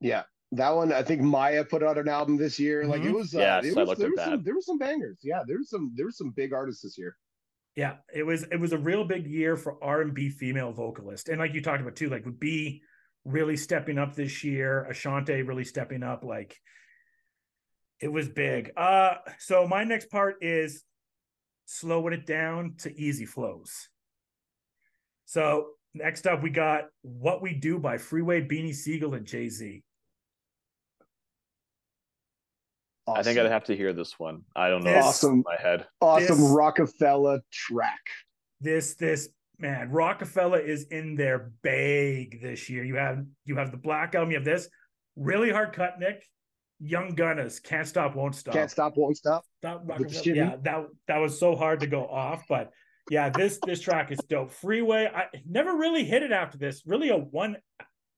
Yeah, 0.00 0.22
that 0.52 0.70
one. 0.74 0.92
I 0.92 1.02
think 1.02 1.20
Maya 1.20 1.64
put 1.64 1.82
out 1.82 1.98
an 1.98 2.08
album 2.08 2.36
this 2.36 2.58
year. 2.58 2.84
Like 2.86 3.02
it 3.02 3.08
Mhm. 3.08 3.14
was. 3.14 3.34
Uh, 3.34 3.38
Yes, 3.40 3.64
it 3.66 3.76
was, 3.76 3.98
there 3.98 4.10
was 4.10 4.20
some, 4.24 4.42
there 4.42 4.54
were 4.54 4.60
some 4.62 4.78
bangers. 4.78 5.18
Yeah, 5.22 5.42
there 5.46 5.58
was 5.58 5.68
some. 5.70 5.92
There 5.94 6.06
was 6.06 6.16
some 6.16 6.30
big 6.30 6.52
artists 6.52 6.82
this 6.82 6.96
year. 6.98 7.16
Yeah, 7.76 7.96
it 8.12 8.24
was 8.24 8.42
it 8.44 8.58
was 8.58 8.72
a 8.72 8.78
real 8.78 9.04
big 9.04 9.26
year 9.26 9.56
for 9.56 9.82
R 9.84 10.00
and 10.00 10.14
B 10.14 10.30
female 10.30 10.72
vocalist, 10.72 11.28
and 11.28 11.38
like 11.38 11.54
you 11.54 11.62
talked 11.62 11.80
about 11.82 11.96
too, 11.96 12.08
like 12.08 12.24
with 12.24 12.40
B 12.40 12.82
really 13.24 13.56
stepping 13.56 13.98
up 13.98 14.14
this 14.14 14.42
year, 14.42 14.84
Ashanti 14.84 15.42
really 15.42 15.64
stepping 15.64 16.02
up. 16.02 16.24
Like 16.24 16.56
it 18.00 18.08
was 18.08 18.28
big. 18.28 18.72
Uh, 18.76 19.16
so 19.38 19.66
my 19.68 19.84
next 19.84 20.08
part 20.10 20.36
is 20.42 20.82
slowing 21.66 22.14
it 22.14 22.26
down 22.26 22.74
to 22.78 22.98
easy 22.98 23.26
flows. 23.26 23.88
So 25.26 25.72
next 25.94 26.26
up, 26.26 26.42
we 26.42 26.50
got 26.50 26.84
"What 27.02 27.42
We 27.42 27.54
Do" 27.54 27.78
by 27.78 27.98
Freeway, 27.98 28.40
Beanie 28.40 28.74
Sigel, 28.74 29.14
and 29.14 29.26
Jay 29.26 29.50
Z. 33.14 33.20
I 33.20 33.22
think 33.22 33.38
I'd 33.38 33.50
have 33.50 33.64
to 33.64 33.76
hear 33.76 33.92
this 33.92 34.18
one. 34.18 34.42
I 34.56 34.68
don't 34.68 34.82
know. 34.84 34.92
This- 34.92 35.04
off 35.04 35.20
the 35.20 35.26
top 35.28 35.36
of 35.38 35.44
my 35.44 35.56
head. 35.60 35.86
awesome 36.00 36.38
this- 36.38 36.50
Rockefeller 36.50 37.40
track. 37.52 38.00
this 38.60 38.94
this 38.94 39.28
man 39.60 39.90
rockefeller 39.90 40.60
is 40.60 40.84
in 40.84 41.16
their 41.16 41.50
bag 41.64 42.40
this 42.40 42.70
year 42.70 42.84
you 42.84 42.94
have 42.94 43.24
you 43.44 43.56
have 43.56 43.72
the 43.72 43.76
black 43.76 44.14
album 44.14 44.30
you 44.30 44.36
have 44.36 44.44
this 44.44 44.68
really 45.16 45.50
hard 45.50 45.72
cut 45.72 45.98
nick 45.98 46.24
young 46.78 47.12
gunners 47.16 47.58
can't 47.58 47.88
stop 47.88 48.14
won't 48.14 48.36
stop 48.36 48.54
Can't 48.54 48.70
stop, 48.70 48.96
won't 48.96 49.16
stop. 49.16 49.44
Stop 49.60 49.82
Rockefeller. 49.84 50.36
yeah 50.36 50.56
that 50.62 50.86
that 51.08 51.18
was 51.18 51.40
so 51.40 51.56
hard 51.56 51.80
to 51.80 51.88
go 51.88 52.06
off 52.06 52.44
but 52.48 52.70
yeah 53.10 53.30
this 53.30 53.58
this 53.66 53.80
track 53.80 54.12
is 54.12 54.18
dope 54.28 54.52
freeway 54.52 55.10
i 55.12 55.24
never 55.44 55.74
really 55.76 56.04
hit 56.04 56.22
it 56.22 56.30
after 56.30 56.56
this 56.56 56.82
really 56.86 57.08
a 57.08 57.16
one 57.16 57.56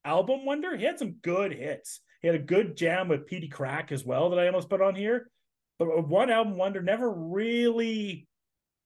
album 0.05 0.45
wonder 0.45 0.77
he 0.77 0.85
had 0.85 0.99
some 0.99 1.13
good 1.23 1.53
hits 1.55 2.01
he 2.21 2.29
had 2.29 2.37
a 2.37 2.41
good 2.41 2.77
jam 2.77 3.09
with 3.09 3.29
Peedi 3.29 3.51
Crakk 3.51 3.93
as 3.93 4.05
well 4.05 4.31
that 4.31 4.39
i 4.39 4.47
almost 4.47 4.71
put 4.71 4.83
on 4.83 4.95
here 4.95 5.31
but 5.79 6.09
one 6.09 6.31
album 6.31 6.57
wonder 6.57 6.83
never 6.83 7.11
really 7.11 8.29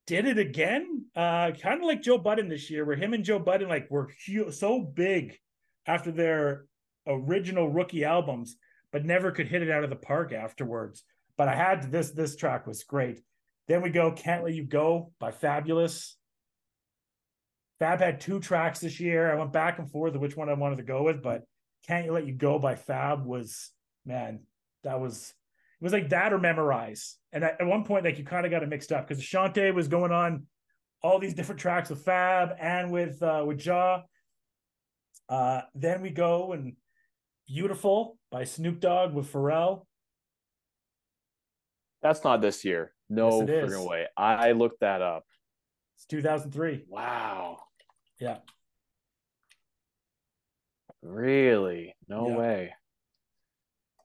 did 0.07 0.26
it 0.26 0.39
again. 0.39 1.07
Uh, 1.14 1.51
kind 1.53 1.80
of 1.80 1.87
like 1.87 2.03
Joe 2.03 2.18
Budden 2.18 2.49
this 2.49 2.70
year, 2.70 2.85
where 2.85 2.97
him 2.97 3.14
and 3.14 3.24
Joe 3.24 3.39
Budden 3.39 3.68
like 3.68 3.91
were 3.91 4.11
so 4.51 4.80
big 4.80 5.39
after 5.87 6.11
their 6.11 6.66
original 7.07 7.68
rookie 7.68 8.05
albums, 8.05 8.57
but 8.93 9.05
never 9.05 9.30
could 9.30 9.49
hit 9.49 9.62
it 9.62 9.70
out 9.70 9.85
of 9.85 9.91
the 9.91 9.97
park 9.97 10.32
afterwards. 10.32 11.05
But 11.37 11.49
I 11.49 11.55
had 11.55 11.91
this. 11.91 12.11
This 12.11 12.37
track 12.37 12.66
was 12.66 12.85
great. 12.85 13.20
Then 13.66 13.82
we 13.82 13.91
go 13.91 14.12
"Can't 14.12 14.45
Let 14.45 14.55
You 14.55 14.64
Go" 14.64 15.12
by 15.18 15.30
Fabolous. 15.30 16.14
Fab 17.80 17.99
had 17.99 18.20
two 18.20 18.39
tracks 18.39 18.78
this 18.78 19.01
year. 19.01 19.32
I 19.32 19.35
went 19.35 19.53
back 19.53 19.78
and 19.78 19.91
forth 19.91 20.14
of 20.14 20.20
which 20.20 20.37
one 20.37 20.49
I 20.49 20.55
wanted 20.55 20.76
to 20.76 20.85
go 20.85 21.03
with, 21.03 21.22
but 21.22 21.43
"Can't 21.87 22.07
You 22.07 22.12
Let 22.12 22.26
You 22.26 22.32
Go" 22.32 22.59
by 22.59 22.74
Fab 22.74 23.24
was 23.24 23.70
man, 24.05 24.41
that 24.82 25.01
was 25.01 25.32
it 25.80 25.85
was 25.85 25.93
like 25.93 26.11
that 26.11 26.32
or 26.32 26.39
memorize. 26.39 27.16
And 27.32 27.45
at, 27.45 27.61
at 27.61 27.66
one 27.66 27.85
point, 27.85 28.05
like 28.05 28.18
you 28.18 28.24
kind 28.24 28.47
of 28.47 28.51
got 28.51 28.62
it 28.62 28.68
mixed 28.68 28.93
up 28.93 29.07
because 29.07 29.22
Shante 29.22 29.74
was 29.74 29.89
going 29.89 30.12
on 30.12 30.47
all 31.03 31.18
these 31.18 31.35
different 31.35 31.61
tracks 31.61 31.91
with 31.91 32.05
Fab 32.05 32.51
and 32.61 32.91
with 32.91 33.22
uh 33.22 33.45
with 33.47 33.59
Jaw. 33.59 34.03
Uh 35.28 35.62
then 35.74 36.03
we 36.03 36.11
go 36.11 36.53
and 36.53 36.76
Beautiful 37.47 38.16
by 38.30 38.45
Snoop 38.45 38.80
Dogg 38.80 39.12
with 39.12 39.30
Pharrell. 39.30 39.85
That's 42.01 42.24
not 42.24 42.41
this 42.41 42.64
year. 42.64 42.95
No 43.11 43.41
Yes, 43.41 43.70
friggin' 43.70 43.87
way. 43.87 44.07
I 44.16 44.53
looked 44.53 44.80
that 44.80 45.03
up. 45.03 45.24
It's 45.97 46.07
2003. 46.07 46.87
Wow. 46.89 47.59
Yeah. 48.18 48.39
Really? 51.05 51.95
No 52.09 52.29
Yeah. 52.29 52.37
way. 52.37 52.75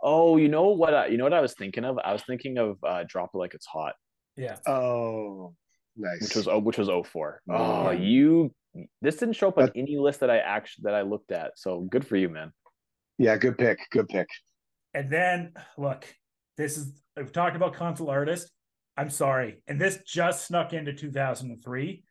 Oh, 0.01 0.37
you 0.37 0.47
know 0.47 0.69
what? 0.69 0.93
I, 0.93 1.07
you 1.07 1.17
know 1.17 1.23
what 1.25 1.33
I 1.33 1.41
was 1.41 1.53
thinking 1.55 1.83
of? 1.83 1.97
I 1.99 2.13
was 2.13 2.23
thinking 2.23 2.57
of 2.57 2.77
uh, 2.83 3.03
"Drop 3.07 3.31
It 3.33 3.37
Like 3.37 3.53
It's 3.53 3.65
Hot," 3.65 3.95
Yeah. 4.37 4.57
Oh, 4.67 5.55
nice. 5.97 6.21
which 6.21 6.35
was 6.35 6.47
oh, 6.47 6.59
which 6.59 6.77
was 6.77 6.87
04. 6.89 7.41
Oh, 7.49 7.89
Yeah. 7.91 7.99
you. 7.99 8.53
This 9.01 9.17
didn't 9.17 9.33
show 9.35 9.47
up 9.49 9.57
on 9.57 9.65
That- 9.65 9.75
any 9.75 9.97
list 9.97 10.19
that 10.21 10.29
I 10.29 10.37
actually 10.39 10.83
that 10.83 10.93
I 10.93 11.01
looked 11.01 11.31
at. 11.31 11.57
So 11.57 11.81
good 11.81 12.05
for 12.05 12.15
you, 12.15 12.29
man. 12.29 12.53
yeah, 13.17 13.35
good 13.37 13.57
pick. 13.57 13.79
Good 13.91 14.07
pick. 14.07 14.27
And 14.93 15.09
then 15.11 15.53
look, 15.77 16.05
this 16.57 16.77
is 16.77 17.01
we've 17.17 17.31
talked 17.33 17.55
about 17.57 17.73
console 17.73 18.09
artist. 18.09 18.49
I'm 18.95 19.09
sorry. 19.09 19.61
And 19.67 19.79
this 19.81 19.99
just 20.05 20.45
snuck 20.47 20.73
into 20.73 20.93
2003. 20.93 22.03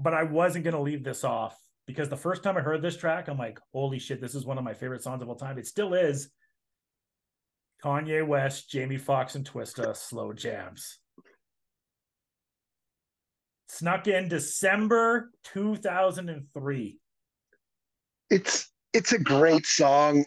but 0.00 0.14
I 0.14 0.22
wasn't 0.24 0.64
gonna 0.64 0.80
leave 0.80 1.02
this 1.04 1.24
off 1.24 1.58
because 1.88 2.10
the 2.10 2.16
first 2.16 2.42
time 2.42 2.58
I 2.58 2.60
heard 2.60 2.82
this 2.82 2.98
track, 2.98 3.28
I'm 3.28 3.38
like, 3.38 3.58
holy 3.72 3.98
shit, 3.98 4.20
this 4.20 4.34
is 4.34 4.44
one 4.44 4.58
of 4.58 4.62
my 4.62 4.74
favorite 4.74 5.02
songs 5.02 5.22
of 5.22 5.28
all 5.30 5.34
time. 5.34 5.56
It 5.56 5.66
still 5.66 5.94
is. 5.94 6.28
Kanye 7.82 8.26
West, 8.26 8.68
Jamie 8.68 8.98
Foxx, 8.98 9.36
and 9.36 9.50
Twista, 9.50 9.96
Slow 9.96 10.34
Jams. 10.34 10.98
Snuck 13.70 14.06
in 14.06 14.28
December 14.28 15.30
2003. 15.44 16.98
It's 18.28 18.70
it's 18.92 19.12
a 19.12 19.18
great 19.18 19.64
song. 19.64 20.26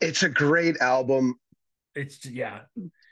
It's 0.00 0.22
a 0.22 0.30
great 0.30 0.78
album. 0.78 1.34
It's 1.94 2.24
yeah, 2.24 2.60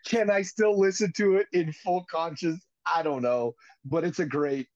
Can 0.06 0.30
I 0.30 0.40
still 0.40 0.78
listen 0.78 1.12
to 1.18 1.36
it 1.36 1.46
in 1.52 1.70
full 1.72 2.06
conscience? 2.10 2.64
I 2.86 3.02
don't 3.02 3.20
know, 3.20 3.52
but 3.84 4.04
it's 4.04 4.20
a 4.20 4.26
great. 4.26 4.68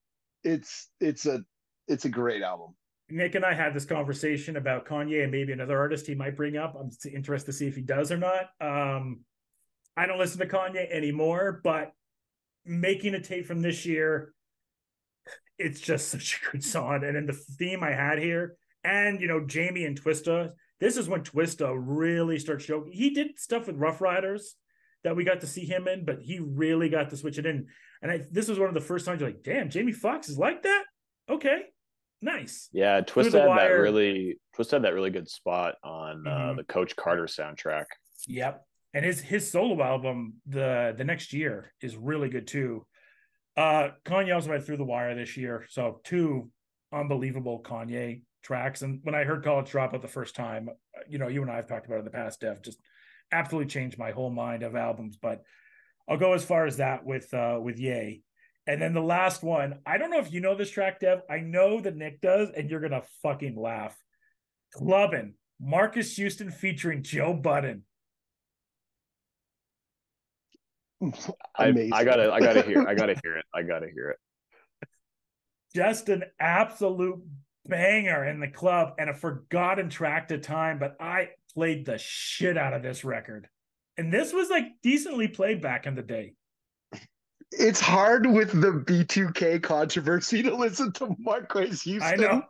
It's 0.43 0.91
it's 0.99 1.25
a 1.25 1.39
it's 1.87 2.05
a 2.05 2.09
great 2.09 2.43
album. 2.43 2.75
Nick 3.13 3.35
and 3.35 3.45
I 3.45 3.53
had 3.53 3.73
this 3.73 3.85
conversation 3.85 4.57
about 4.57 4.85
Kanye 4.87 5.21
and 5.21 5.31
maybe 5.31 5.53
another 5.53 5.77
artist 5.77 6.07
he 6.07 6.15
might 6.15 6.35
bring 6.35 6.57
up. 6.57 6.75
I'm 6.79 6.89
interested 7.13 7.51
to 7.51 7.53
see 7.53 7.67
if 7.67 7.75
he 7.75 7.81
does 7.81 8.11
or 8.11 8.17
not. 8.17 8.49
Um, 8.59 9.21
I 9.95 10.07
don't 10.07 10.17
listen 10.17 10.39
to 10.39 10.47
Kanye 10.47 10.91
anymore, 10.91 11.61
but 11.63 11.91
making 12.65 13.13
a 13.13 13.21
tape 13.21 13.45
from 13.45 13.61
this 13.61 13.85
year, 13.85 14.33
it's 15.59 15.79
just 15.79 16.07
such 16.09 16.41
a 16.41 16.51
good 16.51 16.63
song. 16.63 17.03
And 17.03 17.15
then 17.15 17.27
the 17.27 17.33
theme 17.33 17.83
I 17.83 17.91
had 17.91 18.17
here, 18.17 18.57
and 18.83 19.21
you 19.21 19.27
know, 19.27 19.45
Jamie 19.45 19.85
and 19.85 20.01
Twista. 20.01 20.51
This 20.79 20.97
is 20.97 21.07
when 21.07 21.21
Twista 21.21 21.73
really 21.73 22.39
starts 22.39 22.65
showing. 22.65 22.91
He 22.91 23.11
did 23.11 23.39
stuff 23.39 23.67
with 23.67 23.77
Rough 23.77 24.01
Riders 24.01 24.55
that 25.03 25.15
we 25.15 25.23
got 25.23 25.41
to 25.41 25.47
see 25.47 25.65
him 25.65 25.87
in, 25.87 26.03
but 26.03 26.19
he 26.21 26.39
really 26.39 26.89
got 26.89 27.11
to 27.11 27.17
switch 27.17 27.37
it 27.37 27.45
in. 27.45 27.67
And 28.01 28.11
I, 28.11 28.21
this 28.31 28.49
was 28.49 28.59
one 28.59 28.67
of 28.67 28.73
the 28.73 28.81
first 28.81 29.05
times 29.05 29.21
you're 29.21 29.29
like, 29.29 29.43
damn, 29.43 29.69
Jamie 29.69 29.93
Foxx 29.93 30.27
is 30.27 30.37
like 30.37 30.63
that. 30.63 30.83
Okay, 31.29 31.61
nice. 32.23 32.69
Yeah, 32.71 33.01
Twist 33.01 33.33
had 33.33 33.47
that 33.49 33.65
really 33.67 34.39
Twist 34.55 34.71
had 34.71 34.83
that 34.83 34.93
really 34.93 35.09
good 35.11 35.29
spot 35.29 35.75
on 35.83 36.25
uh, 36.27 36.31
Mhm. 36.31 36.57
the 36.57 36.63
Coach 36.63 36.95
Carter 36.95 37.25
soundtrack. 37.25 37.85
Yep. 38.27 38.65
And 38.93 39.03
his 39.05 39.19
his 39.21 39.49
solo 39.51 39.83
album 39.83 40.35
the 40.45 40.93
the 40.97 41.03
next 41.03 41.33
year 41.33 41.73
is 41.81 41.95
really 41.97 42.29
good 42.29 42.47
too. 42.47 42.85
Uh 43.57 43.89
Kanye 44.05 44.33
also 44.33 44.49
went 44.49 44.65
through 44.65 44.77
the 44.77 44.85
wire 44.85 45.13
this 45.15 45.35
year. 45.37 45.65
So 45.69 45.99
two 46.03 46.49
unbelievable 46.91 47.61
Kanye 47.63 48.21
tracks. 48.43 48.81
And 48.81 48.99
when 49.03 49.15
I 49.15 49.23
heard 49.23 49.43
College 49.43 49.71
Dropout 49.71 50.01
the 50.01 50.07
first 50.07 50.35
time, 50.35 50.69
you 51.07 51.17
know, 51.17 51.27
you 51.27 51.41
and 51.41 51.49
I 51.51 51.55
have 51.57 51.67
talked 51.67 51.85
about 51.85 51.95
it 51.95 51.99
in 51.99 52.05
the 52.05 52.11
past, 52.11 52.41
Dev, 52.41 52.61
just 52.61 52.79
absolutely 53.31 53.69
changed 53.69 53.97
my 53.97 54.11
whole 54.11 54.29
mind 54.29 54.63
of 54.63 54.75
albums. 54.75 55.17
But 55.17 55.41
I'll 56.07 56.17
go 56.17 56.33
as 56.33 56.45
far 56.45 56.65
as 56.65 56.77
that 56.77 57.03
with 57.05 57.33
uh 57.33 57.59
with 57.61 57.79
Yay. 57.79 58.21
And 58.65 58.81
then 58.81 58.93
the 58.93 59.01
last 59.01 59.43
one, 59.43 59.79
I 59.85 59.97
don't 59.97 60.09
know 60.09 60.19
if 60.19 60.31
you 60.31 60.39
know 60.39 60.55
this 60.55 60.69
track, 60.69 61.01
Dev. 61.01 61.21
I 61.29 61.39
know 61.39 61.81
that 61.81 61.97
Nick 61.97 62.21
does, 62.21 62.49
and 62.49 62.69
you're 62.69 62.79
gonna 62.79 63.03
fucking 63.21 63.59
laugh. 63.59 63.97
Clubbin', 64.75 65.33
Marques 65.59 66.15
Houston 66.15 66.49
featuring 66.49 67.03
Joe 67.03 67.33
Budden. 67.33 67.83
I, 71.57 71.89
I 71.91 72.03
gotta 72.05 72.31
I 72.31 72.39
gotta 72.39 72.61
hear 72.61 72.87
I 72.87 72.95
gotta 72.95 73.15
hear 73.23 73.37
it. 73.37 73.45
I 73.53 73.63
gotta 73.63 73.87
hear 73.93 74.11
it. 74.11 74.19
just 75.75 76.07
an 76.07 76.23
absolute 76.39 77.21
banger 77.65 78.25
in 78.25 78.39
the 78.39 78.47
club 78.47 78.93
and 78.97 79.09
a 79.09 79.13
forgotten 79.13 79.89
track 79.89 80.29
to 80.29 80.37
time, 80.37 80.79
but 80.79 80.95
I 80.99 81.29
played 81.53 81.85
the 81.85 81.97
shit 81.97 82.57
out 82.57 82.73
of 82.73 82.83
this 82.83 83.03
record. 83.03 83.47
And 83.97 84.11
this 84.11 84.33
was 84.33 84.49
like 84.49 84.65
decently 84.81 85.27
played 85.27 85.61
back 85.61 85.85
in 85.85 85.95
the 85.95 86.01
day. 86.01 86.33
It's 87.57 87.79
hard 87.79 88.25
with 88.25 88.59
the 88.59 88.71
B2K 88.71 89.61
controversy 89.61 90.41
to 90.43 90.55
listen 90.55 90.91
to 90.93 91.15
Marques 91.19 91.81
Houston. 91.83 92.01
I 92.01 92.15
know. 92.15 92.43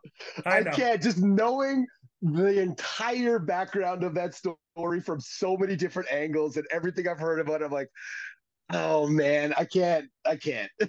I 0.45 0.59
I, 0.59 0.63
can't 0.63 1.01
just 1.01 1.17
knowing 1.17 1.85
the 2.21 2.59
entire 2.61 3.37
background 3.39 4.03
of 4.03 4.13
that 4.15 4.33
story 4.33 5.01
from 5.01 5.19
so 5.19 5.57
many 5.57 5.75
different 5.75 6.11
angles 6.11 6.57
and 6.57 6.65
everything 6.71 7.07
I've 7.07 7.19
heard 7.19 7.39
about 7.39 7.61
it, 7.61 7.65
I'm 7.65 7.71
like, 7.71 7.89
oh 8.71 9.07
man, 9.07 9.53
I 9.57 9.65
can't, 9.65 10.05
I 10.25 10.37
can't. 10.37 10.71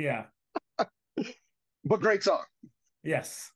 Yeah. 0.00 0.24
But 1.84 2.00
great 2.00 2.22
song. 2.22 2.44
Yes. 3.02 3.50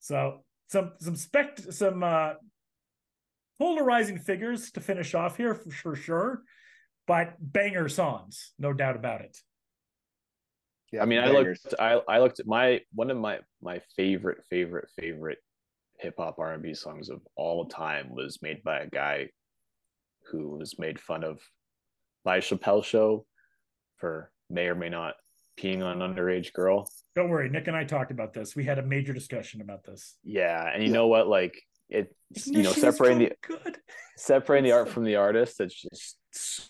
So 0.00 0.40
some 0.68 0.92
some 0.98 1.14
spect 1.14 1.72
some 1.72 2.02
uh 2.02 2.32
polarizing 3.60 4.18
figures 4.18 4.72
to 4.72 4.80
finish 4.80 5.14
off 5.14 5.36
here 5.36 5.54
for 5.54 5.70
sure, 5.70 5.94
sure. 5.94 6.42
But 7.06 7.34
banger 7.40 7.88
songs, 7.88 8.52
no 8.58 8.72
doubt 8.72 8.96
about 8.96 9.22
it. 9.22 9.36
Yeah, 10.92 11.02
I 11.02 11.06
mean, 11.06 11.20
I 11.20 11.28
looked 11.28 11.74
I 11.78 12.00
I 12.06 12.18
looked 12.18 12.38
at 12.40 12.46
my 12.46 12.80
one 12.94 13.10
of 13.10 13.16
my 13.16 13.40
my 13.62 13.80
favorite 13.96 14.44
favorite 14.50 14.88
favorite 14.98 15.38
hip 15.98 16.14
hop 16.18 16.38
R 16.38 16.52
and 16.52 16.62
B 16.62 16.74
songs 16.74 17.08
of 17.08 17.20
all 17.36 17.66
time 17.66 18.14
was 18.14 18.40
made 18.42 18.62
by 18.62 18.80
a 18.80 18.88
guy 18.88 19.30
who 20.30 20.50
was 20.58 20.78
made 20.78 21.00
fun 21.00 21.24
of 21.24 21.40
by 22.24 22.40
Chappelle 22.40 22.84
Show 22.84 23.26
for 23.96 24.30
may 24.50 24.66
or 24.66 24.74
may 24.74 24.90
not 24.90 25.14
peeing 25.58 25.82
on 25.82 26.00
an 26.02 26.14
underage 26.14 26.52
girl. 26.52 26.88
Don't 27.14 27.30
worry, 27.30 27.48
Nick 27.48 27.68
and 27.68 27.76
I 27.76 27.84
talked 27.84 28.10
about 28.10 28.32
this. 28.32 28.54
We 28.54 28.64
had 28.64 28.78
a 28.78 28.82
major 28.82 29.12
discussion 29.12 29.60
about 29.60 29.84
this. 29.84 30.16
Yeah, 30.22 30.68
and 30.72 30.82
you 30.82 30.88
Yeah. 30.90 30.94
know 30.94 31.06
what? 31.08 31.26
Like 31.26 31.60
it, 31.88 32.14
you 32.46 32.62
know, 32.62 32.70
Ignition 32.70 32.88
is 32.88 32.96
separating 32.96 33.18
the 33.28 33.34
good. 33.46 33.78
separating 34.16 34.64
the 34.70 34.72
art 34.76 34.88
from 34.88 35.04
the 35.04 35.16
artist 35.16 35.60
it's 35.60 35.74
just 35.82 36.16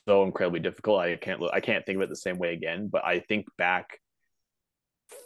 so 0.07 0.25
incredibly 0.25 0.59
difficult 0.61 1.01
i 1.01 1.15
can't 1.17 1.41
look 1.41 1.53
i 1.55 1.61
can't 1.61 1.85
think 1.87 1.97
of 1.97 2.03
it 2.03 2.09
the 2.09 2.17
same 2.17 2.39
way 2.39 2.53
again 2.53 2.89
but 2.91 3.05
i 3.05 3.21
think 3.21 3.47
back 3.59 3.99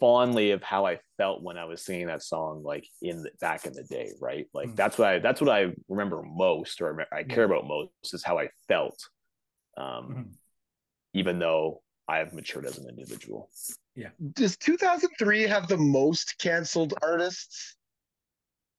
fondly 0.00 0.50
of 0.50 0.62
how 0.62 0.84
i 0.84 0.98
felt 1.16 1.42
when 1.42 1.56
i 1.56 1.64
was 1.64 1.82
singing 1.82 2.08
that 2.08 2.22
song 2.22 2.62
like 2.64 2.86
in 3.02 3.22
the, 3.22 3.30
back 3.40 3.64
in 3.66 3.72
the 3.72 3.84
day 3.84 4.10
right 4.20 4.46
like 4.52 4.68
Mm. 4.70 4.76
that's 4.76 4.98
what 4.98 5.08
i 5.08 5.18
that's 5.20 5.40
what 5.40 5.48
i 5.50 5.72
remember 5.88 6.22
most 6.22 6.80
or 6.82 7.06
i 7.12 7.22
care 7.22 7.44
about 7.44 7.66
most 7.66 7.90
is 8.12 8.24
how 8.24 8.38
i 8.38 8.48
felt 8.68 8.98
um 9.78 9.84
Mhm. 10.08 10.34
even 11.14 11.38
though 11.38 11.82
i 12.08 12.18
have 12.18 12.32
matured 12.34 12.66
as 12.66 12.78
an 12.78 12.88
individual 12.88 13.48
yeah 13.94 14.08
Does 14.34 14.56
2003 14.58 15.42
have 15.44 15.68
the 15.68 15.76
most 15.78 16.36
canceled 16.38 16.92
artists? 17.00 17.76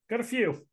Got 0.10 0.20
a 0.20 0.24
few. 0.24 0.66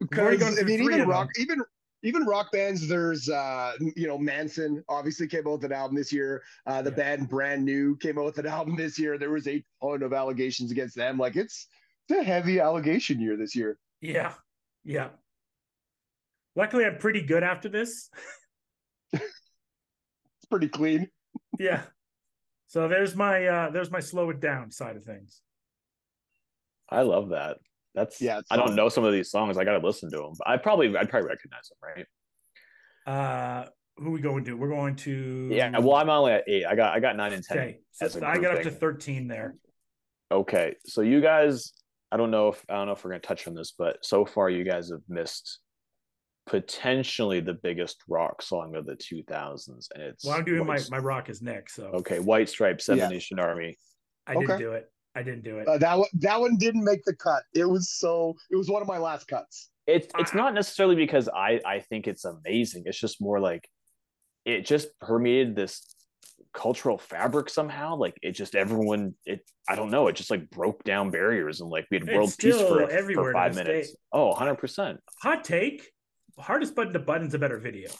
We've 0.00 0.18
already 0.18 0.36
gone 0.38 0.50
Because 0.54 0.60
I 0.60 0.66
mean, 0.66 0.82
even 0.82 1.00
of 1.02 1.08
rock, 1.08 1.28
even 1.38 1.62
even 2.04 2.24
rock 2.24 2.52
bands. 2.52 2.86
There's 2.86 3.28
uh, 3.28 3.72
you 3.96 4.06
know, 4.06 4.16
Manson 4.18 4.84
obviously 4.88 5.26
came 5.26 5.46
out 5.46 5.54
with 5.54 5.64
an 5.64 5.72
album 5.72 5.96
this 5.96 6.12
year. 6.12 6.42
Uh, 6.66 6.82
the 6.82 6.90
Yeah. 6.90 6.96
band 6.96 7.28
Brand 7.28 7.64
New 7.64 7.96
came 7.96 8.18
out 8.18 8.24
with 8.24 8.38
an 8.38 8.46
album 8.58 8.76
this 8.76 8.98
year. 8.98 9.18
There 9.18 9.30
was 9.30 9.48
a 9.48 9.64
ton 9.82 10.02
of 10.02 10.12
allegations 10.12 10.70
against 10.70 10.94
them. 10.96 11.18
Like 11.18 11.34
it's 11.36 11.66
it's 12.08 12.20
a 12.20 12.22
heavy 12.22 12.60
allegation 12.60 13.20
year 13.20 13.36
this 13.36 13.54
year. 13.56 13.78
Yeah. 14.00 14.34
Yeah. 14.84 15.08
Luckily, 16.54 16.84
I'm 16.86 16.98
pretty 16.98 17.22
good 17.22 17.42
after 17.42 17.68
this. 17.68 18.10
It's 19.12 20.46
pretty 20.48 20.68
clean. 20.68 21.08
Yeah. 21.58 21.82
So 22.68 22.86
there's 22.88 23.16
my 23.16 23.46
uh 23.46 23.70
there's 23.70 23.90
my 23.90 24.00
slow 24.00 24.30
it 24.30 24.38
down 24.40 24.70
side 24.70 24.96
of 24.96 25.04
things. 25.04 25.42
i 26.90 27.02
love 27.02 27.30
that 27.30 27.58
that's 27.98 28.20
Yeah, 28.20 28.38
it's 28.38 28.48
i 28.50 28.56
don't 28.56 28.68
fun. 28.68 28.76
know 28.76 28.88
some 28.88 29.04
of 29.04 29.12
these 29.12 29.30
songs 29.30 29.58
i 29.58 29.64
gotta 29.64 29.84
listen 29.86 30.10
to 30.10 30.16
them 30.16 30.32
but 30.38 30.48
i 30.48 30.56
probably 30.56 30.96
i'd 30.96 31.08
probably 31.10 31.28
recognize 31.28 31.68
them 31.68 31.78
right 33.06 33.12
Uh 33.12 33.68
who 33.96 34.12
we 34.12 34.20
going 34.20 34.44
to? 34.44 34.56
We're 34.56 34.68
going 34.68 34.94
to 34.96 35.48
yeah 35.50 35.76
well 35.78 35.96
i'm 35.96 36.08
only 36.08 36.30
at 36.32 36.44
eight 36.46 36.64
i 36.64 36.76
got 36.76 36.94
i 36.94 37.00
got 37.00 37.16
nine 37.16 37.32
and 37.32 37.42
ten 37.42 37.58
okay. 37.58 37.78
as 38.00 38.12
So 38.12 38.20
a 38.20 38.24
I 38.26 38.38
got 38.38 38.56
up 38.56 38.62
to 38.62 38.70
13 38.70 39.26
there. 39.28 39.56
Okay, 40.30 40.74
so 40.84 41.00
you 41.00 41.20
guys, 41.22 41.72
I 42.12 42.16
don't 42.18 42.30
know 42.30 42.48
if 42.48 42.62
I 42.68 42.74
don't 42.74 42.86
know 42.86 42.92
if 42.92 43.02
we're 43.02 43.10
gonna 43.12 43.20
touch 43.20 43.48
on 43.48 43.54
this, 43.54 43.72
but 43.76 44.04
so 44.04 44.24
far 44.26 44.50
you 44.50 44.62
guys 44.62 44.90
have 44.90 45.00
missed 45.08 45.58
potentially 46.46 47.40
the 47.40 47.54
biggest 47.54 48.02
rock 48.08 48.42
song 48.42 48.74
of 48.76 48.86
the 48.86 48.94
2000s, 48.94 49.88
and 49.94 50.02
it's 50.02 50.24
Well, 50.24 50.36
I'm 50.36 50.44
doing 50.44 50.66
my 50.66 50.74
White- 50.76 50.90
my 50.90 50.98
rock 50.98 51.28
is 51.30 51.40
next 51.42 51.74
so 51.74 51.86
okay, 51.94 52.18
White 52.20 52.48
Stripes, 52.48 52.84
Seven 52.84 52.98
Yeah. 53.00 53.08
Nation 53.08 53.38
Army. 53.38 53.78
I 54.26 54.34
didn't 54.34 54.58
do 54.58 54.72
it. 54.72 54.86
I 55.18 55.22
didn't 55.22 55.42
do 55.42 55.58
it. 55.58 55.66
Uh, 55.66 55.78
that 55.78 55.98
one 55.98 56.08
that 56.14 56.40
one 56.40 56.56
didn't 56.58 56.84
make 56.84 57.04
the 57.04 57.14
cut. 57.16 57.42
It 57.52 57.68
was 57.68 57.90
so. 57.90 58.36
It 58.50 58.56
was 58.56 58.68
one 58.68 58.82
of 58.82 58.88
my 58.88 58.98
last 58.98 59.26
cuts. 59.26 59.70
It's 59.88 60.06
it's 60.16 60.32
not 60.32 60.54
necessarily 60.54 60.94
because 60.94 61.28
I 61.28 61.60
I 61.66 61.80
think 61.80 62.06
it's 62.06 62.24
amazing. 62.24 62.84
It's 62.86 63.00
just 63.00 63.20
more 63.20 63.40
like 63.40 63.68
it 64.44 64.64
just 64.64 64.88
permeated 65.00 65.56
this 65.56 65.82
cultural 66.54 66.98
fabric 66.98 67.50
somehow. 67.50 67.96
Like 67.96 68.16
it 68.22 68.32
just 68.32 68.54
everyone 68.54 69.14
it 69.26 69.40
I 69.68 69.74
don't 69.74 69.90
know. 69.90 70.06
It 70.06 70.14
just 70.14 70.30
like 70.30 70.48
broke 70.50 70.84
down 70.84 71.10
barriers 71.10 71.60
and 71.60 71.68
like 71.68 71.86
we 71.90 71.96
had 71.96 72.08
It's 72.08 72.14
world 72.14 72.34
peace 72.38 72.60
for, 72.60 72.88
everywhere 72.88 73.32
for 73.32 73.32
five 73.32 73.56
minutes. 73.56 73.90
day. 73.90 73.96
Oh, 74.12 74.28
100 74.28 74.54
percent. 74.54 75.00
Hot 75.22 75.42
take. 75.42 75.90
Hardest 76.38 76.76
button 76.76 76.92
to 76.92 77.00
button's 77.00 77.34
a 77.34 77.38
better 77.40 77.58
video. 77.58 77.90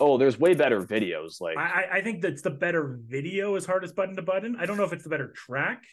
Oh, 0.00 0.16
there's 0.18 0.38
way 0.38 0.54
better 0.54 0.80
videos. 0.82 1.40
Like 1.40 1.56
I, 1.58 1.62
I 1.62 1.96
I 1.96 2.02
think 2.02 2.22
that's 2.22 2.42
the 2.42 2.50
better 2.50 2.98
video 3.06 3.54
is 3.56 3.66
hardest 3.66 3.94
button 3.94 4.16
to 4.16 4.22
button. 4.22 4.56
I 4.58 4.66
don't 4.66 4.76
know 4.76 4.84
if 4.84 4.92
it's 4.92 5.04
the 5.04 5.10
better 5.10 5.28
track, 5.28 5.84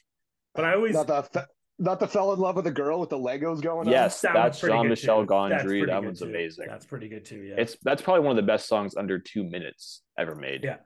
but 0.56 0.66
I 0.66 0.74
always 0.74 0.94
Not 0.94 1.08
the 1.08 1.24
fe- 1.24 1.46
not 1.80 2.00
the 2.00 2.08
fell 2.08 2.34
in 2.34 2.40
love 2.40 2.56
with 2.56 2.66
the 2.66 2.72
girl 2.72 3.00
with 3.00 3.10
the 3.10 3.18
Legos 3.20 3.62
going 3.62 3.88
on. 3.88 3.94
Yes, 3.94 4.22
that 4.22 4.34
that's 4.34 4.60
pretty 4.60 4.76
Jean-Michel 4.76 5.22
too. 5.22 5.28
That's 5.28 5.64
Gondry. 5.64 5.86
That 5.86 6.00
good, 6.00 6.06
one's 6.06 6.20
too. 6.22 6.26
amazing. 6.26 6.66
That's 6.68 6.86
pretty 6.86 7.08
good 7.08 7.26
too. 7.26 7.42
Yeah. 7.42 7.56
It's 7.58 7.78
that's 7.84 8.02
probably 8.02 8.22
one 8.22 8.32
of 8.32 8.38
the 8.44 8.48
best 8.52 8.68
songs 8.68 8.96
under 8.96 9.20
two 9.20 9.44
minutes 9.44 10.02
ever 10.18 10.36
made. 10.36 10.64
Yeah. 10.64 10.78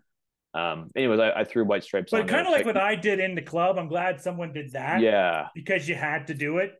Um, 0.54 0.90
anyways, 0.98 1.20
I, 1.22 1.32
I 1.32 1.44
threw 1.46 1.64
White 1.64 1.84
Stripes. 1.84 2.12
But 2.12 2.28
kind 2.28 2.46
of 2.46 2.52
like 2.52 2.66
what 2.66 2.76
I 2.76 2.96
did 2.96 3.20
in 3.22 3.36
the 3.36 3.42
club. 3.42 3.78
I'm 3.78 3.88
glad 3.88 4.20
someone 4.20 4.52
did 4.52 4.74
that. 4.74 5.00
yeah, 5.00 5.48
Because 5.56 5.88
you 5.88 5.96
had 5.96 6.28
to 6.28 6.34
do 6.34 6.58
it. 6.58 6.74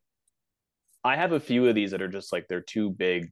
I 1.06 1.16
have 1.16 1.32
a 1.32 1.40
few 1.40 1.68
of 1.68 1.74
these 1.74 1.92
that 1.92 2.02
are 2.02 2.10
just 2.10 2.34
like 2.34 2.48
they're 2.50 2.60
too 2.62 2.90
big. 2.90 3.32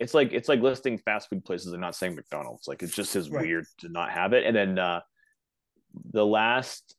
It's 0.00 0.14
like 0.14 0.32
it's 0.32 0.48
like 0.48 0.60
listing 0.62 0.96
fast 0.98 1.28
food 1.28 1.44
places 1.44 1.72
and 1.72 1.80
not 1.80 1.94
saying 1.94 2.14
McDonald's. 2.16 2.66
Like 2.66 2.82
it 2.82 2.90
just 2.90 3.14
is 3.14 3.28
Right. 3.30 3.46
weird 3.46 3.66
to 3.80 3.88
not 3.90 4.10
have 4.10 4.32
it. 4.32 4.44
And 4.46 4.56
then 4.56 4.78
uh 4.78 5.00
the 6.12 6.24
last 6.24 6.96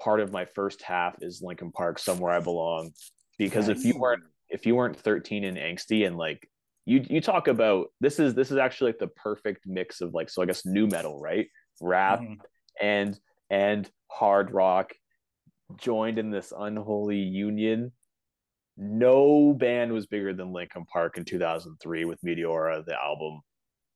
part 0.00 0.20
of 0.20 0.32
my 0.32 0.46
first 0.46 0.82
half 0.82 1.16
is 1.20 1.42
Linkin 1.42 1.70
Park, 1.70 1.98
somewhere 1.98 2.32
I 2.32 2.40
belong. 2.40 2.92
Because 3.38 3.68
if 3.68 3.84
you 3.84 3.96
weren't 3.98 4.22
if 4.48 4.64
you 4.66 4.74
weren't 4.74 4.98
13 4.98 5.44
and 5.44 5.56
angsty 5.58 6.06
and 6.06 6.16
like 6.16 6.48
you 6.86 7.04
you 7.08 7.20
talk 7.20 7.46
about 7.46 7.88
this 8.00 8.18
is 8.18 8.34
this 8.34 8.50
is 8.50 8.56
actually 8.56 8.90
like 8.92 8.98
the 8.98 9.08
perfect 9.08 9.66
mix 9.66 10.00
of 10.00 10.14
like 10.14 10.30
so 10.30 10.42
I 10.42 10.46
guess 10.46 10.64
new 10.64 10.86
metal, 10.86 11.20
right? 11.20 11.46
Rap 11.82 12.20
Mhm. 12.20 12.38
and 12.80 13.20
and 13.50 13.90
hard 14.10 14.50
rock 14.52 14.92
joined 15.76 16.18
in 16.18 16.30
this 16.30 16.52
unholy 16.56 17.18
union. 17.18 17.92
No 18.82 19.52
band 19.52 19.92
was 19.92 20.06
bigger 20.06 20.32
than 20.32 20.52
Linkin 20.54 20.86
Park 20.86 21.18
in 21.18 21.24
2003 21.26 22.06
with 22.06 22.18
Meteora, 22.22 22.82
the 22.84 22.94
album. 23.00 23.40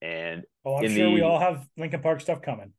And 0.03 0.45
Oh, 0.67 0.77
I'm 0.77 0.85
In 0.85 0.91
sure 0.95 1.11
we 1.11 1.23
all 1.23 1.39
have 1.41 1.67
Linkin 1.79 2.01
Park 2.03 2.21
stuff 2.21 2.43
coming. 2.43 2.73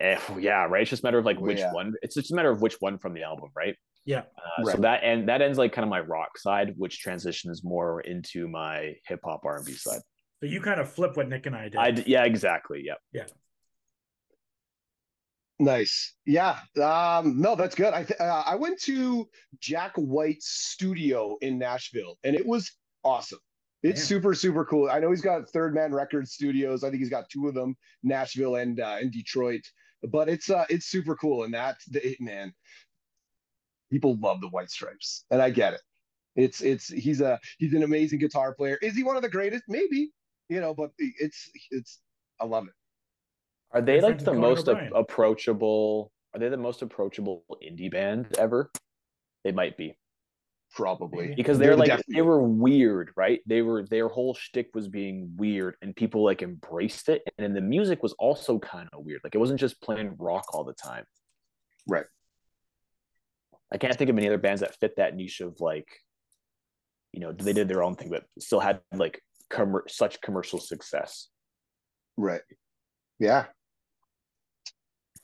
eh, 0.00 0.20
yeah, 0.38 0.66
right. 0.66 0.82
It's 0.82 0.90
just 0.90 1.02
a 1.02 1.06
matter 1.06 1.18
of 1.18 1.24
like 1.24 1.38
Oh, 1.38 1.42
which 1.42 1.58
yeah. 1.58 1.72
one. 1.72 1.94
It's 2.02 2.14
just 2.14 2.30
a 2.30 2.34
matter 2.36 2.50
of 2.50 2.62
which 2.62 2.76
one 2.80 2.96
from 2.98 3.12
the 3.12 3.24
album, 3.24 3.50
right? 3.56 3.74
Yeah. 4.04 4.20
Uh, 4.38 4.62
Right. 4.64 4.76
So 4.76 4.82
that 4.82 5.02
and 5.02 5.28
that 5.28 5.42
ends 5.42 5.58
like 5.58 5.72
kind 5.72 5.82
of 5.84 5.88
my 5.90 5.98
rock 6.00 6.38
side, 6.38 6.74
which 6.76 7.00
transitions 7.00 7.64
more 7.64 8.02
into 8.02 8.46
my 8.46 8.94
hip 9.08 9.20
hop 9.24 9.40
R 9.44 9.56
and 9.56 9.66
B 9.66 9.72
side. 9.72 10.00
So 10.38 10.46
you 10.46 10.60
kind 10.60 10.78
of 10.80 10.88
flip 10.92 11.16
what 11.16 11.28
Nick 11.28 11.46
and 11.46 11.56
I 11.56 11.64
did. 11.64 11.76
I 11.76 11.90
d- 11.90 12.04
yeah, 12.06 12.22
exactly. 12.24 12.82
Yeah. 12.84 12.94
Yeah. 13.12 13.24
Nice. 15.58 16.14
Yeah. 16.26 16.58
Um, 16.82 17.40
no, 17.40 17.56
that's 17.56 17.74
good. 17.74 17.94
I 17.94 18.04
th- 18.04 18.20
uh, 18.20 18.42
I 18.44 18.56
went 18.56 18.80
to 18.82 19.26
Jack 19.58 19.92
White's 19.96 20.48
studio 20.48 21.38
in 21.40 21.58
Nashville, 21.58 22.18
and 22.24 22.36
it 22.36 22.46
was 22.46 22.70
awesome. 23.04 23.38
It's 23.82 24.00
Damn. 24.00 24.06
super 24.06 24.34
super 24.34 24.64
cool. 24.64 24.90
I 24.90 24.98
know 24.98 25.10
he's 25.10 25.22
got 25.22 25.48
Third 25.48 25.74
Man 25.74 25.94
Records 25.94 26.32
studios. 26.32 26.84
I 26.84 26.90
think 26.90 27.00
he's 27.00 27.10
got 27.10 27.30
two 27.30 27.48
of 27.48 27.54
them, 27.54 27.74
Nashville 28.02 28.56
and 28.56 28.80
uh, 28.80 28.98
in 29.00 29.10
Detroit. 29.10 29.62
But 30.10 30.28
it's 30.28 30.50
uh 30.50 30.66
it's 30.68 30.86
super 30.86 31.16
cool, 31.16 31.44
and 31.44 31.54
that 31.54 31.76
the 31.88 32.16
man, 32.20 32.52
people 33.90 34.18
love 34.20 34.40
the 34.40 34.48
White 34.48 34.70
Stripes, 34.70 35.24
and 35.30 35.40
I 35.40 35.50
get 35.50 35.72
it. 35.74 35.80
It's 36.34 36.60
it's 36.60 36.88
he's 36.88 37.22
a 37.22 37.40
he's 37.58 37.72
an 37.72 37.82
amazing 37.82 38.18
guitar 38.18 38.54
player. 38.54 38.78
Is 38.82 38.94
he 38.94 39.02
one 39.02 39.16
of 39.16 39.22
the 39.22 39.28
greatest? 39.30 39.64
Maybe, 39.68 40.10
you 40.50 40.60
know, 40.60 40.74
but 40.74 40.90
it's 40.98 41.48
it's 41.70 42.00
I 42.38 42.44
love 42.44 42.66
it. 42.66 42.74
Are 43.76 43.82
they 43.82 44.00
like 44.00 44.18
the 44.24 44.32
most 44.32 44.68
ap- 44.68 44.90
approachable? 44.94 46.10
Are 46.32 46.40
they 46.40 46.48
the 46.48 46.56
most 46.56 46.80
approachable 46.82 47.44
indie 47.62 47.90
band 47.90 48.34
ever? 48.38 48.70
They 49.44 49.52
might 49.52 49.76
be 49.76 49.96
Probably 50.74 51.34
because 51.34 51.58
They're 51.58 51.68
they're 51.68 51.76
like 51.76 51.88
definitely- 51.88 52.14
they 52.16 52.22
were 52.22 52.42
weird, 52.42 53.10
right? 53.16 53.40
They 53.46 53.62
were 53.62 53.84
their 53.86 54.08
whole 54.08 54.34
shtick 54.34 54.70
was 54.74 54.88
being 54.88 55.34
weird, 55.36 55.76
and 55.80 55.94
people 55.94 56.24
like 56.24 56.42
embraced 56.42 57.08
it. 57.08 57.22
And 57.38 57.44
then 57.44 57.54
the 57.54 57.60
music 57.60 58.02
was 58.02 58.12
also 58.14 58.58
kind 58.58 58.88
of 58.92 59.04
weird. 59.04 59.20
Like 59.24 59.34
it 59.34 59.38
wasn't 59.38 59.60
just 59.60 59.80
playing 59.80 60.16
rock 60.18 60.54
all 60.54 60.64
the 60.64 60.74
time. 60.74 61.04
Right. 61.86 62.06
I 63.72 63.78
can't 63.78 63.96
think 63.96 64.10
of 64.10 64.16
any 64.18 64.26
other 64.26 64.38
bands 64.38 64.60
that 64.60 64.74
fit 64.76 64.96
that 64.96 65.14
niche 65.14 65.40
of 65.40 65.60
like, 65.60 65.88
you 67.12 67.20
know, 67.20 67.32
they 67.32 67.52
did 67.52 67.68
their 67.68 67.82
own 67.82 67.94
thing, 67.94 68.10
but 68.10 68.24
still 68.38 68.60
had 68.60 68.80
like 68.92 69.22
commer- 69.50 69.88
such 69.88 70.20
commercial 70.20 70.58
success. 70.58 71.28
Right. 72.16 72.42
Yeah. 73.18 73.46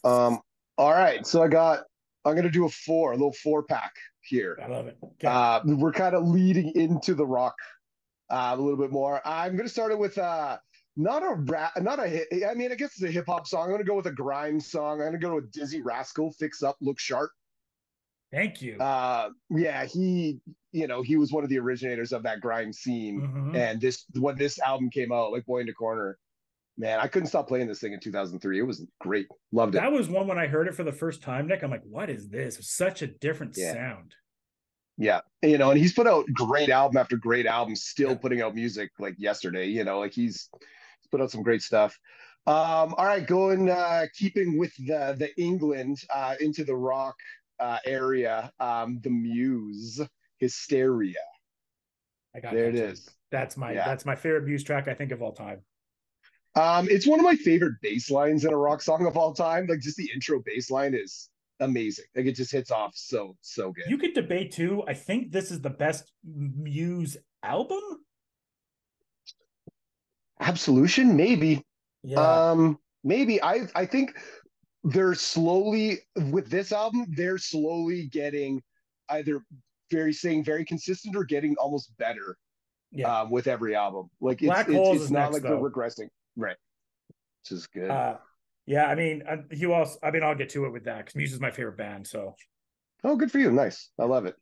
Um, 0.04 0.40
all 0.78 0.92
right. 0.92 1.26
So 1.26 1.42
I 1.42 1.48
got 1.48 1.84
I'm 2.24 2.34
gonna 2.36 2.50
do 2.50 2.64
a 2.64 2.68
four, 2.68 3.12
a 3.12 3.16
little 3.16 3.32
four 3.32 3.62
pack 3.62 3.92
here. 4.22 4.58
I 4.62 4.68
love 4.68 4.86
it. 4.86 4.96
Okay. 5.02 5.26
Uh 5.28 5.60
we're 5.64 5.92
kind 5.92 6.14
of 6.14 6.26
leading 6.26 6.72
into 6.74 7.14
the 7.14 7.26
rock 7.26 7.54
uh, 8.30 8.54
a 8.54 8.56
little 8.56 8.78
bit 8.78 8.90
more. 8.90 9.20
I'm 9.24 9.56
gonna 9.56 9.68
start 9.68 9.92
it 9.92 9.98
with 9.98 10.18
uh 10.18 10.58
not 10.96 11.22
a 11.22 11.34
rap 11.34 11.72
not 11.80 11.98
a 11.98 12.06
hit 12.08 12.28
I 12.48 12.54
mean 12.54 12.70
I 12.72 12.74
guess 12.74 12.92
it's 12.92 13.02
a 13.02 13.10
hip 13.10 13.26
hop 13.26 13.46
song. 13.46 13.64
I'm 13.64 13.70
gonna 13.70 13.84
go 13.84 13.96
with 13.96 14.06
a 14.06 14.12
grime 14.12 14.60
song. 14.60 15.00
I'm 15.00 15.08
gonna 15.08 15.18
go 15.18 15.36
with 15.36 15.50
Dizzee 15.52 15.82
Rascal, 15.84 16.32
Fix 16.32 16.62
Up, 16.62 16.76
Look 16.80 16.98
Sharp. 16.98 17.30
Thank 18.32 18.62
you. 18.62 18.78
Uh 18.78 19.30
yeah, 19.50 19.84
he 19.84 20.40
you 20.72 20.86
know, 20.86 21.02
he 21.02 21.16
was 21.16 21.32
one 21.32 21.44
of 21.44 21.50
the 21.50 21.58
originators 21.58 22.12
of 22.12 22.22
that 22.22 22.40
grime 22.40 22.72
scene. 22.72 23.20
Mhm. 23.20 23.56
And 23.56 23.80
this 23.80 24.04
when 24.18 24.36
this 24.38 24.58
album 24.58 24.90
came 24.90 25.12
out, 25.12 25.32
like 25.32 25.44
Boy 25.44 25.60
in 25.60 25.66
the 25.66 25.74
Corner, 25.74 26.18
man, 26.78 26.98
I 27.00 27.06
couldn't 27.06 27.28
stop 27.28 27.48
playing 27.48 27.66
this 27.68 27.80
thing 27.80 27.92
in 27.92 28.00
2003. 28.00 28.58
It 28.58 28.62
was 28.62 28.86
great. 29.00 29.26
Loved 29.52 29.74
it. 29.74 29.80
That 29.80 29.92
was 29.92 30.08
one 30.08 30.26
when 30.26 30.38
I 30.38 30.46
heard 30.46 30.68
it 30.68 30.74
for 30.74 30.84
the 30.84 30.92
first 30.92 31.22
time, 31.22 31.46
Nick. 31.46 31.62
I'm 31.62 31.70
like, 31.70 31.84
what 31.84 32.10
is 32.10 32.28
this? 32.28 32.58
It's 32.58 32.74
such 32.74 33.02
a 33.02 33.06
different 33.06 33.56
Yeah. 33.56 33.72
sound. 33.74 34.14
Yeah. 34.98 35.20
You 35.42 35.58
know, 35.58 35.70
and 35.70 35.78
he's 35.80 35.92
put 35.94 36.06
out 36.06 36.26
great 36.34 36.68
album 36.68 36.96
after 36.98 37.16
great 37.16 37.46
album, 37.46 37.74
still 37.76 38.10
Yeah. 38.10 38.18
putting 38.18 38.42
out 38.42 38.54
music 38.54 38.90
like 38.98 39.14
yesterday, 39.18 39.66
you 39.66 39.84
know, 39.84 39.98
like 39.98 40.12
he's 40.12 40.48
he's 40.52 41.08
put 41.10 41.20
out 41.20 41.30
some 41.30 41.42
great 41.42 41.62
stuff. 41.62 41.98
Um, 42.46 42.94
all 42.94 43.06
right, 43.06 43.26
going 43.26 43.70
uh 43.70 44.06
keeping 44.14 44.58
with 44.58 44.74
the 44.76 45.14
the 45.18 45.30
England 45.40 45.98
uh 46.10 46.34
into 46.40 46.64
the 46.64 46.76
rock 46.76 47.16
uh 47.58 47.78
area, 47.86 48.52
um, 48.60 48.98
the 49.02 49.10
Muse, 49.10 50.00
Hysteria. 50.38 51.14
I 52.34 52.40
got 52.40 52.52
There 52.54 52.68
it 52.68 52.72
too. 52.72 52.84
is. 52.84 53.08
That's 53.30 53.56
my 53.56 53.72
Yeah. 53.72 53.84
that's 53.86 54.04
my 54.04 54.14
favorite 54.16 54.44
Muse 54.44 54.64
track 54.64 54.88
I 54.88 54.94
think 54.94 55.12
of 55.12 55.22
all 55.22 55.32
time. 55.32 55.62
Um, 56.54 56.88
it's 56.90 57.06
one 57.06 57.18
of 57.18 57.24
my 57.24 57.36
favorite 57.36 57.74
bass 57.80 58.10
lines 58.10 58.44
in 58.44 58.52
a 58.52 58.56
rock 58.56 58.82
song 58.82 59.06
of 59.06 59.16
all 59.16 59.32
time. 59.32 59.66
Like 59.66 59.80
just 59.80 59.96
the 59.96 60.10
intro 60.12 60.40
bass 60.44 60.70
line 60.70 60.94
is 60.94 61.30
amazing. 61.60 62.04
Like 62.14 62.26
it 62.26 62.36
just 62.36 62.52
hits 62.52 62.70
off 62.70 62.92
so 62.94 63.36
so 63.40 63.72
good. 63.72 63.84
You 63.88 63.98
could 63.98 64.14
debate 64.14 64.52
too. 64.52 64.82
I 64.86 64.94
think 64.94 65.32
this 65.32 65.50
is 65.50 65.60
the 65.60 65.70
best 65.70 66.12
Muse 66.24 67.16
album. 67.42 67.80
Absolution, 70.40 71.16
maybe. 71.16 71.62
Yeah. 72.02 72.50
Um, 72.50 72.78
maybe 73.04 73.42
I 73.42 73.66
I 73.74 73.86
think 73.86 74.14
they're 74.84 75.14
slowly 75.14 76.00
with 76.30 76.50
this 76.50 76.72
album, 76.72 77.06
they're 77.16 77.38
slowly 77.38 78.08
getting 78.08 78.62
either 79.08 79.40
very 79.90 80.12
staying 80.12 80.44
very 80.44 80.64
consistent 80.64 81.14
or 81.16 81.24
getting 81.24 81.54
almost 81.56 81.96
better 81.98 82.36
yeah. 82.90 83.20
um, 83.20 83.30
with 83.30 83.46
every 83.46 83.74
album. 83.74 84.10
Like 84.20 84.42
it's 84.42 84.46
Black 84.46 84.68
it's, 84.68 85.02
it's 85.02 85.10
not 85.10 85.32
like 85.32 85.42
though. 85.42 85.50
they're 85.50 85.70
regressing, 85.70 86.08
right? 86.36 86.56
Which 87.42 87.58
is 87.58 87.66
good. 87.66 87.90
Uh, 87.90 88.16
yeah, 88.66 88.86
I 88.86 88.94
mean, 88.94 89.22
uh, 89.28 89.38
you 89.50 89.72
also. 89.72 89.98
I 90.02 90.10
mean, 90.10 90.22
I'll 90.22 90.34
get 90.34 90.50
to 90.50 90.64
it 90.66 90.70
with 90.70 90.84
that 90.84 90.98
because 90.98 91.16
Muse 91.16 91.32
is 91.32 91.40
my 91.40 91.50
favorite 91.50 91.76
band. 91.76 92.06
So 92.06 92.34
oh, 93.04 93.16
good 93.16 93.32
for 93.32 93.38
you. 93.38 93.50
Nice. 93.50 93.90
I 93.98 94.04
love 94.04 94.26
it. 94.26 94.36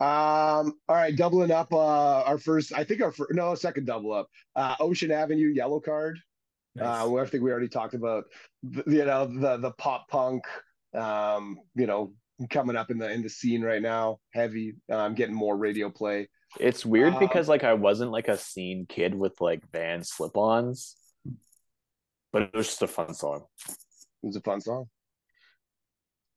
Um, 0.00 0.74
all 0.88 0.96
right, 0.96 1.14
doubling 1.14 1.52
up 1.52 1.72
uh 1.72 2.22
our 2.22 2.36
first, 2.36 2.72
I 2.74 2.82
think 2.82 3.00
our 3.02 3.12
first, 3.12 3.32
no, 3.34 3.54
second 3.54 3.86
double 3.86 4.12
up. 4.12 4.28
Uh 4.56 4.74
Ocean 4.80 5.12
Avenue 5.12 5.54
Yellowcard. 5.54 6.14
nice. 6.74 7.06
Uh, 7.06 7.16
I 7.16 7.26
think 7.26 7.44
we 7.44 7.52
already 7.52 7.68
talked 7.68 7.94
about, 7.94 8.24
the, 8.64 8.82
you 8.86 9.04
know, 9.04 9.26
the 9.26 9.58
the 9.58 9.70
pop 9.72 10.08
punk, 10.08 10.44
um, 10.94 11.56
you 11.76 11.86
know, 11.86 12.12
coming 12.50 12.74
up 12.76 12.90
in 12.90 12.98
the 12.98 13.10
in 13.10 13.22
the 13.22 13.28
scene 13.30 13.62
right 13.62 13.80
now, 13.80 14.18
heavy. 14.34 14.74
Um, 14.90 14.98
I'm 14.98 15.14
getting 15.14 15.34
more 15.34 15.56
radio 15.56 15.88
play. 15.88 16.28
It's 16.60 16.84
weird 16.84 17.14
Um, 17.14 17.20
because 17.20 17.48
like 17.48 17.64
I 17.64 17.74
wasn't 17.74 18.10
like 18.10 18.28
a 18.28 18.36
scene 18.36 18.86
kid 18.88 19.14
with 19.14 19.40
like 19.40 19.70
band 19.72 20.06
slip-ons, 20.06 20.96
but 22.32 22.42
it 22.42 22.54
was 22.54 22.66
just 22.66 22.82
a 22.82 22.86
fun 22.86 23.14
song. 23.14 23.44
It 23.68 24.26
was 24.26 24.36
a 24.36 24.40
fun 24.40 24.60
song. 24.60 24.88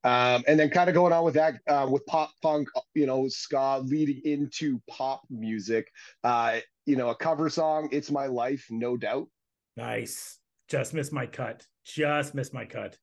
Um, 0.04 0.44
and 0.46 0.58
then 0.58 0.70
kind 0.70 0.88
of 0.88 0.94
going 0.94 1.12
on 1.12 1.24
with 1.24 1.34
that, 1.34 1.60
uh, 1.66 1.88
with 1.90 2.06
pop 2.06 2.30
punk, 2.40 2.68
you 2.94 3.06
know, 3.06 3.26
ska 3.28 3.80
leading 3.84 4.20
into 4.24 4.80
pop 4.88 5.22
music. 5.30 5.90
Uh, 6.22 6.60
you 6.84 6.94
know, 6.96 7.10
a 7.10 7.14
cover 7.16 7.50
song, 7.50 7.88
"It's 7.90 8.10
My 8.10 8.26
Life," 8.26 8.66
no 8.70 8.96
doubt. 8.96 9.28
nice. 9.76 10.38
Just 10.68 10.94
missed 10.94 11.12
my 11.12 11.26
cut. 11.26 11.66
Just 11.84 12.34
missed 12.34 12.54
my 12.54 12.64
cut. 12.64 12.96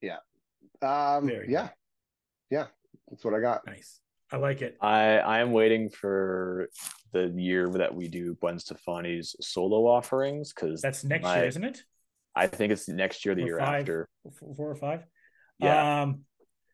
Yeah. 0.00 0.18
Um, 0.82 1.26
Very 1.26 1.50
yeah, 1.50 1.70
yeah, 2.50 2.66
that's 3.08 3.24
what 3.24 3.34
I 3.34 3.40
got. 3.40 3.66
Nice. 3.66 4.00
I 4.32 4.36
like 4.38 4.60
it. 4.62 4.76
I 4.80 5.18
I 5.18 5.38
am 5.40 5.52
waiting 5.52 5.88
for 5.88 6.68
the 7.12 7.28
year 7.36 7.68
that 7.70 7.94
we 7.94 8.08
do 8.08 8.34
Gwen 8.40 8.58
Stefani's 8.58 9.36
solo 9.40 9.86
offerings 9.86 10.52
because 10.52 10.82
That's 10.82 11.04
next 11.04 11.22
my- 11.22 11.36
year, 11.38 11.46
isn't 11.46 11.64
it? 11.64 11.82
I 12.34 12.46
think 12.48 12.72
it's 12.72 12.88
next 12.88 13.24
year, 13.24 13.34
the 13.34 13.42
Or 13.42 13.46
year 13.46 13.58
five. 13.58 13.80
after. 13.80 14.08
Four, 14.38 14.54
four 14.54 14.70
or 14.70 14.74
five. 14.74 15.04
Yeah. 15.58 16.02
Um, 16.02 16.24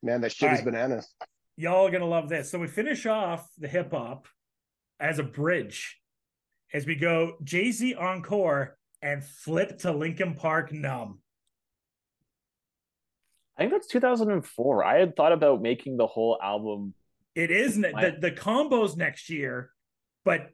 Man, 0.02 0.20
that 0.22 0.32
shit 0.32 0.50
is 0.52 0.58
Alright. 0.60 0.64
bananas. 0.74 1.14
y'all 1.56 1.86
are 1.86 1.90
gonna 1.90 2.06
love 2.06 2.28
this. 2.28 2.50
So 2.50 2.58
we 2.58 2.66
finish 2.66 3.06
off 3.06 3.46
the 3.58 3.68
hip 3.68 3.92
hop 3.92 4.26
as 4.98 5.18
a 5.18 5.22
bridge 5.22 6.00
as 6.72 6.86
we 6.86 6.96
go 6.96 7.36
Jay 7.44 7.70
Z 7.70 7.94
encore 7.94 8.76
and 9.02 9.22
flip 9.22 9.78
to 9.80 9.92
Linkin 9.92 10.34
Park 10.34 10.72
numb. 10.72 11.20
I 13.56 13.62
think 13.62 13.72
that's 13.72 13.86
2004. 13.88 14.82
I 14.84 14.98
had 14.98 15.14
thought 15.14 15.32
about 15.32 15.60
making 15.60 15.96
the 15.98 16.06
whole 16.06 16.38
album. 16.42 16.94
It 17.34 17.50
is 17.50 17.78
ne- 17.78 17.92
the 17.92 18.16
the 18.20 18.30
combos 18.30 18.96
next 18.96 19.30
year, 19.30 19.70
but 20.24 20.48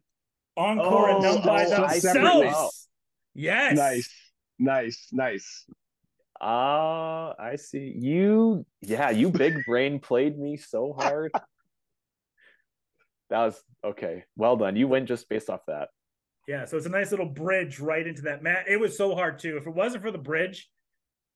encore 0.56 1.10
and 1.10 1.24
Oh, 1.24 1.32
numb 1.34 1.42
by 1.44 1.64
oh, 1.64 1.68
themselves. 1.70 2.00
separately. 2.02 2.52
Yes, 3.34 3.76
Nice, 3.76 4.10
nice, 4.58 5.08
nice. 5.12 5.66
Ah, 6.40 7.34
I 7.38 7.56
see. 7.56 7.92
You, 7.98 8.64
yeah, 8.80 9.10
you 9.10 9.30
big 9.30 9.64
brain 9.66 9.98
played 10.00 10.38
me 10.38 10.56
so 10.56 10.92
hard. 10.98 11.32
That 13.30 13.44
was 13.44 13.62
okay. 13.84 14.24
Well 14.36 14.56
done. 14.56 14.76
You 14.76 14.88
went 14.88 15.08
just 15.08 15.28
based 15.28 15.50
off 15.50 15.60
that. 15.66 15.88
Yeah, 16.46 16.64
so 16.64 16.76
it's 16.76 16.86
a 16.86 16.90
nice 16.90 17.10
little 17.10 17.26
bridge 17.28 17.78
right 17.78 18.06
into 18.06 18.22
that 18.22 18.42
mat. 18.42 18.64
It 18.68 18.78
was 18.80 18.96
so 18.96 19.14
hard 19.14 19.38
too. 19.38 19.56
If 19.58 19.66
it 19.66 19.74
wasn't 19.74 20.02
for 20.02 20.10
the 20.10 20.18
bridge, 20.18 20.68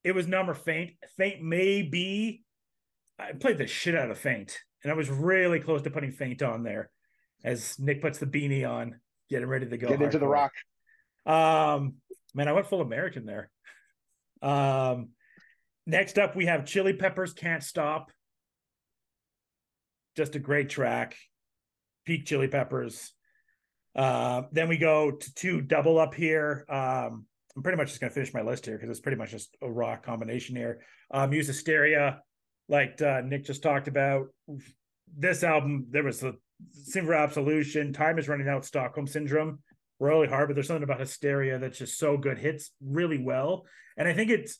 it 0.03 0.13
was 0.13 0.27
number 0.27 0.53
faint. 0.53 0.91
Faint 1.17 1.43
may 1.43 1.81
be. 1.83 2.43
I 3.19 3.33
played 3.33 3.59
the 3.59 3.67
shit 3.67 3.95
out 3.95 4.09
of 4.09 4.17
faint, 4.17 4.57
and 4.83 4.91
I 4.91 4.95
was 4.95 5.09
really 5.09 5.59
close 5.59 5.81
to 5.83 5.89
putting 5.89 6.11
faint 6.11 6.41
on 6.41 6.63
there. 6.63 6.89
As 7.43 7.77
Nick 7.79 8.01
puts 8.01 8.19
the 8.19 8.25
beanie 8.25 8.67
on, 8.69 8.99
getting 9.29 9.47
ready 9.47 9.67
to 9.67 9.77
go. 9.77 9.89
Get 9.89 10.01
into 10.01 10.19
the 10.19 10.27
rock. 10.27 10.51
Um, 11.25 11.95
man, 12.33 12.47
I 12.47 12.53
went 12.53 12.67
full 12.67 12.81
American 12.81 13.25
there. 13.25 13.49
Um, 14.41 15.09
next 15.85 16.17
up 16.17 16.35
we 16.35 16.45
have 16.45 16.65
Chili 16.65 16.93
Peppers 16.93 17.33
Can't 17.33 17.63
Stop. 17.63 18.11
Just 20.15 20.35
a 20.35 20.39
great 20.39 20.69
track. 20.69 21.15
Peak 22.05 22.25
Chili 22.25 22.47
Peppers. 22.47 23.13
Uh, 23.95 24.43
then 24.51 24.67
we 24.67 24.77
go 24.77 25.11
to 25.11 25.33
two 25.35 25.61
double 25.61 25.99
up 25.99 26.13
here. 26.13 26.65
Um, 26.69 27.25
I'm 27.55 27.63
pretty 27.63 27.77
much 27.77 27.89
just 27.89 28.01
gonna 28.01 28.11
finish 28.11 28.33
my 28.33 28.41
list 28.41 28.65
here 28.65 28.75
because 28.75 28.89
it's 28.89 28.99
pretty 28.99 29.17
much 29.17 29.31
just 29.31 29.55
a 29.61 29.69
rock 29.69 30.03
combination 30.03 30.55
here. 30.55 30.81
Um, 31.11 31.31
Use 31.31 31.47
Hysteria, 31.47 32.21
like 32.69 33.01
uh, 33.01 33.21
Nick 33.21 33.45
just 33.45 33.63
talked 33.63 33.87
about. 33.87 34.27
This 35.15 35.43
album, 35.43 35.87
there 35.89 36.03
was 36.03 36.19
the 36.19 36.37
Silver 36.71 37.13
Absolution, 37.13 37.93
Time 37.93 38.17
is 38.17 38.27
Running 38.27 38.47
Out, 38.47 38.65
Stockholm 38.65 39.07
Syndrome, 39.07 39.59
really 39.99 40.27
hard, 40.27 40.47
but 40.49 40.55
there's 40.55 40.67
something 40.67 40.83
about 40.83 40.99
Hysteria 40.99 41.59
that's 41.59 41.77
just 41.77 41.99
so 41.99 42.17
good, 42.17 42.37
hits 42.37 42.71
really 42.81 43.17
well. 43.17 43.65
And 43.97 44.07
I 44.07 44.13
think 44.13 44.31
it's 44.31 44.59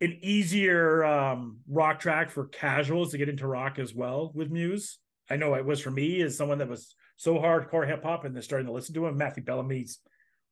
an 0.00 0.18
easier 0.22 1.04
um, 1.04 1.58
rock 1.68 2.00
track 2.00 2.30
for 2.30 2.46
casuals 2.46 3.10
to 3.10 3.18
get 3.18 3.28
into 3.28 3.46
rock 3.46 3.78
as 3.78 3.94
well 3.94 4.32
with 4.34 4.50
Muse. 4.50 4.98
I 5.28 5.36
know 5.36 5.54
it 5.54 5.66
was 5.66 5.80
for 5.80 5.90
me 5.90 6.22
as 6.22 6.36
someone 6.36 6.58
that 6.58 6.68
was 6.68 6.94
so 7.16 7.34
hardcore 7.34 7.86
hip 7.86 8.02
hop 8.02 8.24
and 8.24 8.34
then 8.34 8.42
starting 8.42 8.66
to 8.66 8.72
listen 8.72 8.94
to 8.94 9.06
him. 9.06 9.18
Matthew 9.18 9.44
Bellamy's 9.44 9.98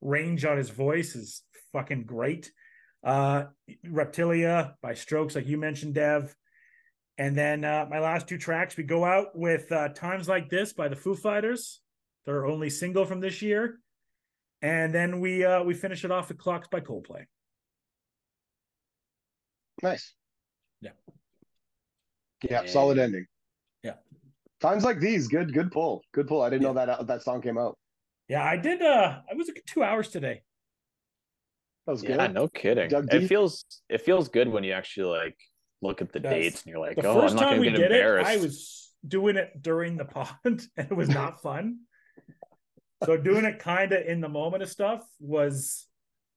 range 0.00 0.44
on 0.44 0.58
his 0.58 0.70
voice 0.70 1.16
is 1.16 1.42
fucking 1.72 2.04
great. 2.04 2.52
Uh, 3.02 3.44
Reptilia 3.86 4.74
by 4.82 4.94
Strokes, 4.94 5.34
like 5.34 5.46
you 5.46 5.56
mentioned, 5.56 5.94
Dev. 5.94 6.34
And 7.18 7.36
then 7.36 7.64
uh, 7.64 7.86
my 7.90 7.98
last 7.98 8.28
two 8.28 8.38
tracks, 8.38 8.76
we 8.76 8.84
go 8.84 9.04
out 9.04 9.36
with 9.36 9.70
uh, 9.72 9.88
Times 9.88 10.28
Like 10.28 10.48
This 10.48 10.72
by 10.72 10.86
the 10.86 10.94
Foo 10.94 11.16
Fighters, 11.16 11.80
their 12.26 12.46
only 12.46 12.70
single 12.70 13.04
from 13.04 13.20
this 13.20 13.42
year. 13.42 13.80
And 14.62 14.94
then 14.94 15.20
we 15.20 15.44
uh, 15.44 15.62
we 15.62 15.74
finish 15.74 16.04
it 16.04 16.10
off 16.10 16.28
with 16.28 16.38
Clocks 16.38 16.68
by 16.68 16.80
Coldplay. 16.80 17.24
Nice. 19.82 20.14
Yeah. 20.80 20.90
Yeah, 22.48 22.66
solid 22.66 22.98
ending. 22.98 23.26
Yeah. 23.82 23.94
Times 24.60 24.84
like 24.84 25.00
these, 25.00 25.28
good, 25.28 25.52
good 25.52 25.70
pull, 25.70 26.02
good 26.12 26.26
pull. 26.26 26.42
I 26.42 26.50
didn't 26.50 26.62
know 26.62 26.72
that 26.74 27.06
that 27.06 27.22
song 27.22 27.40
came 27.40 27.58
out. 27.58 27.78
Yeah, 28.28 28.44
I 28.44 28.56
did. 28.56 28.82
Uh, 28.82 29.20
I 29.30 29.34
was 29.34 29.48
like 29.48 29.62
two 29.66 29.82
hours 29.82 30.08
today. 30.08 30.42
That 31.86 31.92
was 31.92 32.02
Yeah, 32.02 32.26
good. 32.26 32.34
no 32.34 32.48
kidding. 32.48 32.90
It 32.92 33.28
feels 33.28 33.64
it 33.88 34.02
feels 34.02 34.28
good 34.28 34.48
when 34.48 34.64
you 34.64 34.72
actually 34.72 35.16
like 35.18 35.36
look 35.82 36.00
at 36.02 36.12
the 36.12 36.20
Does. 36.20 36.32
dates 36.32 36.62
and 36.62 36.70
you're 36.70 36.80
like, 36.80 36.96
The 36.96 37.06
oh, 37.06 37.20
I'm 37.20 37.34
not 37.34 37.40
time 37.42 37.48
gonna 37.50 37.60
we 37.60 37.70
did 37.70 37.80
it, 37.80 37.84
embarrassed. 37.92 38.28
I 38.30 38.36
was 38.38 38.90
doing 39.06 39.36
it 39.36 39.62
during 39.62 39.96
the 39.96 40.04
pod, 40.04 40.34
and 40.44 40.60
it 40.76 40.96
was 40.96 41.08
not 41.08 41.40
fun. 41.42 41.80
so 43.04 43.16
doing 43.16 43.44
it 43.44 43.58
kind 43.58 43.92
of 43.92 44.06
in 44.06 44.20
the 44.20 44.28
moment 44.28 44.62
of 44.62 44.68
stuff 44.68 45.04
was 45.20 45.86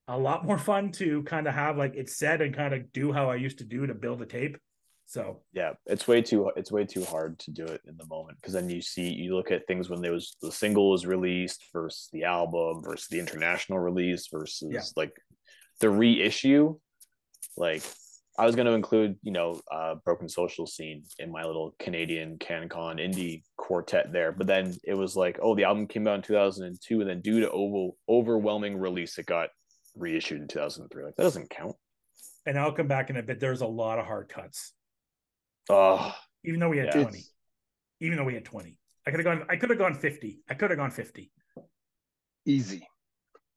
a 0.08 0.18
lot 0.18 0.46
more 0.46 0.58
fun 0.58 0.92
to 0.92 1.24
kind 1.24 1.48
of 1.48 1.54
have 1.54 1.78
like 1.78 1.96
it 1.96 2.10
said 2.10 2.42
and 2.42 2.56
kind 2.56 2.74
of 2.74 2.92
do 2.92 3.12
how 3.12 3.30
I 3.30 3.36
used 3.36 3.60
to 3.60 3.64
do 3.64 3.88
to 3.88 3.94
build 3.94 4.22
a 4.22 4.26
tape. 4.26 4.58
So 5.06 5.42
yeah, 5.54 5.74
it's 5.88 6.08
way 6.08 6.22
too 6.22 6.52
it's 6.56 6.72
way 6.72 6.86
too 6.86 7.04
hard 7.04 7.38
to 7.40 7.52
do 7.52 7.66
it 7.66 7.82
in 7.88 7.98
the 7.98 8.06
moment 8.06 8.38
because 8.40 8.54
then 8.54 8.70
you 8.70 8.82
see 8.82 9.12
you 9.12 9.36
look 9.36 9.52
at 9.52 9.68
things 9.68 9.90
when 9.90 10.02
there 10.02 10.14
was 10.14 10.38
the 10.42 10.52
single 10.52 10.90
was 10.92 11.06
released 11.06 11.66
versus 11.74 12.08
the 12.14 12.24
album 12.24 12.82
versus 12.84 13.08
the 13.10 13.20
international 13.20 13.80
release 13.80 14.28
versus 14.32 14.70
Yeah. 14.72 14.82
like 14.96 15.12
the 15.82 15.90
reissue. 15.90 16.78
Like 17.58 17.84
I 18.38 18.46
was 18.46 18.56
going 18.56 18.66
to 18.66 18.74
include, 18.74 19.18
you 19.24 19.32
know, 19.32 19.60
uh, 19.72 19.96
Broken 20.06 20.30
Social 20.30 20.66
Scene 20.66 21.04
in 21.20 21.32
my 21.32 21.44
little 21.44 21.76
Canadian 21.80 22.38
CanCon 22.38 23.00
indie 23.00 23.44
quartet 23.58 24.12
there, 24.14 24.32
but 24.32 24.48
then 24.48 24.76
it 24.86 24.94
was 24.94 25.16
like, 25.18 25.38
oh, 25.42 25.54
the 25.54 25.66
album 25.66 25.86
came 25.86 26.08
out 26.08 26.16
in 26.16 26.22
2002, 26.22 27.02
and 27.02 27.10
then 27.10 27.20
due 27.22 27.42
to 27.42 27.52
over, 27.52 27.92
overwhelming 28.08 28.78
release, 28.78 29.18
it 29.18 29.26
got 29.26 29.50
reissued 29.96 30.42
in 30.42 30.48
2003. 30.48 31.04
Like 31.04 31.16
that 31.18 31.24
doesn't 31.24 31.50
count. 31.50 31.76
and 32.46 32.58
I'll 32.58 32.72
come 32.72 32.88
back 32.88 33.10
in 33.10 33.18
a 33.18 33.22
bit. 33.24 33.40
There's 33.40 33.62
a 33.62 33.68
lot 33.68 34.00
of 34.00 34.06
hard 34.06 34.30
cuts, 34.30 34.72
Oh, 35.70 36.16
even 36.46 36.60
though 36.60 36.70
we 36.70 36.78
had 36.78 36.88
Yeah. 36.88 37.04
20. 37.04 37.24
Even 38.00 38.18
though 38.18 38.24
we 38.24 38.34
had 38.34 38.46
20. 38.46 38.78
I 39.06 39.12
could 39.12 39.20
have 39.20 39.26
gone, 39.26 39.46
I 39.50 39.58
could 39.58 39.70
have 39.70 39.78
gone 39.80 39.94
50. 39.94 40.40
I 40.50 40.54
could 40.54 40.70
have 40.72 40.80
gone 40.80 40.92
50. 40.92 41.32
Easy. 42.46 42.88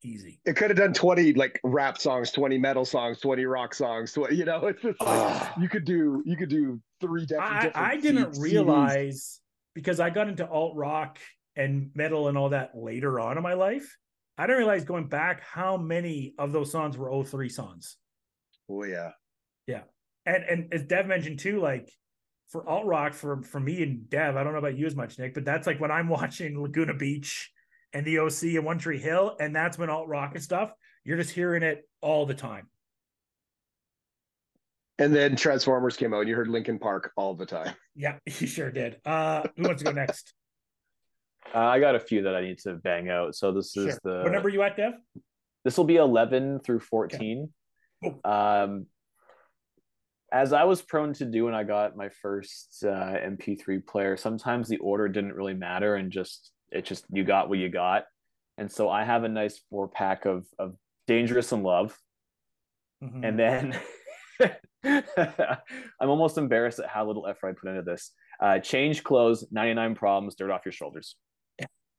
Easy. 0.04 0.38
It 0.44 0.54
could 0.56 0.68
have 0.68 0.76
done 0.76 0.92
20 0.92 1.32
like 1.32 1.58
rap 1.64 1.96
songs, 1.96 2.30
20 2.30 2.58
metal 2.58 2.84
songs, 2.84 3.20
20 3.20 3.46
rock 3.46 3.72
songs, 3.72 4.12
20, 4.12 4.36
you 4.36 4.44
know, 4.44 4.66
it's 4.66 4.82
just 4.82 5.00
like 5.00 5.52
you 5.58 5.68
could 5.68 5.86
do 5.86 6.22
you 6.26 6.36
could 6.36 6.50
do 6.50 6.78
three 7.00 7.24
different 7.24 7.52
I, 7.52 7.62
different 7.62 7.88
I 7.88 7.96
didn't 7.96 8.38
realize 8.38 9.40
because 9.74 10.00
I 10.00 10.10
got 10.10 10.28
into 10.28 10.46
alt 10.46 10.76
rock 10.76 11.18
and 11.56 11.90
metal 11.94 12.28
and 12.28 12.36
all 12.36 12.50
that 12.50 12.72
later 12.74 13.18
on 13.18 13.38
in 13.38 13.42
my 13.42 13.54
life. 13.54 13.96
I 14.36 14.46
didn't 14.46 14.58
realize 14.58 14.84
going 14.84 15.08
back 15.08 15.42
how 15.42 15.78
many 15.78 16.34
of 16.38 16.52
those 16.52 16.70
songs 16.70 16.98
were 16.98 17.24
03 17.24 17.48
songs. 17.48 17.96
Oh 18.68 18.84
yeah. 18.84 19.12
yeah. 19.66 19.82
And 20.26 20.44
and 20.44 20.74
as 20.74 20.82
Dev 20.82 21.06
mentioned 21.06 21.38
too, 21.38 21.60
like 21.60 21.90
for 22.50 22.68
alt 22.68 22.84
rock 22.84 23.14
for 23.14 23.42
for 23.42 23.58
me 23.58 23.82
and 23.82 24.10
Dev, 24.10 24.36
I 24.36 24.44
don't 24.44 24.52
know 24.52 24.58
about 24.58 24.76
you 24.76 24.84
as 24.84 24.94
much, 24.94 25.18
Nick, 25.18 25.32
but 25.32 25.46
that's 25.46 25.66
like 25.66 25.80
when 25.80 25.90
I'm 25.90 26.08
watching 26.10 26.60
Laguna 26.60 26.92
Beach 26.92 27.50
and 27.94 28.04
the 28.04 28.18
OC 28.18 28.42
and 28.56 28.64
One 28.64 28.78
Tree 28.78 28.98
Hill, 28.98 29.36
and 29.40 29.54
that's 29.56 29.78
when 29.78 29.88
alt 29.88 30.08
rock 30.08 30.32
and 30.34 30.42
stuff, 30.42 30.74
you're 31.04 31.16
just 31.16 31.30
hearing 31.30 31.62
it 31.62 31.88
all 32.02 32.26
the 32.26 32.34
time. 32.34 32.68
And 34.98 35.14
then 35.14 35.34
Transformers 35.36 35.96
came 35.96 36.12
out 36.14 36.20
and 36.20 36.28
you 36.28 36.36
heard 36.36 36.48
Linkin 36.48 36.78
Park 36.78 37.12
all 37.16 37.34
the 37.34 37.46
time. 37.46 37.74
Yeah, 37.96 38.18
you 38.26 38.46
sure 38.46 38.70
did. 38.70 39.00
Uh 39.04 39.44
who 39.56 39.62
wants 39.64 39.82
to 39.82 39.86
go 39.86 39.92
next? 39.92 40.34
Uh, 41.54 41.58
I 41.58 41.78
got 41.78 41.94
a 41.94 42.00
few 42.00 42.22
that 42.22 42.34
I 42.34 42.40
need 42.40 42.58
to 42.60 42.74
bang 42.74 43.08
out. 43.10 43.34
So 43.34 43.52
this 43.52 43.76
is 43.76 43.98
the 44.02 44.22
What 44.22 44.32
number 44.32 44.48
you 44.48 44.62
at, 44.62 44.76
Dev? 44.76 44.94
this 45.64 45.76
will 45.78 45.84
be 45.84 45.96
11 45.96 46.60
through 46.60 46.80
14 46.80 47.48
Cool. 48.02 48.20
um 48.24 48.86
as 50.30 50.52
i 50.52 50.64
was 50.64 50.82
prone 50.82 51.14
to 51.14 51.24
do 51.24 51.46
when 51.46 51.54
i 51.54 51.62
got 51.64 51.96
my 51.96 52.10
first 52.20 52.84
uh, 52.86 53.16
mp3 53.30 53.86
player 53.86 54.14
sometimes 54.18 54.68
the 54.68 54.76
order 54.78 55.08
didn't 55.08 55.32
really 55.32 55.54
matter 55.54 55.94
and 55.94 56.12
just 56.12 56.50
it 56.74 56.84
just 56.84 57.04
you 57.10 57.24
got 57.24 57.48
what 57.48 57.58
you 57.58 57.68
got 57.68 58.04
and 58.58 58.70
so 58.70 58.88
i 58.90 59.04
have 59.04 59.24
a 59.24 59.28
nice 59.28 59.60
four 59.70 59.88
pack 59.88 60.24
of 60.26 60.44
of 60.58 60.74
dangerous 61.06 61.52
in 61.52 61.62
love 61.62 61.96
Mhm. 63.02 63.24
and 63.28 63.38
then 63.38 63.78
i'm 66.00 66.08
almost 66.10 66.38
embarrassed 66.38 66.78
at 66.78 66.88
how 66.88 67.06
little 67.06 67.26
effort 67.26 67.48
i 67.48 67.52
put 67.52 67.68
into 67.68 67.82
this 67.82 68.12
uh 68.40 68.58
change 68.58 69.02
clothes 69.02 69.46
99 69.50 69.94
problems 69.94 70.34
dirt 70.34 70.50
off 70.50 70.62
your 70.64 70.72
shoulders 70.72 71.16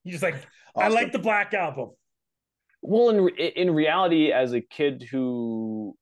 You're 0.03 0.11
just 0.11 0.23
like 0.23 0.35
I 0.77 0.89
like 0.89 1.11
the 1.13 1.19
Black 1.19 1.53
Album. 1.53 1.91
well 2.81 3.09
in 3.09 3.29
in 3.37 3.73
reality 3.73 4.31
as 4.31 4.53
a 4.53 4.61
kid 4.61 5.07
who 5.11 5.95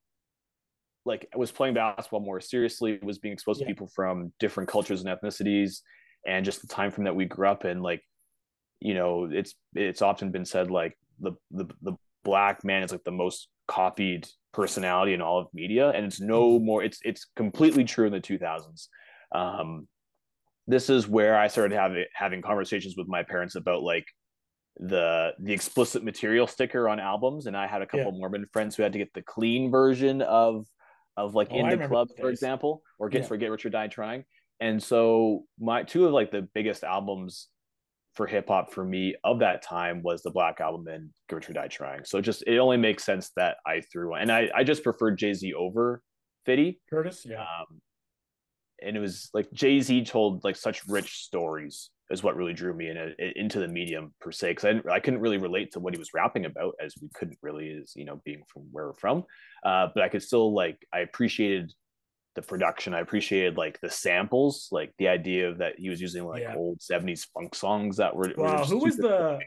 like 1.05 1.27
was 1.35 1.51
playing 1.51 1.73
basketball 1.75 2.21
more 2.21 2.39
seriously 2.41 2.99
was 3.03 3.19
being 3.19 3.33
exposed 3.33 3.59
Yeah. 3.61 3.67
to 3.67 3.73
people 3.73 3.87
from 3.87 4.33
different 4.39 4.69
cultures 4.69 5.03
and 5.03 5.09
ethnicities 5.09 5.81
and 6.25 6.43
just 6.45 6.61
the 6.61 6.67
time 6.67 6.91
frame 6.91 7.05
that 7.05 7.15
we 7.15 7.25
grew 7.25 7.47
up 7.47 7.65
in 7.65 7.81
like 7.81 8.01
you 8.83 8.93
know 8.93 9.29
it's 9.31 9.55
it's 9.75 10.01
often 10.01 10.29
been 10.29 10.45
said 10.45 10.69
like 10.69 10.93
the 11.19 11.31
the, 11.51 11.65
the 11.81 11.93
black 12.23 12.63
man 12.63 12.83
is 12.83 12.91
like 12.91 13.03
the 13.05 13.11
most 13.11 13.47
copied 13.67 14.27
personality 14.51 15.13
in 15.13 15.21
all 15.21 15.39
of 15.39 15.47
media 15.53 15.89
and 15.91 16.05
it's 16.05 16.19
no 16.19 16.59
more 16.59 16.83
it's 16.83 16.99
it's 17.03 17.25
completely 17.35 17.83
true 17.85 18.05
in 18.05 18.11
the 18.11 18.19
2000s 18.19 18.87
um 19.33 19.87
this 20.67 20.89
is 20.89 21.07
where 21.07 21.37
i 21.37 21.47
started 21.47 21.73
having 21.75 22.05
having 22.13 22.41
conversations 22.41 22.95
with 22.97 23.07
my 23.07 23.23
parents 23.23 23.55
about 23.55 23.81
like 23.83 24.05
the 24.77 25.31
the 25.39 25.53
explicit 25.53 26.03
material 26.03 26.45
sticker 26.45 26.89
on 26.89 26.99
albums 26.99 27.45
and 27.45 27.55
i 27.55 27.65
had 27.65 27.81
a 27.81 27.87
couple 27.87 28.11
Yeah. 28.11 28.19
mormon 28.19 28.45
friends 28.51 28.75
who 28.75 28.83
had 28.83 28.91
to 28.93 28.99
get 28.99 29.13
the 29.13 29.21
clean 29.21 29.71
version 29.71 30.21
of 30.21 30.65
of 31.15 31.35
like 31.35 31.47
Oh, 31.51 31.59
I 31.63 31.71
in 31.71 31.79
the 31.79 31.87
club 31.87 32.09
for 32.19 32.29
example 32.29 32.81
or 32.99 33.07
get 33.09 33.21
Yeah. 33.21 33.27
for 33.27 33.37
get 33.37 33.49
rich 33.51 33.65
or 33.65 33.69
die 33.69 33.87
trying 33.87 34.25
and 34.59 34.81
so 34.81 35.45
my 35.59 35.83
two 35.83 36.05
of 36.05 36.11
like 36.11 36.31
the 36.31 36.47
biggest 36.53 36.83
albums 36.83 37.47
for 38.13 38.27
hip 38.27 38.47
hop 38.47 38.71
for 38.71 38.85
me 38.85 39.15
of 39.23 39.39
that 39.39 39.63
time 39.63 40.01
was 40.03 40.21
the 40.21 40.31
Black 40.31 40.61
Album 40.61 40.87
and 40.87 41.09
or 41.31 41.39
Die 41.39 41.67
Trying. 41.67 42.05
So 42.05 42.21
just 42.21 42.43
it 42.45 42.57
only 42.57 42.77
makes 42.77 43.03
sense 43.03 43.31
that 43.35 43.57
I 43.65 43.81
threw 43.81 44.11
one, 44.11 44.21
and 44.21 44.31
I 44.31 44.49
I 44.55 44.63
just 44.63 44.83
preferred 44.83 45.17
Jay 45.17 45.33
Z 45.33 45.53
over 45.53 46.01
Fitty. 46.45 46.79
Curtis, 46.89 47.25
yeah. 47.27 47.41
Um, 47.41 47.81
and 48.81 48.95
it 48.95 48.99
was 48.99 49.29
like 49.33 49.51
Jay 49.51 49.79
Z 49.79 50.05
told 50.05 50.43
like 50.43 50.55
such 50.55 50.85
rich 50.87 51.23
stories 51.23 51.89
is 52.11 52.21
what 52.21 52.35
really 52.35 52.53
drew 52.53 52.73
me 52.73 52.89
in 52.89 52.97
a, 52.97 53.39
into 53.39 53.59
the 53.59 53.67
medium 53.67 54.13
per 54.19 54.31
se 54.31 54.51
because 54.51 54.65
I, 54.65 54.93
I 54.93 54.99
couldn't 54.99 55.21
really 55.21 55.37
relate 55.37 55.71
to 55.71 55.79
what 55.79 55.93
he 55.93 55.99
was 55.99 56.13
rapping 56.13 56.45
about 56.45 56.75
as 56.83 56.93
we 57.01 57.09
couldn't 57.15 57.37
really 57.41 57.79
as 57.81 57.93
you 57.95 58.05
know 58.05 58.21
being 58.23 58.43
from 58.47 58.63
where 58.71 58.87
we're 58.87 58.93
from 58.93 59.23
uh, 59.65 59.87
but 59.93 60.03
i 60.03 60.09
could 60.09 60.21
still 60.21 60.53
like 60.53 60.77
i 60.93 60.99
appreciated 60.99 61.73
the 62.35 62.41
production 62.41 62.93
i 62.93 62.99
appreciated 62.99 63.57
like 63.57 63.79
the 63.81 63.89
samples 63.89 64.67
like 64.71 64.91
the 64.97 65.07
idea 65.07 65.47
of 65.49 65.59
that 65.59 65.73
he 65.77 65.89
was 65.89 66.01
using 66.01 66.25
like 66.25 66.41
Yeah. 66.41 66.55
old 66.55 66.79
70s 66.79 67.27
funk 67.33 67.53
songs 67.55 67.97
that 67.97 68.15
were, 68.15 68.33
were 68.37 68.43
Wow, 68.43 68.57
just 68.57 68.71
who 68.71 68.79
was 68.79 68.95
super- 68.95 69.07
the 69.07 69.39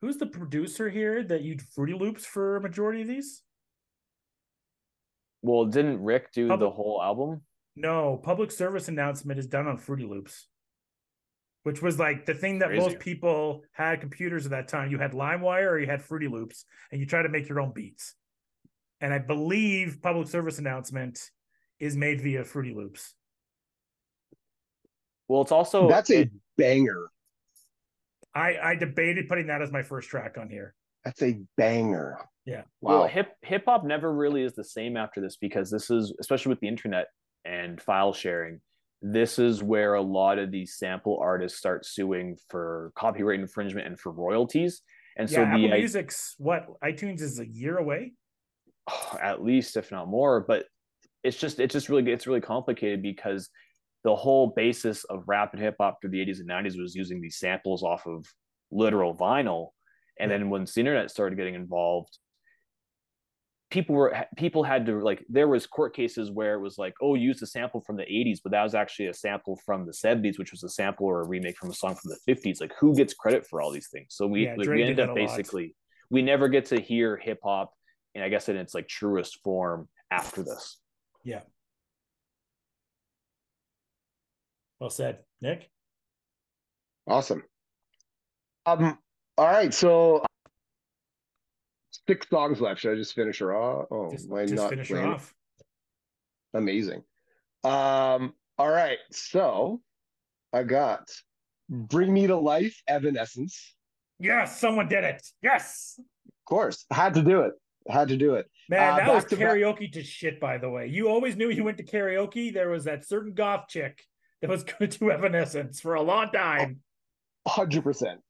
who's 0.00 0.16
the 0.16 0.26
producer 0.26 0.88
here 0.88 1.22
that 1.24 1.42
used 1.42 1.62
Fruity 1.74 1.92
Loops 1.94 2.24
for 2.24 2.56
a 2.56 2.60
majority 2.60 3.02
of 3.02 3.08
these? 3.08 3.42
well 5.42 5.66
didn't 5.66 6.02
rick 6.02 6.32
do 6.32 6.48
the 6.56 6.70
whole 6.70 7.00
album 7.02 7.42
No, 7.76 8.16
public 8.22 8.50
service 8.50 8.88
announcement 8.88 9.38
is 9.38 9.46
done 9.46 9.66
on 9.68 9.76
Fruity 9.78 10.04
Loops, 10.04 10.48
which 11.62 11.80
was 11.82 11.98
like 11.98 12.26
the 12.26 12.34
thing 12.34 12.58
that 12.60 12.72
most 12.74 12.98
people 12.98 13.62
had 13.72 14.00
computers 14.00 14.46
at 14.46 14.50
that 14.50 14.66
time. 14.68 14.90
You 14.90 14.98
had 14.98 15.12
LimeWire 15.12 15.70
or 15.70 15.78
you 15.78 15.86
had 15.86 16.02
Fruity 16.02 16.26
Loops, 16.26 16.64
and 16.90 17.00
you 17.00 17.06
try 17.06 17.22
to 17.22 17.28
make 17.28 17.48
your 17.48 17.60
own 17.60 17.72
beats. 17.72 18.14
And 19.00 19.14
I 19.14 19.18
believe 19.20 19.98
public 20.02 20.26
service 20.26 20.58
announcement 20.58 21.20
is 21.80 21.96
made 21.96 22.20
via 22.20 22.44
Fruity 22.44 22.74
Loops. 22.74 23.14
well 25.28 25.42
it's 25.42 25.52
also 25.52 25.88
That's 25.88 26.10
a 26.10 26.22
it- 26.22 26.30
banger. 26.56 27.10
I 28.34 28.56
I 28.62 28.74
debated 28.74 29.28
putting 29.28 29.46
that 29.48 29.62
as 29.62 29.70
my 29.72 29.82
first 29.82 30.08
track 30.08 30.36
on 30.38 30.48
here. 30.50 30.74
That's 31.04 31.22
a 31.22 31.38
banger. 31.56 32.18
Yeah. 32.44 32.62
Wow. 32.80 33.00
Well, 33.00 33.08
hip 33.08 33.32
hip 33.42 33.64
hop 33.66 33.84
never 33.84 34.12
really 34.12 34.42
is 34.42 34.54
the 34.54 34.64
same 34.64 34.96
after 34.96 35.20
this 35.20 35.36
because 35.36 35.70
this 35.70 35.90
is 35.90 36.14
especially 36.20 36.50
with 36.50 36.60
the 36.60 36.68
internet 36.68 37.06
and 37.44 37.80
file 37.80 38.12
sharing. 38.12 38.60
This 39.00 39.38
is 39.38 39.62
where 39.62 39.94
a 39.94 40.02
lot 40.02 40.38
of 40.38 40.50
these 40.50 40.74
sample 40.76 41.18
artists 41.22 41.58
start 41.58 41.86
suing 41.86 42.36
for 42.48 42.92
copyright 42.96 43.38
infringement 43.40 43.86
and 43.86 43.98
for 43.98 44.10
royalties. 44.12 44.82
And 45.16 45.28
so 45.30 45.40
yeah, 45.40 45.56
the 45.56 45.64
Apple 45.64 45.74
I- 45.74 45.78
Music's 45.78 46.34
what 46.38 46.66
iTunes 46.82 47.20
is 47.22 47.38
a 47.38 47.46
year 47.46 47.76
away. 47.78 48.12
at 49.22 49.42
least 49.42 49.76
if 49.76 49.90
not 49.92 50.08
more, 50.08 50.40
but 50.40 50.66
it's 51.28 51.36
just 51.36 51.60
it's 51.60 51.72
just 51.72 51.88
really 51.88 52.10
it's 52.10 52.26
really 52.26 52.40
complicated 52.40 53.02
because 53.02 53.50
the 54.04 54.16
whole 54.16 54.48
basis 54.56 55.04
of 55.04 55.24
rap 55.26 55.52
and 55.52 55.62
hip 55.62 55.76
hop 55.80 56.00
through 56.00 56.10
the 56.10 56.24
80s 56.24 56.40
and 56.40 56.48
90s 56.48 56.80
was 56.80 56.94
using 56.94 57.20
these 57.20 57.38
samples 57.38 57.82
off 57.82 58.06
of 58.06 58.24
literal 58.70 59.14
vinyl. 59.14 59.68
And 60.20 60.30
then 60.30 60.50
once 60.50 60.74
the 60.74 60.80
internet 60.80 61.10
started 61.10 61.36
getting 61.36 61.54
involved, 61.54 62.18
people 63.70 63.94
were 63.94 64.24
people 64.36 64.62
had 64.62 64.86
to 64.86 65.00
like 65.00 65.24
there 65.28 65.46
was 65.46 65.66
court 65.66 65.94
cases 65.94 66.30
where 66.30 66.54
it 66.54 66.60
was 66.60 66.78
like 66.78 66.94
oh 67.02 67.14
use 67.14 67.42
a 67.42 67.46
sample 67.46 67.80
from 67.82 67.96
the 67.96 68.04
80s 68.04 68.38
but 68.42 68.52
that 68.52 68.62
was 68.62 68.74
actually 68.74 69.08
a 69.08 69.14
sample 69.14 69.60
from 69.66 69.84
the 69.84 69.92
70s 69.92 70.38
which 70.38 70.52
was 70.52 70.62
a 70.62 70.68
sample 70.70 71.06
or 71.06 71.20
a 71.20 71.26
remake 71.26 71.58
from 71.58 71.70
a 71.70 71.74
song 71.74 71.94
from 71.94 72.10
the 72.10 72.34
50s 72.34 72.62
like 72.62 72.72
who 72.80 72.96
gets 72.96 73.12
credit 73.12 73.46
for 73.46 73.60
all 73.60 73.70
these 73.70 73.88
things 73.90 74.06
so 74.10 74.26
we 74.26 74.46
Yeah, 74.46 74.54
like, 74.56 74.68
we 74.68 74.82
end 74.82 74.98
up 75.00 75.10
a 75.10 75.12
lot. 75.12 75.36
basically 75.36 75.74
we 76.08 76.22
never 76.22 76.48
get 76.48 76.64
to 76.66 76.80
hear 76.80 77.18
hip 77.18 77.40
hop 77.44 77.74
and 78.14 78.24
i 78.24 78.30
guess 78.30 78.48
in 78.48 78.56
its 78.56 78.74
like 78.74 78.88
truest 78.88 79.38
form 79.44 79.86
after 80.10 80.42
this 80.42 80.78
Well 84.80 84.90
said, 84.90 85.18
Nick. 85.40 85.70
Awesome. 87.06 87.42
Um. 88.66 88.98
All 89.36 89.46
right. 89.46 89.72
So 89.72 90.24
six 92.06 92.28
songs 92.28 92.60
left. 92.60 92.80
Should 92.80 92.92
I 92.92 92.96
just 92.96 93.14
finish 93.14 93.38
her 93.38 93.54
off? 93.54 93.86
Oh, 93.90 94.10
Just, 94.10 94.28
why 94.28 94.42
just 94.42 94.54
not? 94.54 94.70
finish 94.70 94.88
her 94.90 95.04
off. 95.06 95.34
Amazing. 96.54 97.02
Um. 97.64 98.34
All 98.58 98.68
right. 98.70 98.98
So 99.10 99.80
I 100.52 100.62
got 100.62 101.08
"Bring 101.68 102.12
Me 102.12 102.26
to 102.26 102.36
Life," 102.36 102.80
Evanescence. 102.86 103.74
Yes, 104.20 104.60
someone 104.60 104.88
did 104.88 105.04
it. 105.04 105.26
Yes. 105.42 105.94
Of 105.98 106.44
course, 106.44 106.84
had 106.90 107.14
to 107.14 107.22
do 107.22 107.42
it. 107.42 107.52
Had 107.88 108.08
to 108.08 108.16
do 108.16 108.34
it. 108.34 108.50
Man, 108.68 108.92
Uh, 108.92 108.96
that 108.98 109.14
was 109.14 109.24
back 109.24 109.30
to 109.30 109.36
back- 109.36 109.46
karaoke 109.46 109.92
to 109.92 110.02
shit, 110.02 110.38
by 110.40 110.58
the 110.58 110.68
way. 110.68 110.86
You 110.88 111.08
always 111.08 111.36
knew 111.36 111.48
you 111.48 111.64
went 111.64 111.78
to 111.78 111.84
karaoke. 111.84 112.52
There 112.52 112.68
was 112.68 112.84
that 112.84 113.06
certain 113.06 113.32
goth 113.32 113.68
chick 113.68 114.04
that 114.42 114.50
was 114.50 114.62
going 114.78 114.90
to 114.90 115.10
Evanescence 115.12 115.80
for 115.80 115.94
a 115.94 116.02
long 116.02 116.30
time. 116.30 116.82
Hundred 117.46 117.82
percent. 117.82 118.20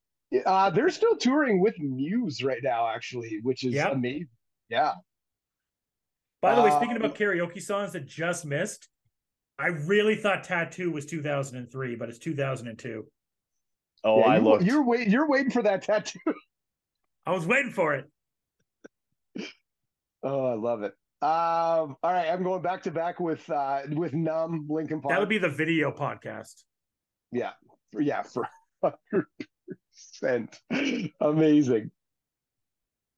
Uh, 0.46 0.70
they're 0.70 0.90
still 0.90 1.16
touring 1.16 1.61
with 1.61 1.78
Muse 1.80 2.42
right 2.44 2.62
now, 2.62 2.86
actually, 2.86 3.40
which 3.42 3.64
is 3.64 3.74
Yep. 3.74 3.92
amazing. 3.94 4.28
Yeah. 4.68 4.92
By 6.40 6.54
the 6.54 6.62
way, 6.62 6.70
Uh, 6.70 6.76
speaking 6.78 6.96
about 6.96 7.16
karaoke 7.16 7.61
songs 7.61 7.92
that 7.94 8.06
just 8.06 8.44
missed, 8.44 8.88
I 9.59 9.68
really 9.68 10.14
thought 10.14 10.44
Tattoo 10.44 10.92
was 10.92 11.04
2003, 11.06 11.96
but 11.96 12.09
it's 12.09 12.18
2002. 12.18 13.11
oh 14.04 14.20
Yeah, 14.20 14.26
i 14.26 14.36
you, 14.36 14.42
looked 14.44 14.64
You're 14.64 14.84
wait. 14.84 15.09
You're 15.09 15.26
waiting 15.28 15.50
for 15.50 15.62
that 15.62 15.82
tattoo. 15.82 16.20
I 17.26 17.32
was 17.32 17.44
waiting 17.44 17.72
for 17.72 17.94
it. 17.96 18.09
Oh, 20.23 20.47
I 20.47 20.55
love 20.55 20.83
it. 20.83 20.93
Um, 21.21 21.97
all 22.03 22.12
right, 22.12 22.29
I'm 22.29 22.43
going 22.45 22.62
back 22.62 22.83
to 22.85 22.91
back 22.91 23.19
with 23.19 23.49
uh 23.51 23.81
with 23.91 24.12
Numb 24.14 24.66
Linkin 24.69 25.01
Park. 25.01 25.12
That 25.12 25.21
would 25.21 25.29
be 25.29 25.39
the 25.39 25.49
video 25.49 25.91
podcast. 25.91 26.62
yeah, 27.33 27.53
yeah, 27.99 28.23
for 28.23 28.49
hundred 28.83 29.27
percent 29.93 30.57
amazing. 31.21 31.91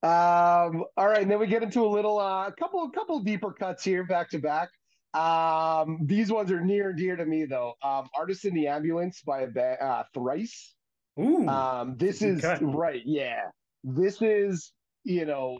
Um, 0.03 0.85
all 0.97 1.07
right, 1.07 1.21
and 1.21 1.29
then 1.29 1.39
we 1.39 1.45
get 1.45 1.61
into 1.61 1.85
a 1.85 1.87
little 1.87 2.19
uh 2.19 2.47
a 2.47 2.51
couple 2.53 2.89
couple 2.89 3.19
deeper 3.19 3.51
cuts 3.51 3.83
here 3.83 4.03
back 4.03 4.29
to 4.31 4.39
back. 4.39 4.69
Um, 5.13 5.99
these 6.05 6.31
ones 6.31 6.51
are 6.51 6.61
near 6.61 6.89
and 6.89 6.97
dear 6.97 7.15
to 7.15 7.25
me 7.25 7.45
though. 7.45 7.73
Um, 7.83 8.07
Artist 8.17 8.45
in 8.45 8.53
the 8.55 8.67
Ambulance 8.67 9.21
by 9.21 9.41
a 9.41 9.47
ba- 9.47 9.83
uh, 9.83 10.03
Thrice. 10.13 10.73
Ooh. 11.19 11.47
Um, 11.47 11.97
this 11.97 12.21
is 12.21 12.41
cut. 12.41 12.61
right, 12.63 13.01
yeah. 13.05 13.41
This 13.83 14.21
is, 14.21 14.71
you 15.03 15.25
know, 15.25 15.59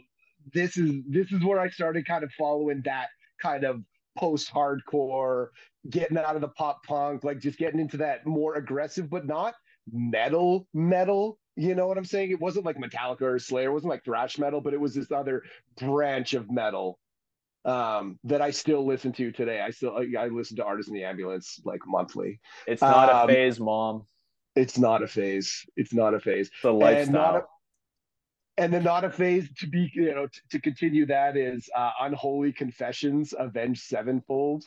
this 0.52 0.76
is 0.76 1.02
this 1.08 1.32
is 1.32 1.44
where 1.44 1.60
I 1.60 1.68
started 1.68 2.06
kind 2.06 2.24
of 2.24 2.32
following 2.38 2.82
that 2.84 3.08
kind 3.40 3.64
of 3.64 3.82
post-hardcore, 4.18 5.48
getting 5.90 6.18
out 6.18 6.34
of 6.34 6.42
the 6.42 6.48
pop 6.48 6.84
punk, 6.86 7.24
like 7.24 7.40
just 7.40 7.58
getting 7.58 7.80
into 7.80 7.96
that 7.98 8.26
more 8.26 8.56
aggressive, 8.56 9.08
but 9.08 9.26
not 9.26 9.54
metal 9.90 10.66
metal. 10.74 11.38
You 11.56 11.74
know 11.74 11.86
what 11.86 11.98
I'm 11.98 12.04
saying? 12.04 12.30
It 12.30 12.40
wasn't 12.40 12.64
like 12.64 12.76
Metallica 12.78 13.22
or 13.22 13.38
Slayer, 13.38 13.68
it 13.68 13.72
wasn't 13.72 13.90
like 13.90 14.04
thrash 14.04 14.38
metal, 14.38 14.60
but 14.60 14.74
it 14.74 14.80
was 14.80 14.94
this 14.94 15.10
other 15.10 15.42
branch 15.78 16.34
of 16.34 16.50
metal 16.50 16.98
um 17.64 18.18
that 18.24 18.42
I 18.42 18.50
still 18.50 18.84
listen 18.84 19.12
to 19.12 19.30
today. 19.30 19.60
I 19.60 19.70
still 19.70 19.96
I, 20.18 20.26
listen 20.26 20.56
to 20.56 20.64
Artists 20.64 20.88
in 20.90 20.94
the 20.96 21.04
Ambulance 21.04 21.60
like 21.64 21.80
monthly. 21.86 22.40
it's 22.66 22.82
not 22.82 23.08
um, 23.08 23.28
a 23.28 23.32
phase 23.32 23.60
mom 23.60 24.04
It's 24.56 24.78
not 24.78 25.02
a 25.02 25.06
phase. 25.06 25.64
It's 25.76 25.92
not 25.92 26.14
a 26.14 26.20
phase. 26.20 26.48
it's 26.48 26.64
a 26.64 26.70
lifestyle 26.70 27.12
not 27.12 27.36
a, 27.36 27.44
and 28.56 28.72
then 28.72 28.84
not 28.84 29.04
a 29.04 29.10
phase 29.10 29.48
to 29.58 29.66
be, 29.66 29.90
you 29.94 30.14
know, 30.14 30.26
t- 30.26 30.40
to 30.50 30.60
continue 30.60 31.06
that 31.06 31.36
is 31.36 31.68
uh, 31.74 31.90
Unholy 32.00 32.52
Confessions, 32.52 33.32
Avenged 33.38 33.82
Sevenfold. 33.82 34.64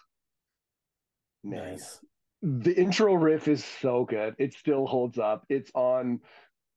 Man, 1.44 1.72
nice. 1.74 2.00
the 2.42 2.76
intro 2.76 3.14
riff 3.14 3.48
is 3.48 3.64
so 3.64 4.06
good. 4.06 4.36
It 4.40 4.54
still 4.54 4.88
holds 4.88 5.20
up. 5.20 5.46
It's 5.50 5.72
on 5.76 6.22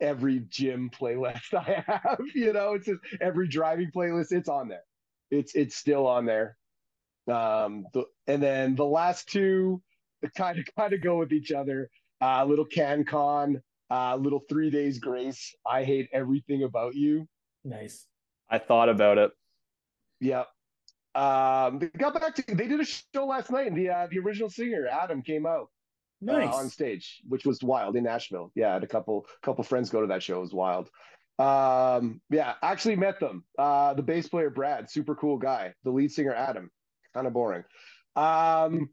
every 0.01 0.41
gym 0.49 0.91
playlist 0.91 1.55
I 1.55 1.85
have. 1.87 2.21
You 2.35 2.53
know, 2.53 2.75
it's 2.75 2.87
just 2.87 3.01
every 3.21 3.49
driving 3.49 3.91
playlist. 3.95 4.33
It's 4.33 4.49
on 4.49 4.69
there. 4.69 4.85
It's 5.31 5.55
it's 5.55 5.77
still 5.77 6.07
on 6.07 6.27
there. 6.27 6.57
Um, 7.27 7.87
the, 7.93 8.05
and 8.27 8.43
then 8.43 8.75
the 8.75 8.87
last 8.87 9.29
two 9.29 9.83
kind 10.37 10.59
of 10.59 10.67
kind 10.77 10.93
of 10.93 11.03
go 11.03 11.19
with 11.19 11.33
each 11.33 11.53
other. 11.53 11.91
Uh, 12.21 12.45
little 12.45 12.65
Can 12.65 13.05
Con, 13.05 13.63
uh, 13.91 14.17
little 14.17 14.41
Three 14.49 14.71
Days 14.71 14.99
Grace. 14.99 15.55
I 15.67 15.85
hate 15.85 16.09
everything 16.13 16.63
about 16.63 16.95
you. 16.95 17.27
Nice. 17.65 18.07
i 18.49 18.59
thought 18.59 18.89
about 18.89 19.19
it 19.19 19.31
Yep. 20.21 20.47
Um, 21.15 21.79
they 21.79 21.89
got 21.89 22.15
back 22.15 22.35
to 22.37 22.45
they 22.55 22.67
did 22.67 22.81
a 22.81 22.85
show 22.85 23.27
last 23.27 23.51
night, 23.51 23.67
and 23.67 23.77
the 23.77 23.91
uh, 23.91 24.07
the 24.11 24.19
original 24.19 24.51
singer 24.51 24.87
Adam 24.87 25.23
came 25.23 25.47
out 25.47 25.69
uh, 26.29 26.33
Nice. 26.33 26.55
on 26.55 26.69
stage, 26.69 27.21
which 27.29 27.45
was 27.45 27.63
wild 27.63 27.97
in 27.97 28.05
Nashville. 28.05 28.53
Yeah, 28.55 28.71
I 28.71 28.73
had 28.75 28.85
a 28.85 28.89
couple 28.89 29.27
couple 29.43 29.65
friends 29.65 29.91
go 29.91 30.01
to 30.01 30.07
that 30.09 30.23
show. 30.23 30.39
It 30.39 30.41
was 30.41 30.55
wild. 30.55 30.89
Um, 31.39 32.21
yeah, 32.31 32.55
actually 32.63 32.97
met 32.97 33.21
them. 33.21 33.45
Uh, 33.59 33.95
the 33.95 34.03
bass 34.03 34.29
player 34.29 34.51
Brad, 34.51 34.91
super 34.91 35.15
cool 35.15 35.39
guy. 35.39 35.75
The 35.85 35.91
lead 35.91 36.11
singer 36.13 36.35
Adam, 36.35 36.71
kind 37.15 37.27
of 37.27 37.33
boring. 37.33 37.65
Um, 38.17 38.91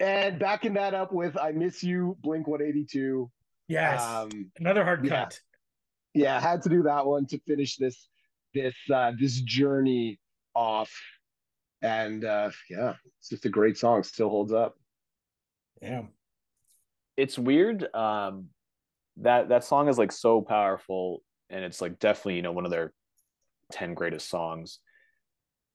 and 0.00 0.38
backing 0.38 0.74
that 0.74 0.94
up 0.94 1.12
with 1.12 1.36
"I 1.38 1.52
Miss 1.52 1.82
You," 1.82 2.16
Blink 2.22 2.46
One 2.46 2.62
Eighty 2.62 2.86
Two. 2.90 3.30
Yes. 3.68 4.02
Um, 4.02 4.50
Another 4.58 4.84
hard 4.84 5.04
yeah. 5.04 5.24
cut. 5.24 5.40
yeah, 6.14 6.40
had 6.40 6.62
to 6.62 6.68
do 6.68 6.82
that 6.84 7.06
one 7.06 7.26
to 7.26 7.38
finish 7.46 7.76
this 7.76 8.08
this 8.54 8.74
uh, 8.92 9.12
this 9.18 9.40
journey 9.40 10.18
off. 10.54 10.92
And 11.82 12.24
uh, 12.24 12.50
yeah, 12.70 12.94
it's 13.18 13.28
just 13.28 13.44
a 13.44 13.50
great 13.50 13.76
song. 13.76 14.02
Still 14.02 14.30
holds 14.30 14.52
up. 14.52 14.76
Yeah, 15.82 16.02
it's 17.16 17.38
weird 17.38 17.92
um 17.94 18.46
that 19.18 19.48
that 19.48 19.64
song 19.64 19.88
is 19.88 19.98
like 19.98 20.12
so 20.12 20.42
powerful 20.42 21.22
and 21.50 21.64
it's 21.64 21.80
like 21.80 21.98
definitely 21.98 22.36
you 22.36 22.42
know 22.42 22.52
one 22.52 22.64
of 22.64 22.70
their 22.70 22.92
10 23.72 23.94
greatest 23.94 24.28
songs 24.28 24.78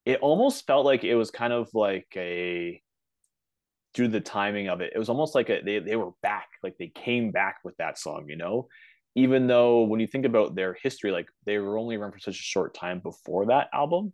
it 0.06 0.20
almost 0.20 0.66
felt 0.66 0.86
like 0.86 1.04
it 1.04 1.16
was 1.16 1.32
kind 1.32 1.54
of 1.54 1.70
like 1.74 2.08
a 2.16 2.82
due 3.94 4.04
to 4.04 4.10
the 4.10 4.22
timing 4.22 4.70
of 4.70 4.82
it, 4.82 4.94
it 4.96 5.00
was 5.00 5.10
almost 5.10 5.36
like 5.36 5.50
a, 5.50 5.62
they 5.64 5.80
they 5.80 5.96
were 5.96 6.12
back, 6.22 6.50
like 6.64 6.78
they 6.78 6.88
came 6.88 7.32
back 7.32 7.58
with 7.64 7.76
that 7.78 8.00
song, 8.00 8.26
you 8.28 8.38
know. 8.38 8.68
Even 9.16 9.48
though 9.48 9.84
when 9.84 10.00
you 10.00 10.08
think 10.08 10.26
about 10.26 10.56
their 10.56 10.78
history, 10.82 11.12
like 11.12 11.28
they 11.46 11.58
were 11.58 11.78
only 11.78 11.96
around 11.98 12.14
for 12.14 12.20
such 12.20 12.40
a 12.40 12.44
short 12.44 12.74
time 12.74 13.00
before 13.00 13.48
that 13.48 13.68
album, 13.74 14.14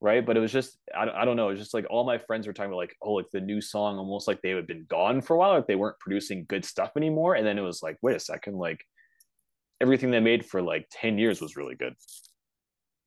right? 0.00 0.24
But 0.24 0.36
it 0.36 0.40
was 0.40 0.52
just 0.52 0.78
I, 0.96 1.08
I 1.08 1.24
don't 1.24 1.36
know. 1.36 1.50
It's 1.50 1.60
just 1.60 1.74
like 1.74 1.86
all 1.90 2.04
my 2.04 2.18
friends 2.18 2.46
were 2.46 2.52
talking 2.52 2.70
about 2.70 2.78
like 2.78 2.96
oh 3.02 3.12
like 3.12 3.30
the 3.32 3.40
new 3.40 3.60
song, 3.60 3.98
almost 3.98 4.28
like 4.28 4.40
they 4.42 4.50
had 4.50 4.66
been 4.66 4.86
gone 4.88 5.20
for 5.20 5.34
a 5.34 5.38
while, 5.38 5.54
like 5.54 5.66
they 5.66 5.76
weren't 5.76 6.00
producing 6.00 6.46
good 6.48 6.64
stuff 6.64 6.92
anymore. 6.96 7.34
And 7.34 7.46
then 7.46 7.58
it 7.58 7.62
was 7.62 7.82
like 7.82 7.98
wait 8.02 8.16
a 8.16 8.20
second, 8.20 8.56
like 8.56 8.84
everything 9.80 10.10
they 10.10 10.20
made 10.20 10.46
for 10.46 10.62
like 10.62 10.86
ten 10.90 11.18
years 11.18 11.40
was 11.40 11.56
really 11.56 11.74
good 11.74 11.94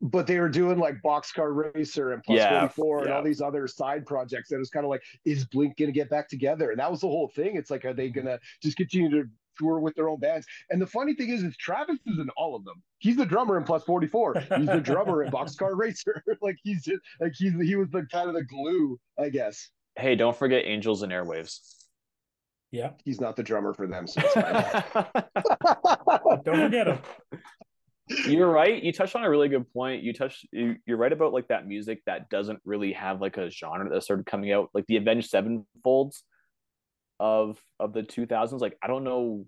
but 0.01 0.27
they 0.27 0.39
were 0.39 0.49
doing 0.49 0.77
like 0.77 1.01
boxcar 1.03 1.73
racer 1.73 2.11
and 2.11 2.23
plus 2.23 2.37
Yeah, 2.37 2.67
44 2.67 3.03
and 3.03 3.13
all 3.13 3.23
these 3.23 3.41
other 3.41 3.67
side 3.67 4.05
projects 4.05 4.49
that 4.49 4.57
was 4.57 4.69
kind 4.69 4.85
of 4.85 4.89
like 4.89 5.01
is 5.25 5.45
blink 5.45 5.77
gonna 5.77 5.91
get 5.91 6.09
back 6.09 6.29
together? 6.29 6.71
And 6.71 6.79
that 6.79 6.91
was 6.91 7.01
the 7.01 7.07
whole 7.07 7.29
thing. 7.29 7.55
It's 7.55 7.71
like 7.71 7.85
are 7.85 7.93
they 7.93 8.09
mm-hmm. 8.09 8.25
gonna 8.25 8.39
just 8.61 8.77
continue 8.77 9.09
to 9.09 9.29
tour 9.57 9.79
with 9.79 9.95
their 9.95 10.09
own 10.09 10.19
bands? 10.19 10.45
And 10.69 10.81
the 10.81 10.87
funny 10.87 11.15
thing 11.15 11.29
is 11.29 11.43
is 11.43 11.57
travis 11.57 11.97
is 12.05 12.19
in 12.19 12.29
all 12.37 12.55
of 12.55 12.63
them. 12.63 12.83
He's 12.99 13.17
the 13.17 13.25
drummer 13.25 13.57
in 13.57 13.63
plus 13.63 13.83
44 13.83 14.35
he's 14.57 14.67
the 14.67 14.81
drummer 14.81 15.23
in 15.23 15.31
boxcar 15.31 15.71
racer. 15.75 16.23
Like 16.41 16.57
he's 16.63 16.83
just 16.83 17.01
like 17.19 17.33
he's 17.35 17.53
he 17.59 17.75
was 17.75 17.89
the 17.89 18.05
kind 18.11 18.29
of 18.29 18.35
the 18.35 18.43
glue 18.43 18.99
i 19.19 19.29
guess. 19.29 19.69
Hey 19.95 20.15
don't 20.15 20.35
forget 20.35 20.63
angels 20.65 21.01
and 21.01 21.11
airwaves. 21.11 21.73
Yeah. 22.71 22.91
he's 23.03 23.19
not 23.19 23.35
the 23.35 23.43
drummer 23.43 23.73
for 23.73 23.87
them 23.87 24.05
so 24.05 24.21
it's 24.23 24.33
fine. 24.33 24.83
Don't 26.43 26.65
forget 26.65 26.87
him. 26.87 26.99
You're 28.09 28.49
right. 28.49 28.81
You 28.81 28.93
touched 28.93 29.15
on 29.15 29.23
a 29.23 29.29
really 29.29 29.49
good 29.49 29.71
point. 29.73 30.03
You 30.03 30.13
touched 30.13 30.47
you, 30.51 30.75
you're 30.85 30.97
right 30.97 31.11
about 31.11 31.33
like 31.33 31.47
that 31.49 31.67
music 31.67 32.01
that 32.05 32.29
doesn't 32.29 32.59
really 32.65 32.93
have 32.93 33.21
like 33.21 33.37
a 33.37 33.49
genre 33.49 33.89
that 33.89 34.03
started 34.03 34.25
coming 34.25 34.51
out 34.51 34.69
like 34.73 34.85
the 34.87 34.97
avenged 34.97 35.31
sevenfolds 35.31 36.21
of 37.19 37.59
of 37.79 37.93
the 37.93 38.03
2000s 38.03 38.59
like 38.59 38.77
i 38.83 38.85
don't 38.85 39.03
know 39.03 39.43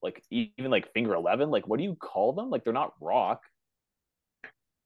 like 0.00 0.22
even 0.30 0.70
like 0.70 0.90
finger 0.94 1.14
11 1.14 1.50
like 1.50 1.68
what 1.68 1.76
do 1.76 1.84
you 1.84 1.96
call 1.96 2.32
them? 2.32 2.50
Like 2.50 2.64
they're 2.64 2.72
not 2.72 2.94
rock. 3.00 3.42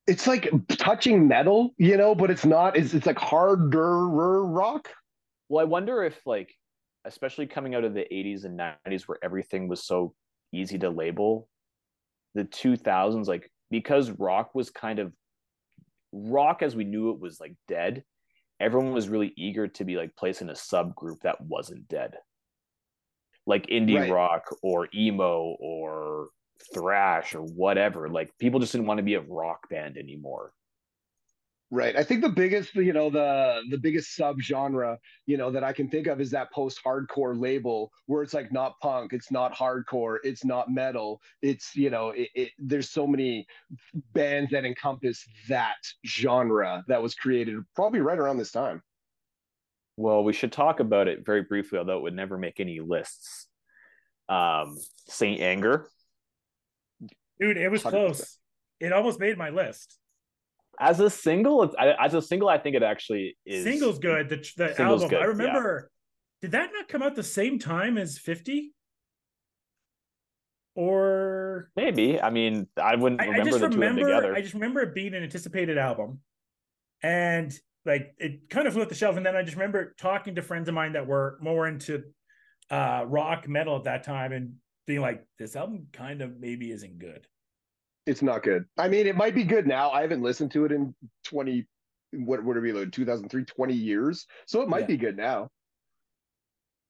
It's 0.06 0.26
like 0.26 0.50
touching 0.68 1.28
metal 1.28 1.74
you 1.78 1.96
know 1.96 2.14
but 2.14 2.30
it's 2.30 2.44
not 2.44 2.76
it's, 2.76 2.92
it's 2.94 3.06
like 3.06 3.18
harder 3.18 4.08
rock. 4.08 4.88
Well 5.48 5.62
i 5.62 5.64
wonder 5.64 6.02
if 6.02 6.18
like 6.26 6.52
especially 7.04 7.46
coming 7.46 7.74
out 7.74 7.84
of 7.84 7.94
the 7.94 8.06
80s 8.12 8.44
and 8.44 8.58
90s 8.58 9.02
where 9.02 9.18
everything 9.22 9.68
was 9.68 9.84
so 9.84 10.14
easy 10.52 10.78
to 10.78 10.90
label 10.90 11.48
the 12.34 12.44
2000s 12.44 13.26
like 13.26 13.50
because 13.70 14.10
rock 14.10 14.54
was 14.54 14.70
kind 14.70 14.98
of 14.98 15.12
rock 16.12 16.62
as 16.62 16.76
we 16.76 16.84
knew 16.84 17.10
it 17.10 17.20
was 17.20 17.40
like 17.40 17.54
dead 17.68 18.04
everyone 18.60 18.92
was 18.92 19.08
really 19.08 19.32
eager 19.36 19.66
to 19.66 19.84
be 19.84 19.96
like 19.96 20.14
placed 20.16 20.42
in 20.42 20.50
a 20.50 20.54
subgroup 20.54 21.20
that 21.22 21.40
wasn't 21.40 21.86
dead 21.88 22.14
like 23.46 23.66
indie 23.66 23.98
Right. 23.98 24.10
rock 24.10 24.44
or 24.62 24.88
emo 24.94 25.56
or 25.58 26.28
thrash 26.72 27.34
or 27.34 27.40
whatever 27.42 28.08
like 28.08 28.30
people 28.38 28.60
just 28.60 28.72
didn't 28.72 28.86
want 28.86 28.98
to 28.98 29.04
be 29.04 29.14
a 29.14 29.20
rock 29.22 29.68
band 29.68 29.96
anymore 29.96 30.52
Right. 31.74 31.96
I 31.96 32.04
think 32.04 32.20
the 32.20 32.28
biggest, 32.28 32.74
you 32.74 32.92
know, 32.92 33.08
the 33.08 33.62
the 33.70 33.78
biggest 33.78 34.18
subgenre, 34.18 34.98
you 35.24 35.38
know, 35.38 35.50
that 35.50 35.64
I 35.64 35.72
can 35.72 35.88
think 35.88 36.06
of 36.06 36.20
is 36.20 36.30
that 36.32 36.52
post-hardcore 36.52 37.40
label 37.40 37.90
where 38.04 38.22
it's 38.22 38.34
like 38.34 38.52
not 38.52 38.78
punk, 38.80 39.14
it's 39.14 39.32
not 39.32 39.54
hardcore, 39.54 40.18
it's 40.22 40.44
not 40.44 40.70
metal, 40.70 41.22
it's 41.40 41.74
you 41.74 41.88
know, 41.88 42.10
it, 42.10 42.28
it, 42.34 42.50
there's 42.58 42.90
so 42.90 43.06
many 43.06 43.46
bands 44.12 44.50
that 44.50 44.66
encompass 44.66 45.24
that 45.48 45.78
genre 46.04 46.84
that 46.88 47.02
was 47.02 47.14
created 47.14 47.56
probably 47.74 48.00
right 48.00 48.18
around 48.18 48.36
this 48.36 48.52
time. 48.52 48.82
Well, 49.96 50.24
we 50.24 50.34
should 50.34 50.52
talk 50.52 50.78
about 50.80 51.08
it 51.08 51.24
very 51.24 51.40
briefly, 51.40 51.78
although 51.78 51.96
it 51.96 52.02
would 52.02 52.14
never 52.14 52.36
make 52.36 52.60
any 52.60 52.80
lists. 52.80 53.46
Um, 54.28 54.76
Saint 55.08 55.40
Anger, 55.40 55.88
Dude, 57.40 57.56
it 57.56 57.70
was 57.70 57.82
100%. 57.82 57.88
close. 57.88 58.38
It 58.78 58.92
almost 58.92 59.18
made 59.18 59.38
my 59.38 59.48
list. 59.48 59.98
As 60.80 61.00
a 61.00 61.10
single, 61.10 61.74
as 61.78 62.14
a 62.14 62.22
single, 62.22 62.48
I 62.48 62.58
think 62.58 62.76
it 62.76 62.82
actually 62.82 63.36
is. 63.44 63.64
Single's 63.64 63.98
good. 63.98 64.28
The, 64.28 64.48
the 64.56 64.82
album. 64.82 65.08
good, 65.08 65.18
I 65.18 65.22
yeah. 65.22 65.26
remember. 65.26 65.90
Did 66.40 66.52
that 66.52 66.70
not 66.72 66.88
come 66.88 67.02
out 67.02 67.14
the 67.14 67.22
same 67.22 67.58
time 67.58 67.96
as 67.98 68.18
50? 68.18 68.72
Or 70.74 71.70
Maybe. 71.76 72.20
I 72.20 72.30
mean, 72.30 72.66
I 72.82 72.96
wouldn't 72.96 73.20
I, 73.20 73.24
I 73.24 73.28
remember 73.28 73.50
just 73.50 73.60
the 73.60 73.68
two 73.68 73.74
of 73.74 73.80
them 73.80 73.96
together. 73.96 74.34
I 74.34 74.40
just 74.40 74.54
remember 74.54 74.80
it 74.80 74.94
being 74.94 75.14
an 75.14 75.22
anticipated 75.22 75.78
album. 75.78 76.20
And 77.02 77.52
like 77.84 78.14
it 78.18 78.48
kind 78.48 78.66
of 78.66 78.72
flew 78.72 78.82
off 78.82 78.88
the 78.88 78.94
shelf. 78.94 79.16
And 79.16 79.26
then 79.26 79.36
I 79.36 79.42
just 79.42 79.56
remember 79.56 79.94
talking 79.98 80.36
to 80.36 80.42
friends 80.42 80.68
of 80.68 80.74
mine 80.74 80.92
that 80.92 81.06
were 81.06 81.38
more 81.40 81.66
into 81.66 82.04
uh 82.70 83.04
rock 83.06 83.48
metal 83.48 83.76
at 83.76 83.84
that 83.84 84.02
time 84.02 84.32
and 84.32 84.54
being 84.86 85.00
like, 85.00 85.24
this 85.38 85.56
album 85.56 85.88
kind 85.92 86.22
of 86.22 86.40
maybe 86.40 86.70
isn't 86.70 86.98
good. 86.98 87.26
It's 88.06 88.22
not 88.22 88.42
good. 88.42 88.64
I 88.78 88.88
mean, 88.88 89.06
it 89.06 89.16
might 89.16 89.34
be 89.34 89.44
good 89.44 89.66
now. 89.66 89.90
I 89.90 90.00
haven't 90.02 90.22
listened 90.22 90.50
to 90.52 90.64
it 90.64 90.72
in 90.72 90.94
20 91.24 91.66
what 92.14 92.44
would 92.44 92.58
it 92.58 92.62
be 92.62 92.72
like 92.72 92.92
2003 92.92 93.44
20 93.44 93.74
years. 93.74 94.26
So 94.46 94.60
it 94.60 94.68
might 94.68 94.80
Yeah. 94.80 94.86
be 94.86 94.96
good 94.98 95.16
now. 95.16 95.48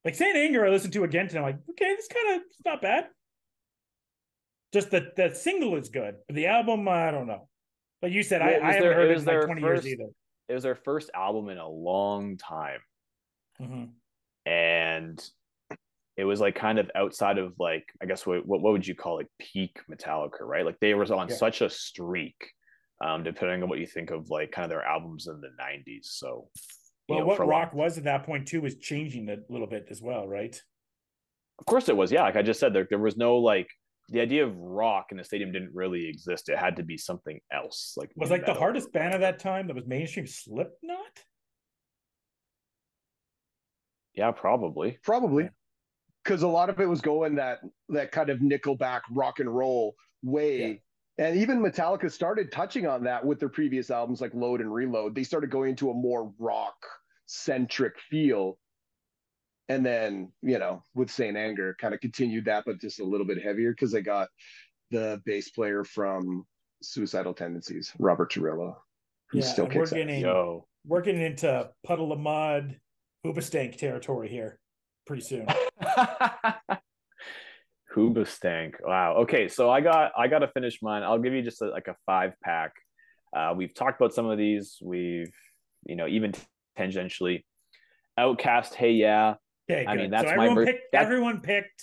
Like 0.04 0.16
Saint 0.16 0.36
Anger, 0.36 0.66
I 0.66 0.70
listened 0.70 0.92
to 0.94 1.04
again 1.04 1.28
today. 1.28 1.38
I'm 1.38 1.44
like, 1.44 1.58
okay, 1.70 1.94
this 1.94 2.08
kind 2.08 2.34
of 2.40 2.46
it's 2.46 2.64
not 2.64 2.82
bad. 2.82 3.08
Just 4.72 4.90
the 4.90 5.12
the 5.16 5.32
single 5.34 5.76
is 5.76 5.90
good, 5.90 6.16
but 6.26 6.34
the 6.34 6.46
album, 6.46 6.88
I 6.88 7.10
don't 7.12 7.26
know. 7.28 7.48
But 8.00 8.10
you 8.10 8.22
said, 8.24 8.40
Well, 8.40 8.48
I, 8.50 8.52
I 8.68 8.72
haven't 8.72 8.80
their- 8.82 8.94
heard 8.94 9.08
it 9.08 9.10
it 9.12 9.14
was 9.14 9.22
in 9.22 9.26
like 9.28 9.34
their 9.34 9.46
20 9.46 9.60
first- 9.60 9.84
years 9.84 9.94
either. 10.00 10.10
It 10.48 10.54
was 10.54 10.62
their 10.64 10.74
first 10.74 11.10
album 11.14 11.48
in 11.50 11.58
a 11.58 11.68
long 11.68 12.36
time. 12.36 12.80
Mhm. 13.60 13.90
and 14.44 15.30
it 16.16 16.24
was 16.24 16.40
like 16.40 16.54
kind 16.54 16.78
of 16.78 16.90
outside 16.94 17.38
of 17.38 17.54
like 17.58 17.84
I 18.02 18.06
guess 18.06 18.26
what 18.26 18.44
what, 18.46 18.60
what 18.60 18.72
would 18.72 18.86
you 18.86 18.94
call 18.94 19.16
like 19.16 19.28
peak 19.38 19.78
Metallica, 19.90 20.40
right? 20.42 20.64
Like 20.64 20.78
they 20.80 20.94
were 20.94 21.04
on 21.12 21.28
Yeah. 21.28 21.34
such 21.36 21.60
a 21.62 21.70
streak, 21.70 22.36
um, 23.04 23.22
depending 23.22 23.62
on 23.62 23.68
what 23.68 23.78
you 23.78 23.86
think 23.86 24.10
of 24.10 24.28
like 24.30 24.50
kind 24.52 24.64
of 24.64 24.70
their 24.70 24.82
albums 24.84 25.26
in 25.26 25.40
the 25.40 25.50
'90s. 25.60 26.04
So, 26.06 26.48
Well, 27.08 27.20
know, 27.20 27.26
what 27.26 27.38
a 27.38 27.42
long- 27.42 27.48
rock 27.50 27.72
was 27.74 27.96
at 27.98 28.04
that 28.04 28.24
point 28.24 28.46
too 28.48 28.60
was 28.60 28.76
changing 28.76 29.28
a 29.30 29.38
little 29.48 29.66
bit 29.66 29.86
as 29.90 30.02
well, 30.02 30.28
right? 30.28 30.60
of 31.58 31.66
course, 31.66 31.88
it 31.88 31.96
was. 31.96 32.10
Yeah, 32.10 32.22
like 32.22 32.34
I 32.36 32.42
just 32.42 32.58
said, 32.60 32.72
there 32.72 32.86
there 32.90 32.98
was 32.98 33.16
no 33.16 33.38
like 33.38 33.68
the 34.08 34.20
idea 34.20 34.44
of 34.44 34.54
rock 34.58 35.06
in 35.12 35.16
the 35.16 35.24
stadium 35.24 35.52
didn't 35.52 35.74
really 35.74 36.06
exist. 36.08 36.48
It 36.50 36.58
had 36.58 36.76
to 36.76 36.82
be 36.82 36.98
something 36.98 37.40
else. 37.52 37.94
Like 37.96 38.10
Was 38.16 38.30
like 38.30 38.44
the 38.44 38.52
hardest 38.52 38.92
band 38.92 39.14
of 39.14 39.20
that 39.20 39.38
time 39.38 39.68
that 39.68 39.76
was 39.76 39.86
mainstream 39.86 40.26
Slipknot. 40.26 41.24
Yeah, 44.14 44.30
probably. 44.32 44.98
Probably. 45.02 45.48
Yeah. 46.24 46.30
Because 46.30 46.42
a 46.42 46.48
lot 46.48 46.70
of 46.70 46.80
it 46.80 46.88
was 46.88 47.00
going 47.00 47.34
that 47.36 47.60
that 47.88 48.12
kind 48.12 48.30
of 48.30 48.38
nickelback 48.38 49.00
rock 49.10 49.40
and 49.40 49.54
roll 49.54 49.94
way. 50.22 50.80
And 51.18 51.36
even 51.36 51.60
Metallica 51.60 52.10
started 52.10 52.50
touching 52.50 52.86
on 52.86 53.04
that 53.04 53.24
with 53.24 53.38
their 53.38 53.48
previous 53.50 53.90
albums 53.90 54.20
like 54.20 54.32
Load 54.34 54.60
and 54.60 54.72
Reload. 54.72 55.14
They 55.14 55.24
started 55.24 55.50
going 55.50 55.70
into 55.70 55.90
a 55.90 55.94
more 55.94 56.32
rock 56.38 56.74
centric 57.26 57.98
feel. 58.08 58.58
And 59.68 59.84
then, 59.84 60.32
you 60.42 60.58
know, 60.58 60.82
with 60.94 61.10
Saint 61.10 61.36
Anger, 61.36 61.76
kind 61.78 61.94
of 61.94 62.00
continued 62.00 62.46
that, 62.46 62.64
but 62.64 62.80
just 62.80 63.00
a 63.00 63.04
little 63.04 63.26
bit 63.26 63.42
heavier 63.42 63.72
because 63.72 63.92
they 63.92 64.00
got 64.00 64.28
the 64.90 65.20
bass 65.24 65.50
player 65.50 65.84
from 65.84 66.46
Suicidal 66.82 67.34
Tendencies, 67.34 67.92
Robert 67.98 68.30
Trujillo, 68.30 68.82
who 69.30 69.38
Yeah, 69.38 69.44
still 69.44 69.66
and 69.66 69.74
we're 69.74 69.82
kicks 69.82 69.92
ass. 69.92 69.96
getting 69.98 70.20
Yo. 70.20 70.66
we're 70.84 71.02
getting 71.02 71.22
into 71.22 71.70
Puddle 71.84 72.10
of 72.10 72.18
Mudd, 72.20 72.80
hoobastank 73.24 73.76
territory 73.76 74.28
here 74.28 74.58
pretty 75.12 75.22
soon. 75.22 75.46
Hoobastank. 77.94 78.74
Wow. 78.82 79.16
Okay, 79.22 79.48
so 79.48 79.70
I 79.70 79.80
got 79.82 80.12
I 80.16 80.28
got 80.28 80.38
to 80.40 80.48
finish 80.48 80.80
mine. 80.80 81.02
I'll 81.02 81.18
give 81.18 81.34
you 81.34 81.42
just 81.42 81.60
a, 81.60 81.66
like 81.66 81.88
a 81.88 81.96
five 82.06 82.32
pack. 82.42 82.72
Uh, 83.36 83.52
we've 83.56 83.74
talked 83.74 84.00
about 84.00 84.14
some 84.14 84.26
of 84.26 84.38
these. 84.38 84.78
We've 84.82 85.30
you 85.84 85.96
know 85.96 86.06
even 86.06 86.32
tangentially. 86.78 87.44
OutKast. 88.18 88.74
Hey 88.74 88.92
yeah. 88.92 89.34
Okay, 89.70 89.84
I 89.86 89.94
good. 89.94 90.02
mean, 90.02 90.10
that's 90.10 90.28
so 90.30 90.36
my 90.36 90.44
everyone 90.44 90.54
ver- 90.54 90.66
picked 90.66 90.92
that- 90.92 91.02
everyone 91.02 91.40
picked 91.40 91.82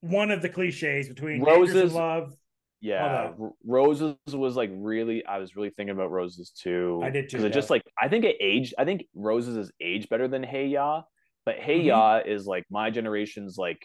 one 0.00 0.30
of 0.30 0.42
the 0.42 0.48
cliches 0.48 1.08
between 1.08 1.42
Roses- 1.42 1.74
Roses 1.74 1.94
love. 1.94 2.34
Yeah, 2.82 3.32
Roses 3.66 4.16
was 4.32 4.56
like 4.56 4.70
really. 4.72 5.24
I 5.26 5.36
was 5.38 5.54
really 5.54 5.70
thinking 5.70 5.94
about 5.94 6.10
Roses 6.10 6.50
too. 6.50 7.02
I 7.04 7.10
did 7.10 7.28
too, 7.28 7.36
because 7.36 7.44
it 7.44 7.52
just 7.52 7.68
like 7.68 7.82
I 8.00 8.08
think 8.08 8.24
it 8.24 8.36
aged. 8.40 8.74
I 8.78 8.84
think 8.86 9.04
Roses 9.14 9.56
is 9.56 9.70
aged 9.82 10.08
better 10.08 10.28
than 10.28 10.42
Hey 10.42 10.68
Ya, 10.68 11.02
but 11.44 11.56
Hey 11.58 11.80
Mhm. 11.80 11.86
Ya 11.86 12.18
is 12.18 12.46
like 12.46 12.64
my 12.70 12.90
generation's 12.90 13.56
like 13.58 13.84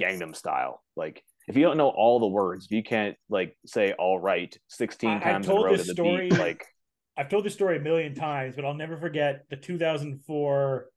Gangnam 0.00 0.34
Style. 0.36 0.82
Like 0.96 1.22
if 1.48 1.56
you 1.56 1.62
don't 1.62 1.76
know 1.76 1.88
all 1.88 2.18
the 2.20 2.26
words, 2.26 2.66
if 2.66 2.72
you 2.72 2.82
can't 2.82 3.16
like 3.28 3.56
say 3.66 3.92
all 3.92 4.18
right 4.18 4.56
sixteen 4.68 5.10
I- 5.10 5.16
I 5.16 5.20
times 5.20 5.46
in 5.46 5.52
a 5.52 5.54
told 5.54 5.64
row 5.66 5.70
to 5.72 5.76
this 5.78 5.86
the 5.86 5.92
story- 5.94 6.28
beat, 6.30 6.38
like 6.38 6.66
I've 7.16 7.28
told 7.30 7.44
this 7.44 7.54
story 7.54 7.78
a 7.78 7.80
million 7.80 8.14
times, 8.14 8.56
but 8.56 8.64
I'll 8.66 8.74
never 8.74 8.98
forget 8.98 9.48
the 9.48 9.56
2004, 9.56 10.90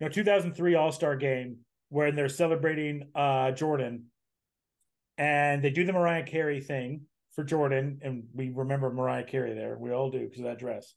no 0.00 0.08
2003 0.08 0.74
All 0.76 0.90
Star 0.92 1.14
Game 1.14 1.58
when 1.90 2.14
they're 2.14 2.30
celebrating 2.30 3.10
uh, 3.14 3.50
Jordan, 3.52 4.06
and 5.18 5.62
they 5.62 5.68
do 5.70 5.84
the 5.84 5.92
Mariah 5.92 6.22
Carey 6.24 6.60
thing 6.62 7.02
for 7.34 7.44
Jordan, 7.44 7.98
and 8.02 8.24
we 8.34 8.50
remember 8.50 8.90
Mariah 8.90 9.24
Carey 9.24 9.52
there. 9.54 9.76
We 9.78 9.90
all 9.92 10.10
do 10.10 10.20
because 10.20 10.38
of 10.38 10.44
that 10.46 10.58
dress. 10.58 10.94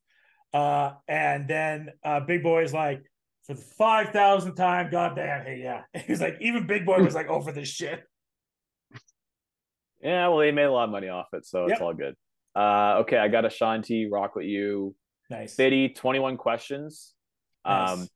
Uh, 0.53 0.93
and 1.07 1.47
then 1.49 1.89
uh, 2.05 2.21
Big 2.21 2.41
Boi 2.43 2.63
is 2.63 2.73
like, 2.73 3.03
for 3.45 3.53
the 3.53 3.61
five 3.61 4.09
thousandth 4.09 4.55
time. 4.55 4.89
Goddamn, 4.89 5.45
hey, 5.45 5.61
yeah. 5.61 5.81
He 6.05 6.11
was 6.11 6.21
like, 6.21 6.37
even 6.41 6.67
Big 6.67 6.85
Boi 6.85 7.03
was 7.03 7.15
like, 7.15 7.27
over 7.27 7.51
this 7.51 7.67
shit. 7.69 8.03
Yeah, 10.01 10.27
well, 10.27 10.39
they 10.39 10.51
made 10.51 10.63
a 10.63 10.71
lot 10.71 10.83
of 10.85 10.89
money 10.91 11.09
off 11.09 11.27
it, 11.33 11.45
so 11.45 11.61
Yep. 11.61 11.71
it's 11.71 11.81
all 11.81 11.93
good. 11.93 12.15
Uh, 12.55 12.99
okay, 12.99 13.17
I 13.17 13.27
got 13.27 13.43
a 13.43 13.47
Ashanti, 13.47 14.07
Rock 14.09 14.35
with 14.35 14.45
You, 14.45 14.95
Nice. 15.29 15.55
Fitty, 15.55 15.89
21 15.89 16.37
questions. 16.37 17.13
Nice. 17.65 17.91
Um, 17.91 18.07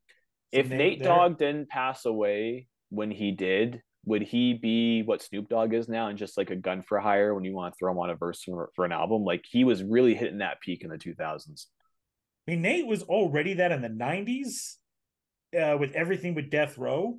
if 0.51 0.69
Nate 0.69 0.77
Nate 0.77 0.99
there. 0.99 1.07
Dogg 1.07 1.37
didn't 1.37 1.69
pass 1.69 2.05
away 2.05 2.67
when 2.89 3.11
he 3.11 3.31
did, 3.31 3.81
would 4.05 4.21
he 4.21 4.53
be 4.53 5.01
what 5.03 5.21
Snoop 5.21 5.49
Dogg 5.49 5.73
is 5.73 5.89
now 5.89 6.07
and 6.07 6.17
just 6.17 6.37
like 6.37 6.51
a 6.51 6.55
gun 6.55 6.81
for 6.81 6.99
hire 6.99 7.33
when 7.33 7.43
you 7.43 7.53
want 7.53 7.73
to 7.73 7.77
throw 7.77 7.91
him 7.91 7.99
on 7.99 8.09
a 8.09 8.15
verse 8.15 8.43
for, 8.43 8.69
for 8.75 8.85
an 8.85 8.91
album? 8.91 9.23
Like 9.23 9.43
he 9.49 9.63
was 9.63 9.83
really 9.83 10.15
hitting 10.15 10.39
that 10.39 10.61
peak 10.61 10.83
in 10.83 10.89
the 10.89 10.97
2000s. 10.97 11.65
I 12.47 12.51
mean, 12.51 12.61
Nate 12.61 12.87
was 12.87 13.03
already 13.03 13.55
that 13.55 13.71
in 13.71 13.81
the 13.81 13.89
'90s 13.89 14.75
uh, 15.57 15.77
with 15.79 15.93
everything 15.93 16.35
with 16.35 16.49
Death 16.49 16.77
Row. 16.77 17.17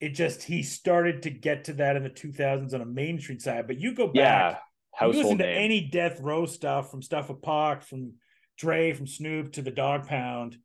It 0.00 0.10
just 0.10 0.44
he 0.44 0.62
started 0.62 1.22
to 1.22 1.30
get 1.30 1.64
to 1.64 1.72
that 1.74 1.96
in 1.96 2.04
the 2.04 2.10
2000s 2.10 2.72
on 2.74 2.80
a 2.80 2.86
mainstream 2.86 3.40
side. 3.40 3.66
But 3.66 3.78
you 3.80 3.94
go 3.94 4.12
Yeah, 4.12 4.52
back, 4.52 4.62
you 5.00 5.06
household 5.06 5.16
listen 5.16 5.38
to 5.38 5.44
name. 5.44 5.64
any 5.64 5.88
Death 5.88 6.20
Row 6.20 6.46
stuff 6.46 6.90
from 6.90 7.02
stuff 7.02 7.28
with 7.28 7.42
Pac, 7.42 7.82
from 7.82 8.14
Dre, 8.56 8.92
from 8.92 9.06
Snoop 9.06 9.52
to 9.54 9.62
the 9.62 9.70
Dog 9.72 10.06
Pound, 10.06 10.56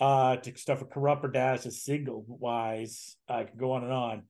uh, 0.00 0.36
to 0.36 0.56
stuff 0.56 0.80
with 0.80 0.90
Kurupt 0.90 1.32
Dash, 1.32 1.66
is 1.66 1.82
single 1.82 2.24
wise. 2.28 3.16
I 3.28 3.44
could 3.44 3.58
go 3.58 3.72
on 3.72 3.82
and 3.84 3.92
on. 3.92 4.22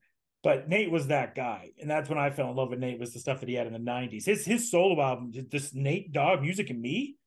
But 0.43 0.69
Nate 0.69 0.91
was 0.91 1.07
that 1.07 1.35
guy, 1.35 1.71
and 1.81 1.89
that's 1.89 2.09
when 2.09 2.17
I 2.19 2.29
fell 2.29 2.49
in 2.49 2.55
love 2.55 2.69
with 2.69 2.79
Nate. 2.79 2.99
Was 2.99 3.13
the 3.13 3.19
stuff 3.19 3.41
that 3.41 3.49
he 3.49 3.55
had 3.55 3.67
in 3.67 3.73
the 3.73 3.79
'90s. 3.79 4.25
His 4.25 4.45
his 4.45 4.71
solo 4.71 4.99
album, 5.01 5.31
this 5.51 5.73
Nate 5.73 6.11
Dogg 6.11 6.41
Music 6.41 6.69
and 6.69 6.81
Me, 6.81 7.17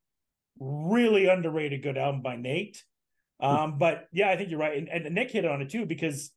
really 0.58 1.26
underrated 1.26 1.82
good 1.82 1.98
album 1.98 2.22
by 2.22 2.36
Nate. 2.36 2.82
Um, 3.40 3.78
but 3.78 4.08
yeah, 4.12 4.28
I 4.30 4.36
think 4.36 4.50
you're 4.50 4.60
right, 4.60 4.76
and, 4.76 4.88
and 4.88 5.14
Nick 5.14 5.30
hit 5.30 5.44
on 5.44 5.62
it 5.62 5.70
too 5.70 5.86
because 5.86 6.30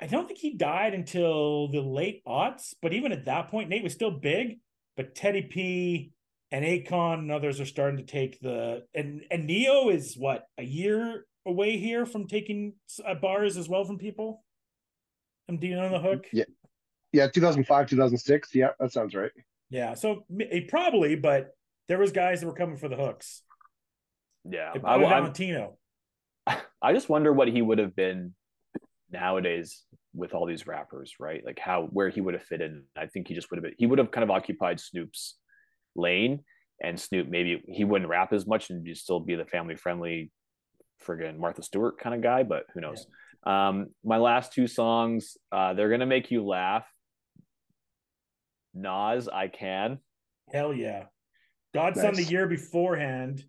I 0.00 0.06
don't 0.06 0.26
think 0.26 0.38
he 0.38 0.56
died 0.56 0.94
until 0.94 1.68
the 1.68 1.80
late 1.80 2.22
aughts. 2.26 2.74
But 2.82 2.92
even 2.92 3.12
at 3.12 3.24
that 3.24 3.48
point, 3.48 3.68
Nate 3.68 3.82
was 3.82 3.92
still 3.92 4.10
big. 4.10 4.58
But 4.96 5.14
Teddy 5.14 5.42
P 5.42 6.12
and 6.52 6.64
Akon 6.64 7.20
and 7.20 7.32
others 7.32 7.60
are 7.60 7.66
starting 7.66 7.96
to 7.96 8.04
take 8.04 8.38
the 8.40 8.84
and 8.94 9.22
and 9.30 9.46
Ne-Yo 9.46 9.88
is 9.88 10.14
what 10.16 10.46
a 10.56 10.62
year 10.62 11.26
away 11.46 11.78
here 11.78 12.06
from 12.06 12.28
taking 12.28 12.74
uh, 13.04 13.14
bars 13.14 13.56
as 13.56 13.68
well 13.68 13.84
from 13.84 13.98
people. 13.98 14.44
I'm 15.48 15.56
being 15.56 15.78
on 15.78 15.90
the 15.90 15.98
hook. 15.98 16.26
Yeah. 16.32 16.44
Yeah, 17.12 17.28
2005, 17.28 17.88
2006. 17.90 18.54
Yeah, 18.54 18.70
that 18.80 18.92
sounds 18.92 19.14
right. 19.14 19.30
Yeah, 19.70 19.94
so 19.94 20.24
eh, 20.40 20.62
probably, 20.68 21.14
but 21.14 21.56
there 21.86 21.98
was 21.98 22.10
guys 22.10 22.40
that 22.40 22.46
were 22.46 22.54
coming 22.54 22.76
for 22.76 22.88
the 22.88 22.96
hooks. 22.96 23.42
Yeah, 24.48 24.72
I, 24.84 24.98
Valentino. 24.98 25.78
I 26.46 26.92
just 26.92 27.08
wonder 27.08 27.32
what 27.32 27.48
he 27.48 27.62
would 27.62 27.78
have 27.78 27.96
been 27.96 28.34
nowadays 29.10 29.82
with 30.14 30.34
all 30.34 30.46
these 30.46 30.66
rappers, 30.66 31.14
right? 31.18 31.42
Like 31.44 31.58
how 31.58 31.88
where 31.90 32.10
he 32.10 32.20
would 32.20 32.34
have 32.34 32.42
fit 32.42 32.60
in. 32.60 32.84
I 32.96 33.06
think 33.06 33.28
he 33.28 33.34
just 33.34 33.50
would 33.50 33.56
have 33.56 33.64
been 33.64 33.74
he 33.78 33.86
would 33.86 33.98
have 33.98 34.10
kind 34.10 34.24
of 34.24 34.30
occupied 34.30 34.80
Snoop's 34.80 35.36
lane 35.96 36.40
and 36.82 36.98
Snoop 36.98 37.28
maybe 37.28 37.62
he 37.68 37.84
wouldn't 37.84 38.10
rap 38.10 38.32
as 38.32 38.46
much 38.46 38.70
and 38.70 38.86
just 38.86 39.02
still 39.02 39.20
be 39.20 39.34
the 39.34 39.44
family 39.44 39.76
friendly 39.76 40.30
friggin' 41.06 41.38
Martha 41.38 41.62
Stewart 41.62 41.98
kind 41.98 42.14
of 42.14 42.22
guy, 42.22 42.42
but 42.42 42.64
who 42.74 42.80
knows. 42.80 43.06
Um 43.46 43.88
my 44.04 44.18
last 44.18 44.52
two 44.52 44.66
songs, 44.66 45.36
uh 45.52 45.74
they're 45.74 45.90
gonna 45.90 46.06
make 46.06 46.30
you 46.30 46.44
laugh. 46.44 46.86
Nas, 48.74 49.28
I 49.28 49.48
can. 49.48 49.98
Hell 50.52 50.74
yeah. 50.74 51.04
God's 51.72 52.00
Son 52.00 52.14
the 52.14 52.24
year 52.24 52.46
beforehand. 52.46 53.44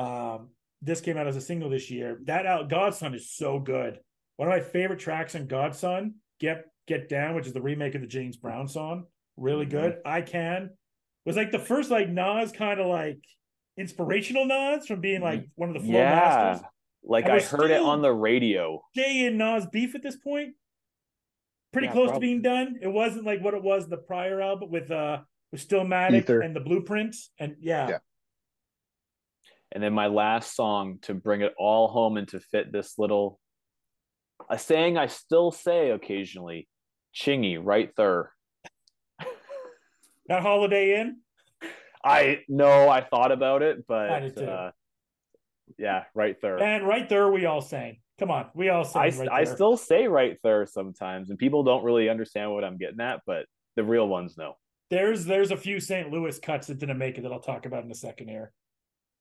Um, 0.00 0.48
this 0.82 1.00
came 1.00 1.16
out 1.16 1.26
as 1.26 1.36
a 1.36 1.40
single 1.40 1.68
this 1.68 1.90
year. 1.90 2.18
That 2.24 2.46
out 2.46 2.68
God's 2.70 2.98
Son 2.98 3.14
is 3.14 3.30
so 3.30 3.58
good. 3.58 3.98
One 4.36 4.48
of 4.48 4.54
my 4.54 4.60
favorite 4.60 4.98
tracks 4.98 5.34
on 5.34 5.46
God's 5.46 5.78
Son, 5.78 6.14
Get 6.38 6.64
Get 6.86 7.08
Down, 7.08 7.34
which 7.34 7.46
is 7.46 7.52
the 7.52 7.60
remake 7.60 7.94
of 7.94 8.00
the 8.00 8.06
James 8.06 8.36
Brown 8.36 8.66
song. 8.66 9.06
Really 9.36 9.66
Mhm. 9.66 9.70
good. 9.70 9.98
I 10.04 10.22
can 10.22 10.70
was 11.26 11.36
like 11.36 11.52
the 11.52 11.58
first 11.58 11.90
like 11.90 12.08
Nas 12.08 12.50
kind 12.50 12.80
of 12.80 12.86
like 12.86 13.20
inspirational 13.76 14.46
Nas 14.46 14.86
from 14.86 15.00
being 15.00 15.20
like 15.20 15.46
one 15.54 15.68
of 15.68 15.74
the 15.74 15.80
flow 15.80 15.98
Yeah. 15.98 16.14
masters. 16.14 16.66
Like 17.02 17.24
And 17.24 17.34
I 17.34 17.40
heard 17.40 17.70
it 17.70 17.80
on 17.80 18.00
the 18.02 18.12
radio. 18.12 18.82
Jay 18.94 19.26
and 19.26 19.36
Nas 19.38 19.66
beef 19.66 19.94
at 19.94 20.02
this 20.02 20.16
point. 20.16 20.54
Pretty 21.72 21.86
Yeah, 21.88 21.92
close 21.92 22.08
probably. 22.10 22.26
to 22.28 22.30
being 22.32 22.42
done. 22.42 22.78
It 22.82 22.88
wasn't 22.88 23.24
like 23.24 23.42
what 23.42 23.54
it 23.54 23.62
was 23.62 23.88
the 23.88 23.96
prior 23.98 24.40
album 24.40 24.70
with 24.70 24.90
uh 24.90 25.22
with 25.52 25.66
Stillmatic 25.66 26.22
Ether. 26.22 26.40
and 26.40 26.54
the 26.56 26.60
blueprints. 26.60 27.30
And 27.38 27.56
yeah, 27.60 27.88
Yeah. 27.88 27.98
And 29.72 29.82
then 29.82 29.92
my 29.92 30.08
last 30.08 30.56
song 30.56 30.98
to 31.02 31.14
bring 31.14 31.42
it 31.42 31.54
all 31.58 31.88
home 31.88 32.16
and 32.16 32.26
to 32.28 32.40
fit 32.40 32.72
this 32.72 32.98
little 32.98 33.38
a 34.48 34.58
saying 34.58 34.96
I 34.96 35.06
still 35.06 35.50
say 35.50 35.90
occasionally, 35.90 36.68
Chingy, 37.14 37.58
right 37.62 37.90
there. 37.96 38.32
not 40.28 40.42
Holiday 40.42 41.00
Inn. 41.00 41.18
I 42.02 42.40
know 42.48 42.88
I 42.88 43.02
thought 43.02 43.32
about 43.32 43.62
it, 43.62 43.86
but 43.86 44.38
uh, 44.38 44.70
yeah, 45.78 46.04
right 46.14 46.36
there. 46.40 46.62
And 46.62 46.86
right 46.86 47.08
there, 47.08 47.30
we 47.30 47.44
all 47.44 47.60
sang. 47.60 47.98
Come 48.18 48.30
on, 48.30 48.46
we 48.54 48.68
all 48.68 48.84
sang 48.84 49.02
I, 49.02 49.18
right 49.18 49.28
I 49.30 49.44
still 49.44 49.76
say 49.76 50.06
right 50.06 50.38
there 50.42 50.66
sometimes, 50.66 51.30
and 51.30 51.38
people 51.38 51.62
don't 51.62 51.84
really 51.84 52.08
understand 52.08 52.52
what 52.52 52.64
I'm 52.64 52.78
getting 52.78 53.00
at, 53.00 53.20
but 53.26 53.46
the 53.76 53.84
real 53.84 54.08
ones 54.08 54.36
know. 54.36 54.56
there's 54.90 55.24
there's 55.24 55.50
a 55.50 55.56
few 55.56 55.80
St. 55.80 56.10
Louis 56.10 56.38
cuts 56.38 56.66
that 56.66 56.78
didn't 56.78 56.98
make 56.98 57.18
it 57.18 57.22
that 57.22 57.32
I'll 57.32 57.40
talk 57.40 57.66
about 57.66 57.84
in 57.84 57.90
a 57.90 57.94
second 57.94 58.28
here. 58.28 58.52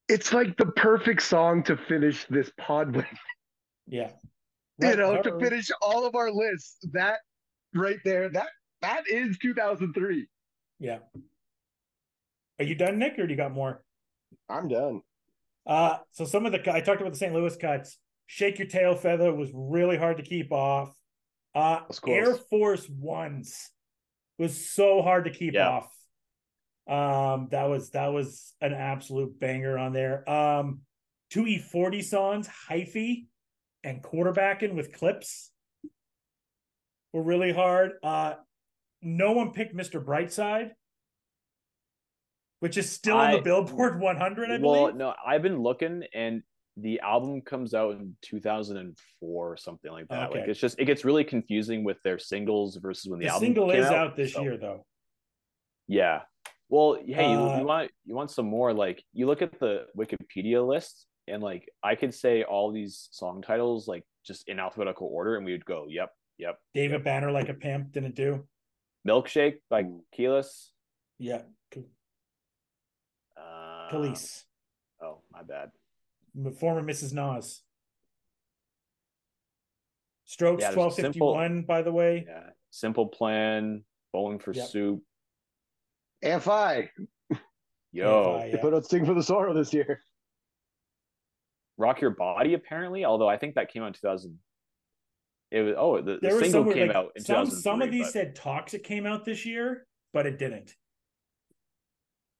It's 0.10 0.34
like 0.34 0.58
the 0.58 0.66
perfect 0.66 1.22
song 1.22 1.64
to 1.64 1.78
finish 1.78 2.26
this 2.30 2.52
pod 2.58 2.96
with. 2.96 3.06
Yeah, 3.88 4.12
you 4.80 4.96
know, 4.96 5.14
Right 5.16 5.24
to 5.24 5.40
finish 5.40 5.70
all 5.82 6.06
of 6.06 6.16
our 6.16 6.32
lists. 6.32 6.78
That 6.94 7.20
right 7.74 8.00
there, 8.04 8.30
that 8.30 8.48
that 8.82 9.04
is 9.08 9.38
2003. 9.40 10.28
Yeah. 10.80 11.00
Are 12.60 12.66
you 12.66 12.76
done, 12.76 13.00
Nick, 13.00 13.18
or 13.18 13.26
do 13.26 13.32
you 13.32 13.38
got 13.38 13.52
more? 13.52 13.84
I'm 14.50 14.68
done. 14.68 15.02
Uh, 15.66 15.98
so 16.12 16.26
some 16.26 16.46
of 16.46 16.52
the 16.52 16.74
I 16.74 16.82
talked 16.82 17.02
about 17.02 17.14
the 17.14 17.20
St. 17.20 17.34
Louis 17.34 17.56
cuts. 17.56 17.98
Shake 18.28 18.60
your 18.60 18.68
tail 18.68 18.96
feather 18.96 19.34
was 19.34 19.50
really 19.54 19.98
hard 19.98 20.18
to 20.18 20.24
keep 20.24 20.52
off. 20.52 20.94
Uh, 21.56 21.82
That's. 21.88 22.02
Air 22.08 22.36
Force 22.36 22.88
Ones 22.90 23.72
was 24.38 24.70
so 24.70 25.02
hard 25.02 25.26
to 25.26 25.32
keep 25.32 25.54
Yeah. 25.56 25.70
off. 25.70 25.92
Um, 26.90 27.50
that 27.52 27.66
was 27.66 27.92
that 27.92 28.08
was 28.08 28.56
an 28.62 28.74
absolute 28.74 29.40
banger 29.40 29.78
on 29.78 29.94
there. 29.94 30.28
Um, 30.30 30.82
two 31.30 31.46
E 31.46 31.60
forty 31.60 32.02
songs, 32.02 32.50
hyphy 32.70 33.26
and 33.84 34.02
quarterbacking 34.04 34.74
with 34.74 34.92
clips 34.94 35.52
were 37.14 37.24
really 37.24 37.54
hard. 37.54 37.94
Uh, 38.04 38.36
no 39.02 39.32
one 39.32 39.52
picked 39.52 39.76
Mr. 39.76 40.04
Brightside, 40.04 40.72
which 42.60 42.78
is 42.78 42.92
still 42.92 43.18
on 43.18 43.32
the 43.32 43.42
Billboard 43.42 44.00
100, 44.00 44.52
I 44.52 44.58
well, 44.58 44.82
believe. 44.88 44.96
no, 44.96 45.14
I've 45.26 45.42
been 45.42 45.62
looking, 45.62 46.04
and 46.14 46.44
the 46.76 47.00
album 47.00 47.42
comes 47.42 47.74
out 47.74 47.96
in 47.96 48.16
2004 48.22 48.96
or 49.22 49.58
something 49.58 49.92
like 49.92 50.08
that. 50.10 50.32
Like 50.32 50.48
it's 50.48 50.60
just 50.60 50.80
it 50.80 50.86
gets 50.86 51.06
really 51.06 51.24
confusing 51.24 51.84
with 51.84 52.02
their 52.04 52.20
singles 52.20 52.78
versus 52.78 53.10
when 53.10 53.20
the, 53.20 53.26
the 53.26 53.32
album 53.32 53.48
single 53.48 53.72
is 53.72 53.86
out, 53.86 54.16
this 54.16 54.34
so- 54.34 54.42
year, 54.42 54.58
though. 54.58 54.86
Yeah. 55.88 56.22
Well, 56.70 57.00
hey, 57.04 57.32
you, 57.32 57.40
Uh, 57.40 57.58
you 57.60 57.66
want 57.66 57.92
you 58.06 58.16
want 58.16 58.30
some 58.32 58.46
more? 58.46 58.74
Like 58.74 59.04
you 59.12 59.26
look 59.26 59.42
at 59.42 59.60
the 59.60 59.88
Wikipedia 59.98 60.66
list, 60.66 61.08
and 61.28 61.42
like 61.42 61.68
I 61.84 61.96
could 61.96 62.14
say 62.14 62.44
all 62.44 62.72
these 62.72 63.10
song 63.12 63.42
titles 63.42 63.88
like 63.88 64.04
just 64.24 64.48
in 64.48 64.60
alphabetical 64.60 65.08
order, 65.12 65.36
and 65.36 65.46
we 65.46 65.52
would 65.52 65.66
go, 65.66 65.88
"Yep, 65.90 66.12
yep." 66.38 66.60
David 66.76 67.04
Banner, 67.04 67.32
like 67.32 67.50
a 67.50 67.56
pimp, 67.56 67.92
didn't 67.92 68.16
do. 68.16 68.48
Milkshake 69.08 69.62
by 69.70 69.82
Ooh. 69.82 70.04
Kelis. 70.16 70.70
Yeah, 71.18 71.42
Uh, 73.36 73.90
police. 73.90 74.46
Oh, 75.02 75.24
my 75.32 75.42
bad. 75.44 75.72
former 76.60 76.84
Mrs. 76.84 77.14
Nas. 77.14 77.64
Strokes 80.26 80.62
Yeah, 80.62 80.72
twelve 80.72 80.96
fifty 80.96 81.20
one. 81.20 81.64
By 81.64 81.82
the 81.82 81.92
way, 81.92 82.26
Yeah. 82.28 82.52
Simple 82.70 83.08
Plan, 83.08 83.84
Bowling 84.14 84.38
for 84.40 84.54
Yep. 84.54 84.68
Soup. 84.68 85.04
AFI. 86.24 86.90
Yo, 87.92 88.06
AFI. 88.40 88.42
They 88.44 88.52
Yeah. 88.58 88.62
put 88.62 88.74
out 88.74 88.86
Sing 88.86 89.06
for 89.06 89.14
the 89.14 89.24
Sorrow 89.24 89.54
this 89.54 89.74
year. 89.74 90.02
Rock 91.78 92.02
Your 92.02 92.12
Body. 92.12 92.54
Apparently, 92.54 93.06
although 93.06 93.30
I 93.30 93.38
think 93.38 93.56
that 93.56 93.72
came 93.72 93.84
out 93.84 93.88
in 93.88 93.94
2000. 93.94 94.38
It 95.52 95.62
was 95.62 95.74
oh 95.78 96.00
the, 96.02 96.20
the 96.22 96.28
was 96.36 96.40
single 96.52 96.72
came 96.72 96.90
like, 96.90 96.96
out 96.96 97.12
in 97.16 97.24
some 97.24 97.46
2003. 97.46 97.62
some 97.62 97.82
of 97.82 97.90
these 97.92 98.06
but 98.08 98.14
said 98.14 98.36
Toxic 98.36 98.84
came 98.84 99.08
out 99.08 99.26
this 99.26 99.46
year, 99.48 99.88
but 100.14 100.28
it 100.28 100.38
didn't. 100.38 100.76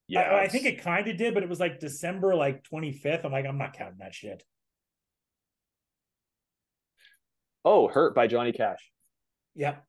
yeah, 0.08 0.22
I, 0.22 0.42
I 0.44 0.48
think 0.48 0.66
it 0.66 0.82
kind 0.84 1.08
of 1.08 1.18
did, 1.18 1.34
but 1.34 1.42
it 1.42 1.50
was 1.50 1.60
like 1.60 1.80
December 1.80 2.36
like 2.36 2.64
twenty 2.64 2.92
fifth. 2.92 3.26
I'm 3.26 3.32
like, 3.32 3.46
I'm 3.48 3.58
not 3.58 3.74
counting 3.74 3.98
that 4.00 4.14
shit. 4.14 4.44
Oh, 7.66 7.88
Hurt 7.88 8.14
by 8.14 8.28
Johnny 8.28 8.52
Cash. 8.52 8.92
Yep. 9.56 9.84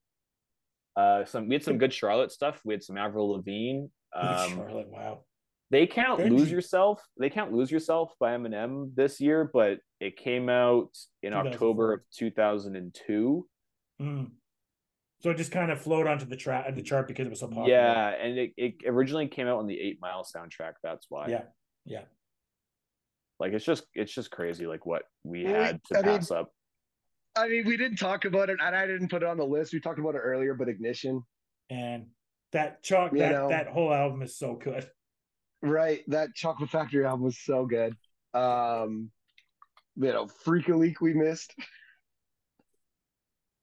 Uh, 0.96 1.24
some 1.24 1.48
we 1.48 1.54
had 1.54 1.64
some 1.64 1.78
good 1.78 1.92
Charlotte 1.92 2.32
stuff. 2.32 2.60
We 2.64 2.74
had 2.74 2.82
some 2.82 2.98
Avril 2.98 3.32
Lavigne. 3.32 3.86
Um, 4.14 4.50
Charlotte, 4.56 4.88
wow. 4.88 5.20
they 5.70 5.86
can't 5.86 6.18
Good. 6.18 6.32
lose 6.32 6.50
yourself. 6.50 7.00
They 7.18 7.30
can't 7.30 7.52
lose 7.52 7.70
yourself 7.70 8.12
by 8.18 8.32
Eminem 8.36 8.94
this 8.94 9.20
year, 9.20 9.48
but 9.52 9.78
it 10.00 10.16
came 10.16 10.48
out 10.48 10.90
in 11.22 11.32
October 11.32 11.92
of 11.92 12.00
2002. 12.16 13.46
Mm. 14.02 14.30
So 15.20 15.30
it 15.30 15.36
just 15.36 15.52
kind 15.52 15.70
of 15.70 15.80
flowed 15.80 16.06
onto 16.06 16.24
the 16.24 16.36
track 16.36 16.74
the 16.74 16.82
chart 16.82 17.06
because 17.06 17.26
it 17.26 17.30
was 17.30 17.40
so 17.40 17.46
popular. 17.46 17.68
Yeah, 17.68 18.08
and 18.08 18.38
it, 18.38 18.52
it 18.56 18.74
originally 18.86 19.28
came 19.28 19.46
out 19.46 19.58
on 19.58 19.66
the 19.66 19.78
Eight 19.78 19.98
Mile 20.00 20.24
soundtrack. 20.24 20.72
That's 20.82 21.06
why. 21.08 21.28
Yeah. 21.28 21.42
Yeah. 21.84 22.02
Like 23.38 23.52
it's 23.52 23.64
just 23.64 23.84
it's 23.94 24.12
just 24.12 24.30
crazy 24.30 24.66
like 24.66 24.84
what 24.86 25.02
we 25.24 25.44
Well, 25.44 25.54
had 25.62 25.80
to 25.84 25.98
I 25.98 26.02
mean- 26.02 26.16
pass 26.16 26.30
up. 26.30 26.50
I 27.36 27.48
mean, 27.48 27.64
we 27.66 27.76
didn't 27.76 27.98
talk 27.98 28.24
about 28.24 28.50
it, 28.50 28.58
and 28.60 28.74
I 28.74 28.86
didn't 28.86 29.08
put 29.08 29.22
it 29.22 29.28
on 29.28 29.36
the 29.36 29.44
list. 29.46 29.72
We 29.72 29.80
talked 29.80 29.98
about 29.98 30.14
it 30.14 30.18
earlier, 30.18 30.54
but 30.54 30.68
Ignition, 30.68 31.22
And 31.70 32.06
that 32.52 32.82
chalk 32.82 33.12
that 33.12 33.32
know. 33.32 33.48
that 33.48 33.68
whole 33.68 33.92
album 33.94 34.22
is 34.22 34.36
so 34.36 34.54
good. 34.54 34.88
right? 35.62 36.00
That 36.08 36.34
Chocolate 36.34 36.70
Factory 36.70 37.04
album 37.04 37.22
was 37.22 37.38
so 37.38 37.66
good. 37.66 37.94
Um, 38.34 39.10
you 39.96 40.12
know, 40.12 40.26
Freak 40.26 40.68
a 40.68 40.74
Leak 40.76 41.00
we 41.00 41.14
missed. 41.14 41.54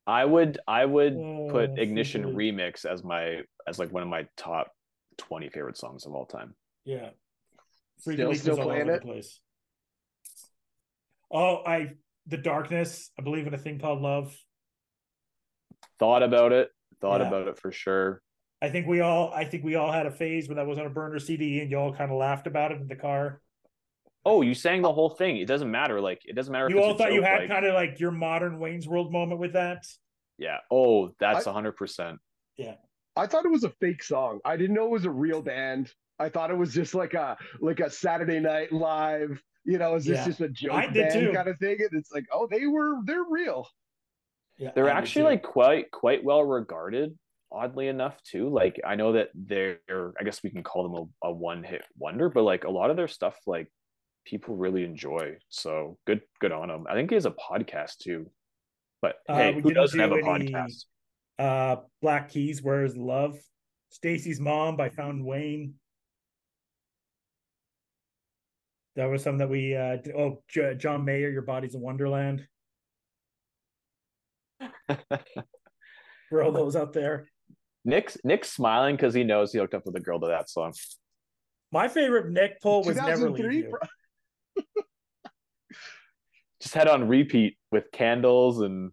I 0.05 0.23
would 0.23 0.59
I 0.67 0.85
would 0.85 1.13
Oh, 1.15 1.47
put 1.51 1.77
Ignition 1.77 2.23
so. 2.23 2.29
Remix 2.29 2.85
as 2.85 3.03
my 3.03 3.41
as 3.67 3.77
like 3.79 3.91
one 3.91 4.03
of 4.03 4.09
my 4.09 4.25
top 4.37 4.71
20 5.17 5.49
favorite 5.49 5.75
songs 5.77 6.05
of 6.05 6.13
all 6.13 6.25
time. 6.25 6.55
Yeah. 6.85 7.09
Freaky 8.03 8.17
Still- 8.21 8.29
Leak 8.29 8.39
still 8.39 8.51
was 8.53 8.59
all 8.59 8.65
playing 8.67 8.81
over 8.83 8.93
it? 8.93 8.99
the 9.01 9.05
place. 9.05 9.39
Oh, 11.29 11.57
I 11.65 11.93
the 12.27 12.37
darkness. 12.37 13.11
I 13.17 13.21
believe 13.23 13.47
in 13.47 13.53
a 13.53 13.57
thing 13.57 13.79
called 13.79 14.01
love. 14.01 14.35
Thought 15.99 16.23
about 16.23 16.51
it, 16.51 16.69
thought 17.01 17.21
Yeah. 17.21 17.27
about 17.27 17.47
it 17.47 17.57
for 17.59 17.71
sure. 17.71 18.21
I 18.61 18.69
think 18.69 18.87
we 18.87 19.01
all 19.01 19.31
I 19.33 19.45
think 19.45 19.63
we 19.63 19.75
all 19.75 19.91
had 19.91 20.05
a 20.05 20.11
phase 20.11 20.47
when 20.47 20.57
that 20.57 20.65
was 20.67 20.79
on 20.79 20.85
a 20.85 20.89
burner 20.89 21.19
CD 21.19 21.59
and 21.61 21.69
you 21.69 21.77
all 21.77 21.93
kind 21.93 22.11
of 22.11 22.17
laughed 22.17 22.47
about 22.47 22.71
it 22.71 22.81
in 22.81 22.87
the 22.87 22.95
car. 22.95 23.41
Oh, 24.25 24.41
you 24.41 24.53
sang 24.53 24.81
the 24.81 24.91
whole 24.91 25.09
thing. 25.11 25.37
It 25.37 25.45
doesn't 25.47 25.69
matter. 25.71 26.01
Like 26.01 26.21
it 26.25 26.33
doesn't 26.35 26.51
matter. 26.51 26.69
You 26.69 26.77
it's 26.77 26.85
all 26.85 26.95
a 26.95 26.97
thought 26.97 27.13
you 27.13 27.21
had 27.21 27.41
like- 27.41 27.49
kind 27.49 27.65
of 27.65 27.73
like 27.73 27.99
your 27.99 28.11
modern 28.11 28.59
Wayne's 28.59 28.87
World 28.87 29.11
moment 29.11 29.39
with 29.39 29.53
that. 29.53 29.85
Yeah. 30.37 30.57
Oh, 30.71 31.13
that's 31.19 31.47
I- 31.47 31.51
a 31.51 31.53
hundred 31.53 31.73
percent. 31.73 32.19
Yeah. 32.57 32.75
I 33.15 33.25
thought 33.27 33.45
it 33.45 33.51
was 33.51 33.63
a 33.63 33.71
fake 33.79 34.03
song. 34.03 34.39
I 34.45 34.57
didn't 34.57 34.75
know 34.75 34.85
it 34.85 34.91
was 34.91 35.05
a 35.05 35.11
real 35.11 35.41
band. 35.41 35.91
I 36.19 36.29
thought 36.29 36.49
it 36.51 36.57
was 36.57 36.73
just 36.73 36.93
like 36.95 37.13
a 37.13 37.37
like 37.61 37.79
a 37.79 37.89
Saturday 37.89 38.39
Night 38.39 38.71
Live. 38.71 39.41
You 39.65 39.77
know, 39.77 39.95
is 39.95 40.05
this 40.05 40.17
Yeah. 40.19 40.25
just 40.25 40.41
a 40.41 40.49
joke 40.49 40.71
I 40.73 40.87
did 40.87 41.09
band 41.09 41.13
too. 41.13 41.33
kind 41.33 41.47
of 41.49 41.57
thing? 41.59 41.77
And 41.79 41.89
it's 41.99 42.11
like, 42.11 42.25
oh, 42.31 42.47
they 42.49 42.65
were 42.67 42.95
they're 43.05 43.25
real. 43.29 43.67
Yeah, 44.57 44.71
They're 44.73 44.89
I 44.89 44.97
actually 44.97 45.25
like 45.25 45.43
quite 45.43 45.91
quite 45.91 46.23
well 46.23 46.43
regarded. 46.43 47.17
Oddly 47.51 47.87
enough, 47.87 48.21
too. 48.23 48.49
Like 48.49 48.79
I 48.85 48.95
know 48.95 49.13
that 49.13 49.29
they're. 49.33 49.79
I 50.19 50.23
guess 50.23 50.43
we 50.43 50.49
can 50.49 50.63
call 50.63 50.83
them 50.83 51.09
a, 51.23 51.27
a 51.27 51.31
one 51.31 51.63
hit 51.63 51.83
wonder, 51.97 52.27
but 52.29 52.43
like 52.43 52.63
a 52.65 52.69
lot 52.69 52.89
of 52.89 52.97
their 52.97 53.07
stuff, 53.07 53.37
like 53.45 53.71
people 54.25 54.55
really 54.57 54.83
enjoy. 54.83 55.37
So 55.49 55.97
good, 56.05 56.21
good 56.41 56.51
on 56.51 56.67
them. 56.67 56.85
I 56.89 56.93
think 56.95 57.09
he 57.09 57.15
has 57.15 57.25
a 57.25 57.31
podcast 57.31 57.99
too. 57.99 58.29
But 59.01 59.17
Uh, 59.29 59.35
hey, 59.35 59.49
we 59.51 59.61
who 59.61 59.69
didn't 59.69 59.75
doesn't 59.75 59.99
have 59.99 60.09
do 60.09 60.15
a 60.25 60.33
any- 60.33 60.51
podcast? 60.51 60.85
uh 61.39 61.75
Black 62.01 62.29
Keys, 62.29 62.61
Where's 62.63 62.97
Love? 62.97 63.37
Stacy's 63.91 64.39
Mom 64.41 64.75
by 64.75 64.89
Fountain 64.89 65.23
Wayne. 65.23 65.75
That 68.97 69.05
was 69.05 69.23
something 69.23 69.37
that 69.37 69.49
we 69.49 69.75
uh 69.75 69.97
did. 69.97 70.15
oh 70.15 70.41
J- 70.49 70.75
John 70.75 71.05
Mayer, 71.05 71.29
Your 71.29 71.43
Body's 71.43 71.75
a 71.75 71.77
Wonderland. 71.77 72.45
For 76.29 76.41
all 76.43 76.51
those 76.51 76.75
out 76.75 76.91
there. 76.93 77.27
Nick's 77.85 78.17
Nick's 78.23 78.51
smiling 78.51 78.95
because 78.95 79.13
he 79.13 79.23
knows 79.23 79.53
he 79.53 79.59
hooked 79.59 79.75
up 79.75 79.85
with 79.85 79.95
a 79.95 79.99
girl 79.99 80.19
to 80.19 80.27
that 80.27 80.49
song. 80.49 80.73
My 81.71 81.87
favorite 81.87 82.31
Nick 82.31 82.59
pull 82.59 82.83
was 82.83 82.97
Never 82.97 83.29
Leave 83.29 83.53
You. 83.53 83.77
Just 86.61 86.73
had 86.73 86.87
on 86.87 87.07
repeat 87.07 87.55
with 87.71 87.91
candles 87.91 88.61
and 88.61 88.91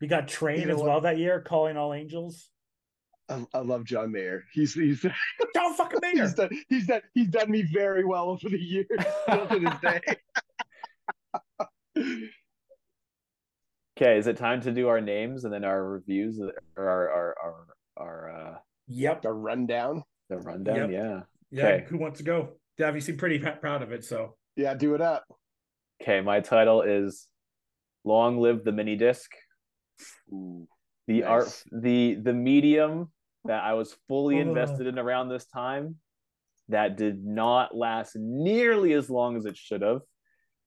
We 0.00 0.06
got 0.06 0.28
Train 0.28 0.60
You 0.60 0.66
know 0.66 0.74
as 0.74 0.78
what? 0.78 0.86
well 0.88 1.00
that 1.00 1.18
year, 1.18 1.40
Calling 1.40 1.76
All 1.76 1.92
Angels. 1.92 2.48
I, 3.28 3.44
I 3.54 3.58
love 3.58 3.84
John 3.84 4.12
Mayer. 4.12 4.44
He's 4.52 4.74
he's 4.74 5.00
John 5.54 5.74
fucking 5.74 6.00
Mayer. 6.02 6.22
he's 6.24 6.34
done 6.34 6.50
he's 6.68 6.86
done 6.86 7.00
he's 7.14 7.28
done 7.28 7.50
me 7.50 7.62
very 7.72 8.04
well 8.04 8.28
over 8.30 8.48
the 8.48 8.58
years 8.58 8.86
still 9.22 9.46
to 9.46 9.58
this 9.58 9.74
day. 9.80 10.00
okay. 13.98 14.18
Is 14.18 14.26
it 14.26 14.36
time 14.36 14.60
to 14.62 14.72
do 14.72 14.88
our 14.88 15.00
names 15.00 15.44
and 15.44 15.52
then 15.52 15.64
our 15.64 15.82
reviews 15.84 16.40
or 16.40 16.52
our 16.88 17.10
our 17.10 17.36
our 17.42 17.66
our 17.96 18.30
uh 18.30 18.58
Yep. 18.88 19.22
The 19.22 19.32
rundown. 19.32 20.02
the 20.28 20.36
rundown? 20.38 20.76
Yep. 20.76 20.90
Yeah. 20.90 21.20
Yeah. 21.50 21.64
Okay. 21.66 21.86
Who 21.88 21.96
wants 21.98 22.18
to 22.18 22.24
go? 22.24 22.50
Dav, 22.76 22.94
you 22.94 23.00
seem 23.00 23.16
pretty 23.16 23.38
proud 23.38 23.82
of 23.82 23.92
it. 23.92 24.04
So 24.04 24.36
Yeah, 24.56 24.74
do 24.74 24.94
it 24.94 25.00
up. 25.00 25.24
Okay, 26.02 26.20
my 26.20 26.40
title 26.40 26.82
is 26.82 27.28
"Long 28.04 28.38
Live 28.38 28.64
the 28.64 28.72
Mini 28.72 28.96
Disc." 28.96 29.30
Ooh. 30.32 30.66
The 31.06 31.20
Nice. 31.20 31.28
art, 31.30 31.62
the 31.72 32.16
the 32.16 32.32
medium 32.32 33.10
that 33.44 33.62
I 33.62 33.74
was 33.74 33.96
fully 34.08 34.36
oh. 34.36 34.42
invested 34.42 34.86
in 34.86 34.98
around 34.98 35.28
this 35.28 35.46
time, 35.46 35.96
that 36.68 36.96
did 36.96 37.24
not 37.24 37.76
last 37.76 38.16
nearly 38.16 38.92
as 38.94 39.10
long 39.10 39.36
as 39.36 39.44
it 39.44 39.56
should 39.56 39.82
have, 39.82 40.00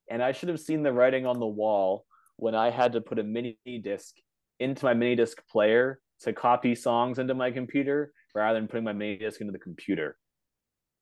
and 0.09 0.21
I 0.21 0.31
should 0.31 0.49
have 0.49 0.59
seen 0.59 0.83
the 0.83 0.93
writing 0.93 1.25
on 1.25 1.39
the 1.39 1.47
wall 1.47 2.05
when 2.37 2.55
I 2.55 2.69
had 2.69 2.93
to 2.93 3.01
put 3.01 3.19
a 3.19 3.23
mini 3.23 3.57
disc 3.83 4.15
into 4.59 4.85
my 4.85 4.93
mini 4.93 5.15
disc 5.15 5.41
player 5.49 5.99
to 6.21 6.33
copy 6.33 6.75
songs 6.75 7.19
into 7.19 7.33
my 7.33 7.51
computer 7.51 8.11
rather 8.33 8.59
than 8.59 8.67
putting 8.67 8.83
my 8.83 8.93
mini 8.93 9.17
disc 9.17 9.41
into 9.41 9.51
the 9.51 9.59
computer. 9.59 10.17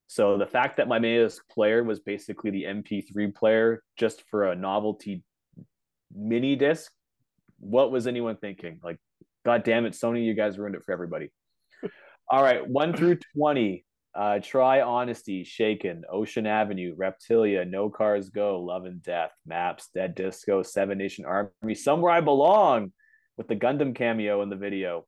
So 0.08 0.38
the 0.38 0.46
fact 0.46 0.76
that 0.76 0.88
my 0.88 0.98
mini 0.98 1.18
disc 1.18 1.42
player 1.50 1.82
was 1.82 2.00
basically 2.00 2.50
the 2.50 2.64
MP3 2.64 3.34
player 3.34 3.82
just 3.98 4.22
for 4.30 4.50
a 4.50 4.56
novelty 4.56 5.24
mini 6.14 6.56
disc, 6.56 6.90
what 7.58 7.90
was 7.90 8.06
anyone 8.06 8.36
thinking? 8.36 8.80
Like, 8.82 8.98
god 9.44 9.64
damn 9.64 9.84
it, 9.86 9.94
Sony, 9.94 10.24
you 10.24 10.34
guys 10.34 10.58
ruined 10.58 10.74
it 10.74 10.84
for 10.84 10.92
everybody. 10.92 11.30
All 12.28 12.42
right, 12.42 12.66
one 12.66 12.94
through 12.96 13.18
twenty. 13.36 13.84
Uh, 14.14 14.38
try 14.38 14.80
honesty, 14.80 15.44
shaken, 15.44 16.02
Ocean 16.10 16.46
Avenue, 16.46 16.96
Reptilia, 16.96 17.66
No 17.66 17.90
Cars 17.90 18.30
Go, 18.30 18.60
Love 18.60 18.86
and 18.86 19.02
Death, 19.02 19.30
Maps, 19.44 19.90
Dead 19.94 20.14
Disco, 20.14 20.62
Seven 20.62 20.96
Nation 20.96 21.26
Army, 21.26 21.74
Somewhere 21.74 22.12
I 22.12 22.22
Belong, 22.22 22.94
with 23.36 23.46
the 23.46 23.56
Gundam 23.56 23.94
cameo 23.94 24.40
in 24.40 24.48
the 24.48 24.56
video. 24.56 25.04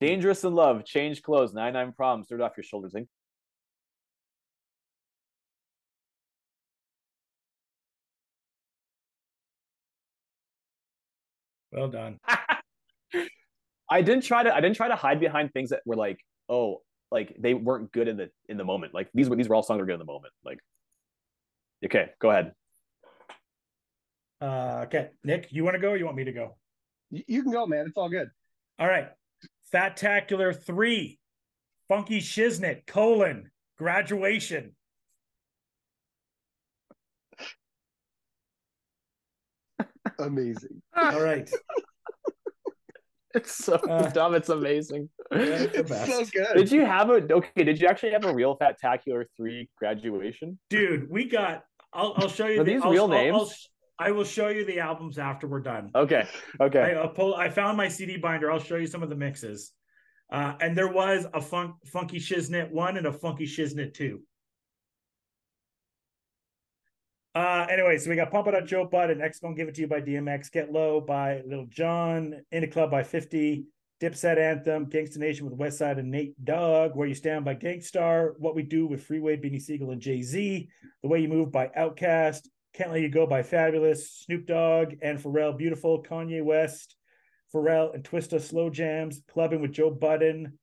Dangerous 0.00 0.44
in 0.44 0.54
Love, 0.54 0.84
Change 0.84 1.20
Clothes, 1.22 1.52
Nine 1.52 1.72
Nine 1.72 1.92
Problems, 1.92 2.28
Third 2.28 2.40
Off 2.42 2.52
Your 2.56 2.62
Shoulders, 2.64 2.94
Inc. 2.94 3.08
well 11.72 11.88
done. 11.88 12.20
I 13.90 14.02
didn't 14.02 14.22
try 14.22 14.42
to 14.44 14.54
I 14.54 14.60
didn't 14.60 14.76
try 14.76 14.88
to 14.88 14.96
hide 14.96 15.18
behind 15.20 15.52
things 15.52 15.70
that 15.70 15.80
were 15.84 15.96
like, 15.96 16.18
oh, 16.48 16.82
like 17.10 17.34
they 17.38 17.54
weren't 17.54 17.90
good 17.92 18.06
in 18.06 18.16
the 18.16 18.30
in 18.48 18.56
the 18.56 18.64
moment. 18.64 18.94
Like 18.94 19.10
these 19.12 19.28
were 19.28 19.36
these 19.36 19.48
were 19.48 19.56
all 19.56 19.62
songs 19.62 19.78
that 19.78 19.82
were 19.82 19.86
good 19.86 19.94
in 19.94 19.98
the 19.98 20.04
moment. 20.04 20.32
Like 20.44 20.60
okay, 21.84 22.10
go 22.20 22.30
ahead. 22.30 22.52
Uh, 24.40 24.84
okay, 24.86 25.08
Nick, 25.24 25.48
you 25.50 25.64
want 25.64 25.74
to 25.74 25.80
go? 25.80 25.90
or 25.90 25.96
You 25.96 26.04
want 26.04 26.16
me 26.16 26.24
to 26.24 26.32
go? 26.32 26.56
You, 27.10 27.24
you 27.26 27.42
can 27.42 27.52
go, 27.52 27.66
man. 27.66 27.86
It's 27.86 27.98
all 27.98 28.08
good. 28.08 28.30
All 28.78 28.86
right. 28.86 29.08
Fatacular 29.74 30.56
three, 30.56 31.18
Funky 31.88 32.20
Shiznit, 32.20 32.86
colon, 32.86 33.50
graduation. 33.76 34.74
Amazing. 40.18 40.80
All 40.96 41.20
right. 41.20 41.50
It's 43.34 43.54
so 43.64 43.74
Uh, 43.74 44.08
dumb, 44.10 44.34
it's 44.34 44.48
amazing. 44.48 45.08
That's 45.30 45.74
It's 45.74 45.90
so 46.12 46.24
good. 46.24 46.56
Did 46.56 46.72
you 46.72 46.84
have 46.84 47.10
a 47.10 47.22
okay, 47.32 47.62
did 47.64 47.80
you 47.80 47.86
actually 47.86 48.10
have 48.12 48.24
a 48.24 48.34
real 48.34 48.56
Fatacular 48.58 49.24
3 49.36 49.68
graduation? 49.78 50.58
Dude, 50.68 51.08
we 51.10 51.24
got 51.28 51.62
I'll 51.92 52.14
I'll 52.16 52.28
show 52.28 52.46
you 52.46 52.60
Are 52.60 52.64
the, 52.64 52.72
these 52.74 52.82
I'll- 52.82 52.90
real 52.90 53.04
I'll- 53.04 53.12
I'll 53.18 53.38
names? 53.44 53.52
sh- 53.56 53.66
I 54.00 54.10
will 54.12 54.24
show 54.24 54.48
you 54.48 54.64
the 54.64 54.80
albums 54.80 55.18
after 55.18 55.46
we're 55.46 55.60
done. 55.60 55.90
Okay. 55.94 56.26
Okay. 56.58 56.80
I, 56.80 56.90
I'll 56.94 57.10
pull. 57.10 57.34
I 57.34 57.50
found 57.50 57.76
my 57.76 57.86
CD 57.86 58.16
binder. 58.16 58.50
I'll 58.50 58.58
show 58.58 58.76
you 58.76 58.86
some 58.86 59.02
of 59.02 59.10
the 59.10 59.14
mixes. 59.16 59.72
Uh, 60.32 60.54
and 60.62 60.74
there 60.74 60.88
was 60.88 61.26
a 61.34 61.40
funk, 61.40 61.74
funky 61.86 62.18
shiznit 62.18 62.70
one 62.70 62.96
and 62.96 63.06
a 63.06 63.12
funky 63.12 63.44
shiznit 63.44 63.92
two. 63.92 64.22
Uh, 67.32 67.64
anyway, 67.70 67.96
so 67.96 68.10
we 68.10 68.16
got 68.16 68.32
Pump 68.32 68.48
It 68.48 68.54
Up 68.54 68.66
Joe 68.66 68.84
Budden 68.84 69.12
and 69.12 69.22
X 69.22 69.38
Gonna 69.38 69.54
Give 69.54 69.68
It 69.68 69.76
To 69.76 69.82
You 69.82 69.86
by 69.86 70.00
DMX, 70.00 70.50
Get 70.50 70.72
Low 70.72 71.00
by 71.00 71.42
Lil 71.46 71.66
Jon, 71.68 72.34
In 72.50 72.64
a 72.64 72.66
Club 72.66 72.90
by 72.90 73.04
50, 73.04 73.66
Dipset 74.00 74.36
Anthem, 74.36 74.86
Gangsta 74.86 75.18
Nation 75.18 75.48
with 75.48 75.58
Westside 75.58 76.00
and 76.00 76.10
Nate 76.10 76.44
Dogg, 76.44 76.96
Where 76.96 77.06
You 77.06 77.14
Stand 77.14 77.44
by 77.44 77.54
Gang 77.54 77.82
Starr, 77.82 78.34
What 78.38 78.56
We 78.56 78.64
Do 78.64 78.88
with 78.88 79.04
Freeway, 79.04 79.36
Beanie 79.36 79.62
Sigel 79.62 79.92
and 79.92 80.00
Jay 80.00 80.22
Z, 80.22 80.68
The 81.02 81.08
Way 81.08 81.20
You 81.20 81.28
Move 81.28 81.52
by 81.52 81.68
OutKast, 81.68 82.48
Can't 82.74 82.90
Let 82.90 83.02
You 83.02 83.08
Go 83.08 83.28
by 83.28 83.42
Fabolous, 83.42 84.24
Snoop 84.24 84.46
Dogg 84.46 84.94
and 85.00 85.22
Pharrell 85.22 85.56
Beautiful, 85.56 86.02
Kanye 86.02 86.42
West, 86.42 86.96
Pharrell 87.54 87.94
and 87.94 88.02
Twista 88.02 88.40
Slow 88.40 88.70
Jams, 88.70 89.20
Clubbing 89.28 89.60
with 89.60 89.72
Joe 89.72 89.90
Budden, 89.90 90.58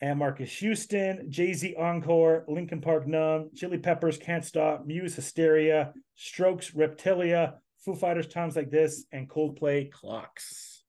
and 0.00 0.18
Marques 0.18 0.58
Houston, 0.58 1.30
Jay 1.30 1.52
Z 1.52 1.74
Encore, 1.76 2.44
Linkin 2.48 2.80
Park 2.80 3.06
Numb, 3.06 3.50
Chili 3.54 3.78
Peppers 3.78 4.16
Can't 4.18 4.44
Stop, 4.44 4.86
Muse 4.86 5.14
Hysteria, 5.14 5.92
Strokes 6.16 6.70
Reptilia, 6.74 7.54
Foo 7.84 7.94
Fighters 7.94 8.26
Times 8.26 8.56
Like 8.56 8.70
This, 8.70 9.04
and 9.12 9.28
Coldplay 9.28 9.90
Clocks. 9.90 10.84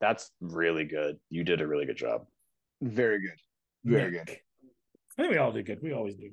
That's 0.00 0.30
really 0.40 0.84
good. 0.84 1.18
You 1.30 1.44
did 1.44 1.60
a 1.60 1.66
really 1.66 1.86
good 1.86 1.96
job. 1.96 2.22
Very 2.80 3.20
good. 3.20 3.38
Very 3.84 4.10
Nick. 4.10 4.26
good. 4.26 4.36
I 5.18 5.22
think 5.22 5.32
we 5.32 5.38
all 5.38 5.52
did 5.52 5.66
good. 5.66 5.78
We 5.82 5.92
always 5.92 6.16
do. 6.16 6.30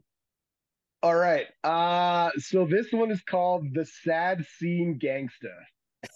All 1.04 1.16
right. 1.16 1.46
Uh 1.64 2.32
so 2.38 2.66
this 2.66 2.88
one 2.92 3.12
is 3.12 3.22
called 3.22 3.66
The 3.74 3.86
Sad 3.86 4.46
Scene 4.58 5.00
Gangsta. 5.02 5.54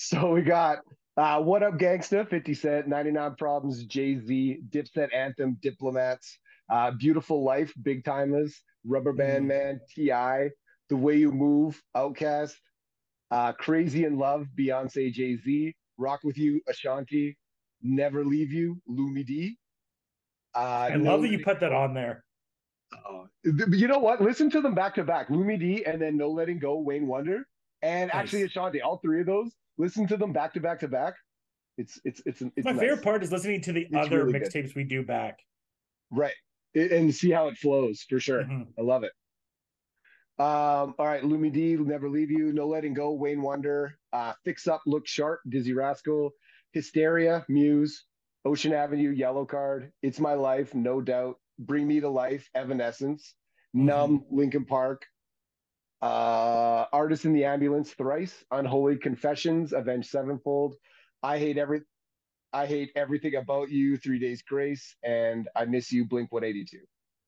So 0.00 0.30
we 0.30 0.42
got 0.42 0.78
uh 1.18 1.42
What 1.42 1.64
Up 1.64 1.74
Gangsta, 1.78 2.28
50 2.28 2.54
Cent, 2.54 2.88
99 2.88 3.36
Problems, 3.36 3.84
Jay-Z, 3.86 4.60
Dipset 4.70 5.14
Anthem, 5.14 5.58
Diplomats, 5.62 6.38
uh 6.70 6.92
Beautiful 6.92 7.44
Life, 7.44 7.74
Big 7.82 8.04
Tymers, 8.04 8.54
Rubber 8.86 9.14
Band 9.14 9.46
Mm. 9.46 9.48
Man, 9.48 9.80
T.I., 9.94 10.50
The 10.90 10.96
Way 10.96 11.18
You 11.18 11.32
Move, 11.32 11.82
OutKast, 11.96 12.54
uh 13.32 13.52
Crazy 13.54 14.06
in 14.06 14.18
Love, 14.18 14.48
Beyonce, 14.58 15.12
Jay-Z, 15.12 15.76
Rock 15.98 16.20
With 16.24 16.38
You, 16.38 16.62
Ashanti, 16.68 17.38
Never 17.82 18.24
Leave 18.24 18.52
You, 18.52 18.82
Lumidee. 18.90 19.52
Uh, 20.56 20.90
I 20.92 20.96
No 20.96 21.12
love 21.12 21.22
that 21.22 21.30
you 21.30 21.40
put 21.44 21.60
that 21.60 21.72
on 21.72 21.94
there. 21.94 22.24
Oh, 23.08 23.28
you 23.44 23.88
know 23.88 24.00
what? 24.00 24.22
Listen 24.22 24.50
to 24.50 24.62
them 24.62 24.74
back 24.74 24.96
to 24.96 25.04
back. 25.04 25.28
Lumidee 25.28 25.82
and 25.86 26.02
then 26.02 26.16
No 26.18 26.30
Letting 26.30 26.60
Go, 26.60 26.78
Wayne 26.80 27.06
Wonder, 27.08 27.46
and 27.82 28.12
actually 28.14 28.42
Ashanti. 28.44 28.82
All 28.82 28.98
three 28.98 29.20
of 29.20 29.26
those. 29.26 29.52
Listen 29.78 30.06
to 30.08 30.16
them 30.16 30.32
back 30.32 30.52
to 30.54 30.60
back 30.60 30.80
to 30.80 30.88
back. 30.88 31.14
It's 31.76 32.00
it's 32.04 32.20
it's 32.26 32.42
it's 32.56 32.64
My 32.64 32.72
nice. 32.72 32.80
favorite 32.80 33.02
part 33.02 33.22
is 33.22 33.30
listening 33.30 33.60
to 33.62 33.72
the 33.72 33.82
It's 33.82 33.96
other 33.96 34.24
really 34.24 34.40
mixtapes 34.40 34.74
we 34.74 34.84
do 34.84 35.02
back. 35.04 35.38
right? 36.10 36.34
It- 36.74 36.92
and 36.92 37.14
see 37.14 37.30
how 37.30 37.48
it 37.48 37.56
flows 37.56 38.02
for 38.08 38.18
sure. 38.18 38.42
Mhm. 38.44 38.66
I 38.78 38.82
love 38.82 39.04
it. 39.04 39.12
Um, 40.38 40.94
all 40.98 41.06
right, 41.06 41.22
Lumidee, 41.22 41.76
Never 41.78 42.08
Leave 42.08 42.30
You, 42.30 42.52
No 42.52 42.68
Letting 42.68 42.94
Go, 42.94 43.12
Wayne 43.12 43.42
Wonder, 43.42 43.98
uh, 44.12 44.34
Fix 44.44 44.68
Up, 44.68 44.80
Look 44.86 45.06
Sharp, 45.06 45.40
Dizzee 45.48 45.74
Rascal, 45.74 46.30
Hysteria, 46.72 47.44
Muse, 47.48 48.04
Ocean 48.44 48.72
Avenue, 48.72 49.12
Yellowcard, 49.14 49.90
It's 50.02 50.20
My 50.20 50.34
Life, 50.34 50.74
No 50.76 51.00
Doubt, 51.00 51.40
Bring 51.58 51.88
Me 51.88 51.98
to 52.00 52.08
Life, 52.08 52.48
Evanescence, 52.54 53.34
Numb, 53.74 54.24
Linkin 54.30 54.64
Park, 54.64 55.04
uh, 56.02 56.84
Artist 56.92 57.24
in 57.24 57.32
the 57.32 57.44
Ambulance, 57.44 57.92
Thrice, 57.92 58.44
Unholy 58.50 58.96
Confessions, 58.96 59.72
Avenged 59.72 60.10
Sevenfold, 60.10 60.76
I 61.22 61.38
Hate 61.38 61.58
Every, 61.58 61.80
I 62.52 62.66
Hate 62.66 62.90
Everything 62.96 63.34
About 63.36 63.70
You, 63.70 63.96
Three 63.96 64.18
Days 64.18 64.42
Grace, 64.42 64.94
and 65.02 65.48
I 65.56 65.64
Miss 65.64 65.90
You, 65.92 66.04
Blink 66.06 66.32
182. 66.32 66.78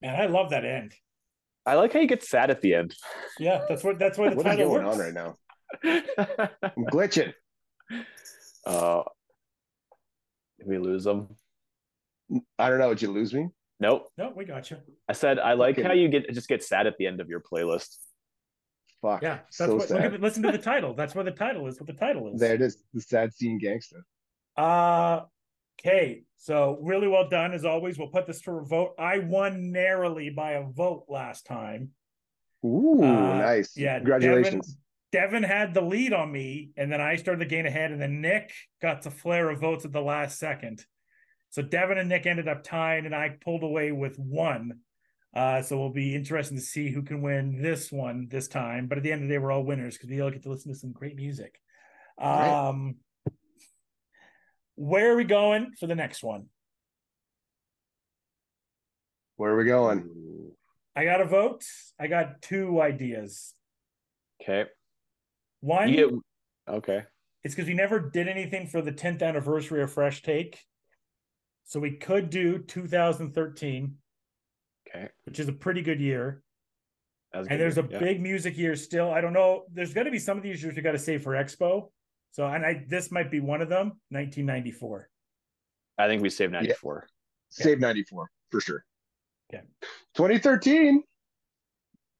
Man, 0.02 0.14
I 0.20 0.26
love 0.26 0.50
that 0.50 0.64
end. 0.64 0.94
I 1.66 1.74
like 1.74 1.92
how 1.92 2.00
you 2.00 2.06
get 2.06 2.22
sad 2.24 2.50
at 2.50 2.62
the 2.62 2.74
end. 2.74 2.94
Yeah, 3.38 3.64
that's 3.68 3.84
what 3.84 3.98
that's 3.98 4.16
why 4.16 4.30
the 4.30 4.36
What 4.36 4.46
is 4.46 4.52
title 4.52 4.70
going 4.70 4.84
works. 4.84 4.98
on 4.98 5.04
right 5.04 5.14
now? 5.14 5.36
I'm 6.76 6.84
glitching. 6.86 7.32
uh, 8.66 9.02
did 10.58 10.66
we 10.68 10.78
lose 10.78 11.04
them? 11.04 11.36
I 12.58 12.70
don't 12.70 12.78
know. 12.78 12.90
Did 12.90 13.02
you 13.02 13.10
lose 13.12 13.34
me? 13.34 13.48
Nope. 13.78 14.08
No, 14.16 14.32
we 14.34 14.44
got 14.44 14.70
you. 14.70 14.78
I 15.08 15.12
said 15.12 15.38
I 15.38 15.52
like 15.54 15.78
Okay. 15.78 15.86
how 15.86 15.92
you 15.92 16.08
get 16.08 16.30
just 16.32 16.48
get 16.48 16.62
sad 16.64 16.86
at 16.86 16.96
the 16.98 17.06
end 17.06 17.20
of 17.20 17.28
your 17.28 17.40
playlist. 17.40 17.96
Fuck. 19.02 19.22
Yeah, 19.22 19.36
that's 19.36 19.56
so 19.56 19.76
what. 19.76 19.88
Sad. 19.88 20.04
at 20.04 20.12
the, 20.12 20.18
listen 20.18 20.42
to 20.42 20.52
the 20.52 20.58
title. 20.58 20.94
That's 20.94 21.14
where 21.14 21.24
the 21.24 21.30
title 21.30 21.66
is. 21.66 21.80
What 21.80 21.86
the 21.86 21.94
title 21.94 22.32
is. 22.34 22.40
There 22.40 22.54
it 22.54 22.60
is. 22.60 22.82
The 22.92 23.00
sad 23.00 23.32
scene 23.32 23.58
gangster. 23.58 24.04
Uh 24.56 25.20
okay. 25.80 26.22
So 26.36 26.78
really 26.82 27.08
well 27.08 27.28
done 27.28 27.52
as 27.52 27.64
always. 27.64 27.98
We'll 27.98 28.08
put 28.08 28.26
this 28.26 28.40
to 28.42 28.52
a 28.52 28.64
vote. 28.64 28.94
I 28.98 29.18
won 29.18 29.72
narrowly 29.72 30.30
by 30.30 30.52
a 30.52 30.62
vote 30.64 31.04
last 31.08 31.46
time. 31.46 31.90
Ooh, 32.64 33.02
Uh, 33.02 33.38
nice. 33.38 33.74
yeah, 33.76 33.96
Congratulations. 33.98 34.76
Devan 35.14 35.44
had 35.44 35.72
the 35.74 35.80
lead 35.80 36.12
on 36.12 36.30
me, 36.30 36.70
and 36.76 36.92
then 36.92 37.00
I 37.00 37.16
started 37.16 37.40
to 37.40 37.46
gain 37.50 37.66
ahead, 37.66 37.90
and 37.90 38.00
then 38.00 38.20
Nick 38.20 38.52
got 38.80 39.02
to 39.02 39.10
flare 39.10 39.48
of 39.50 39.60
votes 39.60 39.84
at 39.84 39.92
the 39.92 40.00
last 40.02 40.38
second. 40.38 40.84
So 41.48 41.62
Devan 41.62 41.98
and 41.98 42.08
Nick 42.08 42.26
ended 42.26 42.46
up 42.48 42.62
tying, 42.62 43.06
and 43.06 43.14
I 43.14 43.30
pulled 43.42 43.62
away 43.64 43.90
with 43.92 44.18
one. 44.18 44.80
Uh, 45.34 45.62
so 45.62 45.78
we'll 45.78 45.90
be 45.90 46.14
interesting 46.14 46.56
to 46.56 46.62
see 46.62 46.90
who 46.90 47.02
can 47.02 47.22
win 47.22 47.62
this 47.62 47.92
one 47.92 48.26
this 48.28 48.48
time. 48.48 48.86
But 48.86 48.98
at 48.98 49.04
the 49.04 49.12
end 49.12 49.22
of 49.22 49.28
the 49.28 49.34
day, 49.34 49.38
we're 49.38 49.52
all 49.52 49.62
winners 49.62 49.96
because 49.96 50.10
we 50.10 50.20
all 50.20 50.30
get 50.30 50.42
to 50.42 50.50
listen 50.50 50.72
to 50.72 50.78
some 50.78 50.92
great 50.92 51.16
music. 51.16 51.60
Right. 52.20 52.68
Um, 52.68 52.96
where 54.74 55.12
are 55.12 55.16
we 55.16 55.24
going 55.24 55.72
for 55.78 55.86
the 55.86 55.94
next 55.94 56.22
one? 56.22 56.46
Where 59.36 59.52
are 59.52 59.56
we 59.56 59.64
going? 59.64 60.10
I 60.96 61.04
got 61.04 61.20
a 61.20 61.24
vote. 61.24 61.64
I 61.98 62.08
got 62.08 62.42
two 62.42 62.80
ideas. 62.80 63.54
Okay. 64.42 64.68
One, 65.60 65.92
get 65.92 66.10
okay. 66.68 67.04
it's 67.44 67.54
because 67.54 67.68
we 67.68 67.74
never 67.74 68.00
did 68.00 68.28
anything 68.28 68.66
for 68.66 68.80
the 68.80 68.92
10th 68.92 69.22
anniversary 69.22 69.82
of 69.82 69.92
Fresh 69.92 70.22
Take. 70.22 70.58
So 71.64 71.78
we 71.78 71.92
could 71.92 72.30
do 72.30 72.58
2013, 72.58 73.94
Okay. 74.94 75.08
which 75.24 75.38
is 75.38 75.48
a 75.48 75.52
pretty 75.52 75.82
good 75.82 76.00
year. 76.00 76.42
That 77.32 77.40
And 77.40 77.48
good. 77.48 77.60
there's 77.60 77.78
a 77.78 77.86
Yeah. 77.88 77.98
big 78.00 78.20
music 78.20 78.56
year 78.56 78.74
still. 78.74 79.10
I 79.12 79.20
don't 79.20 79.32
know. 79.32 79.66
There's 79.72 79.94
going 79.94 80.06
to 80.06 80.10
be 80.10 80.18
some 80.18 80.36
of 80.36 80.42
these 80.42 80.62
years 80.62 80.74
we 80.74 80.82
got 80.82 80.92
to 80.92 80.98
save 80.98 81.22
for 81.22 81.32
Expo. 81.32 81.90
So, 82.32 82.46
and 82.46 82.64
I 82.64 82.84
this 82.88 83.10
might 83.10 83.30
be 83.30 83.40
one 83.40 83.60
of 83.62 83.68
them. 83.68 84.00
1994. 84.10 85.08
I 85.98 86.06
think 86.08 86.22
we 86.22 86.30
saved 86.30 86.52
94. 86.52 87.08
Save 87.50 87.80
94 87.80 88.30
for 88.50 88.60
sure. 88.60 88.84
Okay. 89.52 89.64
2013. 90.14 91.02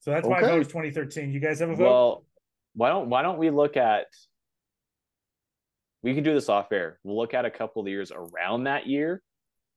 So 0.01 0.11
that's 0.11 0.27
my 0.29 0.39
Okay. 0.39 0.47
vote 0.47 0.61
is 0.63 0.69
2013. 0.69 1.33
You 1.33 1.41
guys 1.41 1.61
have 1.61 1.71
a 1.71 1.75
vote? 1.77 1.85
Well, 1.85 2.27
why 2.75 2.89
don't 2.89 3.09
why 3.11 3.23
don't 3.23 3.39
we 3.39 3.51
look 3.51 3.77
at 3.77 4.07
we 6.03 6.15
can 6.15 6.25
do 6.25 6.33
this 6.33 6.49
off 6.49 6.73
air. 6.73 6.99
We'll 7.05 7.17
look 7.17 7.35
at 7.35 7.45
a 7.45 7.51
couple 7.51 7.83
of 7.83 7.89
years 7.89 8.11
around 8.11 8.65
that 8.65 8.87
year 8.87 9.23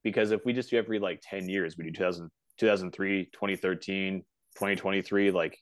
because 0.04 0.32
if 0.32 0.46
we 0.46 0.54
just 0.54 0.70
do 0.70 0.78
every 0.78 0.98
like 1.00 1.20
10 1.22 1.50
years, 1.50 1.78
we 1.78 1.84
do 1.86 1.92
2000, 1.92 2.32
2003, 2.60 3.26
2013, 3.26 4.20
2023, 4.56 5.32
like 5.32 5.60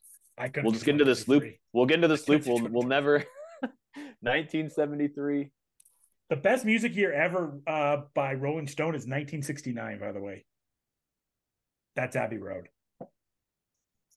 we'll 0.64 0.72
just 0.72 0.86
get 0.86 0.94
into 0.94 1.06
this 1.06 1.28
loop. 1.28 1.44
We'll 1.74 1.86
get 1.86 1.96
into 1.96 2.08
this 2.08 2.28
loop. 2.28 2.46
We'll, 2.46 2.68
we'll 2.68 2.88
never 2.88 3.20
1973. 4.22 5.50
The 6.30 6.36
best 6.38 6.64
music 6.64 6.96
year 6.96 7.12
ever 7.12 7.60
uh, 7.68 7.98
by 8.14 8.34
Rolling 8.36 8.68
Stone 8.68 8.96
is 8.96 9.02
1969. 9.02 10.00
By 10.00 10.12
the 10.12 10.22
way, 10.22 10.46
that's 11.96 12.16
Abbey 12.16 12.38
Road. 12.38 12.70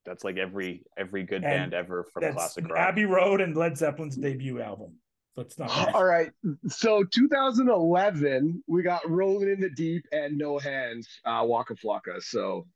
That's 0.07 0.23
like 0.23 0.37
every 0.37 0.85
every 0.97 1.23
good 1.23 1.43
And 1.43 1.71
band 1.71 1.75
ever 1.75 2.05
from 2.05 2.33
classic 2.33 2.69
rock. 2.69 2.79
Abbey 2.79 3.05
Road 3.05 3.41
and 3.41 3.57
Led 3.57 3.77
Zeppelin's 3.77 4.17
debut 4.17 4.61
album. 4.61 4.95
So 5.35 5.43
it's 5.43 5.59
not 5.59 5.69
bad. 5.69 5.95
All 5.95 6.05
right. 6.05 6.31
So 6.69 7.03
2011, 7.03 8.63
we 8.67 8.83
got 8.83 9.09
Rolling 9.09 9.51
in 9.51 9.61
the 9.61 9.71
Deep 9.71 10.07
and 10.13 10.39
No 10.39 10.59
Hands, 10.59 11.07
uh, 11.25 11.43
Waka 11.45 11.75
Flocka. 11.75 12.23
So 12.23 12.67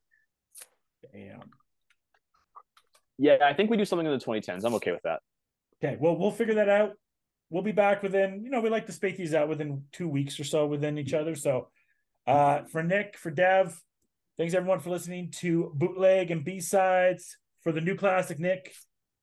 Damn. 1.13 1.51
Yeah, 3.19 3.39
I 3.43 3.53
think 3.53 3.71
we 3.71 3.77
do 3.77 3.85
something 3.85 4.07
in 4.07 4.13
the 4.13 4.25
2010s. 4.25 4.65
I'm 4.65 4.75
okay 4.75 4.93
with 4.93 5.03
that. 5.03 5.21
Okay, 5.83 5.97
well, 6.01 6.17
we'll 6.17 6.31
figure 6.31 6.55
that 6.55 6.69
out. 6.69 6.93
We'll 7.51 7.63
be 7.63 7.73
back 7.73 8.03
within, 8.03 8.43
you 8.45 8.51
know, 8.51 8.61
we 8.61 8.69
like 8.69 8.87
to 8.87 8.93
spake 8.93 9.17
these 9.17 9.35
out 9.35 9.49
within 9.49 9.85
two 9.93 10.09
weeks 10.09 10.39
or 10.39 10.45
so 10.45 10.67
within 10.67 10.99
each 10.99 11.15
other. 11.15 11.35
So, 11.35 11.69
uh, 12.27 12.63
for 12.65 12.83
Nick, 12.83 13.17
for 13.17 13.31
Dev, 13.31 13.81
thanks 14.37 14.55
everyone 14.55 14.81
for 14.81 14.91
listening 14.91 15.31
to 15.39 15.73
Bootleg 15.75 16.31
and 16.31 16.45
B 16.45 16.61
Sides. 16.61 17.37
For 17.63 17.73
the 17.73 17.81
new 17.81 17.97
classic, 17.97 18.39
Nick, 18.39 18.73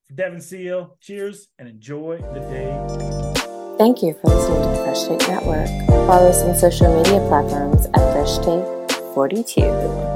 for 0.08 0.14
Devan 0.14 0.42
Seal, 0.42 0.98
cheers 1.02 1.48
and 1.58 1.68
enjoy 1.68 2.18
the 2.18 2.40
day. 2.40 3.76
Thank 3.78 4.02
you 4.02 4.14
for 4.22 4.30
listening 4.30 4.62
to 4.62 4.70
the 4.70 4.84
Fresh 4.84 5.04
Take 5.04 5.28
Network. 5.28 5.68
Follow 6.08 6.30
us 6.30 6.42
on 6.44 6.56
social 6.56 6.96
media 6.96 7.20
platforms 7.28 7.86
at 7.88 8.14
Fresh 8.14 8.38
Take 8.40 9.14
42. 9.14 10.15